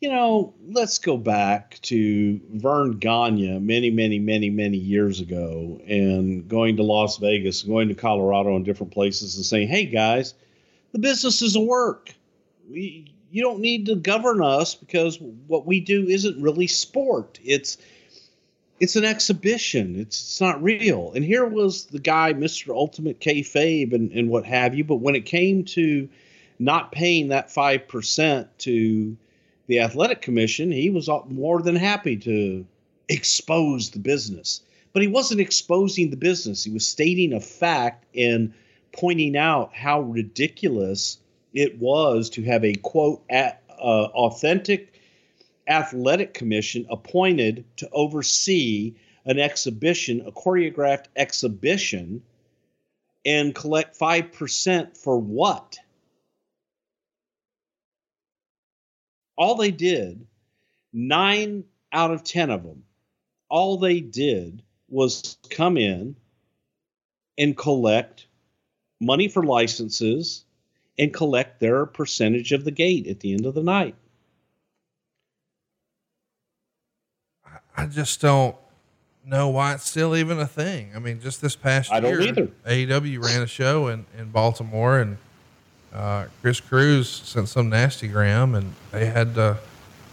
you 0.00 0.10
know, 0.10 0.54
let's 0.68 0.98
go 0.98 1.16
back 1.16 1.78
to 1.82 2.40
Verne 2.50 2.98
Gagne 2.98 3.58
many, 3.58 3.90
many, 3.90 4.18
many, 4.18 4.50
many 4.50 4.76
years 4.76 5.20
ago 5.20 5.80
and 5.86 6.46
going 6.46 6.76
to 6.76 6.82
Las 6.82 7.18
Vegas, 7.18 7.62
going 7.62 7.88
to 7.88 7.94
Colorado 7.94 8.56
and 8.56 8.64
different 8.64 8.92
places 8.92 9.36
and 9.36 9.44
saying, 9.46 9.68
hey 9.68 9.86
guys, 9.86 10.34
the 10.92 10.98
business 10.98 11.42
is 11.42 11.56
a 11.56 11.60
work. 11.60 12.14
We, 12.68 13.14
you 13.30 13.42
don't 13.42 13.60
need 13.60 13.86
to 13.86 13.96
govern 13.96 14.42
us 14.42 14.74
because 14.74 15.18
what 15.46 15.66
we 15.66 15.80
do 15.80 16.06
isn't 16.06 16.40
really 16.40 16.66
sport. 16.66 17.38
It's 17.42 17.78
it's 18.80 18.96
an 18.96 19.04
exhibition. 19.04 19.98
It's, 19.98 20.20
it's 20.20 20.40
not 20.40 20.62
real. 20.62 21.12
And 21.14 21.24
here 21.24 21.46
was 21.46 21.86
the 21.86 22.00
guy, 22.00 22.34
Mr. 22.34 22.74
Ultimate 22.74 23.20
Kayfabe 23.20 23.92
and, 23.92 24.10
and 24.12 24.28
what 24.28 24.44
have 24.44 24.74
you. 24.74 24.84
But 24.84 24.96
when 24.96 25.14
it 25.14 25.26
came 25.26 25.64
to 25.66 26.08
not 26.58 26.92
paying 26.92 27.28
that 27.28 27.48
5% 27.48 28.48
to 28.58 29.16
the 29.66 29.80
athletic 29.80 30.22
commission, 30.22 30.70
he 30.70 30.90
was 30.90 31.08
more 31.28 31.62
than 31.62 31.76
happy 31.76 32.16
to 32.18 32.66
expose 33.08 33.90
the 33.90 33.98
business. 33.98 34.60
But 34.92 35.02
he 35.02 35.08
wasn't 35.08 35.40
exposing 35.40 36.10
the 36.10 36.16
business. 36.16 36.64
He 36.64 36.70
was 36.70 36.86
stating 36.86 37.32
a 37.32 37.40
fact 37.40 38.04
and 38.16 38.52
pointing 38.92 39.36
out 39.36 39.74
how 39.74 40.02
ridiculous 40.02 41.18
it 41.52 41.78
was 41.78 42.30
to 42.30 42.42
have 42.42 42.64
a 42.64 42.74
quote 42.74 43.22
uh, 43.30 43.52
authentic 43.78 45.00
athletic 45.66 46.34
commission 46.34 46.86
appointed 46.90 47.64
to 47.76 47.88
oversee 47.90 48.94
an 49.24 49.38
exhibition, 49.38 50.22
a 50.26 50.32
choreographed 50.32 51.06
exhibition, 51.16 52.22
and 53.24 53.54
collect 53.54 53.98
5% 53.98 54.96
for 54.96 55.18
what? 55.18 55.78
All 59.36 59.56
they 59.56 59.70
did, 59.70 60.26
nine 60.92 61.64
out 61.92 62.10
of 62.10 62.24
10 62.24 62.50
of 62.50 62.62
them, 62.62 62.84
all 63.48 63.78
they 63.78 64.00
did 64.00 64.62
was 64.88 65.38
come 65.50 65.76
in 65.76 66.16
and 67.38 67.56
collect 67.56 68.26
money 69.00 69.28
for 69.28 69.42
licenses 69.42 70.44
and 70.98 71.12
collect 71.12 71.60
their 71.60 71.86
percentage 71.86 72.52
of 72.52 72.64
the 72.64 72.70
gate 72.70 73.06
at 73.06 73.20
the 73.20 73.32
end 73.32 73.46
of 73.46 73.54
the 73.54 73.62
night. 73.62 73.96
I 77.76 77.86
just 77.86 78.20
don't 78.20 78.54
know 79.26 79.48
why 79.48 79.74
it's 79.74 79.88
still 79.88 80.14
even 80.14 80.38
a 80.38 80.46
thing. 80.46 80.92
I 80.94 81.00
mean, 81.00 81.20
just 81.20 81.40
this 81.40 81.56
past 81.56 81.90
I 81.90 81.98
year, 81.98 82.20
either. 82.20 82.46
AEW 82.66 83.24
ran 83.24 83.42
a 83.42 83.46
show 83.46 83.88
in, 83.88 84.06
in 84.16 84.30
Baltimore 84.30 85.00
and 85.00 85.18
uh, 85.94 86.26
Chris 86.42 86.60
Cruz 86.60 87.08
sent 87.08 87.48
some 87.48 87.68
nasty 87.68 88.08
gram 88.08 88.54
and 88.54 88.74
they 88.90 89.06
had 89.06 89.34
to 89.36 89.58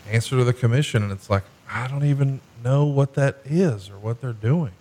answer 0.10 0.38
to 0.38 0.44
the 0.44 0.53
commission. 0.53 1.03
And 1.03 1.12
it's 1.12 1.30
like, 1.30 1.44
I 1.70 1.88
don't 1.88 2.06
even 2.06 2.40
know 2.64 2.86
what 2.86 3.16
that 3.16 3.38
is 3.45 3.90
or 3.90 3.98
what 3.98 4.22
they're 4.22 4.34
doing. 4.34 4.74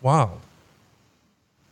Wild. 0.00 0.40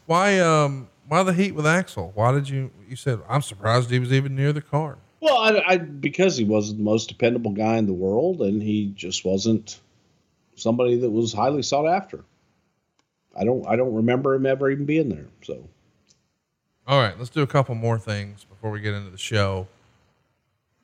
Why, 0.07 0.39
um, 0.39 0.89
why 1.09 1.23
the 1.23 1.33
heat 1.33 1.53
with 1.53 1.65
Axl? 1.65 2.13
Why 2.15 2.33
did 2.33 2.49
you, 2.49 2.71
you 2.89 2.97
said, 2.97 3.21
I'm 3.29 3.41
surprised 3.41 3.91
he 3.91 3.99
was 3.99 4.13
even 4.13 4.37
near 4.37 4.53
the 4.53 4.61
car. 4.61 4.99
Well, 5.21 5.39
I, 5.39 5.63
I 5.67 5.77
because 5.79 6.37
he 6.37 6.45
wasn't 6.45 6.79
the 6.79 6.85
most 6.85 7.09
dependable 7.09 7.53
guy 7.53 7.79
in 7.79 7.87
the 7.87 7.95
world 7.95 8.43
and 8.43 8.63
he 8.63 8.93
just 8.95 9.25
wasn't 9.25 9.81
somebody 10.57 10.99
that 10.99 11.11
was 11.11 11.33
highly 11.33 11.63
sought 11.63 11.87
after. 11.87 12.23
I 13.35 13.45
don't, 13.45 13.67
I 13.67 13.77
don't 13.77 13.95
remember 13.95 14.35
him 14.35 14.45
ever 14.45 14.71
even 14.71 14.85
being 14.85 15.09
there. 15.09 15.27
So 15.43 15.67
all 16.87 17.01
right, 17.01 17.19
let's 17.19 17.31
do 17.31 17.41
a 17.41 17.47
couple 17.47 17.75
more 17.75 17.99
things 17.99 18.45
before 18.45 18.71
we 18.71 18.81
get 18.81 18.93
into 18.93 19.11
the 19.11 19.19
show. 19.19 19.67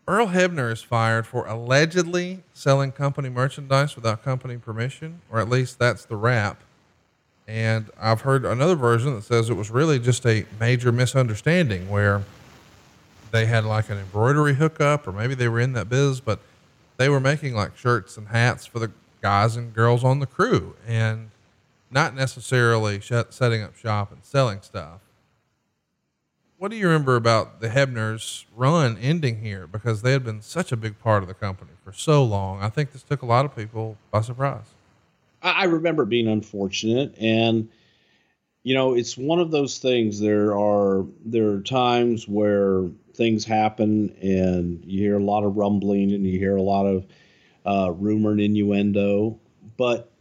Earl 0.09 0.29
Hebner 0.29 0.73
is 0.73 0.83
fired 0.83 1.27
for 1.27 1.47
allegedly 1.47 2.43
selling 2.55 2.91
company 2.91 3.29
merchandise 3.29 3.97
without 3.97 4.25
company 4.25 4.57
permission, 4.57 5.21
or 5.31 5.41
at 5.41 5.49
least 5.49 5.79
that's 5.79 6.07
the 6.07 6.17
rap. 6.17 6.63
And 7.47 7.91
I've 8.01 8.23
heard 8.23 8.47
another 8.47 8.77
version 8.77 9.15
that 9.15 9.25
says 9.25 9.51
it 9.51 9.55
was 9.55 9.71
really 9.71 9.99
just 9.99 10.25
a 10.25 10.47
major 10.59 10.91
misunderstanding 10.91 11.91
where 11.91 12.23
they 13.31 13.45
had 13.45 13.65
like 13.65 13.91
an 13.91 13.99
embroidery 13.99 14.55
hookup, 14.55 15.07
or 15.07 15.13
maybe 15.13 15.35
they 15.35 15.49
were 15.49 15.61
in 15.61 15.75
that 15.75 15.89
biz, 15.89 16.21
but 16.21 16.41
they 16.97 17.09
were 17.09 17.21
making 17.21 17.55
like 17.55 17.77
shirts 17.77 18.17
and 18.17 18.29
hats 18.29 18.65
for 18.65 18.79
the 18.79 18.91
guys 19.21 19.55
and 19.55 19.75
girls 19.75 20.03
on 20.03 20.19
the 20.19 20.27
crew 20.27 20.75
and 20.89 21.31
not 21.91 22.15
necessarily 22.15 23.01
setting 23.01 23.63
up 23.63 23.77
shop 23.77 24.11
and 24.11 24.25
selling 24.25 24.63
stuff 24.63 25.01
what 26.61 26.71
do 26.71 26.77
you 26.77 26.87
remember 26.87 27.17
about 27.17 27.63
the 27.63 27.71
Hebners 27.71 28.45
run 28.55 28.99
ending 28.99 29.41
here? 29.41 29.67
Because 29.67 30.03
they 30.03 30.13
had 30.13 30.23
been 30.23 30.43
such 30.43 30.73
a 30.73 30.77
big 30.77 31.01
part 31.01 31.23
of 31.23 31.27
the 31.27 31.33
company 31.33 31.71
for 31.83 31.91
so 31.91 32.23
long. 32.23 32.63
I 32.63 32.69
think 32.69 32.93
this 32.93 33.03
took 33.03 33.23
a 33.23 33.27
lot 33.27 33.47
of 33.47 33.57
people 33.57 33.97
by 34.11 34.21
surprise. 34.21 34.67
I 35.43 35.65
remember 35.65 36.05
being 36.05 36.29
unfortunate 36.29 37.15
and 37.19 37.71
you 38.63 38.75
know, 38.75 38.93
it's 38.93 39.17
one 39.17 39.41
of 39.41 39.51
those 39.51 39.79
things 39.79 40.21
there 40.21 40.55
are 40.55 41.07
there 41.25 41.49
are 41.49 41.61
times 41.63 42.29
where 42.29 42.91
things 43.15 43.47
happen 43.47 44.15
and 44.21 44.85
you 44.85 45.01
hear 45.01 45.17
a 45.17 45.25
lot 45.25 45.45
of 45.45 45.57
rumbling 45.57 46.13
and 46.13 46.27
you 46.27 46.39
hear 46.39 46.57
a 46.57 46.63
lot 46.63 46.85
of 46.85 47.07
uh, 47.65 47.91
rumor 47.91 48.33
and 48.33 48.41
innuendo, 48.41 49.41
but 49.79 50.13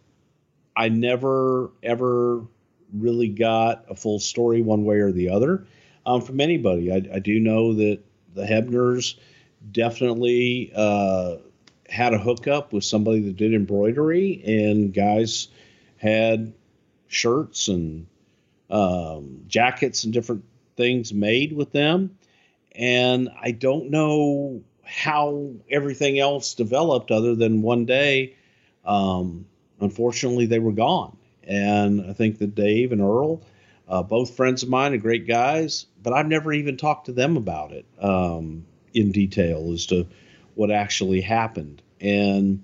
I 0.73 0.87
never 0.87 1.71
ever 1.83 2.45
really 2.93 3.27
got 3.27 3.83
a 3.89 3.95
full 3.95 4.19
story 4.19 4.61
one 4.61 4.85
way 4.85 4.99
or 4.99 5.11
the 5.11 5.31
other 5.31 5.67
um, 6.09 6.21
from 6.21 6.41
anybody. 6.41 6.91
I, 6.91 7.03
I, 7.13 7.19
do 7.19 7.39
know 7.39 7.73
that 7.73 7.99
the 8.33 8.43
Hebners 8.43 9.15
definitely 9.71 10.71
uh, 10.75 11.35
had 11.87 12.15
a 12.15 12.17
hookup 12.17 12.73
with 12.73 12.83
somebody 12.83 13.19
that 13.21 13.37
did 13.37 13.53
embroidery, 13.53 14.41
and 14.43 14.91
guys 14.91 15.49
had 15.97 16.51
shirts 17.07 17.67
and 17.67 18.07
um, 18.71 19.43
jackets 19.47 20.03
and 20.03 20.11
different 20.11 20.43
things 20.75 21.13
made 21.13 21.53
with 21.53 21.71
them. 21.73 22.17
And 22.71 23.29
I 23.39 23.51
don't 23.51 23.91
know 23.91 24.63
how 24.83 25.51
everything 25.69 26.17
else 26.17 26.55
developed 26.55 27.11
other 27.11 27.35
than 27.35 27.61
one 27.61 27.85
day, 27.85 28.35
um, 28.83 29.45
unfortunately, 29.79 30.47
they 30.47 30.59
were 30.59 30.71
gone. 30.71 31.15
And 31.43 32.09
I 32.09 32.13
think 32.13 32.39
that 32.39 32.55
Dave 32.55 32.91
and 32.91 33.01
Earl 33.01 33.41
uh, 33.89 34.03
both 34.03 34.35
friends 34.35 34.61
of 34.61 34.69
mine 34.69 34.93
are 34.93 34.97
great 34.97 35.27
guys, 35.27 35.87
but 36.01 36.13
I've 36.13 36.27
never 36.27 36.53
even 36.53 36.77
talked 36.77 37.07
to 37.07 37.11
them 37.11 37.37
about 37.37 37.71
it 37.71 37.85
um, 37.99 38.65
in 38.93 39.11
detail 39.11 39.71
as 39.73 39.87
to 39.87 40.07
what 40.53 40.69
actually 40.69 41.21
happened. 41.21 41.81
And 41.99 42.63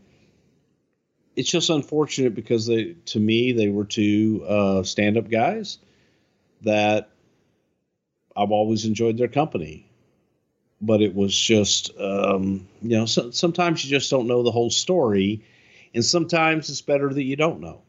it's 1.36 1.50
just 1.50 1.70
unfortunate 1.70 2.36
because 2.36 2.68
they, 2.68 2.96
to 3.08 3.20
me, 3.20 3.54
they 3.54 3.70
were 3.70 3.86
two 3.86 4.46
uh, 4.48 4.84
stand-up 4.84 5.30
guys 5.30 5.80
that 6.62 7.10
I've 8.38 8.52
always 8.52 8.86
enjoyed 8.86 9.18
their 9.18 9.28
company. 9.28 9.90
But 10.82 11.02
it 11.02 11.16
was 11.16 11.36
just, 11.36 11.92
um, 11.98 12.68
you 12.82 12.98
know, 12.98 13.06
so, 13.06 13.32
sometimes 13.32 13.84
you 13.84 13.90
just 13.90 14.12
don't 14.12 14.28
know 14.28 14.44
the 14.44 14.52
whole 14.52 14.70
story, 14.70 15.42
and 15.94 16.06
sometimes 16.06 16.70
it's 16.70 16.82
better 16.82 17.12
that 17.12 17.24
you 17.24 17.38
don't 17.38 17.62
know. 17.62 17.82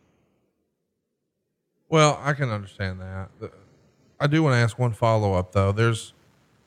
Well, 1.89 2.21
I 2.23 2.33
can 2.33 2.51
understand 2.51 3.01
that. 3.01 3.31
I 4.19 4.27
do 4.27 4.43
want 4.43 4.55
to 4.55 4.59
ask 4.59 4.79
one 4.79 4.93
follow 4.93 5.35
up 5.35 5.53
though. 5.53 5.73
There's 5.73 6.13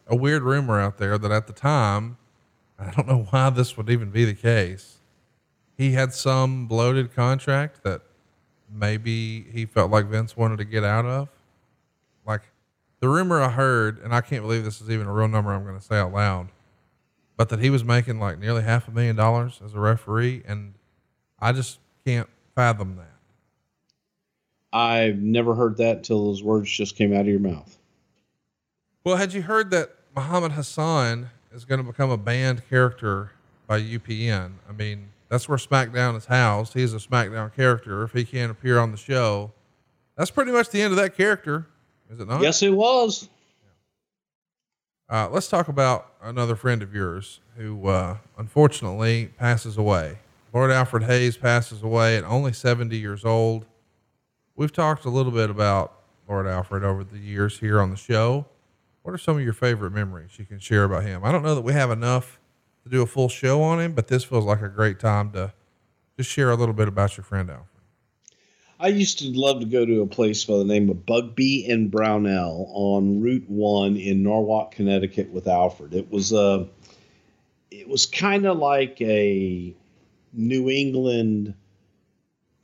a 0.07 0.15
weird 0.15 0.43
rumor 0.43 0.79
out 0.79 0.97
there 0.97 1.17
that 1.17 1.31
at 1.31 1.47
the 1.47 1.53
time, 1.53 2.17
I 2.77 2.91
don't 2.91 3.07
know 3.07 3.27
why 3.29 3.49
this 3.49 3.75
would 3.77 3.89
even 3.89 4.11
be 4.11 4.25
the 4.25 4.33
case. 4.33 4.99
He 5.77 5.91
had 5.91 6.13
some 6.13 6.67
bloated 6.67 7.13
contract 7.13 7.83
that 7.83 8.01
maybe 8.71 9.45
he 9.51 9.65
felt 9.65 9.91
like 9.91 10.05
Vince 10.05 10.37
wanted 10.37 10.57
to 10.57 10.65
get 10.65 10.83
out 10.83 11.05
of. 11.05 11.29
Like 12.25 12.41
the 12.99 13.09
rumor 13.09 13.41
I 13.41 13.49
heard, 13.49 13.99
and 13.99 14.13
I 14.13 14.21
can't 14.21 14.43
believe 14.43 14.63
this 14.63 14.81
is 14.81 14.89
even 14.89 15.07
a 15.07 15.13
real 15.13 15.27
number 15.27 15.51
I'm 15.51 15.63
going 15.63 15.77
to 15.77 15.83
say 15.83 15.97
out 15.97 16.13
loud, 16.13 16.49
but 17.37 17.49
that 17.49 17.59
he 17.59 17.69
was 17.69 17.83
making 17.83 18.19
like 18.19 18.39
nearly 18.39 18.61
half 18.61 18.87
a 18.87 18.91
million 18.91 19.15
dollars 19.15 19.59
as 19.63 19.73
a 19.73 19.79
referee. 19.79 20.43
And 20.47 20.73
I 21.39 21.51
just 21.51 21.79
can't 22.05 22.29
fathom 22.55 22.97
that. 22.97 23.08
I've 24.71 25.19
never 25.19 25.55
heard 25.55 25.77
that 25.77 25.97
until 25.97 26.25
those 26.25 26.43
words 26.43 26.69
just 26.69 26.95
came 26.95 27.13
out 27.13 27.21
of 27.21 27.27
your 27.27 27.39
mouth. 27.39 27.77
Well, 29.03 29.15
had 29.15 29.33
you 29.33 29.41
heard 29.41 29.71
that 29.71 29.95
Muhammad 30.15 30.51
Hassan 30.51 31.29
is 31.53 31.65
going 31.65 31.79
to 31.79 31.87
become 31.87 32.11
a 32.11 32.17
banned 32.17 32.67
character 32.69 33.31
by 33.67 33.81
UPN? 33.81 34.51
I 34.67 34.71
mean, 34.71 35.09
that's 35.29 35.47
where 35.49 35.57
SmackDown 35.57 36.15
is 36.17 36.25
housed. 36.25 36.73
He's 36.73 36.93
a 36.93 36.97
SmackDown 36.97 37.55
character. 37.55 38.03
If 38.03 38.13
he 38.13 38.25
can't 38.25 38.51
appear 38.51 38.79
on 38.79 38.91
the 38.91 38.97
show, 38.97 39.51
that's 40.15 40.31
pretty 40.31 40.51
much 40.51 40.69
the 40.69 40.81
end 40.81 40.91
of 40.91 40.97
that 40.97 41.15
character, 41.15 41.67
is 42.11 42.19
it 42.19 42.27
not? 42.27 42.41
Yes, 42.41 42.61
it 42.61 42.73
was. 42.73 43.29
Uh, 45.09 45.27
let's 45.31 45.47
talk 45.47 45.67
about 45.67 46.13
another 46.21 46.55
friend 46.55 46.83
of 46.83 46.93
yours 46.93 47.39
who, 47.57 47.87
uh, 47.87 48.17
unfortunately, 48.37 49.31
passes 49.37 49.77
away. 49.77 50.19
Lord 50.53 50.71
Alfred 50.71 51.03
Hayes 51.03 51.37
passes 51.37 51.81
away 51.81 52.17
at 52.17 52.23
only 52.23 52.53
70 52.53 52.95
years 52.97 53.25
old. 53.25 53.65
We've 54.59 54.73
talked 54.73 55.05
a 55.05 55.09
little 55.09 55.31
bit 55.31 55.49
about 55.49 56.01
Lord 56.27 56.45
Alfred 56.45 56.83
over 56.83 57.05
the 57.05 57.17
years 57.17 57.57
here 57.59 57.79
on 57.79 57.91
the 57.91 57.95
show. 57.95 58.45
What 59.03 59.13
are 59.13 59.17
some 59.17 59.37
of 59.37 59.41
your 59.41 59.53
favorite 59.53 59.91
memories 59.91 60.31
you 60.37 60.43
can 60.43 60.59
share 60.59 60.83
about 60.83 61.03
him? 61.03 61.23
I 61.23 61.31
don't 61.31 61.43
know 61.43 61.55
that 61.55 61.61
we 61.61 61.71
have 61.71 61.91
enough 61.91 62.41
to 62.83 62.89
do 62.89 63.01
a 63.01 63.05
full 63.05 63.29
show 63.29 63.61
on 63.61 63.79
him, 63.79 63.93
but 63.93 64.09
this 64.09 64.25
feels 64.25 64.43
like 64.43 64.61
a 64.61 64.67
great 64.67 64.99
time 64.99 65.31
to 65.31 65.53
just 66.17 66.29
share 66.29 66.51
a 66.51 66.57
little 66.57 66.73
bit 66.73 66.89
about 66.89 67.15
your 67.15 67.23
friend 67.23 67.49
Alfred. 67.49 67.67
I 68.81 68.89
used 68.89 69.19
to 69.19 69.31
love 69.31 69.61
to 69.61 69.65
go 69.65 69.85
to 69.85 70.01
a 70.01 70.07
place 70.07 70.43
by 70.43 70.57
the 70.57 70.65
name 70.65 70.89
of 70.89 71.05
Bugbee 71.05 71.71
and 71.71 71.89
Brownell 71.89 72.69
on 72.73 73.21
Route 73.21 73.49
One 73.49 73.95
in 73.95 74.23
Norwalk, 74.23 74.71
Connecticut, 74.71 75.29
with 75.29 75.47
Alfred. 75.47 75.93
It 75.93 76.11
was 76.11 76.33
a, 76.33 76.67
it 77.71 77.87
was 77.87 78.05
kind 78.05 78.45
of 78.45 78.57
like 78.57 78.99
a 78.99 79.73
New 80.33 80.69
England 80.69 81.53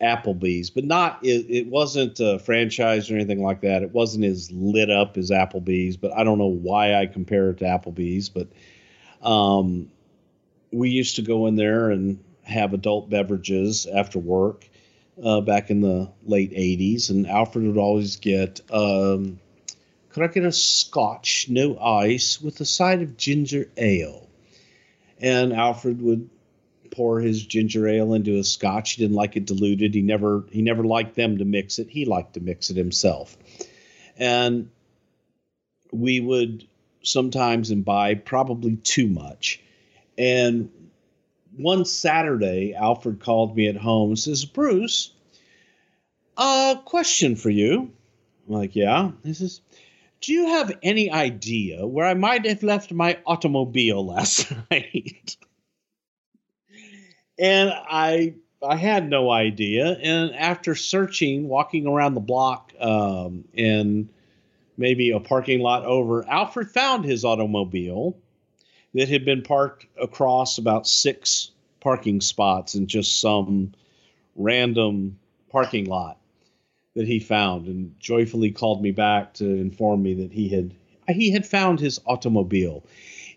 Applebee's, 0.02 0.70
but 0.70 0.84
not 0.84 1.20
it, 1.24 1.46
it 1.50 1.68
wasn't 1.68 2.20
a 2.20 2.40
franchise 2.40 3.10
or 3.10 3.16
anything 3.16 3.42
like 3.42 3.62
that. 3.62 3.82
It 3.82 3.92
wasn't 3.92 4.26
as 4.26 4.52
lit 4.52 4.90
up 4.90 5.18
as 5.18 5.32
Applebee's, 5.32 5.98
but 5.98 6.12
I 6.14 6.24
don't 6.24 6.38
know 6.38 6.48
why 6.48 6.96
I 6.96 7.06
compare 7.06 7.52
it 7.52 7.60
to 7.60 7.66
Applebee's, 7.66 8.30
but 8.30 8.48
um, 9.22 9.90
we 10.72 10.90
used 10.90 11.16
to 11.16 11.22
go 11.22 11.48
in 11.48 11.56
there 11.56 11.90
and 11.92 12.24
have 12.44 12.74
adult 12.74 13.10
beverages 13.10 13.86
after 13.86 14.20
work 14.20 14.70
uh, 15.24 15.42
back 15.42 15.70
in 15.70 15.80
the 15.82 16.12
late 16.26 16.52
80s, 16.52 17.10
and 17.10 17.28
Alfred 17.28 17.66
would 17.66 17.78
always 17.78 18.18
get, 18.18 18.60
um, 18.72 19.40
could 20.10 20.24
I 20.24 20.28
get 20.28 20.44
a 20.44 20.52
scotch, 20.52 21.48
no 21.50 21.78
ice, 21.80 22.42
with 22.42 22.60
a 22.60 22.66
side 22.66 23.02
of 23.02 23.18
ginger 23.18 23.70
ale? 23.78 24.28
And 25.20 25.54
Alfred 25.54 26.02
would 26.02 26.30
pour 26.96 27.20
his 27.20 27.46
ginger 27.46 27.88
ale 27.88 28.14
into 28.14 28.40
a 28.40 28.44
scotch. 28.44 28.94
He 28.94 29.04
didn't 29.04 29.18
like 29.18 29.36
it 29.36 29.46
diluted. 29.46 29.94
He 29.94 30.02
never 30.02 30.46
he 30.50 30.62
never 30.62 30.84
liked 30.84 31.16
them 31.16 31.38
to 31.38 31.46
mix 31.46 31.78
it. 31.78 31.90
He 31.90 32.06
liked 32.06 32.36
to 32.36 32.40
mix 32.40 32.70
it 32.70 32.78
himself. 32.78 33.38
And 34.18 34.70
we 35.92 36.22
would 36.22 36.66
sometimes 37.04 37.70
imbibe 37.70 38.26
probably 38.26 38.78
too 38.78 39.08
much. 39.08 39.62
And 40.18 40.70
one 41.58 41.86
Saturday, 41.86 42.74
Alfred 42.74 43.20
called 43.20 43.56
me 43.56 43.68
at 43.68 43.78
home 43.78 44.12
and 44.12 44.20
says, 44.20 44.46
Bruce, 44.46 45.12
a 46.38 46.80
question 46.86 47.36
for 47.36 47.50
you. 47.50 47.92
I'm 48.48 48.54
like, 48.54 48.76
yeah. 48.76 49.12
He 49.24 49.34
says, 49.34 49.62
Do 50.22 50.34
you 50.34 50.48
have 50.48 50.78
any 50.82 51.12
idea 51.12 51.86
where 51.86 52.06
I 52.06 52.14
might 52.14 52.46
have 52.46 52.64
left 52.64 52.92
my 52.92 53.20
automobile 53.26 54.06
last 54.06 54.52
night? 54.72 55.38
And 57.38 57.72
I 57.74 58.36
I 58.64 58.78
had 58.78 59.10
no 59.10 59.30
idea. 59.30 59.92
And 60.02 60.36
after 60.36 60.76
searching, 60.76 61.48
walking 61.48 61.88
around 61.88 62.14
the 62.16 62.20
block, 62.22 62.74
um, 62.80 63.46
and 63.56 64.10
maybe 64.78 65.12
a 65.12 65.20
parking 65.20 65.60
lot 65.60 65.86
over, 65.86 66.28
Alfred 66.28 66.70
found 66.72 67.06
his 67.06 67.24
automobile 67.24 68.18
that 68.94 69.10
had 69.10 69.26
been 69.26 69.44
parked 69.44 69.86
across 70.02 70.58
about 70.58 70.88
six 70.88 71.52
parking 71.80 72.22
spots 72.22 72.76
in 72.76 72.88
just 72.88 73.22
some 73.22 73.74
random 74.36 75.20
parking 75.50 75.86
lot 75.86 76.18
that 76.96 77.08
he 77.08 77.20
found, 77.20 77.68
and 77.68 78.00
joyfully 78.00 78.52
called 78.52 78.82
me 78.82 78.92
back 78.92 79.34
to 79.36 79.46
inform 79.46 80.02
me 80.02 80.14
that 80.16 80.32
he 80.32 80.50
had 80.50 80.74
he 81.10 81.30
had 81.30 81.46
found 81.46 81.80
his 81.80 82.02
automobile. 82.06 82.84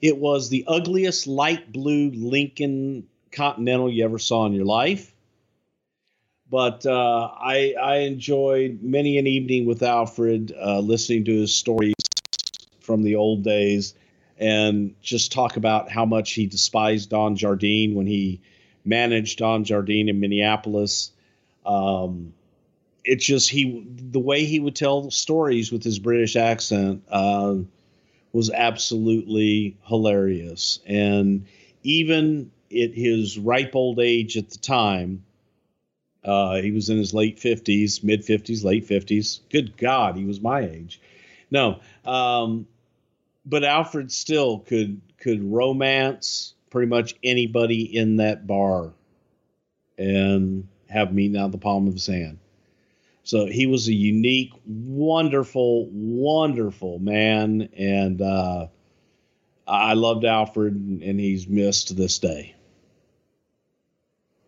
It 0.01 0.17
was 0.17 0.49
the 0.49 0.65
ugliest 0.67 1.27
light 1.27 1.71
blue 1.73 2.11
Lincoln 2.11 3.09
Continental 3.39 3.89
you 3.89 4.05
ever 4.05 4.19
saw 4.19 4.47
in 4.47 4.53
your 4.53 4.65
life. 4.65 5.15
But 6.51 6.85
uh, 6.85 7.31
I, 7.41 7.75
I 7.81 7.97
enjoyed 7.99 8.81
many 8.83 9.17
an 9.19 9.29
evening 9.29 9.65
with 9.65 9.81
Alfred, 9.85 10.53
uh, 10.61 10.81
listening 10.81 11.25
to 11.27 11.41
his 11.41 11.55
stories 11.55 11.95
from 12.81 13.05
the 13.05 13.15
old 13.15 13.45
days, 13.45 13.95
and 14.39 14.97
just 15.03 15.31
talk 15.31 15.57
about 15.57 15.89
how 15.89 16.05
much 16.05 16.33
he 16.33 16.47
despised 16.47 17.11
Don 17.11 17.37
Jardine 17.37 17.95
when 17.95 18.09
he 18.09 18.41
managed 18.85 19.39
Don 19.39 19.63
Jardine 19.63 20.09
in 20.09 20.19
Minneapolis. 20.19 21.13
Um, 21.65 22.33
it's 23.05 23.25
just 23.25 23.51
he 23.51 23.87
the 24.11 24.19
way 24.19 24.47
he 24.47 24.59
would 24.59 24.75
tell 24.75 25.13
stories 25.13 25.71
with 25.71 25.85
his 25.85 26.01
British 26.01 26.35
accent 26.35 27.05
uh, 27.09 27.55
was 28.33 28.51
absolutely 28.51 29.77
hilarious, 29.87 30.81
and 30.87 31.47
even 31.85 32.51
at 32.71 32.95
his 32.95 33.39
ripe 33.39 33.75
old 33.75 34.01
age 34.01 34.37
at 34.37 34.51
the 34.51 34.59
time, 34.59 35.25
uh, 36.25 36.57
he 36.57 36.71
was 36.73 36.91
in 36.91 36.99
his 36.99 37.15
late 37.15 37.39
50s, 37.39 38.03
mid 38.03 38.23
50s, 38.23 38.65
late 38.65 38.87
50s. 38.87 39.41
Good 39.51 39.77
God, 39.77 40.17
he 40.17 40.25
was 40.25 40.41
my 40.41 40.61
age. 40.61 41.01
No, 41.51 41.81
um, 42.05 42.67
but 43.47 43.65
Alfred 43.65 44.13
still 44.13 44.59
could 44.61 45.01
could 45.19 45.43
romance 45.43 46.55
pretty 46.71 46.89
much 46.89 47.15
anybody 47.25 47.97
in 47.97 48.17
that 48.17 48.47
bar 48.47 48.93
and 49.97 50.69
have 50.89 51.13
me 51.13 51.37
out 51.37 51.51
the 51.51 51.59
palm 51.59 51.89
of 51.89 51.95
his 51.95 52.07
hand. 52.07 52.39
So 53.25 53.47
he 53.47 53.67
was 53.67 53.89
a 53.89 53.93
unique, 53.93 54.53
wonderful, 54.65 55.87
wonderful 55.91 56.99
man, 56.99 57.69
and 57.77 58.23
uh, 58.23 58.69
I 59.67 59.95
loved 59.95 60.25
Alfred, 60.25 60.75
and 60.75 61.21
he's 61.21 61.47
missed 61.47 61.89
to 61.89 61.95
this 61.95 62.19
day. 62.19 62.55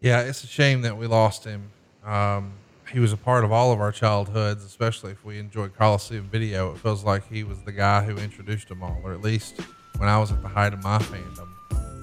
Yeah, 0.00 0.22
it's 0.22 0.42
a 0.44 0.46
shame 0.46 0.82
that 0.82 0.96
we 0.96 1.06
lost 1.06 1.44
him. 1.44 1.70
Um, 2.04 2.52
he 2.90 2.98
was 2.98 3.12
a 3.12 3.16
part 3.16 3.44
of 3.44 3.52
all 3.52 3.70
of 3.72 3.80
our 3.80 3.92
childhoods, 3.92 4.64
especially 4.64 5.12
if 5.12 5.24
we 5.24 5.38
enjoyed 5.38 5.76
Coliseum 5.76 6.28
video. 6.30 6.72
It 6.72 6.78
feels 6.78 7.04
like 7.04 7.28
he 7.28 7.44
was 7.44 7.62
the 7.62 7.72
guy 7.72 8.02
who 8.02 8.16
introduced 8.16 8.68
them 8.68 8.82
all, 8.82 8.98
or 9.04 9.12
at 9.12 9.20
least 9.20 9.60
when 9.98 10.08
I 10.08 10.18
was 10.18 10.32
at 10.32 10.42
the 10.42 10.48
height 10.48 10.72
of 10.72 10.82
my 10.82 10.98
fandom. 10.98 11.48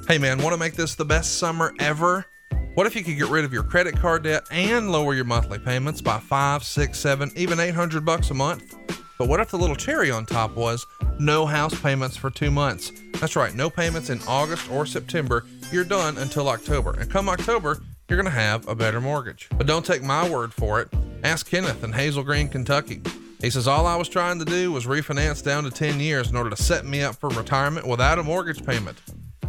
Hey 0.07 0.18
man, 0.18 0.41
want 0.41 0.53
to 0.53 0.60
make 0.60 0.76
this 0.76 0.95
the 0.95 1.03
best 1.03 1.40
summer 1.40 1.74
ever? 1.80 2.26
What 2.76 2.86
if 2.86 2.95
you 2.95 3.03
could 3.03 3.18
get 3.18 3.28
rid 3.30 3.44
of 3.44 3.52
your 3.52 3.64
credit 3.64 3.98
card 3.98 4.24
debt 4.24 4.44
and 4.52 4.91
lower 4.91 5.15
your 5.15 5.26
monthly 5.26 5.57
payments 5.57 5.99
by 5.99 6.19
five, 6.19 6.64
six, 6.64 6.99
seven, 6.99 7.32
even 7.36 7.60
800 7.60 8.06
bucks 8.06 8.30
a 8.30 8.36
month? 8.36 8.76
But 9.18 9.28
what 9.28 9.40
if 9.40 9.49
the 9.49 9.57
little 9.57 9.76
cherry 9.76 10.11
on 10.11 10.28
top 10.28 10.56
was 10.56 10.86
no 11.19 11.48
house 11.48 11.78
payments 11.82 12.15
for 12.15 12.30
two 12.30 12.52
months? 12.52 12.91
That's 13.14 13.36
right, 13.36 13.53
no 13.56 13.69
payments 13.69 14.11
in 14.11 14.22
August 14.28 14.69
or 14.69 14.86
September. 14.86 15.45
You're 15.72 15.84
done 15.84 16.18
until 16.19 16.48
October. 16.49 16.95
And 16.99 17.10
come 17.11 17.28
October, 17.28 17.82
you're 18.10 18.18
going 18.18 18.32
to 18.32 18.40
have 18.40 18.68
a 18.68 18.76
better 18.76 19.02
mortgage. 19.02 19.50
But 19.58 19.68
don't 19.68 19.86
take 19.86 20.02
my 20.02 20.30
word 20.30 20.54
for 20.54 20.80
it. 20.80 20.90
Ask 21.24 21.50
Kenneth 21.50 21.84
in 21.84 21.92
Hazel 21.92 22.24
Green, 22.24 22.48
Kentucky. 22.48 23.02
He 23.42 23.50
says, 23.50 23.68
All 23.68 23.86
I 23.86 23.96
was 23.96 24.08
trying 24.08 24.40
to 24.40 24.46
do 24.46 24.72
was 24.72 24.86
refinance 24.86 25.44
down 25.44 25.64
to 25.66 25.72
10 25.72 26.00
years 26.00 26.30
in 26.30 26.36
order 26.38 26.50
to 26.50 26.56
set 26.56 26.86
me 26.86 27.02
up 27.02 27.16
for 27.16 27.30
retirement 27.30 27.86
without 27.86 28.18
a 28.18 28.24
mortgage 28.24 28.66
payment. 28.66 28.98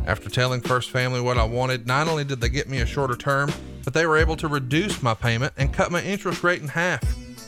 After 0.06 0.28
telling 0.28 0.60
First 0.60 0.90
Family 0.90 1.20
what 1.20 1.38
I 1.38 1.44
wanted, 1.44 1.86
not 1.86 2.08
only 2.08 2.24
did 2.24 2.40
they 2.40 2.48
get 2.48 2.68
me 2.68 2.80
a 2.80 2.86
shorter 2.86 3.16
term, 3.16 3.52
but 3.84 3.94
they 3.94 4.06
were 4.06 4.16
able 4.16 4.36
to 4.36 4.48
reduce 4.48 5.02
my 5.02 5.14
payment 5.14 5.52
and 5.56 5.72
cut 5.72 5.92
my 5.92 6.02
interest 6.02 6.42
rate 6.42 6.60
in 6.60 6.68
half. 6.68 7.02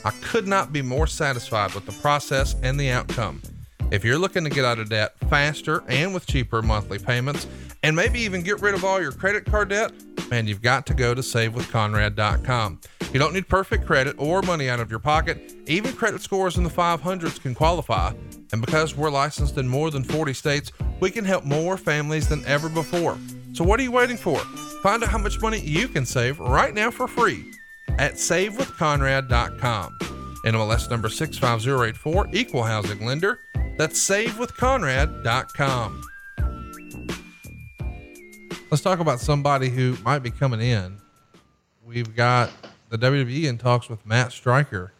I 0.05 0.11
could 0.21 0.47
not 0.47 0.71
be 0.71 0.81
more 0.81 1.07
satisfied 1.07 1.73
with 1.73 1.85
the 1.85 1.91
process 1.91 2.55
and 2.63 2.79
the 2.79 2.89
outcome. 2.89 3.41
If 3.91 4.05
you're 4.05 4.17
looking 4.17 4.45
to 4.45 4.49
get 4.49 4.63
out 4.63 4.79
of 4.79 4.87
debt 4.87 5.15
faster 5.29 5.83
and 5.89 6.13
with 6.13 6.25
cheaper 6.25 6.61
monthly 6.61 6.97
payments, 6.97 7.45
and 7.83 7.93
maybe 7.93 8.21
even 8.21 8.41
get 8.41 8.61
rid 8.61 8.73
of 8.73 8.85
all 8.85 9.01
your 9.01 9.11
credit 9.11 9.45
card 9.45 9.69
debt, 9.69 9.91
man, 10.29 10.47
you've 10.47 10.61
got 10.61 10.85
to 10.85 10.93
go 10.93 11.13
to 11.13 11.21
savewithconrad.com. 11.21 12.79
You 13.11 13.19
don't 13.19 13.33
need 13.33 13.49
perfect 13.49 13.85
credit 13.85 14.15
or 14.17 14.41
money 14.43 14.69
out 14.69 14.79
of 14.79 14.89
your 14.89 15.01
pocket. 15.01 15.53
Even 15.67 15.91
credit 15.91 16.21
scores 16.21 16.55
in 16.55 16.63
the 16.63 16.69
500s 16.69 17.41
can 17.41 17.53
qualify. 17.53 18.13
And 18.53 18.61
because 18.61 18.95
we're 18.95 19.11
licensed 19.11 19.57
in 19.57 19.67
more 19.67 19.91
than 19.91 20.05
40 20.05 20.33
states, 20.33 20.71
we 21.01 21.11
can 21.11 21.25
help 21.25 21.43
more 21.43 21.75
families 21.75 22.29
than 22.29 22.45
ever 22.45 22.69
before. 22.69 23.17
So 23.51 23.65
what 23.65 23.77
are 23.81 23.83
you 23.83 23.91
waiting 23.91 24.15
for? 24.15 24.39
Find 24.83 25.03
out 25.03 25.09
how 25.09 25.17
much 25.17 25.41
money 25.41 25.59
you 25.59 25.89
can 25.89 26.05
save 26.05 26.39
right 26.39 26.73
now 26.73 26.91
for 26.91 27.09
free 27.09 27.51
at 27.99 28.13
savewithconrad.com. 28.13 29.97
NMLS 30.45 30.89
number 30.89 31.09
65084, 31.09 32.29
equal 32.31 32.63
housing 32.63 33.05
lender. 33.05 33.41
That's 33.81 33.99
savewithconrad.com. 34.07 36.03
Let's 38.69 38.83
talk 38.83 38.99
about 38.99 39.19
somebody 39.19 39.69
who 39.69 39.97
might 40.03 40.19
be 40.19 40.29
coming 40.29 40.61
in. 40.61 40.97
We've 41.83 42.15
got 42.15 42.51
the 42.89 42.99
WWE 42.99 43.45
in 43.45 43.57
talks 43.57 43.89
with 43.89 44.05
Matt 44.05 44.33
Striker. 44.33 44.93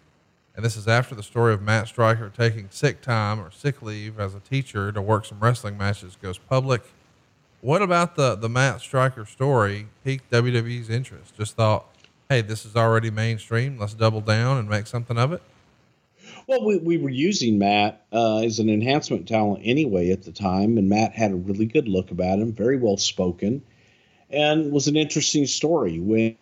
And 0.56 0.66
this 0.66 0.76
is 0.76 0.88
after 0.88 1.14
the 1.14 1.22
story 1.22 1.54
of 1.54 1.62
Matt 1.62 1.90
Striker 1.90 2.32
taking 2.36 2.70
sick 2.72 3.04
time 3.04 3.40
or 3.40 3.52
sick 3.52 3.84
leave 3.84 4.20
as 4.20 4.34
a 4.34 4.40
teacher 4.40 4.92
to 4.92 5.00
work 5.00 5.26
some 5.26 5.40
wrestling 5.40 5.78
matches 5.78 6.18
goes 6.20 6.40
public. 6.40 6.82
What 7.62 7.84
about 7.84 8.16
the, 8.16 8.34
the 8.34 8.50
Matt 8.50 8.82
Striker 8.82 9.26
story 9.26 9.90
piqued 10.04 10.32
WWE's 10.32 10.90
interest? 10.90 11.38
Just 11.38 11.56
thought, 11.56 11.86
hey, 12.30 12.42
this 12.42 12.66
is 12.66 12.76
already 12.76 13.12
mainstream. 13.12 13.78
Let's 13.78 13.94
double 13.94 14.22
down 14.22 14.58
and 14.58 14.68
make 14.68 14.88
something 14.88 15.20
of 15.20 15.34
it. 15.34 15.44
Well, 16.52 16.66
we, 16.66 16.76
we 16.80 16.98
were 16.98 17.10
using 17.10 17.60
Matt 17.60 18.06
uh, 18.12 18.40
as 18.40 18.60
an 18.60 18.70
enhancement 18.70 19.26
talent 19.26 19.62
anyway 19.64 20.12
at 20.12 20.24
the 20.24 20.34
time, 20.34 20.78
and 20.78 20.90
Matt 20.90 21.14
had 21.14 21.32
a 21.32 21.36
really 21.36 21.66
good 21.66 21.88
look 21.88 22.12
about 22.12 22.40
him, 22.40 22.52
very 22.52 22.76
well 22.76 22.98
spoken, 22.98 23.62
and 24.30 24.70
was 24.70 24.90
an 24.90 24.98
interesting 24.98 25.46
story. 25.46 25.98
When 26.02 26.36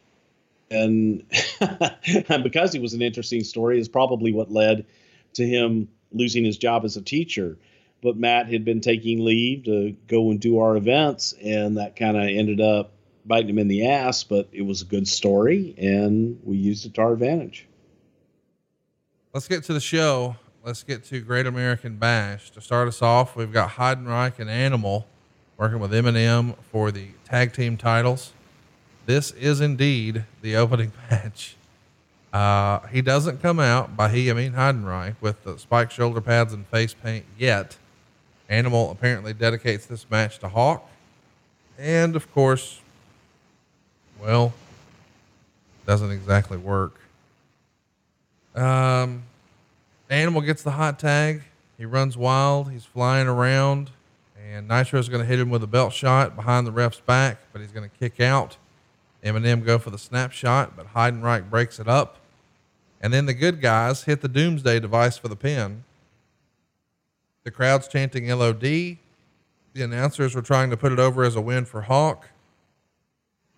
and 0.72 1.26
because 2.44 2.73
he 2.73 2.80
was 2.80 2.95
an 2.95 3.03
interesting 3.03 3.44
story, 3.44 3.80
is 3.80 3.88
probably 3.88 4.34
what 4.34 4.49
led 4.52 4.88
to 5.34 5.45
him 5.45 5.90
losing 6.11 6.44
his 6.44 6.57
job 6.57 6.86
as 6.86 6.98
a 6.98 7.03
teacher. 7.03 7.60
But 8.02 8.18
Matt 8.18 8.48
had 8.48 8.65
been 8.65 8.81
taking 8.81 9.23
leave 9.23 9.65
to 9.65 9.95
go 10.07 10.31
and 10.31 10.40
do 10.40 10.57
our 10.57 10.76
events, 10.76 11.36
and 11.40 11.77
that 11.77 11.95
kind 11.95 12.18
of 12.18 12.23
ended 12.23 12.61
up 12.61 12.94
biting 13.27 13.52
him 13.52 13.60
in 13.60 13.68
the 13.68 13.86
ass. 13.86 14.23
But 14.23 14.49
it 14.53 14.64
was 14.64 14.81
a 14.81 14.86
good 14.86 15.07
story, 15.07 15.76
and 15.77 16.40
we 16.44 16.57
used 16.57 16.88
it 16.88 16.95
to 16.95 17.02
our 17.02 17.14
advantage. 17.14 17.69
Let's 19.31 19.47
get 19.47 19.64
to 19.65 19.73
the 19.73 19.80
show. 19.80 20.38
Let's 20.65 20.81
get 20.81 21.03
to 21.06 21.22
Great 21.22 21.45
American 21.45 21.97
Bash. 21.97 22.49
To 22.49 22.61
start 22.61 22.88
us 22.88 22.99
off, 23.03 23.35
we've 23.35 23.53
got 23.53 23.69
Heidenreich 23.69 24.39
and 24.39 24.49
Animal 24.49 25.06
working 25.56 25.77
with 25.77 25.91
MNM 25.91 26.56
for 26.72 26.89
the 26.89 27.10
tag 27.26 27.53
team 27.53 27.77
titles. 27.77 28.34
This 29.06 29.30
is 29.34 29.61
indeed 29.61 30.26
the 30.41 30.56
opening 30.56 30.93
match. 31.11 31.56
Uh, 32.34 32.80
he 32.88 33.03
doesn't 33.03 33.39
come 33.39 33.60
out 33.60 33.95
by 33.95 34.10
he, 34.10 34.31
I 34.31 34.34
mean 34.34 34.53
Heidenreich 34.53 35.14
with 35.22 35.43
the 35.43 35.60
spiked 35.60 35.93
shoulder 35.93 36.22
pads 36.22 36.51
and 36.51 36.65
face 36.65 36.95
paint 36.95 37.26
yet. 37.38 37.77
Animal 38.49 38.89
apparently 38.89 39.34
dedicates 39.34 39.85
this 39.85 40.10
match 40.10 40.39
to 40.39 40.49
Hawk. 40.49 40.89
And 41.77 42.15
of 42.15 42.34
course, 42.34 42.81
well, 44.19 44.53
doesn't 45.85 46.10
exactly 46.10 46.57
work. 46.57 46.99
Um, 48.60 49.23
Animal 50.10 50.41
gets 50.41 50.64
the 50.64 50.72
hot 50.72 50.99
tag. 50.99 51.44
He 51.77 51.86
runs 51.86 52.18
wild. 52.18 52.72
He's 52.72 52.84
flying 52.84 53.27
around, 53.27 53.91
and 54.38 54.68
Nitro's 54.68 55.07
going 55.07 55.22
to 55.22 55.27
hit 55.27 55.40
him 55.40 55.49
with 55.49 55.64
a 55.64 55.68
belt 55.68 55.94
shot 55.94 56.36
behind 56.36 56.68
the 56.68 56.72
ref's 56.72 56.99
back, 56.99 57.38
but 57.53 57.61
he's 57.61 57.72
going 57.72 57.90
to 57.90 57.95
kick 57.98 58.19
out. 58.19 58.57
MNM 59.23 59.65
go 59.65 59.77
for 59.77 59.91
the 59.91 59.98
snapshot, 59.98 60.76
but 60.76 60.94
Heidenreich 60.94 61.49
breaks 61.49 61.80
it 61.80 61.88
up. 61.88 62.18
And 62.99 63.14
then 63.14 63.27
the 63.27 63.34
good 63.34 63.61
guys 63.61 64.03
hit 64.03 64.19
the 64.22 64.27
doomsday 64.27 64.80
device 64.81 65.18
for 65.18 65.30
the 65.30 65.36
pin. 65.36 65.86
The 67.44 67.52
crowd's 67.52 67.88
chanting 67.88 68.27
LOD. 68.27 68.60
The 68.61 68.98
announcers 69.77 70.36
were 70.36 70.41
trying 70.41 70.69
to 70.69 70.77
put 70.77 70.91
it 70.91 70.99
over 70.99 71.23
as 71.23 71.36
a 71.36 71.41
win 71.41 71.64
for 71.64 71.84
Hawk. 71.84 72.27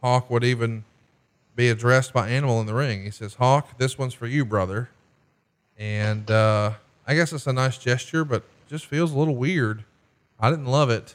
Hawk 0.01 0.29
would 0.29 0.43
even 0.43 0.83
be 1.61 1.69
addressed 1.69 2.11
by 2.11 2.27
Animal 2.27 2.59
in 2.59 2.65
the 2.65 2.73
ring. 2.73 3.03
He 3.03 3.11
says, 3.11 3.35
Hawk, 3.35 3.77
this 3.77 3.95
one's 3.95 4.15
for 4.15 4.25
you, 4.25 4.43
brother. 4.43 4.89
And 5.77 6.29
uh, 6.31 6.73
I 7.05 7.13
guess 7.13 7.31
it's 7.33 7.45
a 7.45 7.53
nice 7.53 7.77
gesture, 7.77 8.25
but 8.25 8.41
just 8.67 8.87
feels 8.87 9.11
a 9.11 9.17
little 9.19 9.35
weird. 9.35 9.83
I 10.39 10.49
didn't 10.49 10.65
love 10.65 10.89
it. 10.89 11.13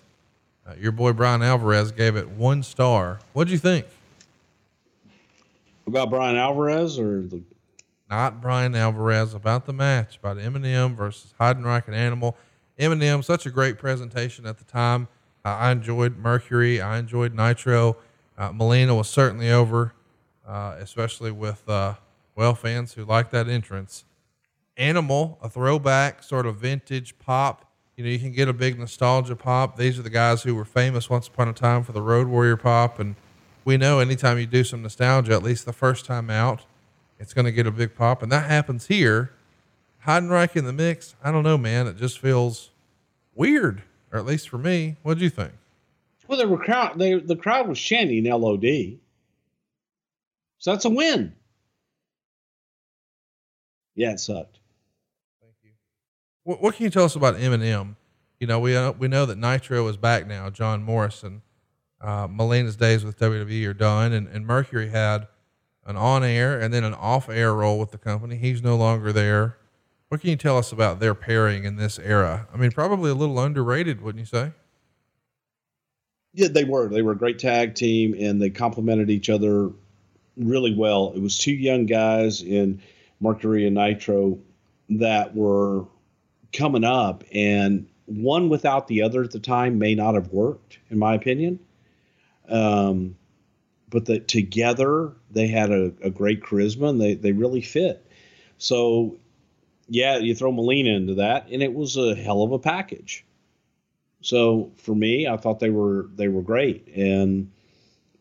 Uh, 0.65 0.75
your 0.79 0.93
boy 0.93 1.13
Bryan 1.15 1.43
Alvarez 1.43 1.91
gave 1.91 2.15
it 2.15 2.29
one 2.29 2.63
star. 2.63 3.19
What'd 3.33 3.51
you 3.51 3.59
think? 3.59 3.87
About 5.89 6.11
Bryan 6.11 6.37
Alvarez 6.37 6.97
or 6.97 7.23
the 7.23 7.43
not 8.09 8.41
Bryan 8.41 8.77
Alvarez, 8.77 9.35
about 9.35 9.67
the 9.67 9.73
match, 9.73 10.17
about 10.17 10.37
MNM 10.37 10.95
versus 10.95 11.35
Heidenreich 11.41 11.89
and 11.89 11.97
Animal. 11.97 12.37
MNM, 12.79 13.25
such 13.25 13.47
a 13.47 13.51
great 13.51 13.79
presentation 13.79 14.47
at 14.47 14.59
the 14.59 14.65
time. 14.65 15.09
Uh, 15.45 15.57
I 15.59 15.73
enjoyed 15.73 16.19
Mercury. 16.19 16.81
I 16.81 16.99
enjoyed 16.99 17.35
Nitro. 17.35 17.97
Uh, 18.39 18.53
Melina 18.53 18.95
was 18.95 19.09
certainly 19.09 19.51
over, 19.51 19.93
uh, 20.47 20.77
especially 20.79 21.31
with, 21.31 21.69
uh, 21.69 21.95
well, 22.35 22.55
fans 22.55 22.95
who 22.95 23.05
like 23.05 23.31
that 23.31 23.49
entrance. 23.49 24.05
Animal, 24.77 25.39
a 25.43 25.49
throwback, 25.49 26.23
sort 26.23 26.47
of 26.47 26.57
vintage 26.57 27.19
pop. 27.19 27.71
You 27.97 28.05
know, 28.05 28.11
you 28.11 28.19
can 28.19 28.33
get 28.33 28.47
a 28.47 28.53
big 28.53 28.79
nostalgia 28.79 29.37
pop. 29.37 29.77
These 29.77 29.99
are 29.99 30.03
the 30.03 30.11
guys 30.11 30.43
who 30.43 30.55
were 30.55 30.67
famous 30.67 31.09
once 31.09 31.29
upon 31.29 31.49
a 31.49 31.55
time 31.55 31.83
for 31.83 31.93
the 31.93 32.03
Road 32.03 32.27
Warrior 32.29 32.59
pop. 32.59 32.99
And 32.99 33.17
we 33.65 33.79
know 33.79 34.01
anytime 34.01 34.39
you 34.39 34.47
do 34.47 34.65
some 34.65 34.83
nostalgia, 34.83 35.33
at 35.33 35.43
least 35.43 35.65
the 35.65 35.73
first 35.73 36.05
time 36.05 36.29
out, 36.29 36.63
it's 37.19 37.33
going 37.33 37.47
to 37.47 37.53
get 37.53 37.67
a 37.67 37.71
big 37.71 37.95
pop. 37.95 38.23
And 38.23 38.31
that 38.31 38.51
happens 38.51 38.87
here. 38.89 39.33
Heidenreich 40.07 40.55
in 40.55 40.67
the 40.67 40.73
mix, 40.73 41.17
I 41.25 41.33
don't 41.33 41.43
know, 41.43 41.59
man. 41.59 41.87
It 41.87 41.97
just 41.97 42.19
feels 42.19 42.71
weird, 43.35 43.83
or 44.13 44.19
at 44.19 44.27
least 44.27 44.49
for 44.49 44.59
me. 44.59 44.97
What 45.03 45.19
do 45.19 45.25
you 45.25 45.31
think? 45.31 45.53
Well, 46.29 46.39
the 46.39 46.57
crowd, 46.57 46.99
they, 46.99 47.15
the 47.15 47.35
crowd 47.35 47.67
was 47.67 47.81
chanting 47.81 48.25
LOD. 48.25 48.99
So 50.59 50.73
that's 50.73 50.85
a 50.85 50.91
win. 50.91 51.35
Yeah, 53.95 54.13
it 54.13 54.21
sucked. 54.21 54.59
Thank 55.41 55.55
you. 55.63 55.71
What, 56.45 56.63
what 56.63 56.75
can 56.75 56.85
you 56.85 56.91
tell 56.91 57.05
us 57.05 57.17
about 57.17 57.37
MNM? 57.37 57.97
You 58.41 58.47
know, 58.47 58.61
we 58.61 58.77
uh, 58.77 58.93
we 58.93 59.09
know 59.09 59.25
that 59.27 59.39
Nitro 59.39 59.87
is 59.89 59.97
back 59.97 60.27
now. 60.27 60.51
John 60.51 60.83
Morrison, 60.83 61.41
uh, 62.01 62.27
days 62.27 63.05
with 63.05 63.19
WWE 63.19 63.67
are 63.67 63.75
done, 63.75 64.13
and, 64.13 64.29
and 64.29 64.47
Mercury 64.47 64.91
had 64.91 65.27
an 65.87 65.97
on 65.97 66.23
air 66.25 66.61
and 66.61 66.75
then 66.75 66.85
an 66.85 66.95
off 66.95 67.31
air 67.31 67.55
role 67.55 67.79
with 67.79 67.93
the 67.93 67.99
company. 67.99 68.37
He's 68.37 68.63
no 68.63 68.77
longer 68.77 69.13
there. 69.13 69.57
What 70.09 70.21
can 70.21 70.31
you 70.31 70.37
tell 70.37 70.59
us 70.59 70.71
about 70.73 71.01
their 71.01 71.15
pairing 71.15 71.65
in 71.65 71.77
this 71.77 71.99
era? 71.99 72.47
I 72.53 72.57
mean, 72.57 72.71
probably 72.71 73.11
a 73.11 73.15
little 73.15 73.41
underrated, 73.41 74.01
wouldn't 74.01 74.21
you 74.21 74.27
say? 74.27 74.53
Yeah, 76.33 76.49
they 76.49 76.65
were. 76.65 76.89
They 76.89 77.03
were 77.03 77.13
a 77.13 77.19
great 77.19 77.39
tag 77.39 77.75
team 77.75 78.15
and 78.19 78.41
they 78.41 78.51
complemented 78.51 79.11
each 79.11 79.31
other 79.31 79.71
really 80.37 80.75
well. 80.75 81.13
It 81.15 81.21
was 81.21 81.39
two 81.39 81.53
young 81.53 81.87
guys 81.87 82.43
in 82.43 82.81
Mercury 83.21 83.67
and 83.67 83.75
Nitro 83.75 84.39
that 84.91 85.35
were 85.35 85.85
coming 86.53 86.85
up, 86.85 87.25
and 87.33 87.87
one 88.07 88.49
without 88.49 88.87
the 88.89 89.03
other 89.03 89.23
at 89.23 89.33
the 89.33 89.41
time 89.41 89.79
may 89.79 89.95
not 89.95 90.15
have 90.15 90.29
worked, 90.33 90.79
in 90.91 90.99
my 90.99 91.15
opinion. 91.15 91.59
Um, 92.49 93.17
but 93.89 94.07
that 94.07 94.29
together 94.29 95.13
they 95.31 95.47
had 95.47 95.71
a, 95.71 95.93
a 96.03 96.11
great 96.11 96.43
charisma 96.43 96.91
and 96.91 97.01
they, 97.01 97.15
they 97.15 97.33
really 97.33 97.61
fit. 97.61 98.07
So, 98.59 99.17
yeah, 99.89 100.19
you 100.19 100.35
throw 100.35 100.53
Melina 100.53 100.91
into 100.91 101.15
that, 101.15 101.49
and 101.51 101.63
it 101.63 101.73
was 101.73 101.97
a 101.97 102.15
hell 102.15 102.43
of 102.43 102.53
a 102.53 102.59
package. 102.59 103.25
So 104.23 104.73
for 104.77 104.95
me, 104.95 105.29
I 105.29 105.37
thought 105.37 105.61
they 105.61 105.71
were 105.71 106.09
they 106.17 106.29
were 106.29 106.43
great, 106.43 106.89
and 106.97 107.51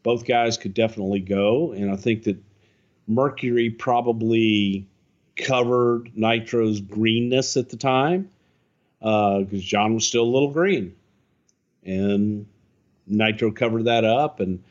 both 0.06 0.24
guys 0.24 0.60
could 0.60 0.76
definitely 0.76 1.20
go. 1.20 1.72
And 1.72 1.92
I 1.92 1.96
think 1.96 2.26
that 2.26 2.38
Mercury 3.08 3.72
probably 3.72 4.86
covered 5.36 6.16
Nitro's 6.16 6.80
greenness 6.80 7.58
at 7.58 7.70
the 7.70 7.76
time 7.76 8.30
because 9.00 9.48
uh, 9.52 9.58
John 9.58 9.96
was 9.96 10.06
still 10.06 10.22
a 10.22 10.30
little 10.30 10.52
green, 10.52 10.96
and 11.84 12.46
Nitro 13.08 13.52
covered 13.52 13.86
that 13.86 14.06
up 14.06 14.42
and 14.42 14.64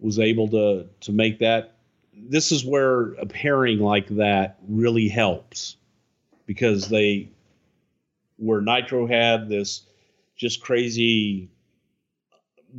was 0.00 0.18
able 0.18 0.48
to 0.48 0.86
to 1.00 1.12
make 1.12 1.38
that. 1.38 1.76
This 2.14 2.52
is 2.52 2.62
where 2.62 3.14
a 3.14 3.24
pairing 3.24 3.78
like 3.78 4.08
that 4.08 4.58
really 4.68 5.08
helps 5.08 5.76
because 6.44 6.90
they 6.90 7.30
where 8.36 8.60
Nitro 8.60 9.06
had 9.06 9.48
this 9.48 9.80
just 10.36 10.60
crazy 10.60 11.48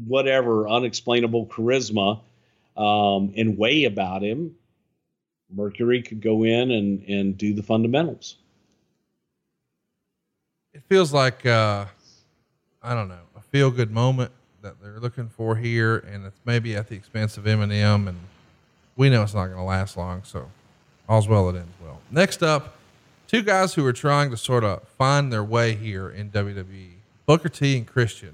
whatever 0.05 0.67
unexplainable 0.67 1.45
charisma 1.47 2.19
um, 2.77 3.33
and 3.37 3.57
way 3.57 3.85
about 3.85 4.21
him 4.21 4.55
mercury 5.53 6.01
could 6.01 6.21
go 6.21 6.43
in 6.43 6.71
and 6.71 7.03
and 7.03 7.37
do 7.37 7.53
the 7.53 7.63
fundamentals 7.63 8.37
it 10.73 10.83
feels 10.89 11.13
like 11.13 11.45
uh, 11.45 11.85
i 12.83 12.93
don't 12.93 13.07
know 13.07 13.21
a 13.35 13.41
feel 13.41 13.71
good 13.71 13.91
moment 13.91 14.31
that 14.65 14.81
they're 14.81 14.99
looking 14.99 15.29
for 15.29 15.55
here, 15.55 15.97
and 15.97 16.25
it's 16.25 16.39
maybe 16.43 16.75
at 16.75 16.89
the 16.89 16.95
expense 16.95 17.37
of 17.37 17.43
MNM, 17.43 18.07
and 18.07 18.17
we 18.95 19.11
know 19.11 19.21
it's 19.21 19.35
not 19.35 19.45
going 19.45 19.57
to 19.57 19.63
last 19.63 19.95
long. 19.95 20.23
So 20.23 20.49
all's 21.07 21.27
well 21.27 21.51
that 21.51 21.59
ends 21.59 21.71
well. 21.83 22.01
Next 22.09 22.41
up, 22.41 22.75
two 23.27 23.43
guys 23.43 23.75
who 23.75 23.85
are 23.85 23.93
trying 23.93 24.31
to 24.31 24.37
sort 24.37 24.63
of 24.63 24.87
find 24.97 25.31
their 25.31 25.43
way 25.43 25.75
here 25.75 26.09
in 26.09 26.31
WWE, 26.31 26.93
Booker 27.27 27.47
T 27.47 27.77
and 27.77 27.85
Christian. 27.85 28.33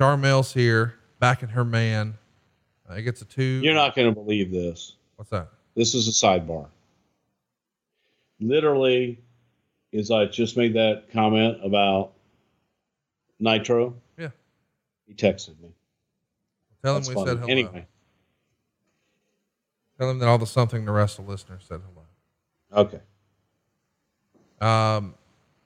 Sharmell's 0.00 0.54
here, 0.54 0.94
backing 1.18 1.50
her 1.50 1.64
man. 1.64 2.16
Uh, 2.88 2.94
he 2.94 3.02
gets 3.02 3.20
a 3.20 3.26
two. 3.26 3.60
You're 3.62 3.74
not 3.74 3.94
going 3.94 4.08
to 4.08 4.14
believe 4.18 4.50
this. 4.50 4.96
What's 5.16 5.30
that? 5.30 5.48
This 5.74 5.94
is 5.94 6.08
a 6.08 6.10
sidebar. 6.10 6.68
Literally, 8.40 9.20
as 9.92 10.10
I 10.10 10.24
just 10.24 10.56
made 10.56 10.72
that 10.74 11.10
comment 11.12 11.58
about 11.62 12.12
Nitro, 13.38 13.94
Yeah. 14.16 14.30
he 15.06 15.12
texted 15.12 15.60
me. 15.60 15.68
Tell 16.82 16.94
That's 16.94 17.08
him 17.08 17.10
we 17.10 17.14
funny. 17.16 17.26
said 17.28 17.36
hello. 17.40 17.50
Anyway, 17.50 17.86
Tell 19.98 20.08
him 20.08 20.18
that 20.20 20.28
all 20.28 20.38
the 20.38 20.46
something 20.46 20.86
the 20.86 20.92
rest 20.92 21.18
of 21.18 21.26
the 21.26 21.30
listeners 21.30 21.64
said 21.68 21.82
hello. 22.72 22.86
okay. 22.86 23.00
Um, 24.62 25.14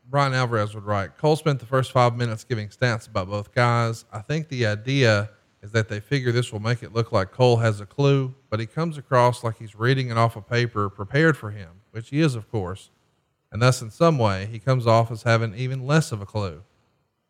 Bryan 0.09 0.35
Alvarez 0.35 0.75
would 0.75 0.85
write 0.85 1.17
Cole 1.19 1.37
spent 1.37 1.61
the 1.61 1.67
first 1.67 1.93
five 1.93 2.17
minutes 2.17 2.45
giving 2.45 2.69
stats 2.69 3.09
about 3.09 3.29
both 3.29 3.55
guys. 3.55 4.05
I 4.13 4.21
think 4.21 4.49
the 4.49 4.67
idea 4.67 5.31
is 5.63 5.73
that 5.73 5.89
they 5.89 5.99
figure 5.99 6.31
this 6.31 6.53
will 6.53 6.61
make 6.61 6.83
it 6.83 6.93
look 6.93 7.11
like 7.11 7.33
Cole 7.33 7.57
has 7.57 7.81
a 7.81 7.87
clue, 7.87 8.35
but 8.51 8.61
he 8.61 8.67
comes 8.67 8.99
across 8.99 9.43
like 9.43 9.59
he's 9.59 9.75
reading 9.75 10.11
it 10.11 10.19
off 10.19 10.37
a 10.37 10.43
paper 10.43 10.91
prepared 10.91 11.37
for 11.37 11.51
him, 11.51 11.71
which 11.91 12.11
he 12.11 12.21
is, 12.21 12.35
of 12.35 12.51
course. 12.51 12.91
And 13.51 13.63
thus, 13.63 13.81
in 13.81 13.91
some 13.91 14.19
way, 14.19 14.47
he 14.47 14.59
comes 14.59 14.87
off 14.87 15.11
as 15.11 15.23
having 15.23 15.55
even 15.55 15.87
less 15.87 16.13
of 16.13 16.21
a 16.21 16.27
clue. 16.27 16.63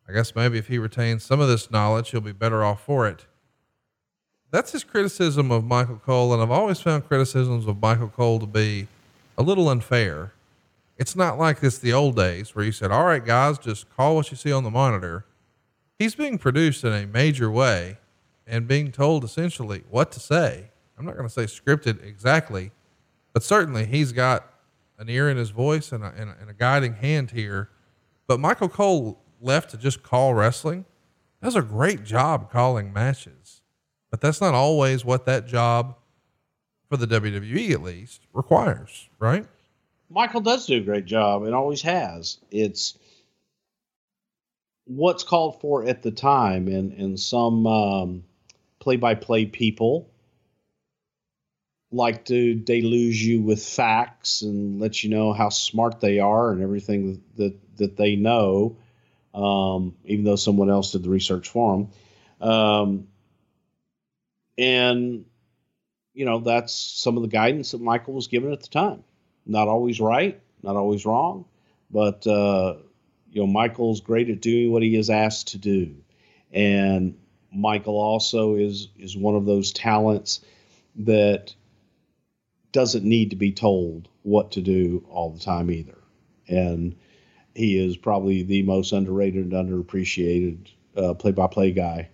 I 0.09 0.13
guess 0.13 0.35
maybe 0.35 0.59
if 0.59 0.67
he 0.67 0.79
retains 0.79 1.23
some 1.23 1.41
of 1.41 1.49
this 1.49 1.71
knowledge, 1.71 2.11
he'll 2.11 2.21
be 2.21 2.33
better 2.33 2.65
off 2.65 2.85
for 2.85 3.07
it. 3.07 3.27
That's 4.51 4.73
his 4.73 4.85
criticism 4.85 5.51
of 5.51 5.65
Michael 5.65 5.97
Cole, 6.05 6.33
and 6.33 6.43
I've 6.43 6.51
always 6.51 6.81
found 6.81 7.09
criticisms 7.09 7.67
of 7.67 7.81
Michael 7.81 8.09
Cole 8.09 8.39
to 8.41 8.47
be 8.47 8.89
a 9.39 9.43
little 9.43 9.69
unfair 9.69 10.34
it's 10.97 11.17
not 11.17 11.39
like 11.39 11.63
it's 11.63 11.79
the 11.79 11.93
old 11.93 12.17
days 12.17 12.55
where 12.55 12.65
you 12.65 12.73
said, 12.73 12.91
all 12.91 13.05
right, 13.05 13.25
guys, 13.25 13.59
just 13.59 13.91
call 13.91 14.17
what 14.17 14.31
you 14.31 14.37
see 14.37 14.53
on 14.53 14.65
the 14.65 14.71
monitor. 14.71 15.27
He's 15.99 16.15
being 16.15 16.39
produced 16.39 16.85
in 16.85 16.93
a 16.93 17.07
major 17.07 17.51
way 17.51 17.99
and 18.47 18.69
being 18.69 18.93
told 18.93 19.25
essentially 19.25 19.85
what 19.91 20.13
to 20.13 20.21
say. 20.21 20.71
I'm 20.99 21.05
not 21.05 21.17
going 21.17 21.29
to 21.29 21.33
say 21.33 21.45
scripted 21.45 22.05
exactly, 22.05 22.71
but 23.33 23.43
certainly 23.43 23.87
he's 23.87 24.13
got 24.13 24.49
an 24.99 25.09
ear 25.09 25.29
in 25.29 25.37
his 25.37 25.51
voice 25.51 25.91
and 25.91 26.05
a, 26.05 26.13
and 26.17 26.31
a, 26.31 26.37
and 26.41 26.51
a 26.51 26.55
guiding 26.55 26.95
hand 26.95 27.33
here. 27.33 27.71
But 28.27 28.39
Michael 28.39 28.69
Cole 28.69 29.19
left 29.41 29.71
to 29.71 29.77
just 29.77 30.03
call 30.03 30.35
wrestling 30.35 30.85
does 31.43 31.57
a 31.57 31.63
great 31.63 32.05
job 32.05 32.51
calling 32.51 32.93
matches, 32.93 33.61
but 34.11 34.21
that's 34.21 34.41
not 34.41 34.55
always 34.55 35.05
what 35.05 35.27
that 35.27 35.47
job 35.47 35.97
for 36.89 36.97
the 36.97 37.07
WWE 37.07 37.71
at 37.73 37.83
least 37.83 38.23
requires, 38.33 39.11
right? 39.19 39.47
Michael 40.11 40.41
does 40.41 40.67
do 40.67 40.77
a 40.77 40.81
great 40.81 41.07
job 41.07 41.45
and 41.45 41.55
always 41.55 41.83
has. 41.83 42.39
It's 42.51 42.99
what's 44.87 45.25
called 45.25 45.61
for 45.61 45.85
at 45.87 46.03
the 46.03 46.11
time, 46.11 46.69
and 46.69 46.93
and 46.93 47.19
some 47.19 47.67
um, 47.67 48.25
play-by-play 48.79 49.47
people 49.47 50.11
like 51.91 52.25
to 52.27 52.55
deluge 52.55 53.23
you 53.23 53.41
with 53.41 53.65
facts 53.65 54.43
and 54.43 54.81
let 54.81 55.03
you 55.05 55.11
know 55.11 55.33
how 55.33 55.49
smart 55.49 56.01
they 56.01 56.19
are 56.19 56.51
and 56.53 56.63
everything 56.63 57.23
that 57.37 57.77
that 57.77 57.97
they 57.97 58.17
know, 58.17 58.77
um, 59.35 59.97
even 60.05 60.25
though 60.25 60.37
someone 60.37 60.71
else 60.71 60.93
did 60.93 61.03
the 61.03 61.11
research 61.11 61.49
for 61.49 61.77
them. 61.77 62.49
Um, 62.49 63.09
and 64.59 65.25
you 66.13 66.25
know 66.25 66.41
that's 66.41 66.75
some 66.75 67.17
of 67.17 67.23
the 67.23 67.29
guidance 67.29 67.73
that 67.73 67.81
Michael 67.81 68.15
was 68.15 68.29
given 68.29 68.53
at 68.53 68.61
the 68.61 68.69
time 68.69 69.03
not 69.47 69.69
always 69.69 70.01
right, 70.01 70.41
not 70.63 70.77
always 70.77 71.05
wrong, 71.05 71.45
but 71.91 72.27
uh, 72.27 72.77
you 73.31 73.41
know 73.41 73.47
Michael's 73.47 74.01
great 74.01 74.31
at 74.31 74.41
doing 74.41 74.73
what 74.73 74.83
he 74.83 74.97
is 74.97 75.11
asked 75.11 75.49
to 75.49 75.59
do, 75.59 75.95
and 76.53 77.17
Michael 77.53 77.97
also 77.97 78.57
is 78.57 78.89
is 78.99 79.17
one 79.17 79.35
of 79.35 79.47
those 79.47 79.73
talents 79.73 80.41
that 80.97 81.55
doesn't 82.73 83.05
need 83.05 83.31
to 83.31 83.37
be 83.37 83.53
told 83.53 84.09
what 84.23 84.53
to 84.53 84.61
do 84.61 85.05
all 85.09 85.31
the 85.31 85.41
time 85.41 85.71
either, 85.71 85.99
and 86.49 86.97
he 87.55 87.79
is 87.79 87.97
probably 87.97 88.43
the 88.43 88.63
most 88.63 88.93
underrated 88.93 89.53
and 89.53 89.53
underappreciated 89.53 90.69
uh, 90.97 91.15
play-by-play 91.15 91.71
guy 91.73 92.09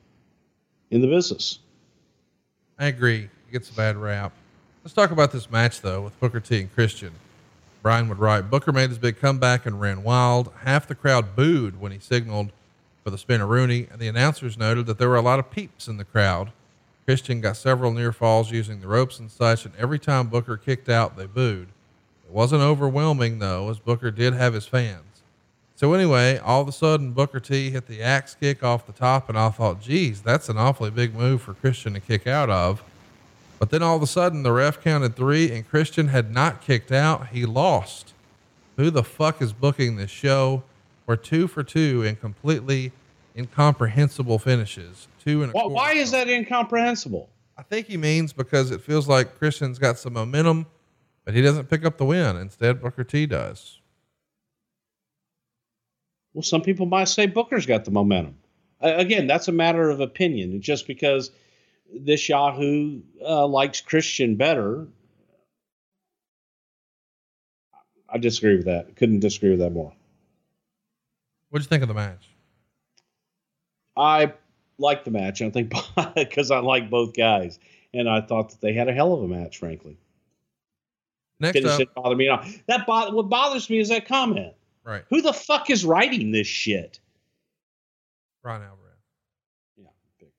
in 0.90 1.00
the 1.00 1.06
business. 1.06 1.58
I 2.78 2.86
agree. 2.86 3.28
He 3.46 3.52
gets 3.52 3.70
a 3.70 3.74
bad 3.74 3.96
rap. 3.96 4.32
Let's 4.82 4.94
talk 4.94 5.10
about 5.10 5.30
this 5.30 5.50
match 5.50 5.82
though 5.82 6.00
with 6.00 6.18
Booker 6.20 6.40
T 6.40 6.58
and 6.58 6.74
Christian. 6.74 7.12
Brian 7.82 8.08
would 8.08 8.18
write, 8.18 8.48
Booker 8.48 8.72
made 8.72 8.88
his 8.88 8.98
big 8.98 9.18
comeback 9.18 9.66
and 9.66 9.78
ran 9.78 10.02
wild. 10.02 10.50
Half 10.64 10.88
the 10.88 10.94
crowd 10.94 11.36
booed 11.36 11.78
when 11.78 11.92
he 11.92 11.98
signaled 11.98 12.50
for 13.04 13.10
the 13.10 13.18
Spinaroonie, 13.18 13.90
and 13.92 14.00
the 14.00 14.08
announcers 14.08 14.56
noted 14.56 14.86
that 14.86 14.96
there 14.96 15.10
were 15.10 15.16
a 15.16 15.22
lot 15.22 15.38
of 15.38 15.50
peeps 15.50 15.86
in 15.86 15.98
the 15.98 16.04
crowd. 16.04 16.50
Christian 17.04 17.42
got 17.42 17.58
several 17.58 17.92
near 17.92 18.10
falls 18.10 18.50
using 18.50 18.80
the 18.80 18.88
ropes 18.88 19.18
and 19.18 19.30
such, 19.30 19.66
and 19.66 19.74
every 19.76 19.98
time 19.98 20.28
Booker 20.28 20.56
kicked 20.56 20.88
out, 20.88 21.14
they 21.14 21.26
booed. 21.26 21.68
It 22.26 22.32
wasn't 22.32 22.62
overwhelming 22.62 23.38
though, 23.38 23.68
as 23.68 23.78
Booker 23.78 24.10
did 24.10 24.32
have 24.32 24.54
his 24.54 24.66
fans. 24.66 25.20
So 25.76 25.92
anyway, 25.92 26.38
all 26.38 26.62
of 26.62 26.68
a 26.68 26.72
sudden 26.72 27.12
Booker 27.12 27.40
T 27.40 27.70
hit 27.70 27.86
the 27.86 28.02
axe 28.02 28.34
kick 28.34 28.62
off 28.62 28.86
the 28.86 28.92
top, 28.92 29.28
and 29.28 29.38
I 29.38 29.50
thought, 29.50 29.82
geez, 29.82 30.22
that's 30.22 30.48
an 30.48 30.56
awfully 30.56 30.90
big 30.90 31.14
move 31.14 31.42
for 31.42 31.52
Christian 31.52 31.92
to 31.92 32.00
kick 32.00 32.26
out 32.26 32.48
of. 32.48 32.82
But 33.60 33.70
then 33.70 33.82
all 33.82 33.94
of 33.94 34.02
a 34.02 34.06
sudden, 34.08 34.42
the 34.42 34.52
ref 34.52 34.82
counted 34.82 35.14
three, 35.14 35.52
and 35.52 35.68
Christian 35.68 36.08
had 36.08 36.32
not 36.32 36.62
kicked 36.62 36.90
out. 36.90 37.28
He 37.28 37.44
lost. 37.46 38.14
Who 38.76 38.90
the 38.90 39.04
fuck 39.04 39.40
is 39.42 39.52
booking 39.52 39.96
this 39.96 40.10
show? 40.10 40.64
We're 41.06 41.16
two 41.16 41.46
for 41.46 41.62
two 41.62 42.02
in 42.02 42.16
completely 42.16 42.90
incomprehensible 43.36 44.38
finishes. 44.38 45.08
Two 45.22 45.42
and 45.42 45.50
a 45.50 45.52
Why, 45.52 45.60
quarter. 45.62 45.74
why 45.74 45.92
is 45.92 46.10
that 46.12 46.28
incomprehensible? 46.28 47.28
I 47.58 47.62
think 47.62 47.86
he 47.86 47.98
means 47.98 48.32
because 48.32 48.70
it 48.70 48.80
feels 48.80 49.06
like 49.06 49.38
Christian's 49.38 49.78
got 49.78 49.98
some 49.98 50.14
momentum, 50.14 50.66
but 51.26 51.34
he 51.34 51.42
doesn't 51.42 51.68
pick 51.68 51.84
up 51.84 51.98
the 51.98 52.06
win. 52.06 52.36
Instead, 52.36 52.80
Booker 52.80 53.04
T 53.04 53.26
does. 53.26 53.78
Well, 56.32 56.42
some 56.42 56.62
people 56.62 56.86
might 56.86 57.08
say 57.08 57.26
Booker's 57.26 57.66
got 57.66 57.84
the 57.84 57.90
momentum. 57.90 58.38
Uh, 58.82 58.94
again, 58.96 59.26
that's 59.26 59.48
a 59.48 59.52
matter 59.52 59.90
of 59.90 60.00
opinion. 60.00 60.62
Just 60.62 60.86
because 60.86 61.30
this 61.94 62.28
Yahoo 62.28 63.00
uh, 63.24 63.46
likes 63.46 63.80
Christian 63.80 64.36
better, 64.36 64.86
I 68.08 68.18
disagree 68.18 68.56
with 68.56 68.66
that. 68.66 68.96
Couldn't 68.96 69.20
disagree 69.20 69.50
with 69.50 69.60
that 69.60 69.70
more. 69.70 69.92
What'd 71.50 71.64
you 71.64 71.68
think 71.68 71.82
of 71.82 71.88
the 71.88 71.94
match? 71.94 72.28
I 73.96 74.32
like 74.78 75.04
the 75.04 75.10
match. 75.10 75.42
I 75.42 75.50
think 75.50 75.72
because 76.14 76.50
I 76.50 76.58
like 76.58 76.90
both 76.90 77.14
guys, 77.14 77.58
and 77.92 78.08
I 78.08 78.20
thought 78.20 78.50
that 78.50 78.60
they 78.60 78.72
had 78.72 78.88
a 78.88 78.92
hell 78.92 79.12
of 79.12 79.22
a 79.22 79.28
match. 79.28 79.58
Frankly, 79.58 79.96
Next 81.38 81.54
finish 81.54 81.70
up, 81.70 81.78
didn't 81.78 81.94
bother 81.94 82.16
me 82.16 82.28
at 82.28 82.38
all. 82.38 82.44
That 82.66 82.86
bo- 82.86 83.10
what 83.12 83.28
bothers 83.28 83.68
me 83.68 83.78
is 83.78 83.88
that 83.88 84.06
comment. 84.06 84.54
right, 84.84 85.04
Who 85.10 85.22
the 85.22 85.32
fuck 85.32 85.70
is 85.70 85.84
writing 85.84 86.30
this 86.30 86.46
shit? 86.46 87.00
Bryan 88.42 88.62
Alvarez. 88.62 88.96
Yeah, 89.76 89.88
figures. 90.18 90.34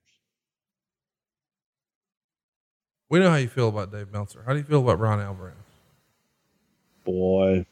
We 3.11 3.19
know 3.19 3.29
how 3.29 3.35
you 3.35 3.49
feel 3.49 3.67
about 3.67 3.91
Dave 3.91 4.11
Meltzer. 4.11 4.41
How 4.47 4.53
do 4.53 4.57
you 4.57 4.63
feel 4.63 4.81
about 4.81 4.99
Ron 4.99 5.19
Alvarez? 5.19 5.53
boy, 7.03 7.65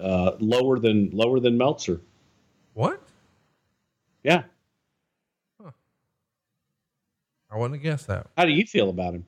uh, 0.00 0.32
lower 0.38 0.78
than 0.78 1.10
lower 1.12 1.40
than 1.40 1.58
Meltzer. 1.58 2.00
What? 2.74 3.02
Yeah. 4.22 4.44
I 7.52 7.56
wouldn't 7.56 7.80
have 7.80 7.82
guessed 7.82 8.06
that. 8.06 8.28
How 8.36 8.44
do 8.44 8.52
you 8.52 8.64
feel 8.64 8.90
about 8.90 9.12
him? 9.12 9.26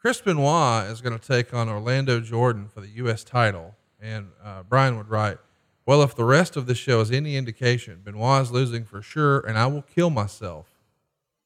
Chris 0.00 0.20
Benoit 0.20 0.86
is 0.86 1.00
going 1.00 1.18
to 1.18 1.26
take 1.26 1.52
on 1.52 1.68
Orlando 1.68 2.20
Jordan 2.20 2.68
for 2.68 2.80
the 2.80 2.86
U.S. 2.88 3.24
title. 3.24 3.74
And 4.00 4.28
uh, 4.42 4.62
Brian 4.62 4.96
would 4.96 5.08
write, 5.08 5.38
Well, 5.84 6.00
if 6.04 6.14
the 6.14 6.24
rest 6.24 6.56
of 6.56 6.66
the 6.66 6.76
show 6.76 7.00
is 7.00 7.10
any 7.10 7.36
indication, 7.36 8.02
Benoit 8.04 8.42
is 8.42 8.52
losing 8.52 8.84
for 8.84 9.02
sure, 9.02 9.40
and 9.40 9.58
I 9.58 9.66
will 9.66 9.82
kill 9.82 10.10
myself. 10.10 10.68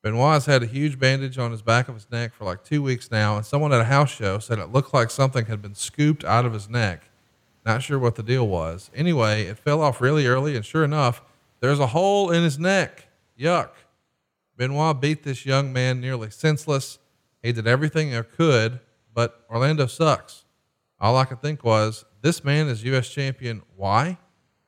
Benoit 0.04 0.44
had 0.44 0.62
a 0.62 0.66
huge 0.66 0.98
bandage 0.98 1.38
on 1.38 1.50
his 1.50 1.62
back 1.62 1.88
of 1.88 1.94
his 1.94 2.10
neck 2.10 2.34
for 2.34 2.44
like 2.44 2.62
two 2.62 2.82
weeks 2.82 3.10
now, 3.10 3.38
and 3.38 3.46
someone 3.46 3.72
at 3.72 3.80
a 3.80 3.84
house 3.84 4.10
show 4.10 4.38
said 4.38 4.58
it 4.58 4.70
looked 4.70 4.92
like 4.92 5.10
something 5.10 5.46
had 5.46 5.62
been 5.62 5.74
scooped 5.74 6.26
out 6.26 6.44
of 6.44 6.52
his 6.52 6.68
neck. 6.68 7.08
Not 7.64 7.82
sure 7.82 7.98
what 7.98 8.14
the 8.14 8.22
deal 8.22 8.46
was. 8.46 8.90
Anyway, 8.94 9.44
it 9.44 9.58
fell 9.58 9.80
off 9.80 10.02
really 10.02 10.26
early, 10.26 10.56
and 10.56 10.64
sure 10.64 10.84
enough, 10.84 11.22
there's 11.60 11.78
a 11.78 11.86
hole 11.86 12.30
in 12.30 12.42
his 12.42 12.58
neck. 12.58 13.08
Yuck. 13.40 13.70
Benoit 14.58 15.00
beat 15.00 15.22
this 15.22 15.46
young 15.46 15.72
man 15.72 16.02
nearly 16.02 16.28
senseless. 16.28 16.98
He 17.42 17.52
did 17.52 17.66
everything 17.66 18.12
he 18.12 18.22
could, 18.22 18.80
but 19.14 19.46
Orlando 19.48 19.86
sucks. 19.86 20.44
All 21.00 21.16
I 21.16 21.24
could 21.24 21.40
think 21.40 21.64
was, 21.64 22.04
this 22.20 22.44
man 22.44 22.68
is 22.68 22.84
U.S. 22.84 23.08
champion. 23.08 23.62
Why? 23.74 24.18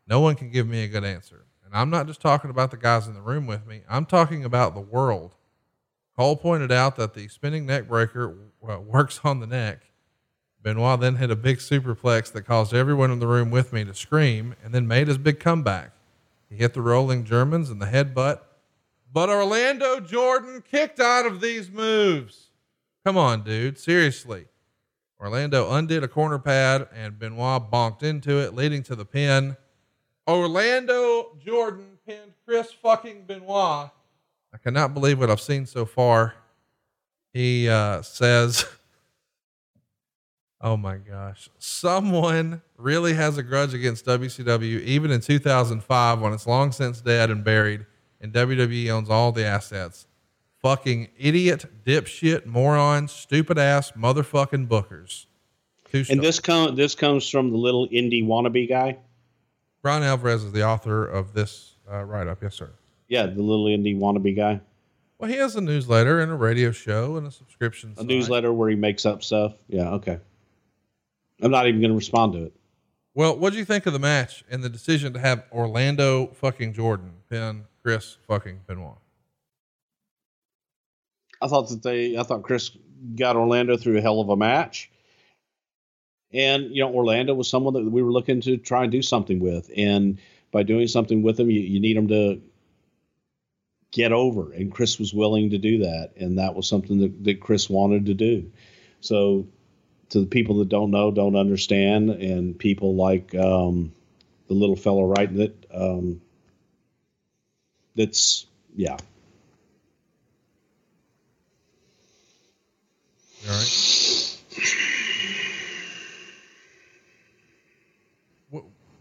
No 0.09 0.21
one 0.21 0.35
can 0.35 0.49
give 0.51 0.67
me 0.67 0.85
a 0.85 0.89
good 0.89 1.05
answer. 1.05 1.46
I'm 1.77 1.91
not 1.91 2.07
just 2.07 2.21
talking 2.21 2.51
about 2.51 2.71
the 2.71 2.77
guys 2.77 3.07
in 3.07 3.15
the 3.15 3.21
room 3.21 3.47
with 3.47 3.67
me, 3.67 3.83
I'm 3.89 4.07
talking 4.07 4.45
about 4.45 4.75
the 4.75 4.81
world. 4.81 5.35
Cole 6.17 6.37
pointed 6.37 6.73
out 6.73 6.97
that 6.97 7.13
the 7.13 7.29
spinning 7.29 7.67
neck 7.67 7.89
breaker 7.89 8.35
works 8.61 9.21
on 9.23 9.41
the 9.41 9.47
neck. 9.47 9.83
Benoit 10.63 10.99
then 10.99 11.17
hit 11.17 11.31
a 11.31 11.37
big 11.37 11.59
superplex 11.59 12.33
that 12.33 12.43
caused 12.43 12.75
everyone 12.75 13.11
in 13.11 13.21
the 13.21 13.27
room 13.27 13.51
with 13.51 13.73
me 13.73 13.85
to 13.85 13.95
scream 13.95 14.57
and 14.65 14.75
then 14.75 14.89
made 14.89 15.07
his 15.07 15.19
big 15.19 15.39
comeback. 15.39 15.93
He 16.49 16.57
hit 16.57 16.75
the 16.75 16.81
rolling 16.81 17.25
Germans 17.25 17.71
and 17.71 17.81
the 17.81 17.87
headbutt. 17.87 18.41
But 19.13 19.29
Orlando 19.29 20.01
Jordan 20.01 20.63
kicked 20.69 20.99
out 20.99 21.27
of 21.27 21.41
these 21.41 21.71
moves. 21.71 22.51
Come 23.05 23.17
on, 23.17 23.45
dude. 23.45 23.79
Seriously. 23.79 24.47
Orlando 25.21 25.71
undid 25.71 26.03
a 26.03 26.09
corner 26.09 26.39
pad 26.39 26.89
and 26.95 27.19
Benoit 27.19 27.71
bonked 27.71 28.03
into 28.03 28.41
it, 28.41 28.55
leading 28.55 28.83
to 28.85 28.97
the 28.97 29.05
pin. 29.05 29.57
Orlando 30.29 31.37
Jordan 31.45 31.99
pinned 32.07 32.33
Chris 32.45 32.73
fucking 32.73 33.25
Benoit. 33.27 33.91
I 34.53 34.59
cannot 34.63 34.95
believe 34.95 35.19
what 35.21 35.31
I've 35.31 35.41
seen 35.41 35.67
so 35.67 35.85
far. 35.85 36.35
He 37.33 37.69
uh, 37.69 38.03
says, 38.03 38.65
Oh 40.61 40.77
my 40.77 40.97
gosh. 40.97 41.49
Someone 41.59 42.63
really 42.79 43.13
has 43.15 43.37
a 43.39 43.43
grudge 43.43 43.75
against 43.75 44.07
WCW, 44.07 44.81
even 44.83 45.11
in 45.11 45.21
2005 45.21 46.21
when 46.21 46.33
it's 46.33 46.47
long 46.47 46.73
since 46.73 47.01
dead 47.03 47.31
and 47.31 47.45
buried, 47.45 47.85
and 48.21 48.33
WWE 48.33 48.89
owns 48.91 49.11
all 49.11 49.33
the 49.33 49.45
assets. 49.45 50.07
Fucking 50.63 51.09
idiot, 51.19 51.67
dipshit, 51.85 52.47
moron, 52.47 53.07
stupid 53.07 53.59
ass, 53.59 53.93
motherfucking 53.93 54.67
bookers. 54.67 55.27
Two 55.93 55.99
And 55.99 56.07
stars. 56.07 56.21
this 56.21 56.41
com- 56.41 56.75
this 56.75 56.95
comes 56.95 57.29
from 57.29 57.51
the 57.51 57.59
little 57.59 57.87
indie 57.89 58.25
wannabe 58.27 58.69
guy. 58.69 58.97
Bryan 59.87 60.03
Alvarez 60.03 60.43
is 60.43 60.51
the 60.51 60.65
author 60.65 61.07
of 61.07 61.33
this 61.33 61.77
uh, 61.89 62.03
write 62.03 62.27
up. 62.27 62.43
Yes, 62.43 62.57
sir. 62.57 62.73
Yeah, 63.07 63.27
the 63.27 63.41
little 63.41 63.67
indie 63.67 63.97
wannabe 63.97 64.35
guy. 64.35 64.61
Well, 65.17 65.31
he 65.31 65.37
has 65.37 65.55
a 65.55 65.61
newsletter 65.61 66.19
and 66.19 66.33
a 66.33 66.35
radio 66.35 66.73
show 66.73 67.15
and 67.15 67.25
a 67.25 67.31
subscription. 67.31 67.93
A 67.93 67.99
site. 67.99 68.07
newsletter 68.07 68.53
where 68.53 68.69
he 68.69 68.75
makes 68.75 69.07
up 69.07 69.23
stuff. 69.23 69.55
Yeah, 69.69 69.91
okay. 69.91 70.19
I'm 71.41 71.53
not 71.53 71.69
even 71.69 71.81
going 71.81 71.93
to 71.93 71.97
respond 71.97 72.33
to 72.33 72.47
it. 72.47 72.57
Well, 73.15 73.39
what 73.39 73.53
do 73.53 73.61
you 73.61 73.65
think 73.65 73.87
of 73.87 73.93
the 73.93 74.01
match 74.01 74.43
and 74.51 74.65
the 74.65 74.69
decision 74.69 75.13
to 75.13 75.21
have 75.21 75.45
Orlando 75.53 76.33
fucking 76.35 76.73
Jordan 76.73 77.13
pin 77.31 77.67
Chris 77.85 78.19
fucking 78.27 78.63
Benoit? 78.67 78.99
I 81.41 81.47
thought 81.47 81.69
that 81.69 81.85
they, 81.85 82.19
I 82.19 82.25
thought 82.25 82.43
Chris 82.43 82.73
got 83.15 83.37
Orlando 83.37 83.77
through 83.77 83.99
a 83.99 84.01
hell 84.01 84.21
of 84.21 84.31
a 84.31 84.37
match. 84.37 84.91
And, 86.33 86.75
you 86.75 86.83
know, 86.83 86.93
Orlando 86.93 87.35
was 87.35 87.49
someone 87.49 87.75
that 87.75 87.91
we 87.91 88.03
were 88.03 88.13
looking 88.13 88.41
to 88.43 88.57
try 88.57 88.83
and 88.83 88.93
do 88.93 89.03
something 89.03 89.39
with. 89.41 89.71
And 89.77 90.19
by 90.51 90.63
doing 90.63 90.89
something 90.89 91.23
with 91.23 91.37
them, 91.37 91.51
you, 91.51 91.61
you 91.61 91.81
need 91.81 91.97
them 91.97 92.09
to 92.09 92.41
get 93.91 94.13
over. 94.13 94.53
And 94.53 94.73
Chris 94.73 94.99
was 94.99 95.15
willing 95.15 95.51
to 95.51 95.59
do 95.59 95.79
that. 95.79 96.13
And 96.17 96.39
that 96.39 96.55
was 96.55 96.69
something 96.69 96.99
that, 96.99 97.25
that 97.25 97.41
Chris 97.41 97.71
wanted 97.71 98.07
to 98.07 98.15
do. 98.15 98.51
So, 99.01 99.47
to 100.11 100.21
the 100.21 100.27
people 100.27 100.59
that 100.59 100.69
don't 100.69 100.91
know, 100.91 101.11
don't 101.11 101.37
understand, 101.37 102.11
and 102.11 102.57
people 102.57 102.95
like 102.95 103.35
um, 103.35 103.93
the 104.47 104.55
little 104.55 104.77
fellow 104.77 105.05
writing 105.05 105.41
it, 105.41 105.67
um, 105.75 106.21
that's, 107.97 108.47
yeah. 108.77 108.97
All 113.49 113.53
right? 113.53 114.06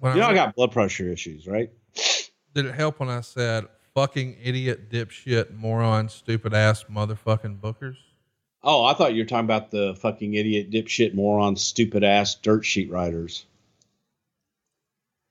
When 0.06 0.18
You 0.18 0.22
know, 0.22 0.28
I 0.28 0.36
got 0.36 0.56
blood 0.56 0.72
pressure 0.72 1.12
issues, 1.12 1.48
right? 1.48 1.72
did 2.54 2.68
it 2.68 2.76
help 2.76 3.00
when 3.00 3.10
I 3.10 3.22
said 3.22 3.66
fucking 3.96 4.38
idiot, 4.44 4.92
dipshit, 4.92 5.56
moron, 5.56 6.10
stupid 6.10 6.54
ass, 6.54 6.84
motherfucking 6.84 7.60
bookers? 7.60 7.98
Oh, 8.62 8.84
I 8.86 8.94
thought 8.94 9.16
you 9.16 9.24
were 9.24 9.28
talking 9.28 9.46
about 9.46 9.72
the 9.72 9.96
fucking 9.96 10.36
idiot, 10.36 10.70
dipshit, 10.70 11.16
moron, 11.16 11.56
stupid 11.56 12.04
ass 12.04 12.36
dirt 12.36 12.64
sheet 12.64 12.92
writers 12.92 13.48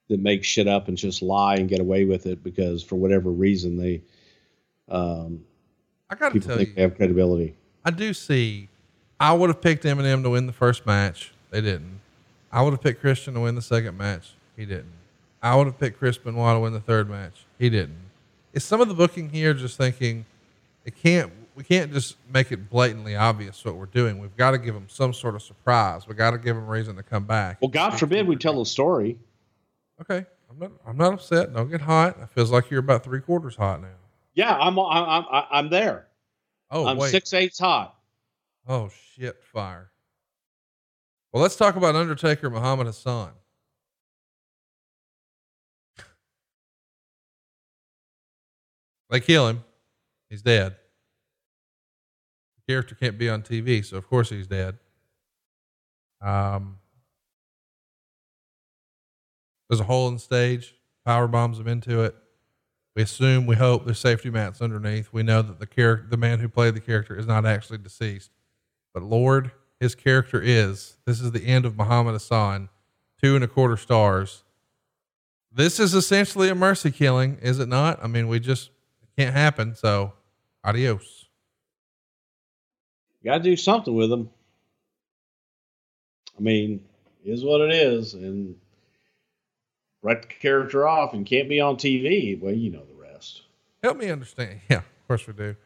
that 0.09 0.19
make 0.19 0.43
shit 0.43 0.67
up 0.67 0.89
and 0.89 0.99
just 0.99 1.23
lie 1.23 1.55
and 1.55 1.69
get 1.69 1.79
away 1.79 2.05
with 2.05 2.27
it 2.27 2.43
because 2.43 2.83
for 2.83 2.97
whatever 2.97 3.31
reason 3.31 3.77
they 3.77 4.03
um, 4.89 5.45
I 6.11 6.17
got 6.17 6.31
to 6.31 6.33
people 6.33 6.49
tell 6.49 6.57
think 6.57 6.71
you, 6.71 6.75
they 6.75 6.83
have 6.83 6.97
credibility. 6.97 7.55
I 7.85 7.93
do 7.93 8.13
see. 8.13 8.69
I 9.21 9.35
would 9.35 9.51
have 9.51 9.61
picked 9.61 9.85
MNM 9.85 10.25
to 10.25 10.31
win 10.31 10.49
the 10.49 10.53
first 10.53 10.85
match. 10.85 11.33
They 11.51 11.61
didn't. 11.61 12.01
I 12.51 12.61
would 12.63 12.73
have 12.73 12.83
picked 12.83 13.01
Christian 13.01 13.35
to 13.35 13.41
win 13.41 13.55
the 13.55 13.63
second 13.63 13.97
match. 13.97 14.33
He 14.57 14.65
didn't. 14.65 14.93
I 15.43 15.55
would 15.57 15.67
have 15.67 15.79
picked 15.79 15.99
Chris 15.99 16.17
Benoit 16.17 16.57
to 16.57 16.61
win 16.61 16.73
the 16.73 16.81
third 16.81 17.11
match. 17.11 17.45
He 17.59 17.69
didn't. 17.69 17.99
Is 18.53 18.65
some 18.65 18.81
of 18.81 18.89
the 18.89 18.95
booking 18.95 19.29
here 19.29 19.53
just 19.53 19.77
thinking 19.77 20.25
it 20.85 20.97
can't? 20.97 21.33
We 21.55 21.65
can't 21.65 21.93
just 21.93 22.17
make 22.33 22.51
it 22.51 22.71
blatantly 22.71 23.15
obvious 23.15 23.65
what 23.65 23.77
we're 23.77 23.87
doing. 23.87 24.19
We've 24.19 24.37
got 24.37 24.53
to 24.53 24.59
give 24.59 24.75
them 24.75 24.87
some 24.89 25.13
sort 25.13 25.35
of 25.35 25.43
surprise. 25.43 26.09
We 26.09 26.15
got 26.15 26.31
to 26.33 26.39
give 26.39 26.57
them 26.57 26.67
reason 26.67 26.97
to 26.97 27.03
come 27.03 27.25
back. 27.25 27.59
Well, 27.61 27.69
God 27.69 27.91
forbid 27.99 28.27
we 28.27 28.37
tell 28.37 28.61
a 28.61 28.67
story. 28.67 29.19
Okay, 30.01 30.25
I'm 30.51 30.59
not. 30.59 30.73
I'm 30.87 30.97
not 30.97 31.15
upset. 31.15 31.53
Don't 31.53 31.71
get 31.71 31.81
hot. 31.81 32.17
It 32.21 32.29
feels 32.31 32.51
like 32.51 32.71
you're 32.71 32.81
about 32.81 33.05
three 33.05 33.21
quarters 33.21 33.55
hot 33.55 33.83
now. 33.83 33.89
Yeah, 34.35 34.57
I'm 34.57 34.79
I'm 34.79 35.25
I'm, 35.31 35.45
I'm 35.51 35.71
there. 35.71 36.07
Oh 36.71 36.87
I'm 36.87 36.97
wait. 36.97 37.11
six 37.11 37.33
eighths 37.33 37.59
hot. 37.59 37.97
Oh 38.67 38.91
shit, 39.15 39.41
fire. 39.53 39.91
Well, 41.33 41.43
let's 41.43 41.57
talk 41.57 41.77
about 41.77 41.95
Undertaker 41.95 42.51
Muhammad 42.51 42.87
Hassan. 42.87 43.31
They 49.15 49.21
kill 49.21 49.47
him. 49.47 49.63
He's 50.29 50.43
dead. 50.43 50.75
The 52.57 52.73
character 52.73 52.97
can't 52.97 53.17
be 53.17 53.31
on 53.31 53.43
TV, 53.43 53.85
so 53.85 53.97
of 53.97 54.09
course 54.09 54.29
he's 54.29 54.49
dead. 54.49 54.77
Um, 56.21 56.79
there's 59.69 59.79
a 59.79 59.85
hole 59.85 60.09
in 60.09 60.15
the 60.15 60.21
stage. 60.21 60.75
Power 61.07 61.29
bombs 61.29 61.61
him 61.61 61.69
into 61.69 62.01
it. 62.01 62.17
We 62.97 63.03
assume, 63.05 63.47
we 63.47 63.55
hope 63.55 63.85
there's 63.85 64.01
safety 64.01 64.31
mats 64.31 64.61
underneath. 64.61 65.13
We 65.13 65.23
know 65.23 65.43
that 65.43 65.61
the 65.61 65.67
character, 65.69 66.09
the 66.11 66.17
man 66.17 66.41
who 66.41 66.49
played 66.49 66.75
the 66.75 66.81
character, 66.81 67.17
is 67.17 67.29
not 67.29 67.47
actually 67.47 67.79
deceased. 67.79 68.33
But 68.93 69.05
Lord, 69.05 69.53
his 69.79 69.95
character 69.95 70.43
is. 70.43 70.97
This 71.07 71.21
is 71.21 71.31
the 71.31 71.47
end 71.47 71.67
of 71.67 71.77
Muhammad 71.77 72.15
Hassan, 72.15 72.69
two 73.23 73.37
and 73.37 73.45
a 73.45 73.49
quarter 73.49 73.77
stars. 73.77 74.43
This 75.53 75.79
is 75.79 75.95
essentially 75.95 76.49
a 76.49 76.55
mercy 76.57 76.91
killing, 76.91 77.39
is 77.41 77.61
it 77.61 77.69
not? 77.69 78.03
I 78.03 78.09
mean, 78.09 78.27
we 78.27 78.41
just 78.41 78.71
can't 79.17 79.35
happen. 79.35 79.75
So, 79.75 80.13
adios. 80.63 81.27
You 83.23 83.31
got 83.31 83.39
to 83.39 83.45
do 83.45 83.57
something 83.57 83.95
with 83.95 84.11
them. 84.11 84.31
I 86.37 86.43
mean, 86.43 86.85
is 87.25 87.45
what 87.45 87.61
it 87.63 87.73
is, 87.73 88.15
and 88.15 88.57
write 90.03 90.23
the 90.23 90.29
character 90.29 90.87
off 90.87 91.15
and 91.15 91.25
can't 91.25 91.49
be 91.49 91.61
on 91.61 91.77
TV. 91.77 92.39
Well, 92.41 92.53
you 92.53 92.71
know 92.71 92.83
the 92.85 93.03
rest. 93.03 93.43
Help 93.83 93.97
me 93.97 94.11
understand. 94.11 94.61
Yeah, 94.69 94.79
of 94.79 95.09
course 95.09 95.27
we 95.27 95.33
do. 95.33 95.57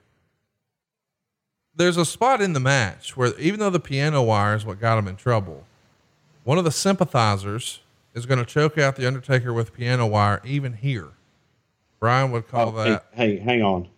There's 1.75 1.97
a 1.97 2.05
spot 2.05 2.41
in 2.41 2.55
the 2.55 2.61
match 2.61 3.16
where, 3.16 3.39
even 3.39 3.61
though 3.61 3.70
the 3.70 3.81
piano 3.81 4.23
wire 4.23 4.57
is 4.57 4.66
what 4.66 4.81
got 4.81 4.99
him 4.99 5.07
in 5.07 5.16
trouble, 5.16 5.65
one 6.45 6.59
of 6.59 6.65
the 6.65 6.73
sympathizers 6.73 7.81
is 8.15 8.27
going 8.27 8.39
to 8.39 8.45
choke 8.45 8.79
out 8.79 8.97
the 8.97 9.07
Undertaker 9.07 9.53
with 9.53 9.73
piano 9.73 10.07
wire, 10.07 10.41
even 10.45 10.73
here. 10.73 11.11
Bryan 12.01 12.31
would 12.33 12.49
call 12.49 12.77
Oh, 12.79 12.85
hey, 12.85 12.91
that. 12.91 13.07
hey, 13.12 13.39
hang 13.39 13.62
on. 13.62 13.89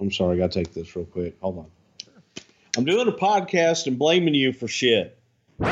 I'm 0.00 0.12
sorry, 0.12 0.36
I 0.36 0.38
got 0.38 0.52
to 0.52 0.64
take 0.64 0.74
this 0.74 0.94
real 0.94 1.06
quick. 1.06 1.36
Hold 1.40 1.58
on. 1.58 1.66
I'm 2.76 2.84
doing 2.84 3.08
a 3.08 3.12
podcast 3.12 3.86
and 3.86 3.98
blaming 3.98 4.34
you 4.34 4.52
for 4.52 4.68
shit. 4.68 5.18
So 5.60 5.66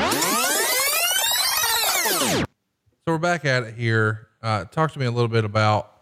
we're 3.13 3.17
back 3.19 3.45
at 3.45 3.63
it 3.63 3.75
here. 3.75 4.27
Uh, 4.41 4.65
talk 4.65 4.91
to 4.91 4.99
me 4.99 5.05
a 5.05 5.11
little 5.11 5.29
bit 5.29 5.45
about 5.45 5.93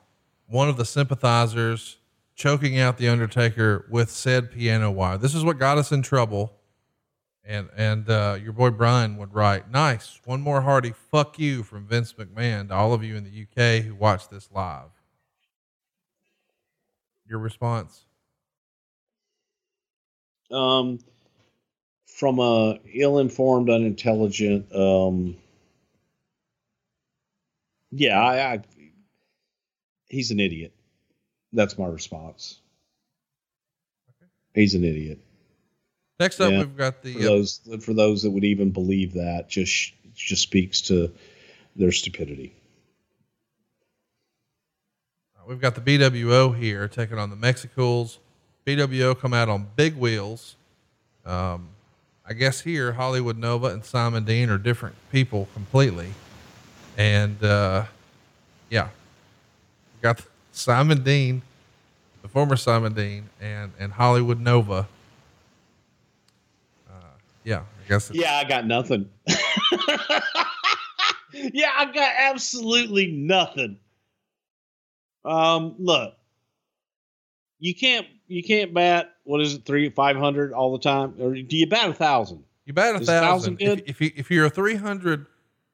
one 0.47 0.69
of 0.69 0.77
the 0.77 0.85
sympathizers 0.85 1.97
choking 2.33 2.79
out 2.79 2.97
the 2.97 3.07
Undertaker 3.07 3.85
with 3.89 4.09
said 4.09 4.51
piano 4.51 4.89
wire. 4.89 5.17
This 5.19 5.35
is 5.35 5.43
what 5.43 5.59
got 5.59 5.77
us 5.77 5.91
in 5.91 6.01
trouble. 6.01 6.53
And 7.47 7.69
and 7.77 8.09
uh, 8.09 8.39
your 8.41 8.53
boy 8.53 8.71
Bryan 8.71 9.17
would 9.17 9.35
write, 9.35 9.69
"Nice, 9.69 10.19
one 10.25 10.41
more 10.41 10.61
hearty 10.61 10.95
fuck 11.11 11.37
you 11.37 11.61
from 11.61 11.85
Vince 11.85 12.11
McMahon 12.13 12.69
to 12.69 12.73
all 12.73 12.91
of 12.91 13.03
you 13.03 13.15
in 13.15 13.23
the 13.23 13.43
UK 13.43 13.83
who 13.85 13.93
watch 13.93 14.29
this 14.29 14.49
live." 14.51 14.89
Your 17.27 17.39
response? 17.39 18.05
Um, 20.51 20.99
from 22.05 22.39
a 22.39 22.79
ill-informed, 22.93 23.69
unintelligent, 23.69 24.73
um, 24.73 25.35
yeah, 27.91 28.19
I, 28.21 28.53
I, 28.53 28.61
he's 30.07 30.31
an 30.31 30.39
idiot. 30.39 30.73
That's 31.51 31.77
my 31.77 31.87
response. 31.87 32.59
He's 34.53 34.75
an 34.75 34.83
idiot. 34.83 35.19
Next 36.19 36.39
up, 36.39 36.51
Yeah. 36.51 36.59
we've 36.59 36.77
got 36.77 37.01
the 37.01 37.15
uh, 37.17 37.21
those 37.21 37.59
for 37.81 37.93
those 37.93 38.23
that 38.23 38.31
would 38.31 38.43
even 38.45 38.71
believe 38.71 39.13
that, 39.13 39.49
just 39.49 39.93
just 40.13 40.43
speaks 40.43 40.81
to 40.83 41.11
their 41.75 41.91
stupidity. 41.91 42.55
We've 45.47 45.61
got 45.61 45.75
the 45.75 45.81
BWO 45.81 46.57
here 46.57 46.87
taking 46.87 47.17
on 47.17 47.29
the 47.29 47.35
Mexicools. 47.35 48.19
BWO 48.65 49.17
come 49.19 49.33
out 49.33 49.47
on 49.49 49.67
big 49.75 49.95
wheels. 49.95 50.55
Um, 51.25 51.69
I 52.25 52.33
guess 52.33 52.61
here 52.61 52.93
Hollywood 52.93 53.37
Nova 53.37 53.67
and 53.67 53.85
Simon 53.85 54.25
Dean 54.25 54.49
are 54.49 54.57
different 54.57 54.95
people 55.11 55.47
completely. 55.53 56.13
And 56.97 57.43
uh, 57.43 57.85
yeah, 58.69 58.89
got 60.01 60.23
Simon 60.51 61.03
Dean 61.03 61.41
the 62.25 62.29
former 62.29 62.55
Simon 62.55 62.91
Dean, 62.93 63.29
and 63.39 63.71
and 63.77 63.93
Hollywood 63.93 64.39
Nova. 64.39 64.87
Uh, 66.89 66.93
yeah, 67.43 67.59
I 67.59 67.87
guess. 67.87 68.09
Yeah, 68.11 68.37
I 68.37 68.43
got 68.45 68.65
nothing. 68.65 69.07
yeah, 71.31 71.71
I 71.77 71.85
got 71.93 72.11
absolutely 72.17 73.11
nothing. 73.11 73.77
Um, 75.25 75.75
look, 75.79 76.13
you 77.59 77.73
can't 77.73 78.07
you 78.27 78.43
can't 78.43 78.73
bat 78.73 79.11
what 79.23 79.41
is 79.41 79.55
it 79.55 79.65
three 79.65 79.89
five 79.89 80.15
hundred 80.17 80.53
all 80.53 80.71
the 80.71 80.79
time, 80.83 81.15
or 81.19 81.33
do 81.33 81.57
you 81.57 81.67
bat 81.67 81.89
a 81.89 81.93
thousand? 81.93 82.43
You 82.65 82.73
bat 82.73 82.95
a 82.95 82.99
Is 82.99 83.07
thousand 83.07 83.57
thousand. 83.59 83.79
If, 83.81 83.89
if 83.89 84.01
you 84.01 84.11
if 84.15 84.31
you're 84.31 84.45
a 84.45 84.49
three 84.49 84.75
hundred 84.75 85.27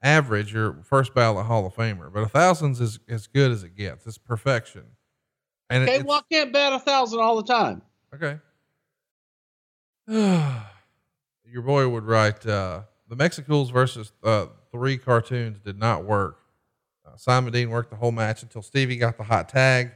average, 0.03 0.53
you're 0.53 0.81
first 0.83 1.13
ballot 1.13 1.45
Hall 1.45 1.65
of 1.65 1.73
Famer. 1.75 2.11
But 2.11 2.23
a 2.23 2.29
thousand's 2.29 2.81
is 2.81 2.99
as 3.09 3.27
good 3.27 3.51
as 3.51 3.63
it 3.63 3.75
gets. 3.75 4.05
It's 4.07 4.17
perfection. 4.17 4.83
And 5.69 5.83
Okay, 5.83 5.95
it's, 5.97 6.03
well, 6.05 6.19
I 6.19 6.33
can't 6.33 6.51
bat 6.51 6.73
a 6.73 6.79
thousand 6.79 7.19
all 7.19 7.35
the 7.41 7.43
time. 7.43 7.81
okay. 8.13 8.39
Your 10.07 11.61
boy 11.63 11.87
would 11.87 12.03
write 12.03 12.45
uh, 12.45 12.81
the 13.07 13.15
Mexicools 13.15 13.69
versus 13.69 14.11
uh, 14.23 14.47
three 14.71 14.97
cartoons 14.97 15.59
did 15.59 15.77
not 15.77 16.03
work. 16.03 16.39
Uh, 17.11 17.17
Simon 17.17 17.51
Dean 17.51 17.69
worked 17.69 17.89
the 17.89 17.97
whole 17.97 18.11
match 18.11 18.43
until 18.43 18.61
Stevie 18.61 18.97
got 18.97 19.17
the 19.17 19.23
hot 19.23 19.49
tag. 19.49 19.91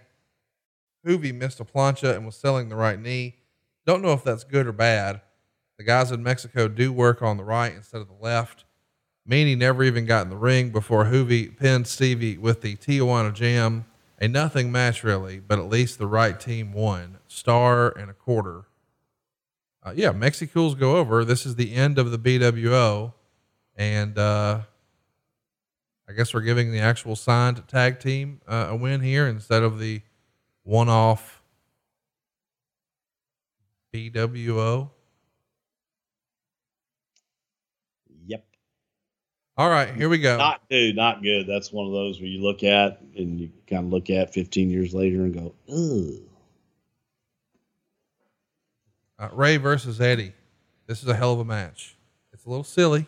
Juvi 1.06 1.34
missed 1.34 1.60
a 1.60 1.66
plancha 1.66 2.16
and 2.16 2.26
was 2.26 2.36
selling 2.36 2.70
the 2.70 2.76
right 2.76 3.00
knee. 3.00 3.36
Don't 3.86 4.02
know 4.02 4.14
if 4.14 4.24
that's 4.24 4.44
good 4.44 4.68
or 4.68 4.72
bad. 4.72 5.22
The 5.78 5.84
guys 5.84 6.12
in 6.12 6.24
Mexico 6.24 6.68
do 6.68 6.92
work 6.92 7.22
on 7.22 7.38
the 7.38 7.44
right 7.44 7.74
instead 7.74 8.02
of 8.02 8.08
the 8.08 8.24
left. 8.24 8.66
Meanie 9.30 9.58
never 9.58 9.84
even 9.84 10.06
got 10.06 10.24
in 10.24 10.30
the 10.30 10.38
ring 10.38 10.70
before 10.70 11.06
Juvi 11.06 11.56
pinned 11.56 11.88
Stevie 11.88 12.38
with 12.38 12.62
the 12.62 12.76
Tijuana 12.76 13.34
Jam. 13.34 13.86
A 14.20 14.28
nothing 14.28 14.72
match, 14.72 15.04
really, 15.04 15.40
but 15.40 15.60
at 15.60 15.68
least 15.68 16.00
the 16.00 16.08
right 16.08 16.40
team 16.40 16.72
won. 16.72 17.18
Star 17.28 17.90
and 17.90 18.10
a 18.10 18.14
quarter. 18.14 18.66
Uh, 19.84 19.94
yeah, 19.96 20.12
Mexicools 20.12 20.74
go 20.76 20.96
over. 20.96 21.26
This 21.26 21.46
is 21.46 21.56
the 21.56 21.76
end 21.76 22.00
of 22.00 22.12
the 22.12 22.18
BWO. 22.18 23.14
And 23.76 24.18
uh, 24.18 24.62
I 26.08 26.14
guess 26.14 26.34
we're 26.34 26.42
giving 26.42 26.72
the 26.72 26.80
actual 26.80 27.16
signed 27.16 27.68
tag 27.68 28.00
team 28.00 28.42
uh, 28.48 28.68
a 28.70 28.76
win 28.76 29.02
here 29.02 29.28
instead 29.28 29.64
of 29.64 29.80
the 29.80 30.02
one 30.64 30.88
off 30.88 31.42
BWO. 33.94 34.90
Yep. 38.28 38.46
All 39.58 39.70
right, 39.70 39.96
here 39.96 40.10
we 40.10 40.20
go. 40.20 40.38
Not 40.38 40.62
dude, 40.70 40.96
not 40.96 41.24
good. 41.24 41.48
That's 41.48 41.72
one 41.72 41.88
of 41.88 41.94
those 41.94 42.20
where 42.20 42.28
you 42.28 42.42
look 42.42 42.64
at 42.64 43.02
and 43.16 43.40
you 43.40 43.52
kind 43.68 43.86
of 43.86 43.92
look 43.92 44.10
at 44.10 44.34
15 44.34 44.70
years 44.70 44.94
later 44.94 45.24
and 45.24 45.34
go, 45.34 45.56
ugh. 45.72 46.22
Uh, 49.18 49.30
Rey 49.34 49.58
versus 49.58 50.02
Eddie. 50.02 50.34
This 50.88 51.02
is 51.02 51.08
a 51.08 51.16
hell 51.16 51.34
of 51.34 51.40
a 51.40 51.46
match. 51.46 51.96
It's 52.34 52.46
a 52.46 52.50
little 52.50 52.66
silly, 52.66 53.08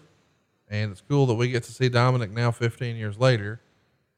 and 0.69 0.91
it's 0.91 1.01
cool 1.07 1.25
that 1.27 1.35
we 1.35 1.49
get 1.49 1.63
to 1.63 1.71
see 1.71 1.89
Dominik 1.89 2.31
now 2.31 2.51
15 2.51 2.95
years 2.95 3.17
later. 3.17 3.59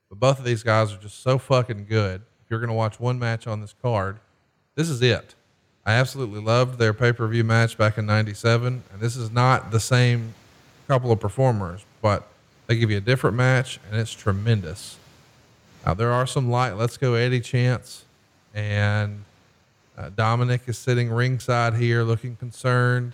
But 0.10 0.20
both 0.20 0.40
of 0.40 0.46
these 0.46 0.64
guys 0.64 0.92
are 0.92 0.98
just 0.98 1.22
so 1.22 1.38
fucking 1.38 1.86
good. 1.88 2.22
If 2.44 2.50
you're 2.50 2.60
going 2.60 2.70
to 2.70 2.76
watch 2.76 3.00
one 3.00 3.20
match 3.20 3.46
on 3.46 3.62
this 3.62 3.76
card, 3.82 4.20
this 4.76 4.90
is 4.90 5.02
it. 5.02 5.36
I 5.86 5.94
absolutely 5.94 6.42
loved 6.42 6.80
their 6.80 6.94
pay 6.94 7.14
per 7.14 7.28
view 7.28 7.44
match 7.44 7.78
back 7.78 7.98
in 7.98 8.06
97, 8.06 8.84
and 8.92 9.02
this 9.02 9.16
is 9.16 9.32
not 9.32 9.72
the 9.72 9.80
same 9.80 10.34
couple 10.88 11.12
of 11.12 11.20
performers, 11.20 11.86
but 12.02 12.28
they 12.68 12.76
give 12.76 12.92
you 12.92 12.98
a 12.98 13.02
different 13.02 13.36
match, 13.36 13.80
and 13.90 14.00
it's 14.00 14.14
tremendous. 14.14 14.98
Now, 15.86 15.94
there 15.94 16.12
are 16.12 16.28
some 16.28 16.50
light 16.50 16.74
Let's 16.74 16.98
Go 16.98 17.14
Eddie 17.14 17.40
chants, 17.40 18.06
and 18.54 19.24
uh, 19.98 20.10
Dominik 20.10 20.68
is 20.68 20.78
sitting 20.78 21.10
ringside 21.10 21.76
here 21.76 22.04
looking 22.04 22.36
concerned. 22.36 23.14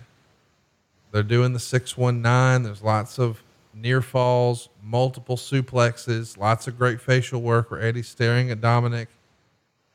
They're 1.12 1.22
doing 1.22 1.52
the 1.52 1.58
619. 1.58 2.62
There's 2.62 2.82
lots 2.82 3.18
of 3.18 3.42
near 3.74 4.00
falls, 4.02 4.68
multiple 4.82 5.36
suplexes, 5.36 6.38
lots 6.38 6.66
of 6.66 6.78
great 6.78 7.00
facial 7.00 7.42
work 7.42 7.70
where 7.70 7.80
Eddie's 7.80 8.08
staring 8.08 8.50
at 8.50 8.60
Dominik. 8.60 9.08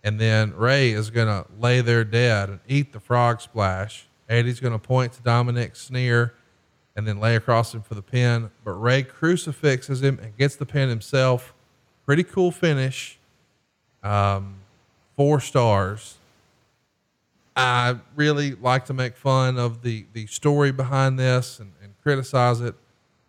And 0.03 0.19
then 0.19 0.55
Rey 0.55 0.91
is 0.91 1.09
going 1.09 1.27
to 1.27 1.45
lay 1.59 1.81
there 1.81 2.03
dead 2.03 2.49
and 2.49 2.59
eat 2.67 2.93
the 2.93 2.99
frog 2.99 3.41
splash. 3.41 4.07
Eddie's 4.29 4.59
going 4.59 4.73
to 4.73 4.79
point 4.79 5.13
to 5.13 5.21
Dominik, 5.21 5.75
sneer, 5.75 6.33
and 6.95 7.07
then 7.07 7.19
lay 7.19 7.35
across 7.35 7.73
him 7.73 7.81
for 7.81 7.95
the 7.95 8.01
pin. 8.01 8.49
But 8.63 8.71
Rey 8.71 9.03
crucifixes 9.03 10.01
him 10.01 10.19
and 10.21 10.35
gets 10.38 10.55
the 10.55 10.65
pin 10.65 10.89
himself. 10.89 11.53
Pretty 12.05 12.23
cool 12.23 12.51
finish. 12.51 13.19
Um, 14.03 14.55
four 15.15 15.39
stars. 15.39 16.17
I 17.56 17.98
really 18.15 18.53
like 18.56 18.86
to 18.86 18.94
make 18.94 19.18
fun 19.18 19.57
of 19.57 19.82
the 19.84 20.06
the 20.14 20.28
story 20.28 20.72
behind 20.72 21.19
this 21.19 21.60
and, 21.60 21.73
and 21.84 21.94
criticize 22.02 22.61
it. 22.61 22.76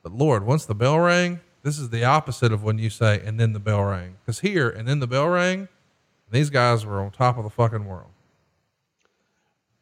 But 0.03 0.13
Lord, 0.13 0.47
once 0.47 0.65
the 0.67 0.75
bell 0.75 0.99
rang, 1.01 1.41
this 1.63 1.79
is 1.79 1.91
the 1.91 2.05
opposite 2.05 2.53
of 2.53 2.63
when 2.63 2.79
you 2.79 2.91
say 2.91 3.21
and 3.25 3.39
then 3.41 3.53
the 3.53 3.61
bell 3.61 3.85
rang. 3.85 4.17
Because 4.25 4.41
here 4.41 4.69
and 4.69 4.87
then 4.89 5.01
the 5.01 5.07
bell 5.07 5.29
rang, 5.29 5.69
these 6.31 6.51
guys 6.51 6.87
were 6.87 7.01
on 7.01 7.11
top 7.11 7.37
of 7.39 7.45
the 7.45 7.51
fucking 7.51 7.87
world. 7.87 8.11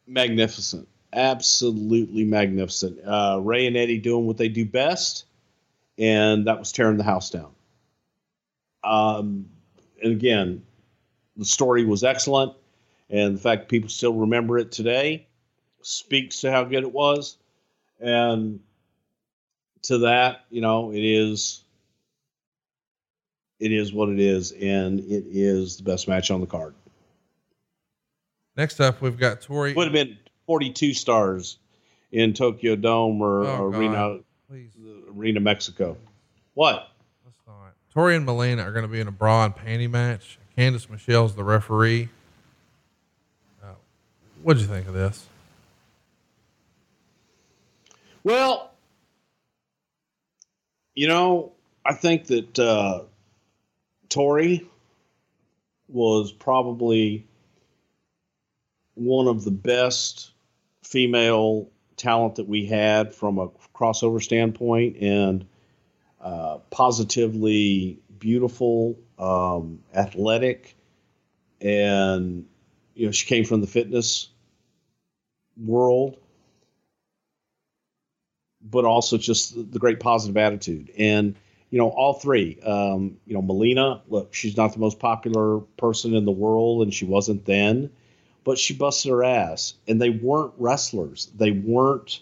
magnificent. 0.06 0.88
Absolutely 1.12 2.24
magnificent. 2.24 3.00
Uh, 3.04 3.40
Rey 3.42 3.66
and 3.66 3.76
Eddie 3.76 3.98
doing 3.98 4.26
what 4.26 4.36
they 4.36 4.48
do 4.48 4.64
best, 4.64 5.24
and 5.98 6.46
that 6.46 6.58
was 6.58 6.72
tearing 6.72 6.96
the 6.98 7.04
house 7.04 7.30
down. 7.30 7.50
Um, 8.84 9.46
and 10.02 10.12
again, 10.12 10.62
the 11.36 11.44
story 11.44 11.84
was 11.84 12.04
excellent, 12.04 12.54
and 13.10 13.36
the 13.36 13.40
fact 13.40 13.68
people 13.68 13.88
still 13.90 14.14
remember 14.14 14.58
it 14.58 14.72
today 14.72 15.26
speaks 15.82 16.40
to 16.42 16.50
how 16.50 16.64
good 16.64 16.84
it 16.84 16.92
was. 16.92 17.36
And 18.00 18.60
to 19.82 19.98
that, 19.98 20.44
you 20.50 20.60
know, 20.60 20.92
it 20.92 21.02
is 21.04 21.62
it 23.58 23.72
is 23.72 23.92
what 23.92 24.08
it 24.08 24.18
is, 24.18 24.52
and 24.52 25.00
it 25.00 25.24
is 25.30 25.76
the 25.76 25.82
best 25.82 26.08
match 26.08 26.30
on 26.30 26.40
the 26.40 26.46
card. 26.46 26.74
Next 28.56 28.80
up, 28.80 29.02
we've 29.02 29.18
got 29.18 29.42
Torrie. 29.42 29.76
would 29.76 29.84
have 29.84 29.92
been 29.92 30.18
42 30.46 30.94
stars 30.94 31.58
in 32.10 32.32
Tokyo 32.32 32.74
Dome 32.74 33.20
or, 33.20 33.44
Oh, 33.44 33.58
or 33.58 33.68
Arena 33.68 34.18
Please, 34.48 34.72
Arena 35.16 35.40
Mexico. 35.40 35.96
What? 36.54 36.88
let's 37.24 37.36
not. 37.46 37.74
Torrie 37.94 38.16
and 38.16 38.24
Melina 38.24 38.62
are 38.62 38.72
going 38.72 38.84
to 38.84 38.88
be 38.88 39.00
in 39.00 39.08
a 39.08 39.12
bra 39.12 39.44
and 39.44 39.54
panty 39.54 39.88
match. 39.88 40.38
Candice 40.56 40.88
Michelle's 40.90 41.36
the 41.36 41.44
referee. 41.44 42.08
Uh, 44.40 44.42
what'd 44.42 44.62
you 44.62 44.68
think 44.68 44.86
of 44.86 44.94
this? 44.94 45.26
Well, 48.22 48.72
you 50.94 51.08
know, 51.08 51.52
I 51.84 51.94
think 51.94 52.26
that 52.26 52.58
uh, 52.58 53.02
Torrie 54.08 54.66
was 55.88 56.32
probably 56.32 57.26
one 58.94 59.28
of 59.28 59.44
the 59.44 59.50
best 59.50 60.32
female 60.84 61.68
talent 61.96 62.36
that 62.36 62.48
we 62.48 62.66
had 62.66 63.14
from 63.14 63.38
a 63.38 63.48
crossover 63.74 64.22
standpoint 64.22 64.96
and 64.98 65.46
uh, 66.20 66.58
positively 66.70 67.98
beautiful, 68.18 68.98
um, 69.18 69.80
athletic, 69.94 70.76
and 71.62 72.46
you 73.00 73.06
know 73.06 73.12
she 73.12 73.26
came 73.26 73.44
from 73.44 73.60
the 73.60 73.66
fitness 73.66 74.28
world 75.56 76.16
but 78.62 78.84
also 78.84 79.16
just 79.16 79.54
the 79.72 79.78
great 79.78 80.00
positive 80.00 80.36
attitude. 80.36 80.90
And, 80.98 81.34
you 81.70 81.78
know, 81.78 81.88
all 81.88 82.14
three, 82.14 82.60
um, 82.60 83.16
you 83.26 83.34
know, 83.34 83.42
Melina, 83.42 84.02
look, 84.08 84.34
she's 84.34 84.56
not 84.56 84.72
the 84.72 84.78
most 84.78 84.98
popular 84.98 85.60
person 85.78 86.14
in 86.14 86.24
the 86.24 86.32
world, 86.32 86.82
and 86.82 86.92
she 86.92 87.04
wasn't 87.04 87.44
then, 87.46 87.90
but 88.44 88.58
she 88.58 88.74
busted 88.74 89.10
her 89.10 89.24
ass. 89.24 89.74
And 89.88 90.00
they 90.00 90.10
weren't 90.10 90.52
wrestlers, 90.58 91.30
they 91.34 91.52
weren't 91.52 92.20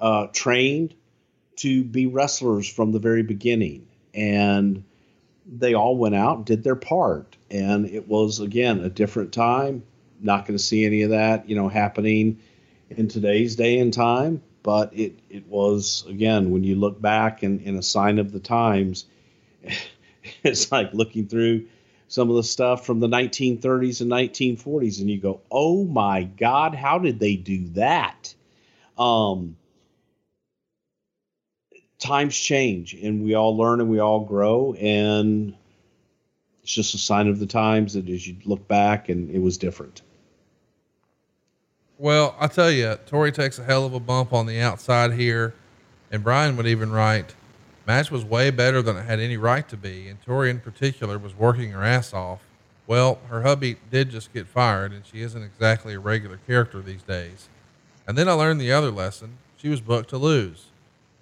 uh, 0.00 0.28
trained 0.32 0.94
to 1.56 1.84
be 1.84 2.06
wrestlers 2.06 2.68
from 2.68 2.92
the 2.92 2.98
very 2.98 3.22
beginning. 3.22 3.86
And 4.14 4.84
they 5.46 5.74
all 5.74 5.96
went 5.96 6.14
out 6.14 6.38
and 6.38 6.46
did 6.46 6.64
their 6.64 6.76
part. 6.76 7.36
And 7.50 7.86
it 7.86 8.08
was, 8.08 8.40
again, 8.40 8.80
a 8.80 8.88
different 8.88 9.32
time. 9.32 9.82
Not 10.22 10.46
going 10.46 10.56
to 10.56 10.62
see 10.62 10.84
any 10.84 11.02
of 11.02 11.10
that, 11.10 11.48
you 11.48 11.56
know, 11.56 11.68
happening 11.68 12.38
in 12.90 13.08
today's 13.08 13.56
day 13.56 13.78
and 13.78 13.92
time 13.92 14.42
but 14.62 14.92
it 14.94 15.18
it 15.30 15.46
was 15.46 16.04
again 16.08 16.50
when 16.50 16.64
you 16.64 16.76
look 16.76 17.00
back 17.00 17.42
and 17.42 17.60
in 17.62 17.76
a 17.76 17.82
sign 17.82 18.18
of 18.18 18.32
the 18.32 18.40
times 18.40 19.06
it's 20.42 20.70
like 20.72 20.92
looking 20.92 21.26
through 21.26 21.66
some 22.08 22.28
of 22.28 22.36
the 22.36 22.42
stuff 22.42 22.84
from 22.84 23.00
the 23.00 23.08
1930s 23.08 24.00
and 24.00 24.10
1940s 24.10 25.00
and 25.00 25.10
you 25.10 25.18
go 25.18 25.40
oh 25.50 25.84
my 25.84 26.24
god 26.24 26.74
how 26.74 26.98
did 26.98 27.18
they 27.18 27.36
do 27.36 27.68
that 27.70 28.34
um 28.98 29.56
times 31.98 32.36
change 32.36 32.94
and 32.94 33.22
we 33.22 33.34
all 33.34 33.56
learn 33.56 33.80
and 33.80 33.90
we 33.90 33.98
all 33.98 34.20
grow 34.20 34.74
and 34.74 35.54
It's 36.62 36.72
just 36.72 36.94
a 36.94 36.98
sign 36.98 37.28
of 37.28 37.38
the 37.38 37.46
times 37.46 37.94
that 37.94 38.08
as 38.08 38.26
you 38.26 38.36
look 38.44 38.66
back 38.68 39.08
and 39.08 39.30
it 39.30 39.38
was 39.40 39.58
different. 39.58 40.02
Well, 42.00 42.34
I 42.40 42.46
tell 42.46 42.70
you, 42.70 42.96
Torrie 43.06 43.34
takes 43.34 43.58
a 43.58 43.62
hell 43.62 43.84
of 43.84 43.92
a 43.92 44.00
bump 44.00 44.32
on 44.32 44.46
the 44.46 44.58
outside 44.58 45.12
here, 45.12 45.52
and 46.10 46.24
Bryan 46.24 46.56
would 46.56 46.66
even 46.66 46.90
write, 46.90 47.34
match 47.86 48.10
was 48.10 48.24
way 48.24 48.48
better 48.48 48.80
than 48.80 48.96
it 48.96 49.02
had 49.02 49.20
any 49.20 49.36
right 49.36 49.68
to 49.68 49.76
be, 49.76 50.08
and 50.08 50.18
Torrie 50.24 50.48
in 50.48 50.60
particular 50.60 51.18
was 51.18 51.36
working 51.36 51.72
her 51.72 51.84
ass 51.84 52.14
off. 52.14 52.40
Well, 52.86 53.18
her 53.28 53.42
hubby 53.42 53.76
did 53.90 54.08
just 54.08 54.32
get 54.32 54.46
fired, 54.46 54.92
and 54.92 55.04
she 55.04 55.20
isn't 55.20 55.42
exactly 55.42 55.92
a 55.92 55.98
regular 55.98 56.38
character 56.46 56.80
these 56.80 57.02
days. 57.02 57.50
And 58.08 58.16
then 58.16 58.30
I 58.30 58.32
learned 58.32 58.62
the 58.62 58.72
other 58.72 58.90
lesson. 58.90 59.36
She 59.58 59.68
was 59.68 59.82
booked 59.82 60.08
to 60.08 60.16
lose. 60.16 60.68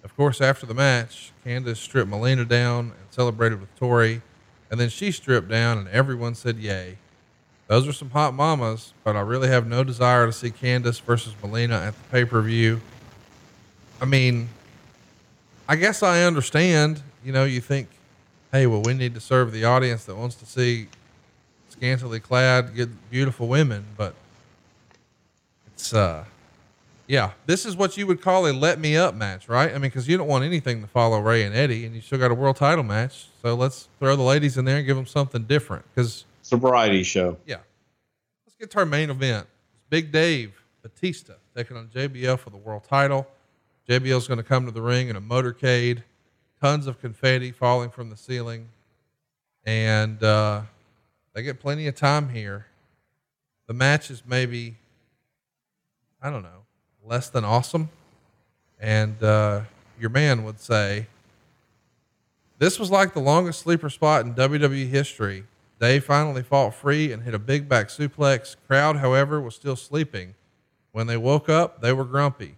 Of 0.05 0.15
course, 0.15 0.39
after 0.39 0.65
the 0.65 0.73
match, 0.73 1.33
Candice 1.45 1.75
stripped 1.75 2.09
Melina 2.09 2.45
down 2.45 2.85
and 2.85 3.11
celebrated 3.11 3.59
with 3.59 3.77
Torrie, 3.77 4.21
and 4.71 4.79
then 4.79 4.87
she 4.87 5.11
stripped 5.11 5.49
down, 5.49 5.77
and 5.77 5.89
everyone 5.89 6.35
said 6.35 6.57
yay. 6.57 6.99
Those 7.69 7.87
are 7.87 7.93
some 7.93 8.09
hot 8.09 8.33
mamas, 8.33 8.93
but 9.03 9.15
I 9.15 9.21
really 9.21 9.47
have 9.47 9.67
no 9.67 9.83
desire 9.83 10.25
to 10.25 10.33
see 10.33 10.49
Candice 10.49 10.99
versus 10.99 11.35
Melina 11.43 11.75
at 11.75 11.93
the 11.93 12.03
pay 12.09 12.25
per 12.25 12.41
view. 12.41 12.81
I 14.01 14.05
mean, 14.05 14.49
I 15.67 15.75
guess 15.75 16.01
I 16.01 16.23
understand. 16.23 17.03
You 17.23 17.31
know, 17.31 17.45
you 17.45 17.61
think, 17.61 17.87
hey, 18.51 18.65
well, 18.65 18.81
we 18.81 18.95
need 18.95 19.13
to 19.13 19.19
serve 19.19 19.51
the 19.51 19.65
audience 19.65 20.05
that 20.05 20.15
wants 20.15 20.33
to 20.37 20.47
see 20.47 20.87
scantily 21.69 22.19
clad, 22.19 22.73
good, 22.75 22.97
beautiful 23.11 23.47
women, 23.47 23.85
but 23.95 24.15
it's, 25.67 25.93
uh, 25.93 26.25
yeah, 27.05 27.33
this 27.45 27.67
is 27.67 27.75
what 27.75 27.97
you 27.97 28.07
would 28.07 28.19
call 28.19 28.47
a 28.47 28.51
let 28.51 28.79
me 28.79 28.97
up 28.97 29.13
match, 29.13 29.47
right? 29.47 29.69
I 29.69 29.73
mean, 29.73 29.81
because 29.81 30.07
you 30.07 30.17
don't 30.17 30.27
want 30.27 30.43
anything 30.43 30.81
to 30.81 30.87
follow 30.87 31.19
Rey 31.19 31.43
and 31.43 31.53
Eddie, 31.53 31.85
and 31.85 31.93
you 31.93 32.01
still 32.01 32.17
got 32.17 32.31
a 32.31 32.33
world 32.33 32.55
title 32.55 32.83
match. 32.83 33.27
So 33.43 33.53
let's 33.53 33.89
throw 33.99 34.15
the 34.15 34.23
ladies 34.23 34.57
in 34.57 34.65
there 34.65 34.77
and 34.77 34.87
give 34.87 34.95
them 34.95 35.05
something 35.05 35.43
different. 35.43 35.85
Because 35.93 36.25
Variety 36.57 37.03
show. 37.03 37.37
yeah. 37.45 37.57
Let's 38.45 38.55
get 38.59 38.71
to 38.71 38.79
our 38.79 38.85
main 38.85 39.09
event. 39.09 39.47
It's 39.73 39.83
Big 39.89 40.11
Dave 40.11 40.53
Batista 40.81 41.33
taking 41.55 41.77
on 41.77 41.87
JBL 41.87 42.39
for 42.39 42.49
the 42.49 42.57
world 42.57 42.83
title. 42.83 43.27
JBL's 43.87 44.27
going 44.27 44.37
to 44.37 44.43
come 44.43 44.65
to 44.65 44.71
the 44.71 44.81
ring 44.81 45.09
in 45.09 45.15
a 45.15 45.21
motorcade, 45.21 46.03
tons 46.61 46.87
of 46.87 46.99
confetti 46.99 47.51
falling 47.51 47.89
from 47.89 48.09
the 48.09 48.17
ceiling, 48.17 48.69
and 49.65 50.21
uh, 50.23 50.61
they 51.33 51.43
get 51.43 51.59
plenty 51.59 51.87
of 51.87 51.95
time 51.95 52.29
here. 52.29 52.65
The 53.67 53.73
match 53.73 54.09
is 54.09 54.23
maybe, 54.25 54.75
I 56.21 56.29
don't 56.29 56.43
know, 56.43 56.63
less 57.03 57.29
than 57.29 57.45
awesome. 57.45 57.89
And 58.79 59.21
uh, 59.21 59.61
your 59.99 60.09
man 60.09 60.43
would 60.43 60.59
say, 60.59 61.07
this 62.57 62.79
was 62.79 62.91
like 62.91 63.13
the 63.13 63.19
longest 63.19 63.59
sleeper 63.59 63.89
spot 63.89 64.25
in 64.25 64.33
WWE 64.35 64.87
history. 64.87 65.45
Dave 65.79 66.03
finally 66.03 66.43
fought 66.43 66.75
free 66.75 67.11
and 67.11 67.23
hit 67.23 67.33
a 67.33 67.39
big 67.39 67.69
back 67.69 67.87
suplex. 67.87 68.55
Crowd, 68.67 68.97
however, 68.97 69.39
was 69.39 69.55
still 69.55 69.75
sleeping. 69.75 70.35
When 70.91 71.07
they 71.07 71.17
woke 71.17 71.47
up, 71.47 71.81
they 71.81 71.93
were 71.93 72.03
grumpy. 72.03 72.57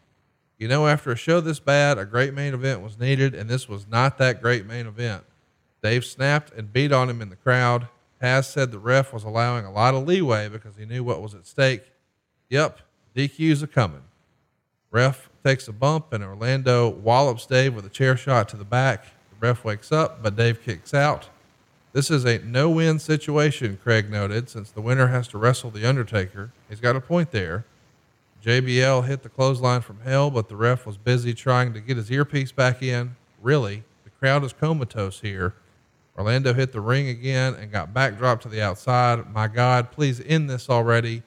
You 0.57 0.67
know, 0.67 0.87
after 0.87 1.11
a 1.11 1.15
show 1.15 1.41
this 1.41 1.59
bad, 1.59 1.97
a 1.97 2.05
great 2.05 2.33
main 2.33 2.53
event 2.53 2.81
was 2.81 2.99
needed, 2.99 3.33
and 3.33 3.49
this 3.49 3.67
was 3.67 3.87
not 3.87 4.17
that 4.17 4.41
great 4.41 4.65
main 4.65 4.87
event. 4.87 5.23
Dave 5.83 6.05
snapped 6.05 6.53
and 6.53 6.71
beat 6.71 6.91
on 6.91 7.09
him 7.09 7.21
in 7.21 7.29
the 7.29 7.35
crowd. 7.35 7.87
Taz 8.21 8.45
said 8.45 8.71
the 8.71 8.79
ref 8.79 9.13
was 9.13 9.23
allowing 9.23 9.65
a 9.65 9.71
lot 9.71 9.95
of 9.95 10.07
leeway 10.07 10.47
because 10.47 10.75
he 10.75 10.85
knew 10.85 11.03
what 11.03 11.21
was 11.21 11.33
at 11.33 11.47
stake. 11.47 11.91
Yep, 12.49 12.79
DQ's 13.15 13.63
a 13.63 13.67
coming. 13.67 14.03
Ref 14.91 15.29
takes 15.43 15.67
a 15.67 15.73
bump, 15.73 16.13
and 16.13 16.23
Orlando 16.23 16.89
wallops 16.89 17.45
Dave 17.45 17.73
with 17.73 17.85
a 17.85 17.89
chair 17.89 18.15
shot 18.15 18.49
to 18.49 18.57
the 18.57 18.65
back. 18.65 19.05
The 19.05 19.47
ref 19.47 19.63
wakes 19.63 19.91
up, 19.91 20.21
but 20.21 20.35
Dave 20.35 20.61
kicks 20.61 20.93
out. 20.93 21.29
This 21.93 22.09
is 22.09 22.23
a 22.23 22.39
no 22.39 22.69
win 22.69 22.99
situation, 22.99 23.77
Craig 23.83 24.09
noted, 24.09 24.49
since 24.49 24.71
the 24.71 24.79
winner 24.79 25.07
has 25.07 25.27
to 25.29 25.37
wrestle 25.37 25.71
The 25.71 25.85
Undertaker. 25.85 26.53
He's 26.69 26.79
got 26.79 26.95
a 26.95 27.01
point 27.01 27.31
there. 27.31 27.65
JBL 28.41 29.05
hit 29.05 29.23
the 29.23 29.29
clothesline 29.29 29.81
from 29.81 29.99
hell, 29.99 30.31
but 30.31 30.47
the 30.47 30.55
ref 30.55 30.85
was 30.85 30.97
busy 30.97 31.33
trying 31.33 31.73
to 31.73 31.81
get 31.81 31.97
his 31.97 32.09
earpiece 32.09 32.53
back 32.53 32.81
in. 32.81 33.17
Really, 33.41 33.83
the 34.05 34.09
crowd 34.09 34.45
is 34.45 34.53
comatose 34.53 35.19
here. 35.19 35.53
Orlando 36.17 36.53
hit 36.53 36.71
the 36.71 36.79
ring 36.79 37.09
again 37.09 37.55
and 37.55 37.71
got 37.71 37.93
backdropped 37.93 38.41
to 38.41 38.49
the 38.49 38.61
outside. 38.61 39.29
My 39.31 39.47
God, 39.47 39.91
please 39.91 40.21
end 40.25 40.49
this 40.49 40.69
already. 40.69 41.23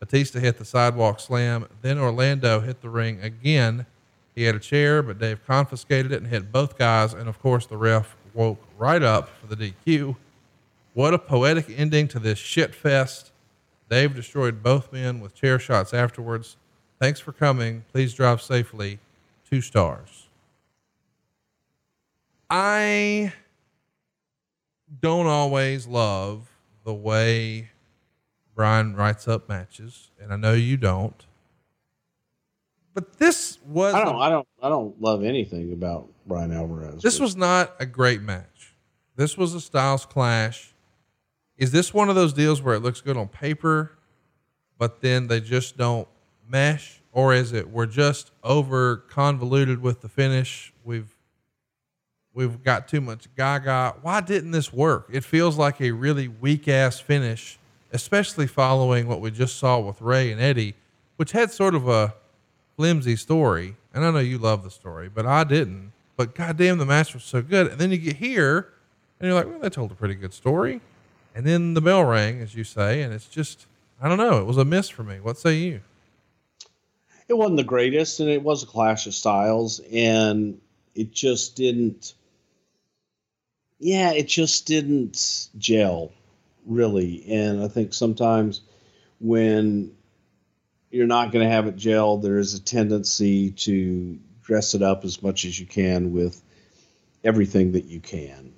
Batista 0.00 0.40
hit 0.40 0.58
the 0.58 0.64
sidewalk 0.64 1.20
slam. 1.20 1.66
Then 1.82 1.98
Orlando 1.98 2.58
hit 2.58 2.80
the 2.80 2.88
ring 2.88 3.20
again. 3.22 3.86
He 4.34 4.42
had 4.42 4.56
a 4.56 4.60
chair, 4.60 5.02
but 5.02 5.18
Dave 5.18 5.46
confiscated 5.46 6.10
it 6.10 6.22
and 6.22 6.26
hit 6.26 6.50
both 6.50 6.76
guys. 6.76 7.12
And 7.12 7.28
of 7.28 7.40
course, 7.40 7.66
the 7.66 7.76
ref 7.76 8.16
woke 8.34 8.62
right 8.78 9.02
up 9.02 9.28
for 9.40 9.54
the 9.54 9.72
DQ. 9.86 10.16
What 10.94 11.14
a 11.14 11.18
poetic 11.18 11.66
ending 11.70 12.08
to 12.08 12.18
this 12.18 12.38
shit 12.38 12.74
fest. 12.74 13.30
Dave 13.88 14.14
destroyed 14.14 14.62
both 14.62 14.92
men 14.92 15.20
with 15.20 15.34
chair 15.34 15.58
shots 15.58 15.92
afterwards. 15.92 16.56
Thanks 17.00 17.20
for 17.20 17.32
coming. 17.32 17.84
Please 17.92 18.14
drive 18.14 18.42
safely. 18.42 18.98
Two 19.48 19.60
stars. 19.60 20.28
I 22.48 23.32
don't 25.00 25.26
always 25.26 25.86
love 25.86 26.48
the 26.84 26.94
way 26.94 27.70
Bryan 28.54 28.94
writes 28.94 29.26
up 29.26 29.48
matches, 29.48 30.10
and 30.20 30.32
I 30.32 30.36
know 30.36 30.52
you 30.52 30.76
don't. 30.76 31.26
But 32.92 33.18
this 33.18 33.58
was 33.66 33.94
I 33.94 34.04
don't. 34.04 34.20
I 34.20 34.28
don't. 34.28 34.48
I 34.62 34.68
don't 34.68 35.00
love 35.00 35.24
anything 35.24 35.72
about 35.72 36.08
Bryan 36.30 36.52
Alvarez. 36.52 37.02
this 37.02 37.18
was 37.18 37.36
not 37.36 37.74
a 37.80 37.86
great 37.86 38.22
match. 38.22 38.74
This 39.16 39.36
was 39.36 39.52
a 39.52 39.60
styles 39.60 40.06
clash. 40.06 40.72
Is 41.58 41.72
this 41.72 41.92
one 41.92 42.08
of 42.08 42.14
those 42.14 42.32
deals 42.32 42.62
where 42.62 42.74
it 42.76 42.80
looks 42.80 43.00
good 43.00 43.16
on 43.16 43.26
paper, 43.26 43.98
but 44.78 45.00
then 45.02 45.26
they 45.26 45.40
just 45.40 45.76
don't 45.76 46.06
mesh? 46.48 47.00
Or 47.12 47.34
is 47.34 47.52
it 47.52 47.68
we're 47.68 47.86
just 47.86 48.30
over 48.44 48.98
convoluted 49.08 49.82
with 49.82 50.02
the 50.02 50.08
finish? 50.08 50.72
We've 50.84 51.12
we've 52.32 52.62
got 52.62 52.86
too 52.86 53.00
much 53.00 53.26
gaga. 53.36 53.96
Why 54.00 54.20
didn't 54.20 54.52
this 54.52 54.72
work? 54.72 55.08
It 55.10 55.24
feels 55.24 55.58
like 55.58 55.80
a 55.80 55.90
really 55.90 56.28
weak 56.28 56.68
ass 56.68 57.00
finish, 57.00 57.58
especially 57.92 58.46
following 58.46 59.08
what 59.08 59.20
we 59.20 59.32
just 59.32 59.58
saw 59.58 59.80
with 59.80 60.00
Rey 60.00 60.30
and 60.30 60.40
Eddie, 60.40 60.76
which 61.16 61.32
had 61.32 61.50
sort 61.50 61.74
of 61.74 61.88
a 61.88 62.14
flimsy 62.76 63.16
story. 63.16 63.74
And 63.92 64.04
I 64.04 64.12
know 64.12 64.20
you 64.20 64.38
love 64.38 64.62
the 64.62 64.70
story, 64.70 65.08
but 65.08 65.26
I 65.26 65.42
didn't. 65.42 65.90
But 66.20 66.34
goddamn, 66.34 66.76
the 66.76 66.84
match 66.84 67.14
was 67.14 67.24
so 67.24 67.40
good. 67.40 67.68
And 67.68 67.80
then 67.80 67.90
you 67.90 67.96
get 67.96 68.16
here, 68.16 68.74
and 69.18 69.26
you're 69.26 69.34
like, 69.34 69.46
well, 69.46 69.58
they 69.58 69.70
told 69.70 69.90
a 69.90 69.94
pretty 69.94 70.14
good 70.14 70.34
story. 70.34 70.82
And 71.34 71.46
then 71.46 71.72
the 71.72 71.80
bell 71.80 72.04
rang, 72.04 72.42
as 72.42 72.54
you 72.54 72.62
say, 72.62 73.00
and 73.00 73.14
it's 73.14 73.26
just, 73.26 73.64
I 74.02 74.06
don't 74.06 74.18
know. 74.18 74.38
It 74.38 74.44
was 74.44 74.58
a 74.58 74.66
miss 74.66 74.90
for 74.90 75.02
me. 75.02 75.18
What 75.18 75.38
say 75.38 75.54
you? 75.54 75.80
it 77.26 77.38
wasn't 77.38 77.56
the 77.56 77.64
greatest, 77.64 78.20
and 78.20 78.28
it 78.28 78.42
was 78.42 78.62
a 78.62 78.66
clash 78.66 79.06
of 79.06 79.14
styles, 79.14 79.80
and 79.90 80.60
it 80.94 81.10
just 81.10 81.56
didn't. 81.56 82.12
Yeah, 83.78 84.12
it 84.12 84.28
just 84.28 84.66
didn't 84.66 85.48
gel, 85.56 86.12
really. 86.66 87.24
And 87.30 87.62
I 87.62 87.68
think 87.68 87.94
sometimes 87.94 88.60
when 89.20 89.92
you're 90.90 91.06
not 91.06 91.32
going 91.32 91.48
to 91.48 91.50
have 91.50 91.66
it 91.66 91.76
gel, 91.76 92.18
there 92.18 92.36
is 92.36 92.52
a 92.52 92.60
tendency 92.60 93.52
to 93.52 94.18
dress 94.50 94.74
it 94.74 94.82
up 94.82 95.04
as 95.04 95.22
much 95.22 95.44
as 95.44 95.60
you 95.60 95.64
can 95.64 96.12
with 96.12 96.42
everything 97.22 97.70
that 97.70 97.84
you 97.84 98.00
can. 98.00 98.52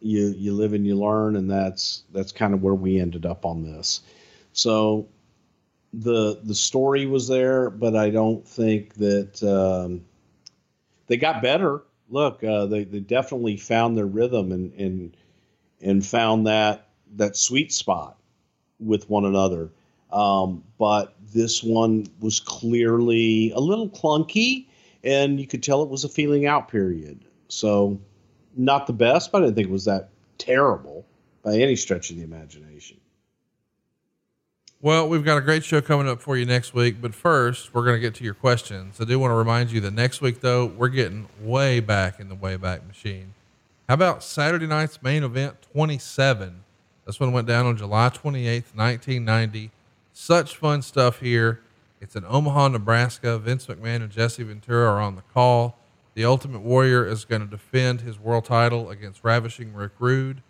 You 0.00 0.28
you 0.34 0.54
live 0.54 0.72
and 0.72 0.86
you 0.86 0.96
learn, 0.96 1.36
and 1.36 1.50
that's 1.50 2.04
that's 2.10 2.32
kind 2.32 2.54
of 2.54 2.62
where 2.62 2.74
we 2.74 2.98
ended 2.98 3.26
up 3.26 3.44
on 3.44 3.62
this. 3.62 4.00
So 4.54 5.08
the 5.92 6.40
the 6.42 6.54
story 6.54 7.04
was 7.04 7.28
there, 7.28 7.68
but 7.68 7.94
I 7.94 8.08
don't 8.08 8.48
think 8.48 8.94
that 8.94 9.42
um, 9.42 10.06
they 11.06 11.18
got 11.18 11.42
better. 11.42 11.82
Look, 12.08 12.42
uh, 12.42 12.64
they 12.64 12.84
they 12.84 13.00
definitely 13.00 13.58
found 13.58 13.94
their 13.94 14.06
rhythm 14.06 14.52
and 14.52 14.72
and 14.72 15.16
and 15.82 16.04
found 16.04 16.46
that 16.46 16.88
that 17.16 17.36
sweet 17.36 17.74
spot 17.74 18.16
with 18.80 19.10
one 19.10 19.26
another. 19.26 19.68
Um, 20.12 20.62
but 20.78 21.14
this 21.32 21.62
one 21.62 22.06
was 22.20 22.40
clearly 22.40 23.52
a 23.52 23.60
little 23.60 23.88
clunky, 23.88 24.66
and 25.02 25.40
you 25.40 25.46
could 25.46 25.62
tell 25.62 25.82
it 25.82 25.88
was 25.88 26.04
a 26.04 26.08
feeling 26.08 26.46
out 26.46 26.68
period. 26.68 27.24
So, 27.48 27.98
not 28.56 28.86
the 28.86 28.92
best, 28.92 29.32
but 29.32 29.42
I 29.42 29.46
didn't 29.46 29.56
think 29.56 29.68
it 29.68 29.72
was 29.72 29.86
that 29.86 30.10
terrible 30.38 31.06
by 31.42 31.56
any 31.56 31.76
stretch 31.76 32.10
of 32.10 32.16
the 32.16 32.22
imagination. 32.22 32.98
Well, 34.80 35.08
we've 35.08 35.24
got 35.24 35.38
a 35.38 35.40
great 35.40 35.64
show 35.64 35.80
coming 35.80 36.08
up 36.08 36.20
for 36.20 36.36
you 36.36 36.44
next 36.44 36.74
week, 36.74 36.96
but 37.00 37.14
first, 37.14 37.72
we're 37.72 37.84
going 37.84 37.94
to 37.94 38.00
get 38.00 38.16
to 38.16 38.24
your 38.24 38.34
questions. 38.34 39.00
I 39.00 39.04
do 39.04 39.16
want 39.18 39.30
to 39.30 39.36
remind 39.36 39.70
you 39.70 39.80
that 39.80 39.92
next 39.92 40.20
week, 40.20 40.40
though, 40.40 40.66
we're 40.66 40.88
getting 40.88 41.28
way 41.40 41.78
back 41.78 42.18
in 42.18 42.28
the 42.28 42.34
Wayback 42.34 42.86
Machine. 42.88 43.34
How 43.88 43.94
about 43.94 44.24
Saturday 44.24 44.66
night's 44.66 45.00
main 45.00 45.22
event 45.22 45.56
27? 45.72 46.64
This 47.06 47.20
one 47.20 47.32
went 47.32 47.46
down 47.46 47.66
on 47.66 47.76
July 47.76 48.08
28th, 48.08 48.74
1990. 48.74 49.70
Such 50.24 50.56
fun 50.56 50.82
stuff 50.82 51.18
here. 51.18 51.62
It's 52.00 52.14
in 52.14 52.24
Omaha, 52.24 52.68
Nebraska. 52.68 53.40
Vince 53.40 53.66
McMahon 53.66 54.02
and 54.02 54.10
Jesse 54.10 54.44
Ventura 54.44 54.88
are 54.88 55.00
on 55.00 55.16
the 55.16 55.22
call. 55.34 55.76
The 56.14 56.24
Ultimate 56.24 56.60
Warrior 56.60 57.04
is 57.04 57.24
going 57.24 57.42
to 57.42 57.48
defend 57.48 58.02
his 58.02 58.20
world 58.20 58.44
title 58.44 58.88
against 58.88 59.24
Ravishing 59.24 59.74
Rick 59.74 59.90
Rude. 59.98 60.40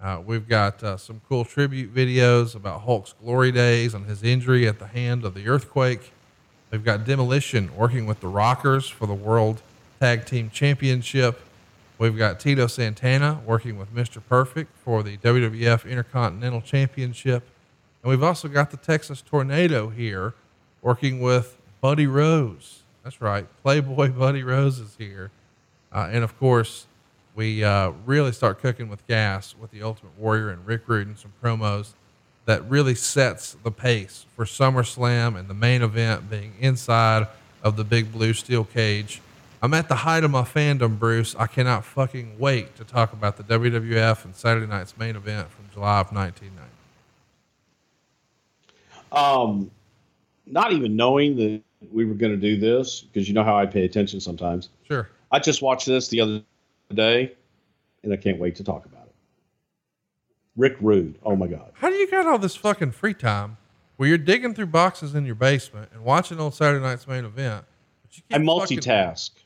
Uh, 0.00 0.22
we've 0.24 0.46
got 0.46 0.84
uh, 0.84 0.96
some 0.96 1.20
cool 1.28 1.44
tribute 1.44 1.92
videos 1.92 2.54
about 2.54 2.82
Hulk's 2.82 3.12
glory 3.20 3.50
days 3.50 3.92
and 3.92 4.06
his 4.06 4.22
injury 4.22 4.68
at 4.68 4.78
the 4.78 4.86
hand 4.86 5.24
of 5.24 5.34
the 5.34 5.48
earthquake. 5.48 6.12
We've 6.70 6.84
got 6.84 7.04
Demolition 7.04 7.74
working 7.74 8.06
with 8.06 8.20
the 8.20 8.28
Rockers 8.28 8.88
for 8.88 9.06
the 9.08 9.14
World 9.14 9.62
Tag 9.98 10.26
Team 10.26 10.48
Championship. 10.48 11.40
We've 11.98 12.16
got 12.16 12.38
Tito 12.38 12.68
Santana 12.68 13.40
working 13.44 13.78
with 13.78 13.92
Mr. 13.92 14.22
Perfect 14.28 14.78
for 14.78 15.02
the 15.02 15.16
WWF 15.16 15.90
Intercontinental 15.90 16.60
Championship. 16.60 17.42
And 18.08 18.16
we've 18.18 18.26
also 18.26 18.48
got 18.48 18.70
the 18.70 18.78
Texas 18.78 19.20
Tornado 19.20 19.90
here 19.90 20.32
working 20.80 21.20
with 21.20 21.58
Buddy 21.82 22.06
Rose. 22.06 22.80
That's 23.04 23.20
right. 23.20 23.46
Playboy 23.62 24.08
Buddy 24.18 24.42
Rose 24.42 24.78
is 24.78 24.96
here. 24.96 25.30
Uh, 25.92 26.08
and 26.10 26.24
of 26.24 26.38
course, 26.38 26.86
we 27.34 27.62
uh, 27.62 27.90
really 28.06 28.32
start 28.32 28.62
cooking 28.62 28.88
with 28.88 29.06
gas 29.08 29.54
with 29.60 29.72
the 29.72 29.82
Ultimate 29.82 30.18
Warrior 30.18 30.48
and 30.48 30.66
Rick 30.66 30.84
Rude 30.86 31.06
and 31.06 31.18
some 31.18 31.34
promos 31.44 31.90
that 32.46 32.66
really 32.70 32.94
sets 32.94 33.58
the 33.62 33.70
pace 33.70 34.24
for 34.34 34.46
SummerSlam 34.46 35.38
and 35.38 35.46
the 35.46 35.52
main 35.52 35.82
event 35.82 36.30
being 36.30 36.54
inside 36.60 37.26
of 37.62 37.76
the 37.76 37.84
big 37.84 38.10
blue 38.10 38.32
steel 38.32 38.64
cage 38.64 39.20
I'm 39.60 39.74
at 39.74 39.88
the 39.88 39.96
height 39.96 40.22
of 40.22 40.30
my 40.30 40.42
fandom, 40.42 41.00
Bruce. 41.00 41.34
I 41.36 41.48
cannot 41.48 41.84
fucking 41.84 42.38
wait 42.38 42.76
to 42.76 42.84
talk 42.84 43.12
about 43.12 43.36
the 43.36 43.42
WWF 43.42 44.24
and 44.24 44.34
Saturday 44.34 44.68
night's 44.68 44.96
main 44.96 45.16
event 45.16 45.50
from 45.50 45.64
July 45.74 45.98
of 45.98 46.12
1990. 46.12 46.77
Um, 49.12 49.70
not 50.46 50.72
even 50.72 50.96
knowing 50.96 51.36
that 51.36 51.62
we 51.92 52.04
were 52.04 52.14
going 52.14 52.32
to 52.32 52.38
do 52.38 52.58
this 52.58 53.00
because 53.00 53.28
you 53.28 53.34
know 53.34 53.44
how 53.44 53.56
I 53.56 53.66
pay 53.66 53.84
attention 53.84 54.20
sometimes. 54.20 54.70
Sure. 54.84 55.08
I 55.30 55.38
just 55.38 55.62
watched 55.62 55.86
this 55.86 56.08
the 56.08 56.20
other 56.20 56.42
day, 56.92 57.34
and 58.02 58.12
I 58.12 58.16
can't 58.16 58.38
wait 58.38 58.56
to 58.56 58.64
talk 58.64 58.86
about 58.86 59.06
it. 59.06 59.14
Rick 60.56 60.76
Rude. 60.80 61.18
Oh 61.22 61.36
my 61.36 61.46
God. 61.46 61.70
How 61.74 61.88
do 61.88 61.94
you 61.94 62.10
got 62.10 62.26
all 62.26 62.38
this 62.38 62.56
fucking 62.56 62.92
free 62.92 63.14
time 63.14 63.58
where 63.96 64.08
you're 64.08 64.18
digging 64.18 64.54
through 64.54 64.66
boxes 64.66 65.14
in 65.14 65.24
your 65.24 65.34
basement 65.34 65.90
and 65.92 66.02
watching 66.02 66.40
old 66.40 66.54
Saturday 66.54 66.82
night's 66.82 67.06
main 67.06 67.24
event? 67.24 67.64
But 68.02 68.16
you 68.16 68.22
I 68.32 68.38
multitask. 68.38 69.30
Fucking, 69.30 69.44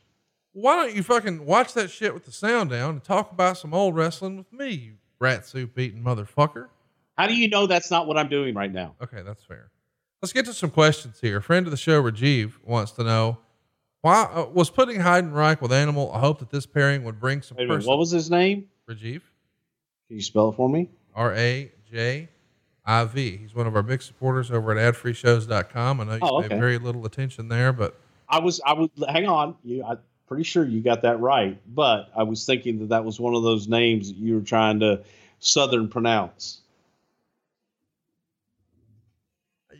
why 0.53 0.75
don't 0.75 0.95
you 0.95 1.03
fucking 1.03 1.45
watch 1.45 1.73
that 1.73 1.91
shit 1.91 2.13
with 2.13 2.25
the 2.25 2.31
sound 2.31 2.69
down 2.71 2.91
and 2.91 3.03
talk 3.03 3.31
about 3.31 3.57
some 3.57 3.73
old 3.73 3.95
wrestling 3.95 4.37
with 4.37 4.51
me, 4.51 4.69
you 4.69 4.93
rat 5.19 5.45
soup 5.45 5.77
eating 5.77 6.01
motherfucker? 6.03 6.67
How 7.17 7.27
do 7.27 7.35
you 7.35 7.47
know 7.47 7.67
that's 7.67 7.91
not 7.91 8.07
what 8.07 8.17
I'm 8.17 8.29
doing 8.29 8.55
right 8.55 8.71
now? 8.71 8.95
Okay, 9.01 9.21
that's 9.21 9.43
fair. 9.43 9.69
Let's 10.21 10.33
get 10.33 10.45
to 10.45 10.53
some 10.53 10.71
questions 10.71 11.19
here. 11.19 11.37
A 11.37 11.41
friend 11.41 11.67
of 11.67 11.71
the 11.71 11.77
show, 11.77 12.01
Rajiv, 12.01 12.53
wants 12.63 12.91
to 12.93 13.03
know 13.03 13.39
why 14.01 14.23
uh, 14.23 14.45
was 14.45 14.69
putting 14.69 15.01
Heidenreich 15.01 15.61
with 15.61 15.71
Animal. 15.71 16.11
I 16.13 16.19
hope 16.19 16.39
that 16.39 16.49
this 16.49 16.65
pairing 16.65 17.03
would 17.03 17.19
bring 17.19 17.41
some. 17.41 17.57
Minute, 17.57 17.85
what 17.85 17.97
was 17.97 18.11
his 18.11 18.31
name? 18.31 18.67
Rajiv. 18.89 19.21
Can 20.07 20.17
you 20.17 20.21
spell 20.21 20.49
it 20.49 20.55
for 20.55 20.69
me? 20.69 20.89
R 21.15 21.33
A 21.35 21.71
J 21.91 22.29
I 22.85 23.03
V. 23.05 23.37
He's 23.37 23.53
one 23.53 23.67
of 23.67 23.75
our 23.75 23.83
big 23.83 24.01
supporters 24.01 24.49
over 24.49 24.77
at 24.77 24.95
adfreeshows.com. 24.95 26.01
I 26.01 26.03
know 26.03 26.13
you 26.13 26.19
oh, 26.21 26.39
okay. 26.39 26.49
pay 26.49 26.59
very 26.59 26.77
little 26.77 27.05
attention 27.05 27.47
there, 27.47 27.71
but 27.71 27.99
I 28.27 28.39
was 28.39 28.59
I 28.65 28.73
would 28.73 28.91
hang 29.07 29.27
on. 29.27 29.55
You 29.63 29.83
I, 29.83 29.97
pretty 30.27 30.43
sure 30.43 30.65
you 30.65 30.81
got 30.81 31.03
that 31.03 31.19
right, 31.19 31.61
but 31.67 32.09
I 32.15 32.23
was 32.23 32.45
thinking 32.45 32.79
that 32.79 32.89
that 32.89 33.05
was 33.05 33.19
one 33.19 33.35
of 33.35 33.43
those 33.43 33.67
names 33.67 34.09
that 34.09 34.17
you 34.17 34.35
were 34.35 34.41
trying 34.41 34.79
to 34.79 35.03
Southern 35.39 35.89
pronounce. 35.89 36.61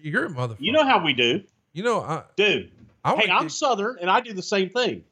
You're 0.04 0.26
a 0.26 0.30
motherfucker. 0.30 0.58
You 0.60 0.74
know 0.74 0.86
how 0.86 1.04
we 1.04 1.14
do. 1.14 1.44
You 1.72 1.84
know, 1.84 2.02
I, 2.02 2.24
dude. 2.36 2.72
I 3.06 3.16
hey, 3.16 3.32
I'm 3.32 3.50
Southern, 3.50 3.98
and 4.00 4.10
I 4.10 4.20
do 4.20 4.34
the 4.34 4.44
same 4.44 4.70
thing. 4.70 5.04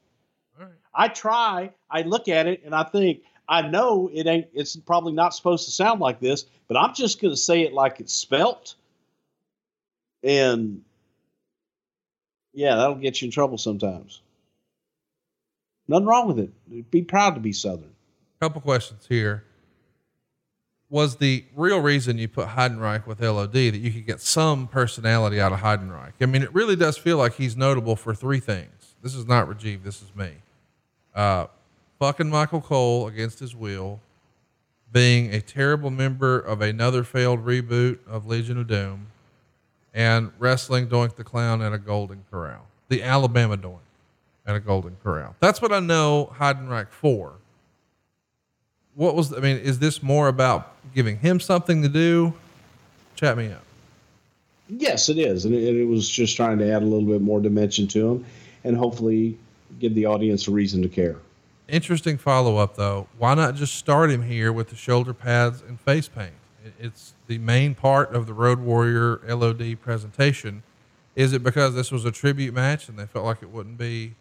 I 0.93 1.07
try. 1.07 1.71
I 1.89 2.01
look 2.01 2.27
at 2.27 2.47
it, 2.47 2.63
and 2.65 2.75
I 2.75 2.83
think 2.83 3.21
I 3.47 3.61
know 3.61 4.09
it 4.13 4.27
ain't. 4.27 4.47
It's 4.53 4.75
probably 4.75 5.13
not 5.13 5.33
supposed 5.33 5.65
to 5.65 5.71
sound 5.71 6.01
like 6.01 6.19
this, 6.19 6.45
but 6.67 6.75
I'm 6.75 6.93
just 6.93 7.21
going 7.21 7.33
to 7.33 7.37
say 7.37 7.61
it 7.61 7.73
like 7.73 8.01
it's 8.01 8.13
spelt. 8.13 8.75
And 10.23 10.83
yeah, 12.53 12.75
that'll 12.75 12.95
get 12.95 13.21
you 13.21 13.27
in 13.27 13.31
trouble 13.31 13.57
sometimes. 13.57 14.21
Nothing 15.87 16.05
wrong 16.05 16.27
with 16.27 16.39
it. 16.39 16.91
Be 16.91 17.01
proud 17.01 17.35
to 17.35 17.39
be 17.39 17.53
Southern. 17.53 17.91
Couple 18.41 18.59
questions 18.59 19.05
here. 19.07 19.45
Was 20.91 21.15
the 21.15 21.45
real 21.55 21.79
reason 21.79 22.17
you 22.17 22.27
put 22.27 22.49
Heidenreich 22.49 23.07
with 23.07 23.21
LOD 23.21 23.53
that 23.53 23.77
you 23.77 23.91
could 23.91 24.05
get 24.05 24.19
some 24.21 24.67
personality 24.67 25.39
out 25.39 25.53
of 25.53 25.61
Heidenreich? 25.61 26.11
I 26.21 26.25
mean, 26.25 26.43
it 26.43 26.53
really 26.53 26.75
does 26.75 26.97
feel 26.97 27.17
like 27.17 27.35
he's 27.35 27.55
notable 27.55 27.95
for 27.95 28.13
three 28.13 28.41
things. 28.41 28.95
This 29.01 29.15
is 29.15 29.25
not 29.25 29.47
Rajiv. 29.47 29.83
This 29.83 30.01
is 30.01 30.13
me. 30.13 30.31
Uh, 31.15 31.47
fucking 31.97 32.29
Michael 32.29 32.59
Cole 32.59 33.07
against 33.07 33.39
his 33.39 33.55
will, 33.55 34.01
being 34.91 35.33
a 35.33 35.39
terrible 35.39 35.89
member 35.89 36.37
of 36.37 36.61
another 36.61 37.05
failed 37.05 37.45
reboot 37.45 37.99
of 38.05 38.27
Legion 38.27 38.57
of 38.57 38.67
Doom, 38.67 39.07
and 39.93 40.31
wrestling 40.39 40.87
Doink 40.87 41.15
the 41.15 41.23
Clown 41.23 41.61
at 41.61 41.71
a 41.71 41.77
Golden 41.77 42.25
Corral, 42.29 42.67
the 42.89 43.01
Alabama 43.01 43.55
Doink 43.55 43.79
at 44.45 44.55
a 44.55 44.59
Golden 44.59 44.97
Corral. 45.01 45.35
That's 45.39 45.61
what 45.61 45.71
I 45.71 45.79
know 45.79 46.33
Heidenreich 46.37 46.89
for. 46.89 47.35
What 48.95 49.15
was, 49.15 49.33
I 49.33 49.39
mean, 49.39 49.57
is 49.57 49.79
this 49.79 50.03
more 50.03 50.27
about 50.27 50.73
giving 50.93 51.17
him 51.17 51.39
something 51.39 51.81
to 51.81 51.89
do? 51.89 52.33
Chat 53.15 53.37
me 53.37 53.51
up. 53.51 53.63
Yes, 54.67 55.09
it 55.09 55.17
is. 55.17 55.45
And 55.45 55.53
it, 55.53 55.75
it 55.75 55.85
was 55.85 56.07
just 56.07 56.35
trying 56.35 56.57
to 56.59 56.71
add 56.71 56.81
a 56.81 56.85
little 56.85 57.07
bit 57.07 57.21
more 57.21 57.39
dimension 57.39 57.87
to 57.89 58.09
him 58.09 58.25
and 58.63 58.77
hopefully 58.77 59.37
give 59.79 59.95
the 59.95 60.05
audience 60.05 60.47
a 60.47 60.51
reason 60.51 60.81
to 60.81 60.89
care. 60.89 61.17
Interesting 61.67 62.17
follow 62.17 62.57
up, 62.57 62.75
though. 62.75 63.07
Why 63.17 63.33
not 63.33 63.55
just 63.55 63.75
start 63.75 64.11
him 64.11 64.23
here 64.23 64.51
with 64.51 64.69
the 64.69 64.75
shoulder 64.75 65.13
pads 65.13 65.61
and 65.61 65.79
face 65.79 66.07
paint? 66.07 66.33
It's 66.79 67.13
the 67.27 67.37
main 67.37 67.75
part 67.75 68.13
of 68.13 68.27
the 68.27 68.33
Road 68.33 68.59
Warrior 68.59 69.21
LOD 69.27 69.79
presentation. 69.81 70.63
Is 71.15 71.33
it 71.33 71.43
because 71.43 71.73
this 71.75 71.91
was 71.91 72.05
a 72.05 72.11
tribute 72.11 72.53
match 72.53 72.87
and 72.87 72.97
they 72.99 73.05
felt 73.05 73.25
like 73.25 73.41
it 73.41 73.49
wouldn't 73.49 73.77
be 73.77 74.13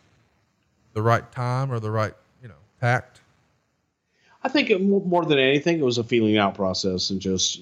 the 0.95 1.03
right 1.03 1.31
time 1.33 1.71
or 1.73 1.81
the 1.81 1.91
right, 1.91 2.15
you 2.43 2.49
know, 2.49 2.55
tact? 2.81 3.20
I 4.43 4.49
think 4.49 4.71
it, 4.71 4.81
more 4.83 5.25
than 5.25 5.39
anything, 5.39 5.79
it 5.79 5.85
was 5.85 5.99
a 5.99 6.05
feeling 6.05 6.39
out 6.39 6.55
process 6.55 7.11
and 7.11 7.21
just 7.21 7.61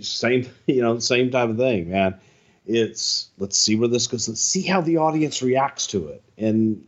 same, 0.00 0.48
you 0.66 0.80
know, 0.80 0.98
same 0.98 1.30
type 1.30 1.50
of 1.50 1.56
thing, 1.56 1.90
man. 1.90 2.18
It's 2.66 3.28
let's 3.38 3.56
see 3.56 3.76
where 3.76 3.88
this 3.88 4.06
goes. 4.06 4.28
Let's 4.28 4.42
see 4.42 4.62
how 4.62 4.80
the 4.80 4.98
audience 4.98 5.42
reacts 5.42 5.86
to 5.88 6.08
it, 6.08 6.22
and 6.36 6.84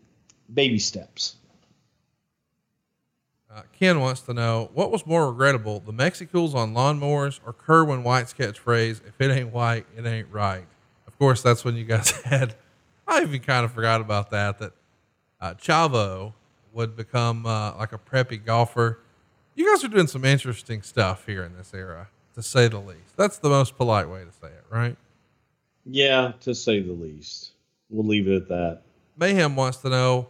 baby 0.53 0.79
steps. 0.79 1.37
Uh, 3.53 3.63
Ken 3.73 3.99
wants 3.99 4.21
to 4.23 4.35
know 4.35 4.71
what 4.75 4.91
was 4.91 5.07
more 5.07 5.31
regrettable: 5.31 5.81
the 5.81 5.93
Mexicools 5.93 6.55
on 6.55 6.75
lawnmowers 6.75 7.41
or 7.47 7.55
Kerwin 7.55 8.03
White's 8.03 8.35
catchphrase, 8.35 9.01
"If 9.07 9.21
it 9.21 9.31
ain't 9.31 9.53
white, 9.53 9.87
it 9.97 10.05
ain't 10.05 10.29
right." 10.31 10.67
Of 11.07 11.19
course, 11.19 11.41
that's 11.43 11.65
when 11.65 11.77
you 11.77 11.85
guys 11.85 12.11
had. 12.25 12.55
I 13.09 13.23
even 13.23 13.41
kind 13.41 13.65
of 13.65 13.73
forgot 13.73 14.03
about 14.03 14.31
that. 14.31 14.59
That 14.59 14.73
uh, 15.41 15.55
Chavo 15.55 16.35
would 16.73 16.95
become 16.95 17.47
uh, 17.47 17.75
like 17.77 17.93
a 17.93 17.99
preppy 17.99 18.43
golfer. 18.45 19.01
You 19.61 19.70
guys 19.70 19.85
are 19.85 19.89
doing 19.89 20.07
some 20.07 20.24
interesting 20.24 20.81
stuff 20.81 21.27
here 21.27 21.43
in 21.45 21.55
this 21.55 21.74
era, 21.74 22.09
to 22.35 22.43
say 22.43 22.66
the 22.69 22.78
least. 22.78 23.15
That's 23.19 23.37
the 23.37 23.51
most 23.51 23.77
polite 23.77 24.09
way 24.09 24.20
to 24.24 24.32
say 24.32 24.47
it, 24.47 24.65
right? 24.70 24.97
Yeah, 25.85 26.32
to 26.41 26.55
say 26.55 26.81
the 26.81 26.95
least. 26.95 27.53
We'll 27.91 28.07
leave 28.07 28.27
it 28.27 28.37
at 28.37 28.49
that. 28.49 28.81
Mayhem 29.19 29.57
wants 29.57 29.77
to 29.82 29.91
know 29.91 30.28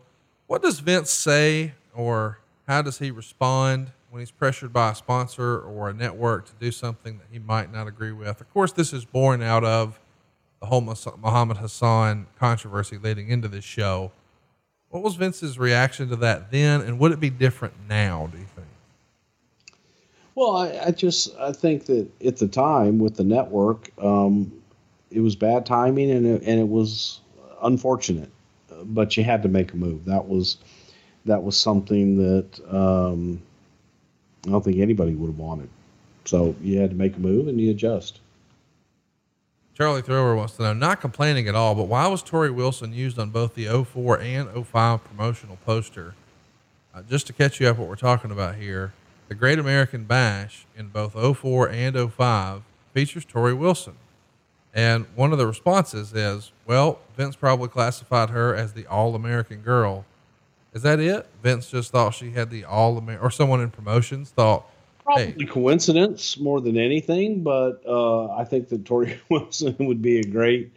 what 0.48 0.62
does 0.62 0.80
Vince 0.80 1.12
say 1.12 1.74
or 1.94 2.40
how 2.66 2.82
does 2.82 2.98
he 2.98 3.12
respond 3.12 3.92
when 4.10 4.18
he's 4.18 4.32
pressured 4.32 4.72
by 4.72 4.90
a 4.90 4.94
sponsor 4.96 5.60
or 5.60 5.90
a 5.90 5.94
network 5.94 6.46
to 6.46 6.52
do 6.58 6.72
something 6.72 7.18
that 7.18 7.28
he 7.30 7.38
might 7.38 7.72
not 7.72 7.86
agree 7.86 8.10
with? 8.10 8.40
Of 8.40 8.52
course, 8.52 8.72
this 8.72 8.92
is 8.92 9.04
born 9.04 9.42
out 9.42 9.62
of 9.62 10.00
the 10.58 10.66
whole 10.66 10.80
Muhammad 10.80 11.58
Hassan 11.58 12.26
controversy 12.36 12.98
leading 12.98 13.28
into 13.28 13.46
this 13.46 13.64
show. 13.64 14.10
What 14.88 15.04
was 15.04 15.14
Vince's 15.14 15.56
reaction 15.56 16.08
to 16.08 16.16
that 16.16 16.50
then, 16.50 16.80
and 16.80 16.98
would 16.98 17.12
it 17.12 17.20
be 17.20 17.30
different 17.30 17.74
now? 17.88 18.28
Do 18.32 18.38
you? 18.38 18.46
Well, 20.40 20.56
I, 20.56 20.86
I 20.86 20.90
just 20.92 21.36
I 21.38 21.52
think 21.52 21.84
that 21.84 22.08
at 22.24 22.38
the 22.38 22.48
time 22.48 22.98
with 22.98 23.14
the 23.14 23.24
network, 23.24 23.90
um, 24.02 24.50
it 25.10 25.20
was 25.20 25.36
bad 25.36 25.66
timing 25.66 26.10
and 26.10 26.24
it, 26.24 26.42
and 26.46 26.58
it 26.58 26.66
was 26.66 27.20
unfortunate, 27.60 28.30
but 28.84 29.18
you 29.18 29.22
had 29.22 29.42
to 29.42 29.50
make 29.50 29.74
a 29.74 29.76
move. 29.76 30.06
That 30.06 30.26
was 30.26 30.56
that 31.26 31.42
was 31.42 31.60
something 31.60 32.16
that 32.16 32.58
um, 32.74 33.42
I 34.46 34.52
don't 34.52 34.64
think 34.64 34.78
anybody 34.78 35.14
would 35.14 35.26
have 35.26 35.38
wanted. 35.38 35.68
So 36.24 36.56
you 36.62 36.80
had 36.80 36.88
to 36.88 36.96
make 36.96 37.16
a 37.16 37.20
move 37.20 37.46
and 37.46 37.60
you 37.60 37.70
adjust. 37.72 38.20
Charlie 39.74 40.00
Thrower 40.00 40.34
wants 40.34 40.56
to 40.56 40.62
know, 40.62 40.72
not 40.72 41.02
complaining 41.02 41.48
at 41.48 41.54
all, 41.54 41.74
but 41.74 41.86
why 41.86 42.06
was 42.06 42.22
Torrie 42.22 42.54
Wilson 42.54 42.94
used 42.94 43.18
on 43.18 43.28
both 43.28 43.54
the 43.54 43.66
04 43.66 44.18
and 44.22 44.66
05 44.66 45.04
promotional 45.04 45.58
poster? 45.66 46.14
Uh, 46.94 47.02
just 47.02 47.26
to 47.26 47.34
catch 47.34 47.60
you 47.60 47.68
up 47.68 47.76
what 47.76 47.88
we're 47.88 47.94
talking 47.94 48.30
about 48.30 48.54
here, 48.54 48.94
the 49.30 49.36
Great 49.36 49.60
American 49.60 50.04
Bash 50.04 50.66
in 50.76 50.88
both 50.88 51.12
04 51.12 51.70
and 51.70 52.12
05 52.12 52.62
features 52.92 53.24
Torrie 53.24 53.56
Wilson. 53.56 53.94
And 54.74 55.06
one 55.14 55.30
of 55.30 55.38
the 55.38 55.46
responses 55.46 56.12
is, 56.12 56.50
well, 56.66 56.98
Vince 57.16 57.36
probably 57.36 57.68
classified 57.68 58.30
her 58.30 58.56
as 58.56 58.72
the 58.72 58.88
All 58.88 59.14
American 59.14 59.60
Girl. 59.60 60.04
Is 60.74 60.82
that 60.82 60.98
it? 60.98 61.28
Vince 61.44 61.70
just 61.70 61.92
thought 61.92 62.12
she 62.12 62.32
had 62.32 62.50
the 62.50 62.64
All 62.64 62.98
American, 62.98 63.24
or 63.24 63.30
someone 63.30 63.60
in 63.60 63.70
promotions 63.70 64.30
thought 64.30 64.66
Probably 65.04 65.46
coincidence 65.46 66.38
more 66.38 66.60
than 66.60 66.76
anything, 66.76 67.44
but 67.44 67.82
uh, 67.86 68.32
I 68.32 68.44
think 68.44 68.68
that 68.70 68.82
Torrie 68.82 69.16
Wilson 69.28 69.76
would 69.78 70.02
be 70.02 70.18
a 70.18 70.24
great, 70.24 70.72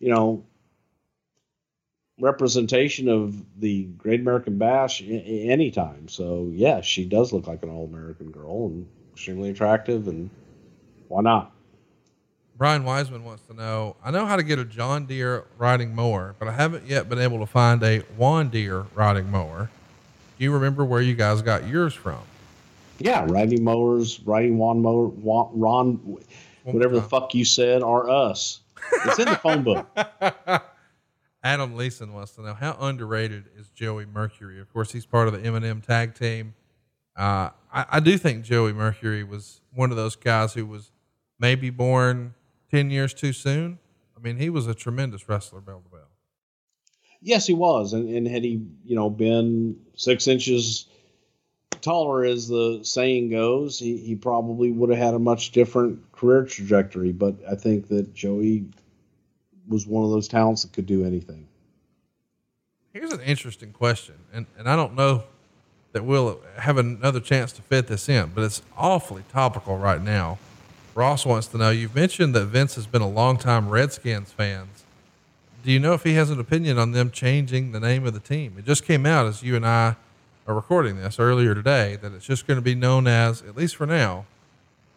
you 0.00 0.10
know, 0.10 0.42
representation 2.22 3.08
of 3.08 3.34
the 3.60 3.82
Great 3.98 4.20
American 4.20 4.56
Bash 4.56 5.02
anytime. 5.02 6.06
So 6.06 6.48
yeah, 6.52 6.80
she 6.80 7.04
does 7.04 7.32
look 7.32 7.48
like 7.48 7.64
an 7.64 7.68
all 7.68 7.84
American 7.84 8.30
girl 8.30 8.66
and 8.66 8.86
extremely 9.12 9.50
attractive, 9.50 10.06
and 10.06 10.30
why 11.08 11.22
not? 11.22 11.52
Brian 12.56 12.84
Wiseman 12.84 13.24
wants 13.24 13.42
to 13.48 13.54
know 13.54 13.96
I 14.04 14.12
know 14.12 14.24
how 14.24 14.36
to 14.36 14.44
get 14.44 14.60
a 14.60 14.64
John 14.64 15.04
Deere 15.06 15.44
riding 15.58 15.94
mower, 15.96 16.36
but 16.38 16.46
I 16.46 16.52
haven't 16.52 16.86
yet 16.86 17.08
been 17.08 17.18
able 17.18 17.40
to 17.40 17.46
find 17.46 17.82
a 17.82 17.98
Juan 18.16 18.50
Deere 18.50 18.86
riding 18.94 19.28
mower. 19.28 19.68
Do 20.38 20.44
you 20.44 20.52
remember 20.52 20.84
where 20.84 21.02
you 21.02 21.16
guys 21.16 21.42
got 21.42 21.66
yours 21.66 21.92
from? 21.92 22.20
Yeah, 23.00 23.26
riding 23.28 23.64
mowers, 23.64 24.20
riding 24.20 24.58
lawn 24.58 24.80
mower, 24.80 25.08
wa- 25.08 25.50
Ron, 25.52 26.18
whatever 26.62 26.94
the 26.94 27.00
uh. 27.02 27.08
fuck 27.08 27.34
you 27.34 27.44
said, 27.44 27.82
are 27.82 28.08
us. 28.08 28.60
It's 29.06 29.18
in 29.18 29.28
the 29.28 29.36
phone 29.36 29.64
book. 29.64 29.88
Adam 31.44 31.76
Leeson 31.76 32.12
wants 32.12 32.32
to 32.32 32.42
know 32.42 32.54
how 32.54 32.76
underrated 32.80 33.44
is 33.58 33.68
Joey 33.68 34.06
Mercury. 34.06 34.60
Of 34.60 34.72
course, 34.72 34.92
he's 34.92 35.06
part 35.06 35.26
of 35.26 35.34
the 35.34 35.40
MNM 35.40 35.84
tag 35.84 36.14
team. 36.14 36.54
Uh, 37.16 37.50
I, 37.72 37.86
I 37.90 38.00
do 38.00 38.16
think 38.16 38.44
Joey 38.44 38.72
Mercury 38.72 39.24
was 39.24 39.60
one 39.74 39.90
of 39.90 39.96
those 39.96 40.16
guys 40.16 40.54
who 40.54 40.64
was 40.64 40.92
maybe 41.38 41.70
born 41.70 42.34
ten 42.70 42.90
years 42.90 43.12
too 43.12 43.32
soon. 43.32 43.78
I 44.16 44.20
mean, 44.20 44.36
he 44.36 44.50
was 44.50 44.66
a 44.66 44.74
tremendous 44.74 45.28
wrestler, 45.28 45.60
bell 45.60 45.82
to 45.84 45.90
bell. 45.90 46.08
Yes, 47.20 47.46
he 47.46 47.54
was, 47.54 47.92
and, 47.92 48.08
and 48.08 48.26
had 48.26 48.44
he, 48.44 48.64
you 48.84 48.96
know, 48.96 49.10
been 49.10 49.76
six 49.94 50.26
inches 50.26 50.86
taller, 51.80 52.24
as 52.24 52.48
the 52.48 52.80
saying 52.82 53.30
goes, 53.30 53.78
he, 53.78 53.96
he 53.98 54.14
probably 54.14 54.70
would 54.70 54.90
have 54.90 54.98
had 54.98 55.14
a 55.14 55.18
much 55.18 55.50
different 55.50 56.12
career 56.12 56.44
trajectory. 56.44 57.12
But 57.12 57.36
I 57.50 57.56
think 57.56 57.88
that 57.88 58.14
Joey 58.14 58.66
was 59.68 59.86
one 59.86 60.04
of 60.04 60.10
those 60.10 60.28
talents 60.28 60.62
that 60.62 60.72
could 60.72 60.86
do 60.86 61.04
anything. 61.04 61.46
Here's 62.92 63.12
an 63.12 63.20
interesting 63.20 63.72
question, 63.72 64.14
and, 64.32 64.46
and 64.58 64.68
I 64.68 64.76
don't 64.76 64.94
know 64.94 65.24
that 65.92 66.04
we'll 66.04 66.40
have 66.56 66.78
another 66.78 67.20
chance 67.20 67.52
to 67.52 67.62
fit 67.62 67.86
this 67.86 68.08
in, 68.08 68.32
but 68.34 68.44
it's 68.44 68.62
awfully 68.76 69.24
topical 69.30 69.78
right 69.78 70.02
now. 70.02 70.38
Ross 70.94 71.24
wants 71.24 71.46
to 71.48 71.58
know 71.58 71.70
you've 71.70 71.94
mentioned 71.94 72.34
that 72.34 72.46
Vince 72.46 72.74
has 72.74 72.86
been 72.86 73.02
a 73.02 73.08
longtime 73.08 73.68
Redskins 73.70 74.32
fans. 74.32 74.84
Do 75.64 75.70
you 75.70 75.78
know 75.78 75.94
if 75.94 76.02
he 76.02 76.14
has 76.14 76.28
an 76.30 76.40
opinion 76.40 76.78
on 76.78 76.92
them 76.92 77.10
changing 77.10 77.72
the 77.72 77.80
name 77.80 78.06
of 78.06 78.14
the 78.14 78.20
team? 78.20 78.56
It 78.58 78.66
just 78.66 78.84
came 78.84 79.06
out 79.06 79.26
as 79.26 79.42
you 79.42 79.56
and 79.56 79.66
I 79.66 79.96
are 80.46 80.54
recording 80.54 80.96
this 80.96 81.18
earlier 81.18 81.54
today 81.54 81.96
that 82.02 82.12
it's 82.12 82.26
just 82.26 82.46
going 82.46 82.58
to 82.58 82.62
be 82.62 82.74
known 82.74 83.06
as, 83.06 83.42
at 83.42 83.56
least 83.56 83.76
for 83.76 83.86
now, 83.86 84.26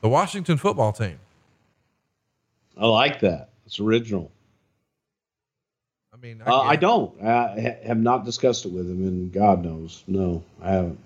the 0.02 0.10
Washington 0.10 0.58
football 0.58 0.92
team. 0.92 1.20
I 2.78 2.88
like 2.88 3.20
that. 3.22 3.50
It's 3.66 3.80
original. 3.80 4.32
I 6.26 6.50
Uh, 6.50 6.62
I 6.62 6.76
don't. 6.76 7.22
I 7.22 7.78
have 7.86 8.00
not 8.00 8.26
discussed 8.26 8.66
it 8.66 8.72
with 8.72 8.90
him, 8.90 9.08
and 9.08 9.32
God 9.32 9.64
knows, 9.64 10.04
no, 10.08 10.44
I 10.62 10.72
haven't. 10.72 11.00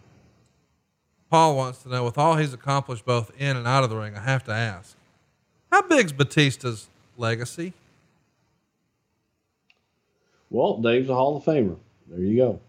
Paul 1.29 1.55
wants 1.55 1.83
to 1.83 1.89
know, 1.89 2.03
with 2.03 2.17
all 2.17 2.35
he's 2.37 2.53
accomplished 2.53 3.05
both 3.05 3.31
in 3.37 3.55
and 3.55 3.67
out 3.67 3.83
of 3.83 3.89
the 3.89 3.97
ring, 3.97 4.15
I 4.15 4.21
have 4.21 4.43
to 4.45 4.51
ask, 4.51 4.95
how 5.71 5.83
big's 5.83 6.11
Batista's 6.11 6.87
legacy? 7.17 7.73
Well, 10.49 10.77
Dave's 10.77 11.09
a 11.09 11.13
Hall 11.13 11.37
of 11.37 11.43
Famer. 11.43 11.77
There 12.07 12.19
you 12.19 12.35
go. 12.35 12.59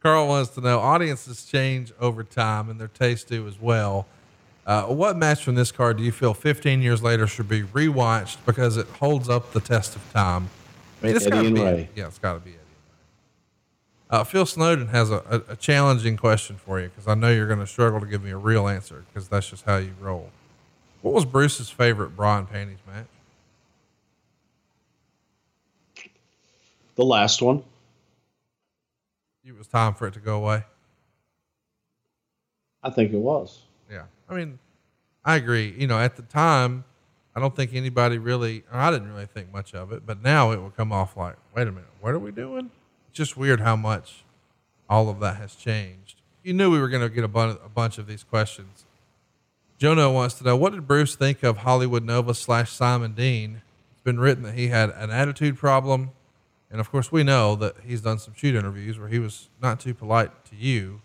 Carl 0.00 0.28
wants 0.28 0.50
to 0.50 0.60
know, 0.60 0.78
audiences 0.78 1.44
change 1.44 1.92
over 2.00 2.22
time 2.22 2.70
and 2.70 2.78
their 2.78 2.86
taste 2.86 3.26
do 3.26 3.48
as 3.48 3.60
well. 3.60 4.06
Uh, 4.68 4.84
what 4.84 5.16
match 5.16 5.42
from 5.42 5.54
this 5.54 5.72
card 5.72 5.96
do 5.96 6.02
you 6.02 6.12
feel 6.12 6.34
15 6.34 6.82
years 6.82 7.02
later 7.02 7.26
should 7.26 7.48
be 7.48 7.62
rewatched 7.62 8.36
because 8.44 8.76
it 8.76 8.86
holds 8.86 9.26
up 9.26 9.52
the 9.52 9.60
test 9.60 9.96
of 9.96 10.12
time? 10.12 10.50
I 11.00 11.06
mean, 11.06 11.16
it's 11.16 11.24
Eddie 11.24 11.30
gotta 11.30 11.46
and 11.46 11.54
be, 11.56 11.62
Rey. 11.62 11.88
Yeah, 11.96 12.06
it's 12.08 12.18
got 12.18 12.34
to 12.34 12.40
be 12.40 12.50
Eddie. 12.50 12.58
Uh, 14.10 14.24
Phil 14.24 14.44
Snowden 14.44 14.88
has 14.88 15.10
a, 15.10 15.22
a, 15.48 15.52
a 15.52 15.56
challenging 15.56 16.18
question 16.18 16.56
for 16.56 16.78
you 16.78 16.90
because 16.90 17.08
I 17.08 17.14
know 17.14 17.30
you're 17.30 17.46
going 17.46 17.60
to 17.60 17.66
struggle 17.66 17.98
to 17.98 18.04
give 18.04 18.22
me 18.22 18.30
a 18.30 18.36
real 18.36 18.68
answer 18.68 19.06
because 19.08 19.26
that's 19.26 19.48
just 19.48 19.64
how 19.64 19.78
you 19.78 19.92
roll. 20.02 20.30
What 21.00 21.14
was 21.14 21.24
Bruce's 21.24 21.70
favorite 21.70 22.14
bra 22.14 22.36
and 22.36 22.50
panties 22.50 22.78
match? 22.86 23.06
The 26.96 27.04
last 27.06 27.40
one. 27.40 27.62
It 29.46 29.56
was 29.56 29.66
time 29.66 29.94
for 29.94 30.06
it 30.06 30.12
to 30.12 30.20
go 30.20 30.36
away. 30.36 30.64
I 32.82 32.90
think 32.90 33.14
it 33.14 33.18
was. 33.18 33.62
Yeah. 33.90 34.04
I 34.28 34.34
mean, 34.34 34.58
I 35.24 35.36
agree. 35.36 35.74
You 35.76 35.86
know, 35.86 35.98
at 35.98 36.16
the 36.16 36.22
time, 36.22 36.84
I 37.34 37.40
don't 37.40 37.54
think 37.54 37.74
anybody 37.74 38.18
really, 38.18 38.64
I 38.72 38.90
didn't 38.90 39.12
really 39.12 39.26
think 39.26 39.52
much 39.52 39.74
of 39.74 39.92
it, 39.92 40.04
but 40.04 40.22
now 40.22 40.50
it 40.50 40.60
will 40.60 40.70
come 40.70 40.92
off 40.92 41.16
like, 41.16 41.36
wait 41.54 41.68
a 41.68 41.72
minute, 41.72 41.88
what 42.00 42.14
are 42.14 42.18
we 42.18 42.30
doing? 42.30 42.70
It's 43.08 43.16
just 43.16 43.36
weird 43.36 43.60
how 43.60 43.76
much 43.76 44.24
all 44.88 45.08
of 45.08 45.20
that 45.20 45.36
has 45.36 45.54
changed. 45.54 46.20
You 46.42 46.54
knew 46.54 46.70
we 46.70 46.80
were 46.80 46.88
going 46.88 47.08
to 47.08 47.14
get 47.14 47.24
a, 47.24 47.64
a 47.64 47.68
bunch 47.68 47.98
of 47.98 48.06
these 48.06 48.24
questions. 48.24 48.84
Jono 49.78 50.12
wants 50.12 50.34
to 50.36 50.44
know, 50.44 50.56
what 50.56 50.72
did 50.72 50.88
Bruce 50.88 51.14
think 51.14 51.42
of 51.42 51.58
Hollywood 51.58 52.04
Nova 52.04 52.34
slash 52.34 52.72
Simon 52.72 53.12
Dean? 53.12 53.62
It's 53.92 54.02
been 54.02 54.18
written 54.18 54.42
that 54.44 54.54
he 54.54 54.68
had 54.68 54.90
an 54.90 55.10
attitude 55.10 55.56
problem. 55.56 56.10
And 56.70 56.80
of 56.80 56.90
course, 56.90 57.12
we 57.12 57.22
know 57.22 57.54
that 57.56 57.76
he's 57.86 58.00
done 58.00 58.18
some 58.18 58.34
shoot 58.34 58.54
interviews 58.54 58.98
where 58.98 59.08
he 59.08 59.18
was 59.18 59.48
not 59.62 59.78
too 59.78 59.94
polite 59.94 60.30
to 60.46 60.56
you. 60.56 61.00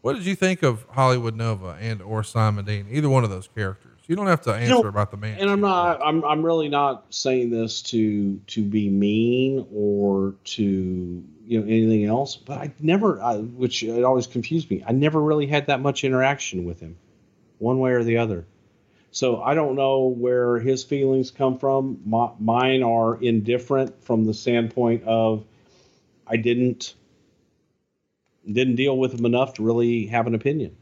What 0.00 0.14
did 0.14 0.26
you 0.26 0.34
think 0.34 0.62
of 0.62 0.84
Hollywood 0.90 1.34
Nova 1.34 1.76
and 1.80 2.00
or 2.00 2.22
Simon 2.22 2.64
Dean? 2.64 2.86
Either 2.90 3.08
one 3.08 3.24
of 3.24 3.30
those 3.30 3.48
characters. 3.48 3.98
You 4.06 4.16
don't 4.16 4.26
have 4.26 4.40
to 4.42 4.54
answer 4.54 4.74
know, 4.74 4.80
about 4.88 5.10
the 5.10 5.18
man. 5.18 5.38
And 5.38 5.50
I'm 5.50 5.60
not. 5.60 6.00
I'm. 6.02 6.24
I'm 6.24 6.42
really 6.42 6.68
not 6.68 7.04
saying 7.10 7.50
this 7.50 7.82
to 7.82 8.38
to 8.46 8.64
be 8.64 8.88
mean 8.88 9.66
or 9.70 10.34
to 10.44 10.62
you 11.44 11.60
know 11.60 11.66
anything 11.66 12.06
else. 12.06 12.34
But 12.34 12.58
I 12.58 12.72
never. 12.80 13.20
I, 13.20 13.36
which 13.36 13.82
it 13.82 14.04
always 14.04 14.26
confused 14.26 14.70
me. 14.70 14.82
I 14.86 14.92
never 14.92 15.20
really 15.20 15.46
had 15.46 15.66
that 15.66 15.80
much 15.80 16.04
interaction 16.04 16.64
with 16.64 16.80
him, 16.80 16.96
one 17.58 17.80
way 17.80 17.90
or 17.90 18.02
the 18.02 18.16
other. 18.16 18.46
So 19.10 19.42
I 19.42 19.54
don't 19.54 19.74
know 19.74 20.06
where 20.06 20.58
his 20.58 20.84
feelings 20.84 21.30
come 21.30 21.58
from. 21.58 22.00
My, 22.06 22.30
mine 22.38 22.82
are 22.82 23.16
indifferent 23.16 24.04
from 24.04 24.24
the 24.24 24.34
standpoint 24.34 25.04
of 25.04 25.44
I 26.26 26.36
didn't 26.36 26.94
didn't 28.54 28.76
deal 28.76 28.96
with 28.96 29.16
them 29.16 29.24
enough 29.24 29.54
to 29.54 29.62
really 29.62 30.06
have 30.06 30.26
an 30.26 30.34
opinion. 30.34 30.76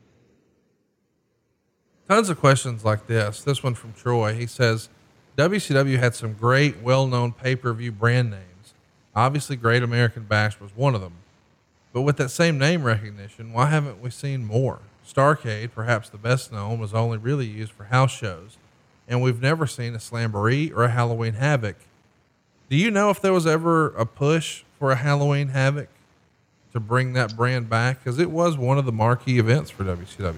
Tons 2.09 2.29
of 2.29 2.39
questions 2.39 2.85
like 2.85 3.07
this. 3.07 3.43
This 3.43 3.63
one 3.63 3.75
from 3.75 3.93
Troy. 3.93 4.35
He 4.35 4.47
says 4.47 4.89
WCW 5.37 5.99
had 5.99 6.15
some 6.15 6.35
great, 6.35 6.81
well 6.81 7.07
known 7.07 7.33
pay 7.33 7.57
per 7.57 7.73
view 7.73 7.93
brand 7.93 8.31
names. 8.31 8.75
Obviously, 9.15 9.57
Great 9.57 9.83
American 9.83 10.25
Bash 10.25 10.61
was 10.61 10.71
one 10.77 10.95
of 10.95 11.01
them. 11.01 11.15
But 11.93 12.03
with 12.03 12.17
that 12.19 12.29
same 12.29 12.59
name 12.59 12.85
recognition, 12.85 13.53
why 13.53 13.67
haven't 13.67 14.01
we 14.03 14.11
seen 14.11 14.45
more? 14.45 14.81
Starcade, 15.07 15.73
perhaps 15.73 16.09
the 16.09 16.19
best 16.19 16.53
known, 16.53 16.79
was 16.79 16.93
only 16.93 17.17
really 17.17 17.47
used 17.47 17.73
for 17.73 17.85
house 17.85 18.11
shows, 18.11 18.59
and 19.09 19.23
we've 19.23 19.41
never 19.41 19.67
seen 19.67 19.95
a 19.95 19.99
Slamboree 19.99 20.73
or 20.75 20.85
a 20.85 20.91
Halloween 20.91 21.35
Havoc. 21.35 21.77
Do 22.69 22.77
you 22.77 22.91
know 22.91 23.11
if 23.11 23.21
there 23.21 23.33
was 23.33 23.47
ever 23.47 23.89
a 23.91 24.05
push 24.05 24.65
for 24.79 24.91
a 24.91 24.97
Halloween 24.97 25.49
Havoc 25.49 25.89
to 26.77 26.81
bring 26.81 27.15
that 27.15 27.37
brand 27.37 27.69
back? 27.69 28.03
Because 28.03 28.19
it 28.19 28.31
was 28.31 28.57
one 28.57 28.79
of 28.79 28.85
the 28.85 28.93
marquee 28.93 29.39
events 29.39 29.71
for 29.71 29.85
WCW. 29.85 30.37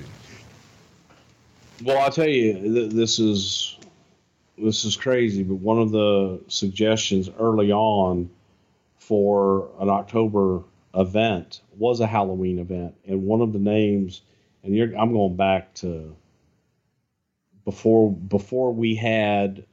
Well, 1.85 1.99
I'll 1.99 2.11
tell 2.11 2.29
you, 2.29 2.55
th- 2.55 2.93
this 2.93 3.19
is 3.19 3.77
this 4.57 4.85
is 4.85 4.97
crazy, 4.97 5.43
but 5.43 5.57
one 5.57 5.79
of 5.79 5.91
the 5.91 6.41
suggestions 6.49 7.31
early 7.39 7.71
on 7.71 8.31
for 8.99 9.69
an 9.81 9.89
October 9.89 10.63
event 10.95 11.61
was 11.77 12.01
a 12.01 12.07
Halloween 12.07 12.59
event, 12.59 12.95
and 13.07 13.25
one 13.25 13.41
of 13.41 13.53
the 13.53 13.59
names, 13.59 14.23
and 14.63 14.75
you're, 14.75 14.97
I'm 14.97 15.13
going 15.13 15.37
back 15.37 15.75
to 15.75 16.15
before 17.65 18.13
before 18.13 18.73
we 18.73 18.95
had 18.95 19.65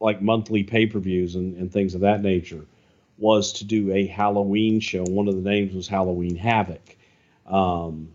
like 0.00 0.22
monthly 0.22 0.62
pay-per-views 0.62 1.34
and, 1.34 1.56
and 1.56 1.72
things 1.72 1.94
of 1.94 2.02
that 2.02 2.22
nature, 2.22 2.64
was 3.18 3.52
to 3.54 3.64
do 3.64 3.92
a 3.92 4.06
Halloween 4.06 4.80
show. 4.80 5.02
One 5.04 5.28
of 5.28 5.34
the 5.34 5.42
names 5.42 5.74
was 5.74 5.88
Halloween 5.88 6.36
Havoc. 6.36 6.96
Um, 7.46 8.12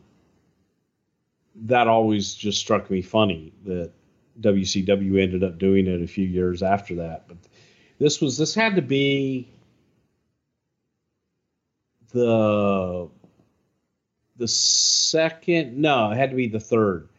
that 1.55 1.87
always 1.87 2.33
just 2.33 2.59
struck 2.59 2.89
me 2.89 3.01
funny 3.01 3.53
that 3.65 3.91
WCW 4.39 5.21
ended 5.21 5.43
up 5.43 5.59
doing 5.59 5.87
it 5.87 6.01
a 6.01 6.07
few 6.07 6.25
years 6.25 6.63
after 6.63 6.95
that. 6.95 7.27
But 7.27 7.37
this 7.99 8.19
was 8.19 8.37
this 8.37 8.55
had 8.55 8.75
to 8.75 8.81
be 8.81 9.49
the 12.11 13.09
the 14.37 14.47
second 14.47 15.77
no, 15.77 16.11
it 16.11 16.17
had 16.17 16.31
to 16.31 16.35
be 16.35 16.47
the 16.47 16.59
third. 16.59 17.09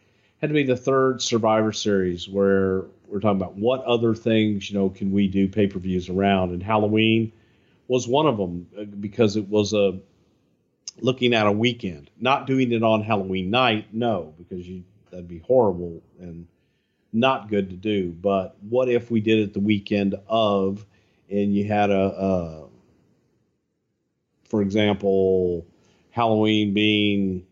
Had 0.41 0.47
to 0.49 0.53
be 0.53 0.63
the 0.63 0.75
third 0.75 1.21
Survivor 1.21 1.71
Series 1.71 2.27
where 2.27 2.83
we're 3.07 3.19
talking 3.19 3.41
about 3.41 3.55
what 3.55 3.83
other 3.85 4.13
things 4.13 4.69
you 4.69 4.77
know 4.77 4.89
can 4.89 5.11
we 5.11 5.27
do 5.27 5.47
pay 5.47 5.67
per 5.67 5.79
views 5.79 6.09
around, 6.09 6.51
and 6.51 6.61
Halloween 6.61 7.31
was 7.87 8.07
one 8.07 8.27
of 8.27 8.37
them 8.37 8.67
uh, 8.77 8.83
because 8.83 9.35
it 9.37 9.47
was 9.47 9.73
a 9.73 9.99
looking 10.99 11.33
at 11.33 11.45
a 11.45 11.51
weekend, 11.51 12.09
not 12.19 12.47
doing 12.47 12.71
it 12.71 12.83
on 12.83 13.01
Halloween 13.01 13.49
night, 13.49 13.93
no, 13.93 14.33
because 14.37 14.67
you 14.67 14.83
that'd 15.11 15.27
be 15.27 15.39
horrible 15.39 16.01
and 16.19 16.47
not 17.13 17.49
good 17.49 17.69
to 17.69 17.75
do. 17.75 18.11
But 18.11 18.57
what 18.61 18.89
if 18.89 19.09
we 19.09 19.21
did 19.21 19.39
it 19.39 19.53
the 19.53 19.59
weekend 19.59 20.15
of, 20.27 20.85
and 21.29 21.53
you 21.53 21.65
had 21.65 21.89
a, 21.89 21.95
a 21.95 22.67
for 24.45 24.61
example, 24.61 25.65
Halloween 26.11 26.73
being 26.73 27.45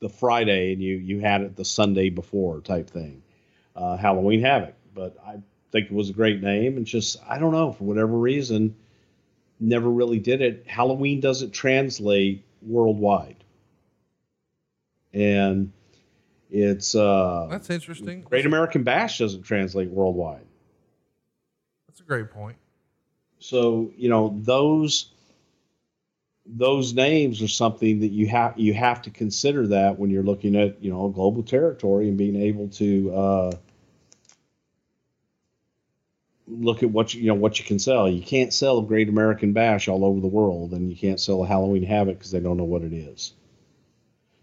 the 0.00 0.08
Friday, 0.08 0.72
and 0.72 0.82
you 0.82 0.96
you 0.96 1.20
had 1.20 1.42
it 1.42 1.56
the 1.56 1.64
Sunday 1.64 2.10
before 2.10 2.60
type 2.60 2.90
thing, 2.90 3.22
uh, 3.76 3.96
Halloween 3.96 4.40
Havoc. 4.40 4.74
But 4.94 5.16
I 5.24 5.36
think 5.74 5.90
it 5.90 5.94
was 5.94 6.08
a 6.08 6.12
great 6.12 6.40
name, 6.40 6.76
and 6.76 6.86
just 6.86 7.16
I 7.28 7.38
don't 7.38 7.52
know 7.52 7.72
for 7.72 7.82
whatever 7.82 8.16
reason, 8.16 8.76
never 9.58 9.90
really 9.90 10.20
did 10.20 10.40
it. 10.40 10.64
Halloween 10.68 11.20
doesn't 11.20 11.50
translate 11.50 12.44
worldwide, 12.62 13.42
and 15.12 15.72
it's 16.48 16.94
uh, 16.94 17.48
That's 17.50 17.70
interesting. 17.70 18.22
Great 18.22 18.46
American 18.46 18.84
Bash 18.84 19.18
doesn't 19.18 19.42
translate 19.42 19.90
worldwide. 19.90 20.46
That's 21.88 22.00
a 22.00 22.04
great 22.04 22.30
point. 22.30 22.56
So 23.40 23.90
you 23.96 24.08
know 24.08 24.38
those 24.42 25.10
those 26.46 26.94
names 26.94 27.42
are 27.42 27.48
something 27.48 27.98
that 28.00 28.12
you 28.12 28.28
have 28.28 28.56
you 28.56 28.74
have 28.74 29.02
to 29.02 29.10
consider 29.10 29.66
that 29.66 29.98
when 29.98 30.10
you're 30.10 30.22
looking 30.22 30.54
at 30.54 30.80
you 30.80 30.92
know 30.92 31.06
a 31.06 31.10
global 31.10 31.42
territory 31.42 32.08
and 32.08 32.16
being 32.16 32.36
able 32.36 32.68
to 32.68 33.12
uh, 33.12 33.52
look 36.46 36.82
at 36.82 36.90
what 36.90 37.14
you, 37.14 37.22
you 37.22 37.28
know 37.28 37.34
what 37.34 37.58
you 37.58 37.64
can 37.64 37.78
sell. 37.78 38.08
You 38.08 38.22
can't 38.22 38.52
sell 38.52 38.82
Great 38.82 39.08
American 39.08 39.52
Bash 39.52 39.88
all 39.88 40.04
over 40.04 40.20
the 40.20 40.26
world, 40.26 40.72
and 40.72 40.90
you 40.90 40.96
can't 40.96 41.20
sell 41.20 41.42
a 41.42 41.46
Halloween 41.46 41.82
Havoc 41.82 42.18
because 42.18 42.30
they 42.30 42.40
don't 42.40 42.56
know 42.56 42.64
what 42.64 42.82
it 42.82 42.92
is. 42.92 43.32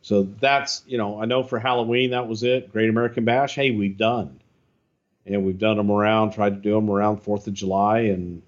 So 0.01 0.23
that's 0.23 0.83
you 0.87 0.97
know 0.97 1.21
I 1.21 1.25
know 1.25 1.43
for 1.43 1.59
Halloween 1.59 2.11
that 2.11 2.27
was 2.27 2.43
it. 2.43 2.71
Great 2.71 2.89
American 2.89 3.25
Bash. 3.25 3.55
Hey, 3.55 3.71
we've 3.71 3.97
done, 3.97 4.39
and 5.25 5.45
we've 5.45 5.59
done 5.59 5.77
them 5.77 5.91
around. 5.91 6.31
Tried 6.31 6.55
to 6.55 6.61
do 6.61 6.73
them 6.73 6.89
around 6.89 7.17
Fourth 7.17 7.47
of 7.47 7.53
July 7.53 7.99
and 7.99 8.41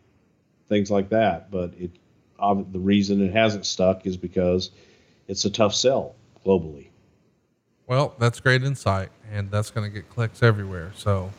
things 0.69 0.89
like 0.89 1.09
that. 1.09 1.51
But 1.51 1.73
it 1.79 1.91
the 2.37 2.79
reason 2.79 3.21
it 3.21 3.31
hasn't 3.31 3.65
stuck 3.65 4.05
is 4.05 4.17
because 4.17 4.71
it's 5.27 5.45
a 5.45 5.49
tough 5.49 5.73
sell 5.73 6.15
globally. 6.45 6.87
Well, 7.87 8.15
that's 8.17 8.39
great 8.39 8.63
insight, 8.63 9.09
and 9.31 9.51
that's 9.51 9.69
going 9.69 9.89
to 9.89 9.93
get 9.93 10.09
clicks 10.09 10.41
everywhere. 10.41 10.91
So, 10.95 11.31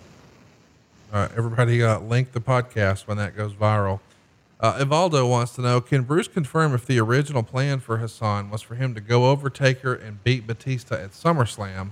uh, 1.14 1.28
everybody 1.36 1.80
uh, 1.80 2.00
link 2.00 2.32
the 2.32 2.40
podcast 2.40 3.06
when 3.06 3.16
that 3.16 3.36
goes 3.36 3.52
viral. 3.52 4.00
Uh, 4.58 4.74
Evaldo 4.78 5.28
wants 5.28 5.54
to 5.54 5.62
know 5.62 5.80
Can 5.80 6.02
Bruce 6.02 6.26
confirm 6.26 6.74
if 6.74 6.86
the 6.86 6.98
original 6.98 7.44
plan 7.44 7.78
for 7.78 7.98
Hassan 7.98 8.50
was 8.50 8.62
for 8.62 8.74
him 8.74 8.94
to 8.96 9.00
go 9.00 9.30
over 9.30 9.48
Taker 9.48 9.94
and 9.94 10.22
beat 10.24 10.44
Batista 10.44 10.96
at 10.96 11.12
SummerSlam? 11.12 11.90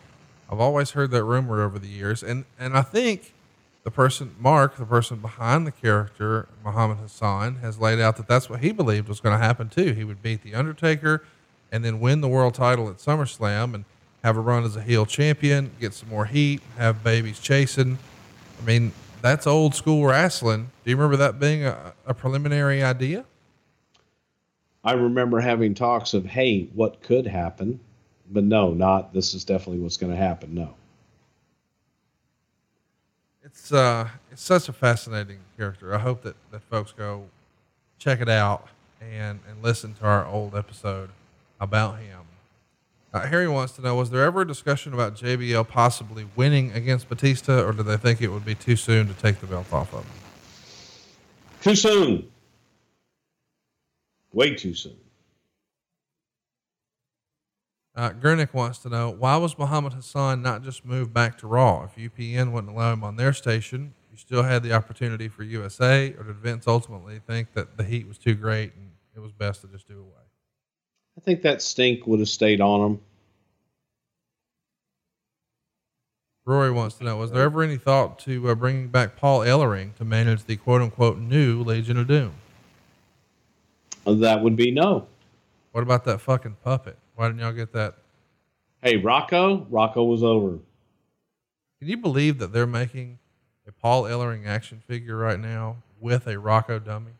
I've 0.50 0.58
always 0.58 0.90
heard 0.90 1.12
that 1.12 1.22
rumor 1.22 1.62
over 1.62 1.78
the 1.78 1.86
years, 1.86 2.24
and, 2.24 2.44
and 2.58 2.76
I 2.76 2.82
think 2.82 3.32
the 3.84 3.92
person, 3.92 4.34
Mark, 4.40 4.76
the 4.76 4.84
person 4.84 5.18
behind 5.18 5.68
the 5.68 5.72
character, 5.72 6.48
Muhammad 6.64 6.98
Hassan, 6.98 7.56
has 7.56 7.78
laid 7.78 8.00
out 8.00 8.16
that 8.16 8.26
that's 8.26 8.50
what 8.50 8.60
he 8.60 8.72
believed 8.72 9.08
was 9.08 9.20
going 9.20 9.38
to 9.38 9.44
happen 9.44 9.68
too. 9.68 9.92
He 9.92 10.02
would 10.02 10.20
beat 10.20 10.42
The 10.42 10.54
Undertaker 10.54 11.24
and 11.70 11.84
then 11.84 12.00
win 12.00 12.22
the 12.22 12.28
world 12.28 12.54
title 12.54 12.88
at 12.88 12.96
SummerSlam 12.96 13.74
and 13.74 13.84
have 14.24 14.36
a 14.36 14.40
run 14.40 14.64
as 14.64 14.74
a 14.74 14.82
heel 14.82 15.06
champion, 15.06 15.70
get 15.80 15.94
some 15.94 16.08
more 16.08 16.24
heat, 16.24 16.60
have 16.76 17.04
babies 17.04 17.38
chasing. 17.38 17.98
I 18.60 18.64
mean, 18.64 18.92
that's 19.22 19.46
old 19.46 19.74
school 19.74 20.04
wrestling. 20.04 20.70
Do 20.84 20.90
you 20.90 20.96
remember 20.96 21.16
that 21.16 21.38
being 21.38 21.64
a, 21.64 21.94
a 22.06 22.12
preliminary 22.12 22.82
idea? 22.82 23.24
I 24.84 24.92
remember 24.94 25.40
having 25.40 25.74
talks 25.74 26.12
of, 26.12 26.26
hey, 26.26 26.68
what 26.74 27.00
could 27.02 27.26
happen? 27.26 27.78
But 28.30 28.44
no, 28.44 28.72
not 28.72 29.12
this 29.12 29.34
is 29.34 29.44
definitely 29.44 29.78
what's 29.78 29.96
going 29.96 30.12
to 30.12 30.18
happen. 30.18 30.54
No. 30.54 30.74
It's 33.44 33.72
uh, 33.72 34.08
it's 34.30 34.42
such 34.42 34.68
a 34.68 34.72
fascinating 34.72 35.38
character. 35.56 35.94
I 35.94 35.98
hope 35.98 36.22
that, 36.22 36.36
that 36.50 36.62
folks 36.62 36.92
go 36.92 37.24
check 37.98 38.20
it 38.20 38.28
out 38.28 38.68
and 39.00 39.40
and 39.48 39.62
listen 39.62 39.94
to 39.94 40.04
our 40.04 40.26
old 40.26 40.56
episode 40.56 41.10
about 41.60 41.98
him. 41.98 42.21
Uh, 43.12 43.26
Harry 43.26 43.48
wants 43.48 43.74
to 43.74 43.82
know: 43.82 43.94
Was 43.94 44.10
there 44.10 44.22
ever 44.22 44.40
a 44.40 44.46
discussion 44.46 44.94
about 44.94 45.14
JBL 45.16 45.68
possibly 45.68 46.26
winning 46.34 46.72
against 46.72 47.08
Batista, 47.08 47.62
or 47.62 47.72
do 47.72 47.82
they 47.82 47.96
think 47.96 48.22
it 48.22 48.28
would 48.28 48.44
be 48.44 48.54
too 48.54 48.76
soon 48.76 49.06
to 49.08 49.14
take 49.14 49.40
the 49.40 49.46
belt 49.46 49.70
off 49.72 49.92
of 49.92 50.04
him? 50.04 50.10
Too 51.60 51.76
soon. 51.76 52.30
Way 54.32 54.54
too 54.54 54.74
soon. 54.74 54.96
Uh, 57.94 58.10
Gurnick 58.10 58.54
wants 58.54 58.78
to 58.78 58.88
know 58.88 59.10
why 59.10 59.36
was 59.36 59.58
Muhammad 59.58 59.92
Hassan 59.92 60.40
not 60.40 60.62
just 60.62 60.82
moved 60.82 61.12
back 61.12 61.36
to 61.38 61.46
Raw? 61.46 61.84
If 61.84 61.96
UPN 61.96 62.50
wouldn't 62.50 62.72
allow 62.72 62.94
him 62.94 63.04
on 63.04 63.16
their 63.16 63.34
station, 63.34 63.92
you 64.10 64.16
still 64.16 64.42
had 64.42 64.62
the 64.62 64.72
opportunity 64.72 65.28
for 65.28 65.42
USA, 65.42 66.14
or 66.18 66.24
did 66.24 66.36
Vince 66.36 66.66
ultimately 66.66 67.20
think 67.26 67.52
that 67.52 67.76
the 67.76 67.84
heat 67.84 68.08
was 68.08 68.16
too 68.16 68.34
great 68.34 68.74
and 68.74 68.92
it 69.14 69.20
was 69.20 69.32
best 69.32 69.60
to 69.60 69.66
just 69.66 69.86
do 69.86 70.00
away? 70.00 70.21
I 71.16 71.20
think 71.20 71.42
that 71.42 71.62
stink 71.62 72.06
would 72.06 72.20
have 72.20 72.28
stayed 72.28 72.60
on 72.60 72.80
him. 72.80 73.00
Rory 76.44 76.72
wants 76.72 76.96
to 76.96 77.04
know 77.04 77.16
Was 77.16 77.30
there 77.30 77.42
ever 77.42 77.62
any 77.62 77.76
thought 77.76 78.18
to 78.20 78.48
uh, 78.48 78.54
bringing 78.54 78.88
back 78.88 79.16
Paul 79.16 79.40
Ellering 79.40 79.94
to 79.96 80.04
manage 80.04 80.44
the 80.44 80.56
quote 80.56 80.82
unquote 80.82 81.18
new 81.18 81.62
Legion 81.62 81.96
of 81.96 82.08
Doom? 82.08 82.32
That 84.04 84.42
would 84.42 84.56
be 84.56 84.72
no. 84.72 85.06
What 85.70 85.82
about 85.82 86.04
that 86.04 86.20
fucking 86.20 86.56
puppet? 86.64 86.98
Why 87.14 87.28
didn't 87.28 87.40
y'all 87.40 87.52
get 87.52 87.72
that? 87.72 87.94
Hey, 88.82 88.96
Rocco, 88.96 89.66
Rocco 89.70 90.02
was 90.02 90.24
over. 90.24 90.58
Can 91.78 91.88
you 91.88 91.96
believe 91.96 92.38
that 92.38 92.52
they're 92.52 92.66
making 92.66 93.18
a 93.66 93.72
Paul 93.72 94.04
Ellering 94.04 94.46
action 94.46 94.82
figure 94.86 95.16
right 95.16 95.38
now 95.38 95.76
with 96.00 96.26
a 96.26 96.38
Rocco 96.38 96.80
dummy? 96.80 97.12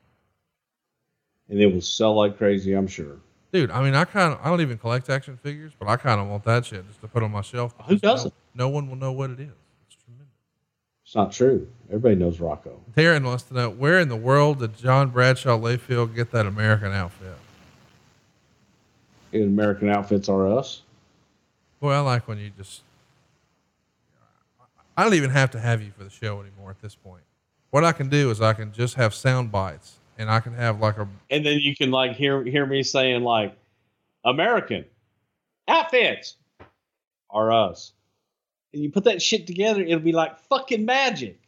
And 1.49 1.61
it 1.61 1.73
will 1.73 1.81
sell 1.81 2.15
like 2.15 2.37
crazy, 2.37 2.73
I'm 2.73 2.89
sure. 2.89 3.19
Dude, 3.53 3.71
I 3.71 3.83
mean, 3.83 3.95
I 3.95 4.05
kind 4.05 4.33
of, 4.33 4.41
I 4.43 4.49
don't 4.49 4.63
even 4.63 4.79
collect 4.79 5.11
action 5.11 5.37
figures, 5.37 5.73
but 5.79 5.87
I 5.87 5.97
kind 5.97 6.21
of 6.21 6.27
want 6.27 6.45
that 6.45 6.65
shit 6.65 6.87
just 6.89 7.01
to 7.03 7.09
put 7.09 7.23
on 7.23 7.31
my 7.33 7.43
shelf. 7.43 7.75
Who 7.87 7.99
doesn't? 7.99 8.33
No, 8.55 8.65
no 8.65 8.71
one 8.71 8.89
will 8.89 8.97
know 8.97 9.13
what 9.13 9.31
it 9.31 9.41
is. 9.41 9.53
It's 9.87 10.03
tremendous. 10.03 10.33
It's 11.05 11.15
not 11.15 11.33
true. 11.33 11.69
Everybody 11.89 12.15
knows 12.15 12.41
Rocco. 12.41 12.81
Taryn 12.97 13.25
wants 13.25 13.43
to 13.45 13.55
know 13.55 13.69
where 13.69 14.01
in 14.01 14.09
the 14.09 14.17
world 14.17 14.61
did 14.61 14.77
John 14.79 15.11
Bradshaw 15.11 15.59
Layfield 15.59 16.15
get 16.15 16.31
that 16.31 16.47
American 16.47 16.93
outfit? 16.93 17.37
And 19.35 19.45
American 19.45 19.89
Outfits 19.91 20.29
are 20.29 20.47
us. 20.59 20.83
Boy, 21.81 21.93
I 21.93 22.01
like 22.01 22.29
when 22.29 22.39
you 22.39 22.51
just. 22.57 22.83
I 24.97 25.05
don't 25.05 25.15
even 25.15 25.31
have 25.31 25.51
to 25.53 25.59
have 25.59 25.83
you 25.83 25.91
for 25.97 26.05
the 26.05 26.11
show 26.11 26.41
anymore 26.41 26.71
at 26.71 26.81
this 26.81 26.95
point. 26.95 27.23
What 27.71 27.83
I 27.83 27.93
can 27.93 28.09
do 28.11 28.31
is 28.31 28.43
I 28.43 28.53
can 28.53 28.73
just 28.73 28.95
have 28.97 29.15
sound 29.15 29.51
bites, 29.51 29.97
and 30.19 30.31
I 30.31 30.41
can 30.41 30.55
have 30.55 30.81
like 30.81 30.99
a. 30.99 31.09
And 31.31 31.45
then 31.45 31.59
you 31.61 31.75
can 31.75 31.91
like 31.91 32.17
hear 32.17 32.43
hear 32.45 32.67
me 32.67 32.83
saying 32.83 33.23
like, 33.23 33.57
American 34.25 34.85
Outfits 35.69 36.37
are 37.31 37.53
us. 37.53 37.93
And 38.73 38.83
you 38.83 38.91
put 38.91 39.05
that 39.05 39.21
shit 39.21 39.47
together, 39.47 39.83
it'll 39.83 40.01
be 40.01 40.13
like 40.13 40.39
fucking 40.49 40.85
magic. 40.85 41.39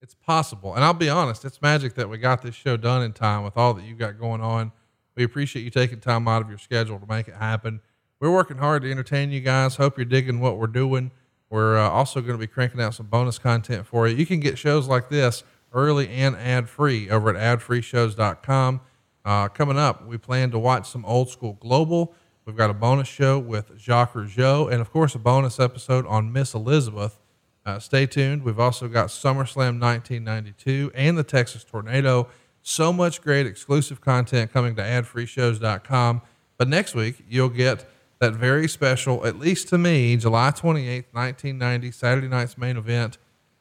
It's 0.00 0.14
possible, 0.14 0.74
and 0.74 0.84
I'll 0.84 0.94
be 0.94 1.08
honest, 1.08 1.44
it's 1.44 1.60
magic 1.60 1.94
that 1.94 2.08
we 2.08 2.18
got 2.18 2.42
this 2.42 2.54
show 2.54 2.76
done 2.76 3.02
in 3.02 3.12
time 3.12 3.42
with 3.42 3.56
all 3.56 3.74
that 3.74 3.84
you 3.84 3.96
got 3.96 4.18
going 4.18 4.40
on. 4.40 4.70
We 5.16 5.24
appreciate 5.24 5.62
you 5.62 5.70
taking 5.70 5.98
time 5.98 6.28
out 6.28 6.40
of 6.40 6.48
your 6.48 6.58
schedule 6.58 7.00
to 7.00 7.06
make 7.06 7.26
it 7.26 7.34
happen. 7.34 7.80
We're 8.20 8.30
working 8.32 8.58
hard 8.58 8.82
to 8.82 8.90
entertain 8.90 9.32
you 9.32 9.40
guys. 9.40 9.74
Hope 9.74 9.98
you're 9.98 10.04
digging 10.04 10.38
what 10.38 10.56
we're 10.56 10.68
doing. 10.68 11.10
We're 11.50 11.78
uh, 11.78 11.88
also 11.88 12.20
going 12.20 12.34
to 12.34 12.38
be 12.38 12.46
cranking 12.46 12.80
out 12.80 12.94
some 12.94 13.06
bonus 13.06 13.38
content 13.38 13.86
for 13.86 14.06
you. 14.06 14.14
You 14.14 14.26
can 14.26 14.38
get 14.38 14.56
shows 14.56 14.86
like 14.86 15.08
this 15.08 15.42
early 15.72 16.08
and 16.08 16.36
ad 16.36 16.68
free 16.68 17.10
over 17.10 17.34
at 17.34 17.60
adfreeshows.com. 17.60 18.80
Uh, 19.24 19.48
coming 19.48 19.78
up, 19.78 20.06
we 20.06 20.16
plan 20.16 20.50
to 20.50 20.58
watch 20.58 20.88
some 20.88 21.04
old 21.04 21.28
school 21.28 21.54
global. 21.60 22.14
We've 22.44 22.56
got 22.56 22.70
a 22.70 22.74
bonus 22.74 23.08
show 23.08 23.38
with 23.38 23.78
Jacques 23.78 24.14
Rougeau, 24.14 24.72
and 24.72 24.80
of 24.80 24.90
course, 24.90 25.14
a 25.14 25.18
bonus 25.18 25.60
episode 25.60 26.06
on 26.06 26.32
Miss 26.32 26.54
Elizabeth. 26.54 27.18
Uh, 27.66 27.78
stay 27.78 28.06
tuned. 28.06 28.42
We've 28.42 28.58
also 28.58 28.88
got 28.88 29.08
SummerSlam 29.08 29.78
1992 29.78 30.90
and 30.94 31.18
the 31.18 31.22
Texas 31.22 31.62
Tornado. 31.64 32.28
So 32.62 32.90
much 32.90 33.20
great 33.20 33.46
exclusive 33.46 34.00
content 34.00 34.50
coming 34.50 34.74
to 34.76 34.82
adfreeshows.com. 34.82 36.22
But 36.56 36.68
next 36.68 36.94
week, 36.94 37.22
you'll 37.28 37.50
get 37.50 37.86
that 38.20 38.32
very 38.32 38.66
special, 38.66 39.26
at 39.26 39.38
least 39.38 39.68
to 39.68 39.78
me, 39.78 40.16
July 40.16 40.50
28th, 40.50 41.04
1990, 41.12 41.90
Saturday 41.90 42.28
night's 42.28 42.56
main 42.56 42.76
event. 42.76 43.18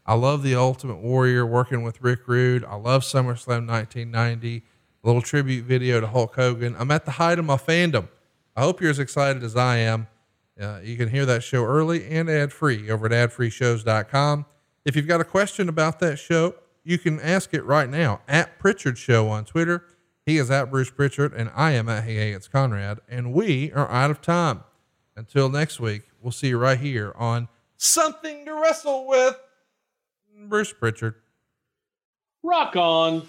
I 0.10 0.14
love 0.14 0.42
The 0.42 0.56
Ultimate 0.56 1.00
Warrior 1.00 1.46
working 1.46 1.84
with 1.84 2.02
Rick 2.02 2.30
Rude. 2.30 2.64
I 2.64 2.76
love 2.76 3.02
SummerSlam 3.02 3.68
1990. 3.68 4.64
A 5.04 5.08
little 5.08 5.22
tribute 5.22 5.66
video 5.66 6.00
to 6.00 6.08
Hulk 6.08 6.34
Hogan. 6.34 6.78
I'm 6.80 6.92
at 6.92 7.04
the 7.04 7.12
height 7.12 7.40
of 7.40 7.44
my 7.44 7.58
fandom. 7.58 8.08
I 8.56 8.62
hope 8.62 8.80
you're 8.80 8.90
as 8.90 9.00
excited 9.00 9.44
as 9.44 9.58
I 9.58 9.78
am. 9.78 10.08
Uh, 10.60 10.80
you 10.82 10.96
can 10.96 11.10
hear 11.10 11.26
that 11.26 11.44
show 11.44 11.66
early 11.66 12.08
and 12.08 12.30
ad 12.30 12.54
free 12.54 12.90
over 12.90 13.06
at 13.06 13.12
adfreeshows.com. 13.12 14.46
If 14.86 14.96
you've 14.96 15.08
got 15.08 15.20
a 15.20 15.26
question 15.26 15.68
about 15.68 16.00
that 16.00 16.18
show, 16.18 16.56
you 16.86 16.98
can 16.98 17.20
ask 17.20 17.54
it 17.54 17.66
right 17.66 17.90
now 17.90 18.22
at 18.30 18.58
Prichard 18.60 18.98
Show 18.98 19.28
on 19.28 19.44
Twitter. 19.44 19.84
He 20.26 20.38
is 20.38 20.50
at 20.50 20.72
Bruce 20.72 20.90
Prichard, 20.90 21.34
and 21.34 21.52
I 21.54 21.72
am 21.72 21.90
at 21.90 22.06
Hey 22.06 22.16
Hey 22.16 22.32
It's 22.32 22.48
Conrad, 22.48 23.00
and 23.10 23.34
we 23.34 23.74
are 23.74 23.92
out 23.92 24.10
of 24.10 24.22
time. 24.22 24.64
Until 25.18 25.50
next 25.50 25.82
week, 25.82 26.04
we'll 26.22 26.32
see 26.32 26.48
you 26.48 26.58
right 26.58 26.80
here 26.80 27.14
on 27.18 27.50
Something 27.76 28.46
to 28.46 28.54
Wrestle 28.54 29.06
with 29.06 29.38
Bruce 30.46 30.74
Prichard. 30.74 31.16
Rock 32.44 32.76
on. 32.76 33.28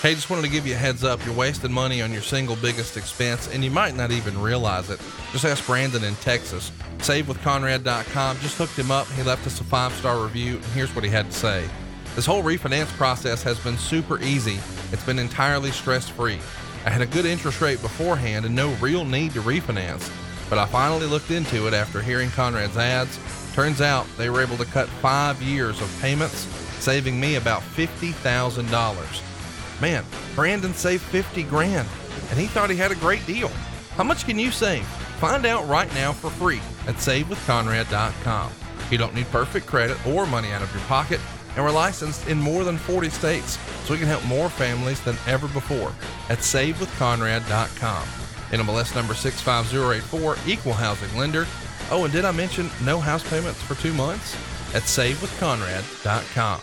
Hey, 0.00 0.14
just 0.14 0.30
wanted 0.30 0.42
to 0.42 0.48
give 0.48 0.64
you 0.64 0.74
a 0.74 0.76
heads 0.76 1.02
up. 1.02 1.24
You're 1.26 1.34
wasting 1.34 1.72
money 1.72 2.00
on 2.02 2.12
your 2.12 2.22
single 2.22 2.54
biggest 2.54 2.96
expense, 2.96 3.52
and 3.52 3.64
you 3.64 3.70
might 3.70 3.96
not 3.96 4.12
even 4.12 4.40
realize 4.40 4.90
it. 4.90 5.00
Just 5.32 5.44
ask 5.44 5.66
Brandon 5.66 6.04
in 6.04 6.14
Texas. 6.16 6.70
SaveWithConrad.com. 6.98 8.38
Just 8.38 8.56
hooked 8.58 8.78
him 8.78 8.92
up. 8.92 9.08
He 9.08 9.24
left 9.24 9.44
us 9.46 9.60
a 9.60 9.64
five 9.64 9.92
star 9.94 10.22
review, 10.22 10.54
and 10.54 10.64
here's 10.66 10.94
what 10.94 11.02
he 11.02 11.10
had 11.10 11.26
to 11.26 11.32
say. 11.32 11.68
This 12.14 12.26
whole 12.26 12.44
refinance 12.44 12.86
process 12.96 13.42
has 13.42 13.58
been 13.58 13.76
super 13.76 14.20
easy. 14.22 14.58
It's 14.92 15.04
been 15.04 15.18
entirely 15.18 15.72
stress 15.72 16.08
free. 16.08 16.38
I 16.86 16.90
had 16.90 17.02
a 17.02 17.06
good 17.06 17.26
interest 17.26 17.60
rate 17.60 17.82
beforehand 17.82 18.46
and 18.46 18.54
no 18.54 18.70
real 18.74 19.04
need 19.04 19.32
to 19.32 19.40
refinance, 19.40 20.10
but 20.48 20.58
I 20.58 20.66
finally 20.66 21.06
looked 21.06 21.32
into 21.32 21.66
it 21.66 21.74
after 21.74 22.00
hearing 22.00 22.30
Conrad's 22.30 22.76
ads. 22.76 23.18
Turns 23.58 23.80
out 23.80 24.06
they 24.16 24.30
were 24.30 24.40
able 24.40 24.56
to 24.56 24.64
cut 24.64 24.88
five 25.02 25.42
years 25.42 25.80
of 25.80 25.98
payments, 26.00 26.46
saving 26.78 27.18
me 27.18 27.34
about 27.34 27.60
$50,000. 27.60 29.80
Man, 29.82 30.04
Brandon 30.36 30.72
saved 30.72 31.02
50 31.02 31.42
grand, 31.42 31.88
and 32.30 32.38
he 32.38 32.46
thought 32.46 32.70
he 32.70 32.76
had 32.76 32.92
a 32.92 32.94
great 32.94 33.26
deal. 33.26 33.48
How 33.96 34.04
much 34.04 34.26
can 34.26 34.38
you 34.38 34.52
save? 34.52 34.86
Find 35.18 35.44
out 35.44 35.66
right 35.66 35.92
now 35.94 36.12
for 36.12 36.30
free 36.30 36.60
at 36.86 36.94
savewithconrad.com. 36.94 38.52
You 38.92 38.98
don't 38.98 39.16
need 39.16 39.28
perfect 39.32 39.66
credit 39.66 40.06
or 40.06 40.24
money 40.24 40.52
out 40.52 40.62
of 40.62 40.72
your 40.72 40.84
pocket, 40.84 41.18
and 41.56 41.64
we're 41.64 41.72
licensed 41.72 42.28
in 42.28 42.38
more 42.38 42.62
than 42.62 42.78
40 42.78 43.10
states, 43.10 43.58
so 43.86 43.92
we 43.92 43.98
can 43.98 44.06
help 44.06 44.24
more 44.26 44.48
families 44.48 45.00
than 45.00 45.16
ever 45.26 45.48
before 45.48 45.92
at 46.28 46.38
savewithconrad.com. 46.38 48.06
NMLS 48.50 48.94
number 48.94 49.14
65084, 49.14 50.36
equal 50.46 50.74
housing 50.74 51.18
lender. 51.18 51.44
Oh, 51.90 52.04
and 52.04 52.12
did 52.12 52.24
I 52.24 52.32
mention 52.32 52.70
no 52.84 53.00
house 53.00 53.28
payments 53.28 53.62
for 53.62 53.74
two 53.74 53.92
months? 53.94 54.34
At 54.74 54.82
savewithconrad.com. 54.82 56.60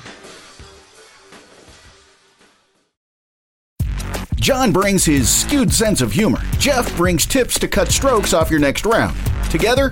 John 4.36 4.72
brings 4.72 5.04
his 5.04 5.28
skewed 5.28 5.74
sense 5.74 6.02
of 6.02 6.12
humor. 6.12 6.40
Jeff 6.60 6.96
brings 6.96 7.26
tips 7.26 7.58
to 7.58 7.68
cut 7.68 7.90
strokes 7.90 8.32
off 8.32 8.52
your 8.52 8.60
next 8.60 8.86
round. 8.86 9.18
Together, 9.50 9.92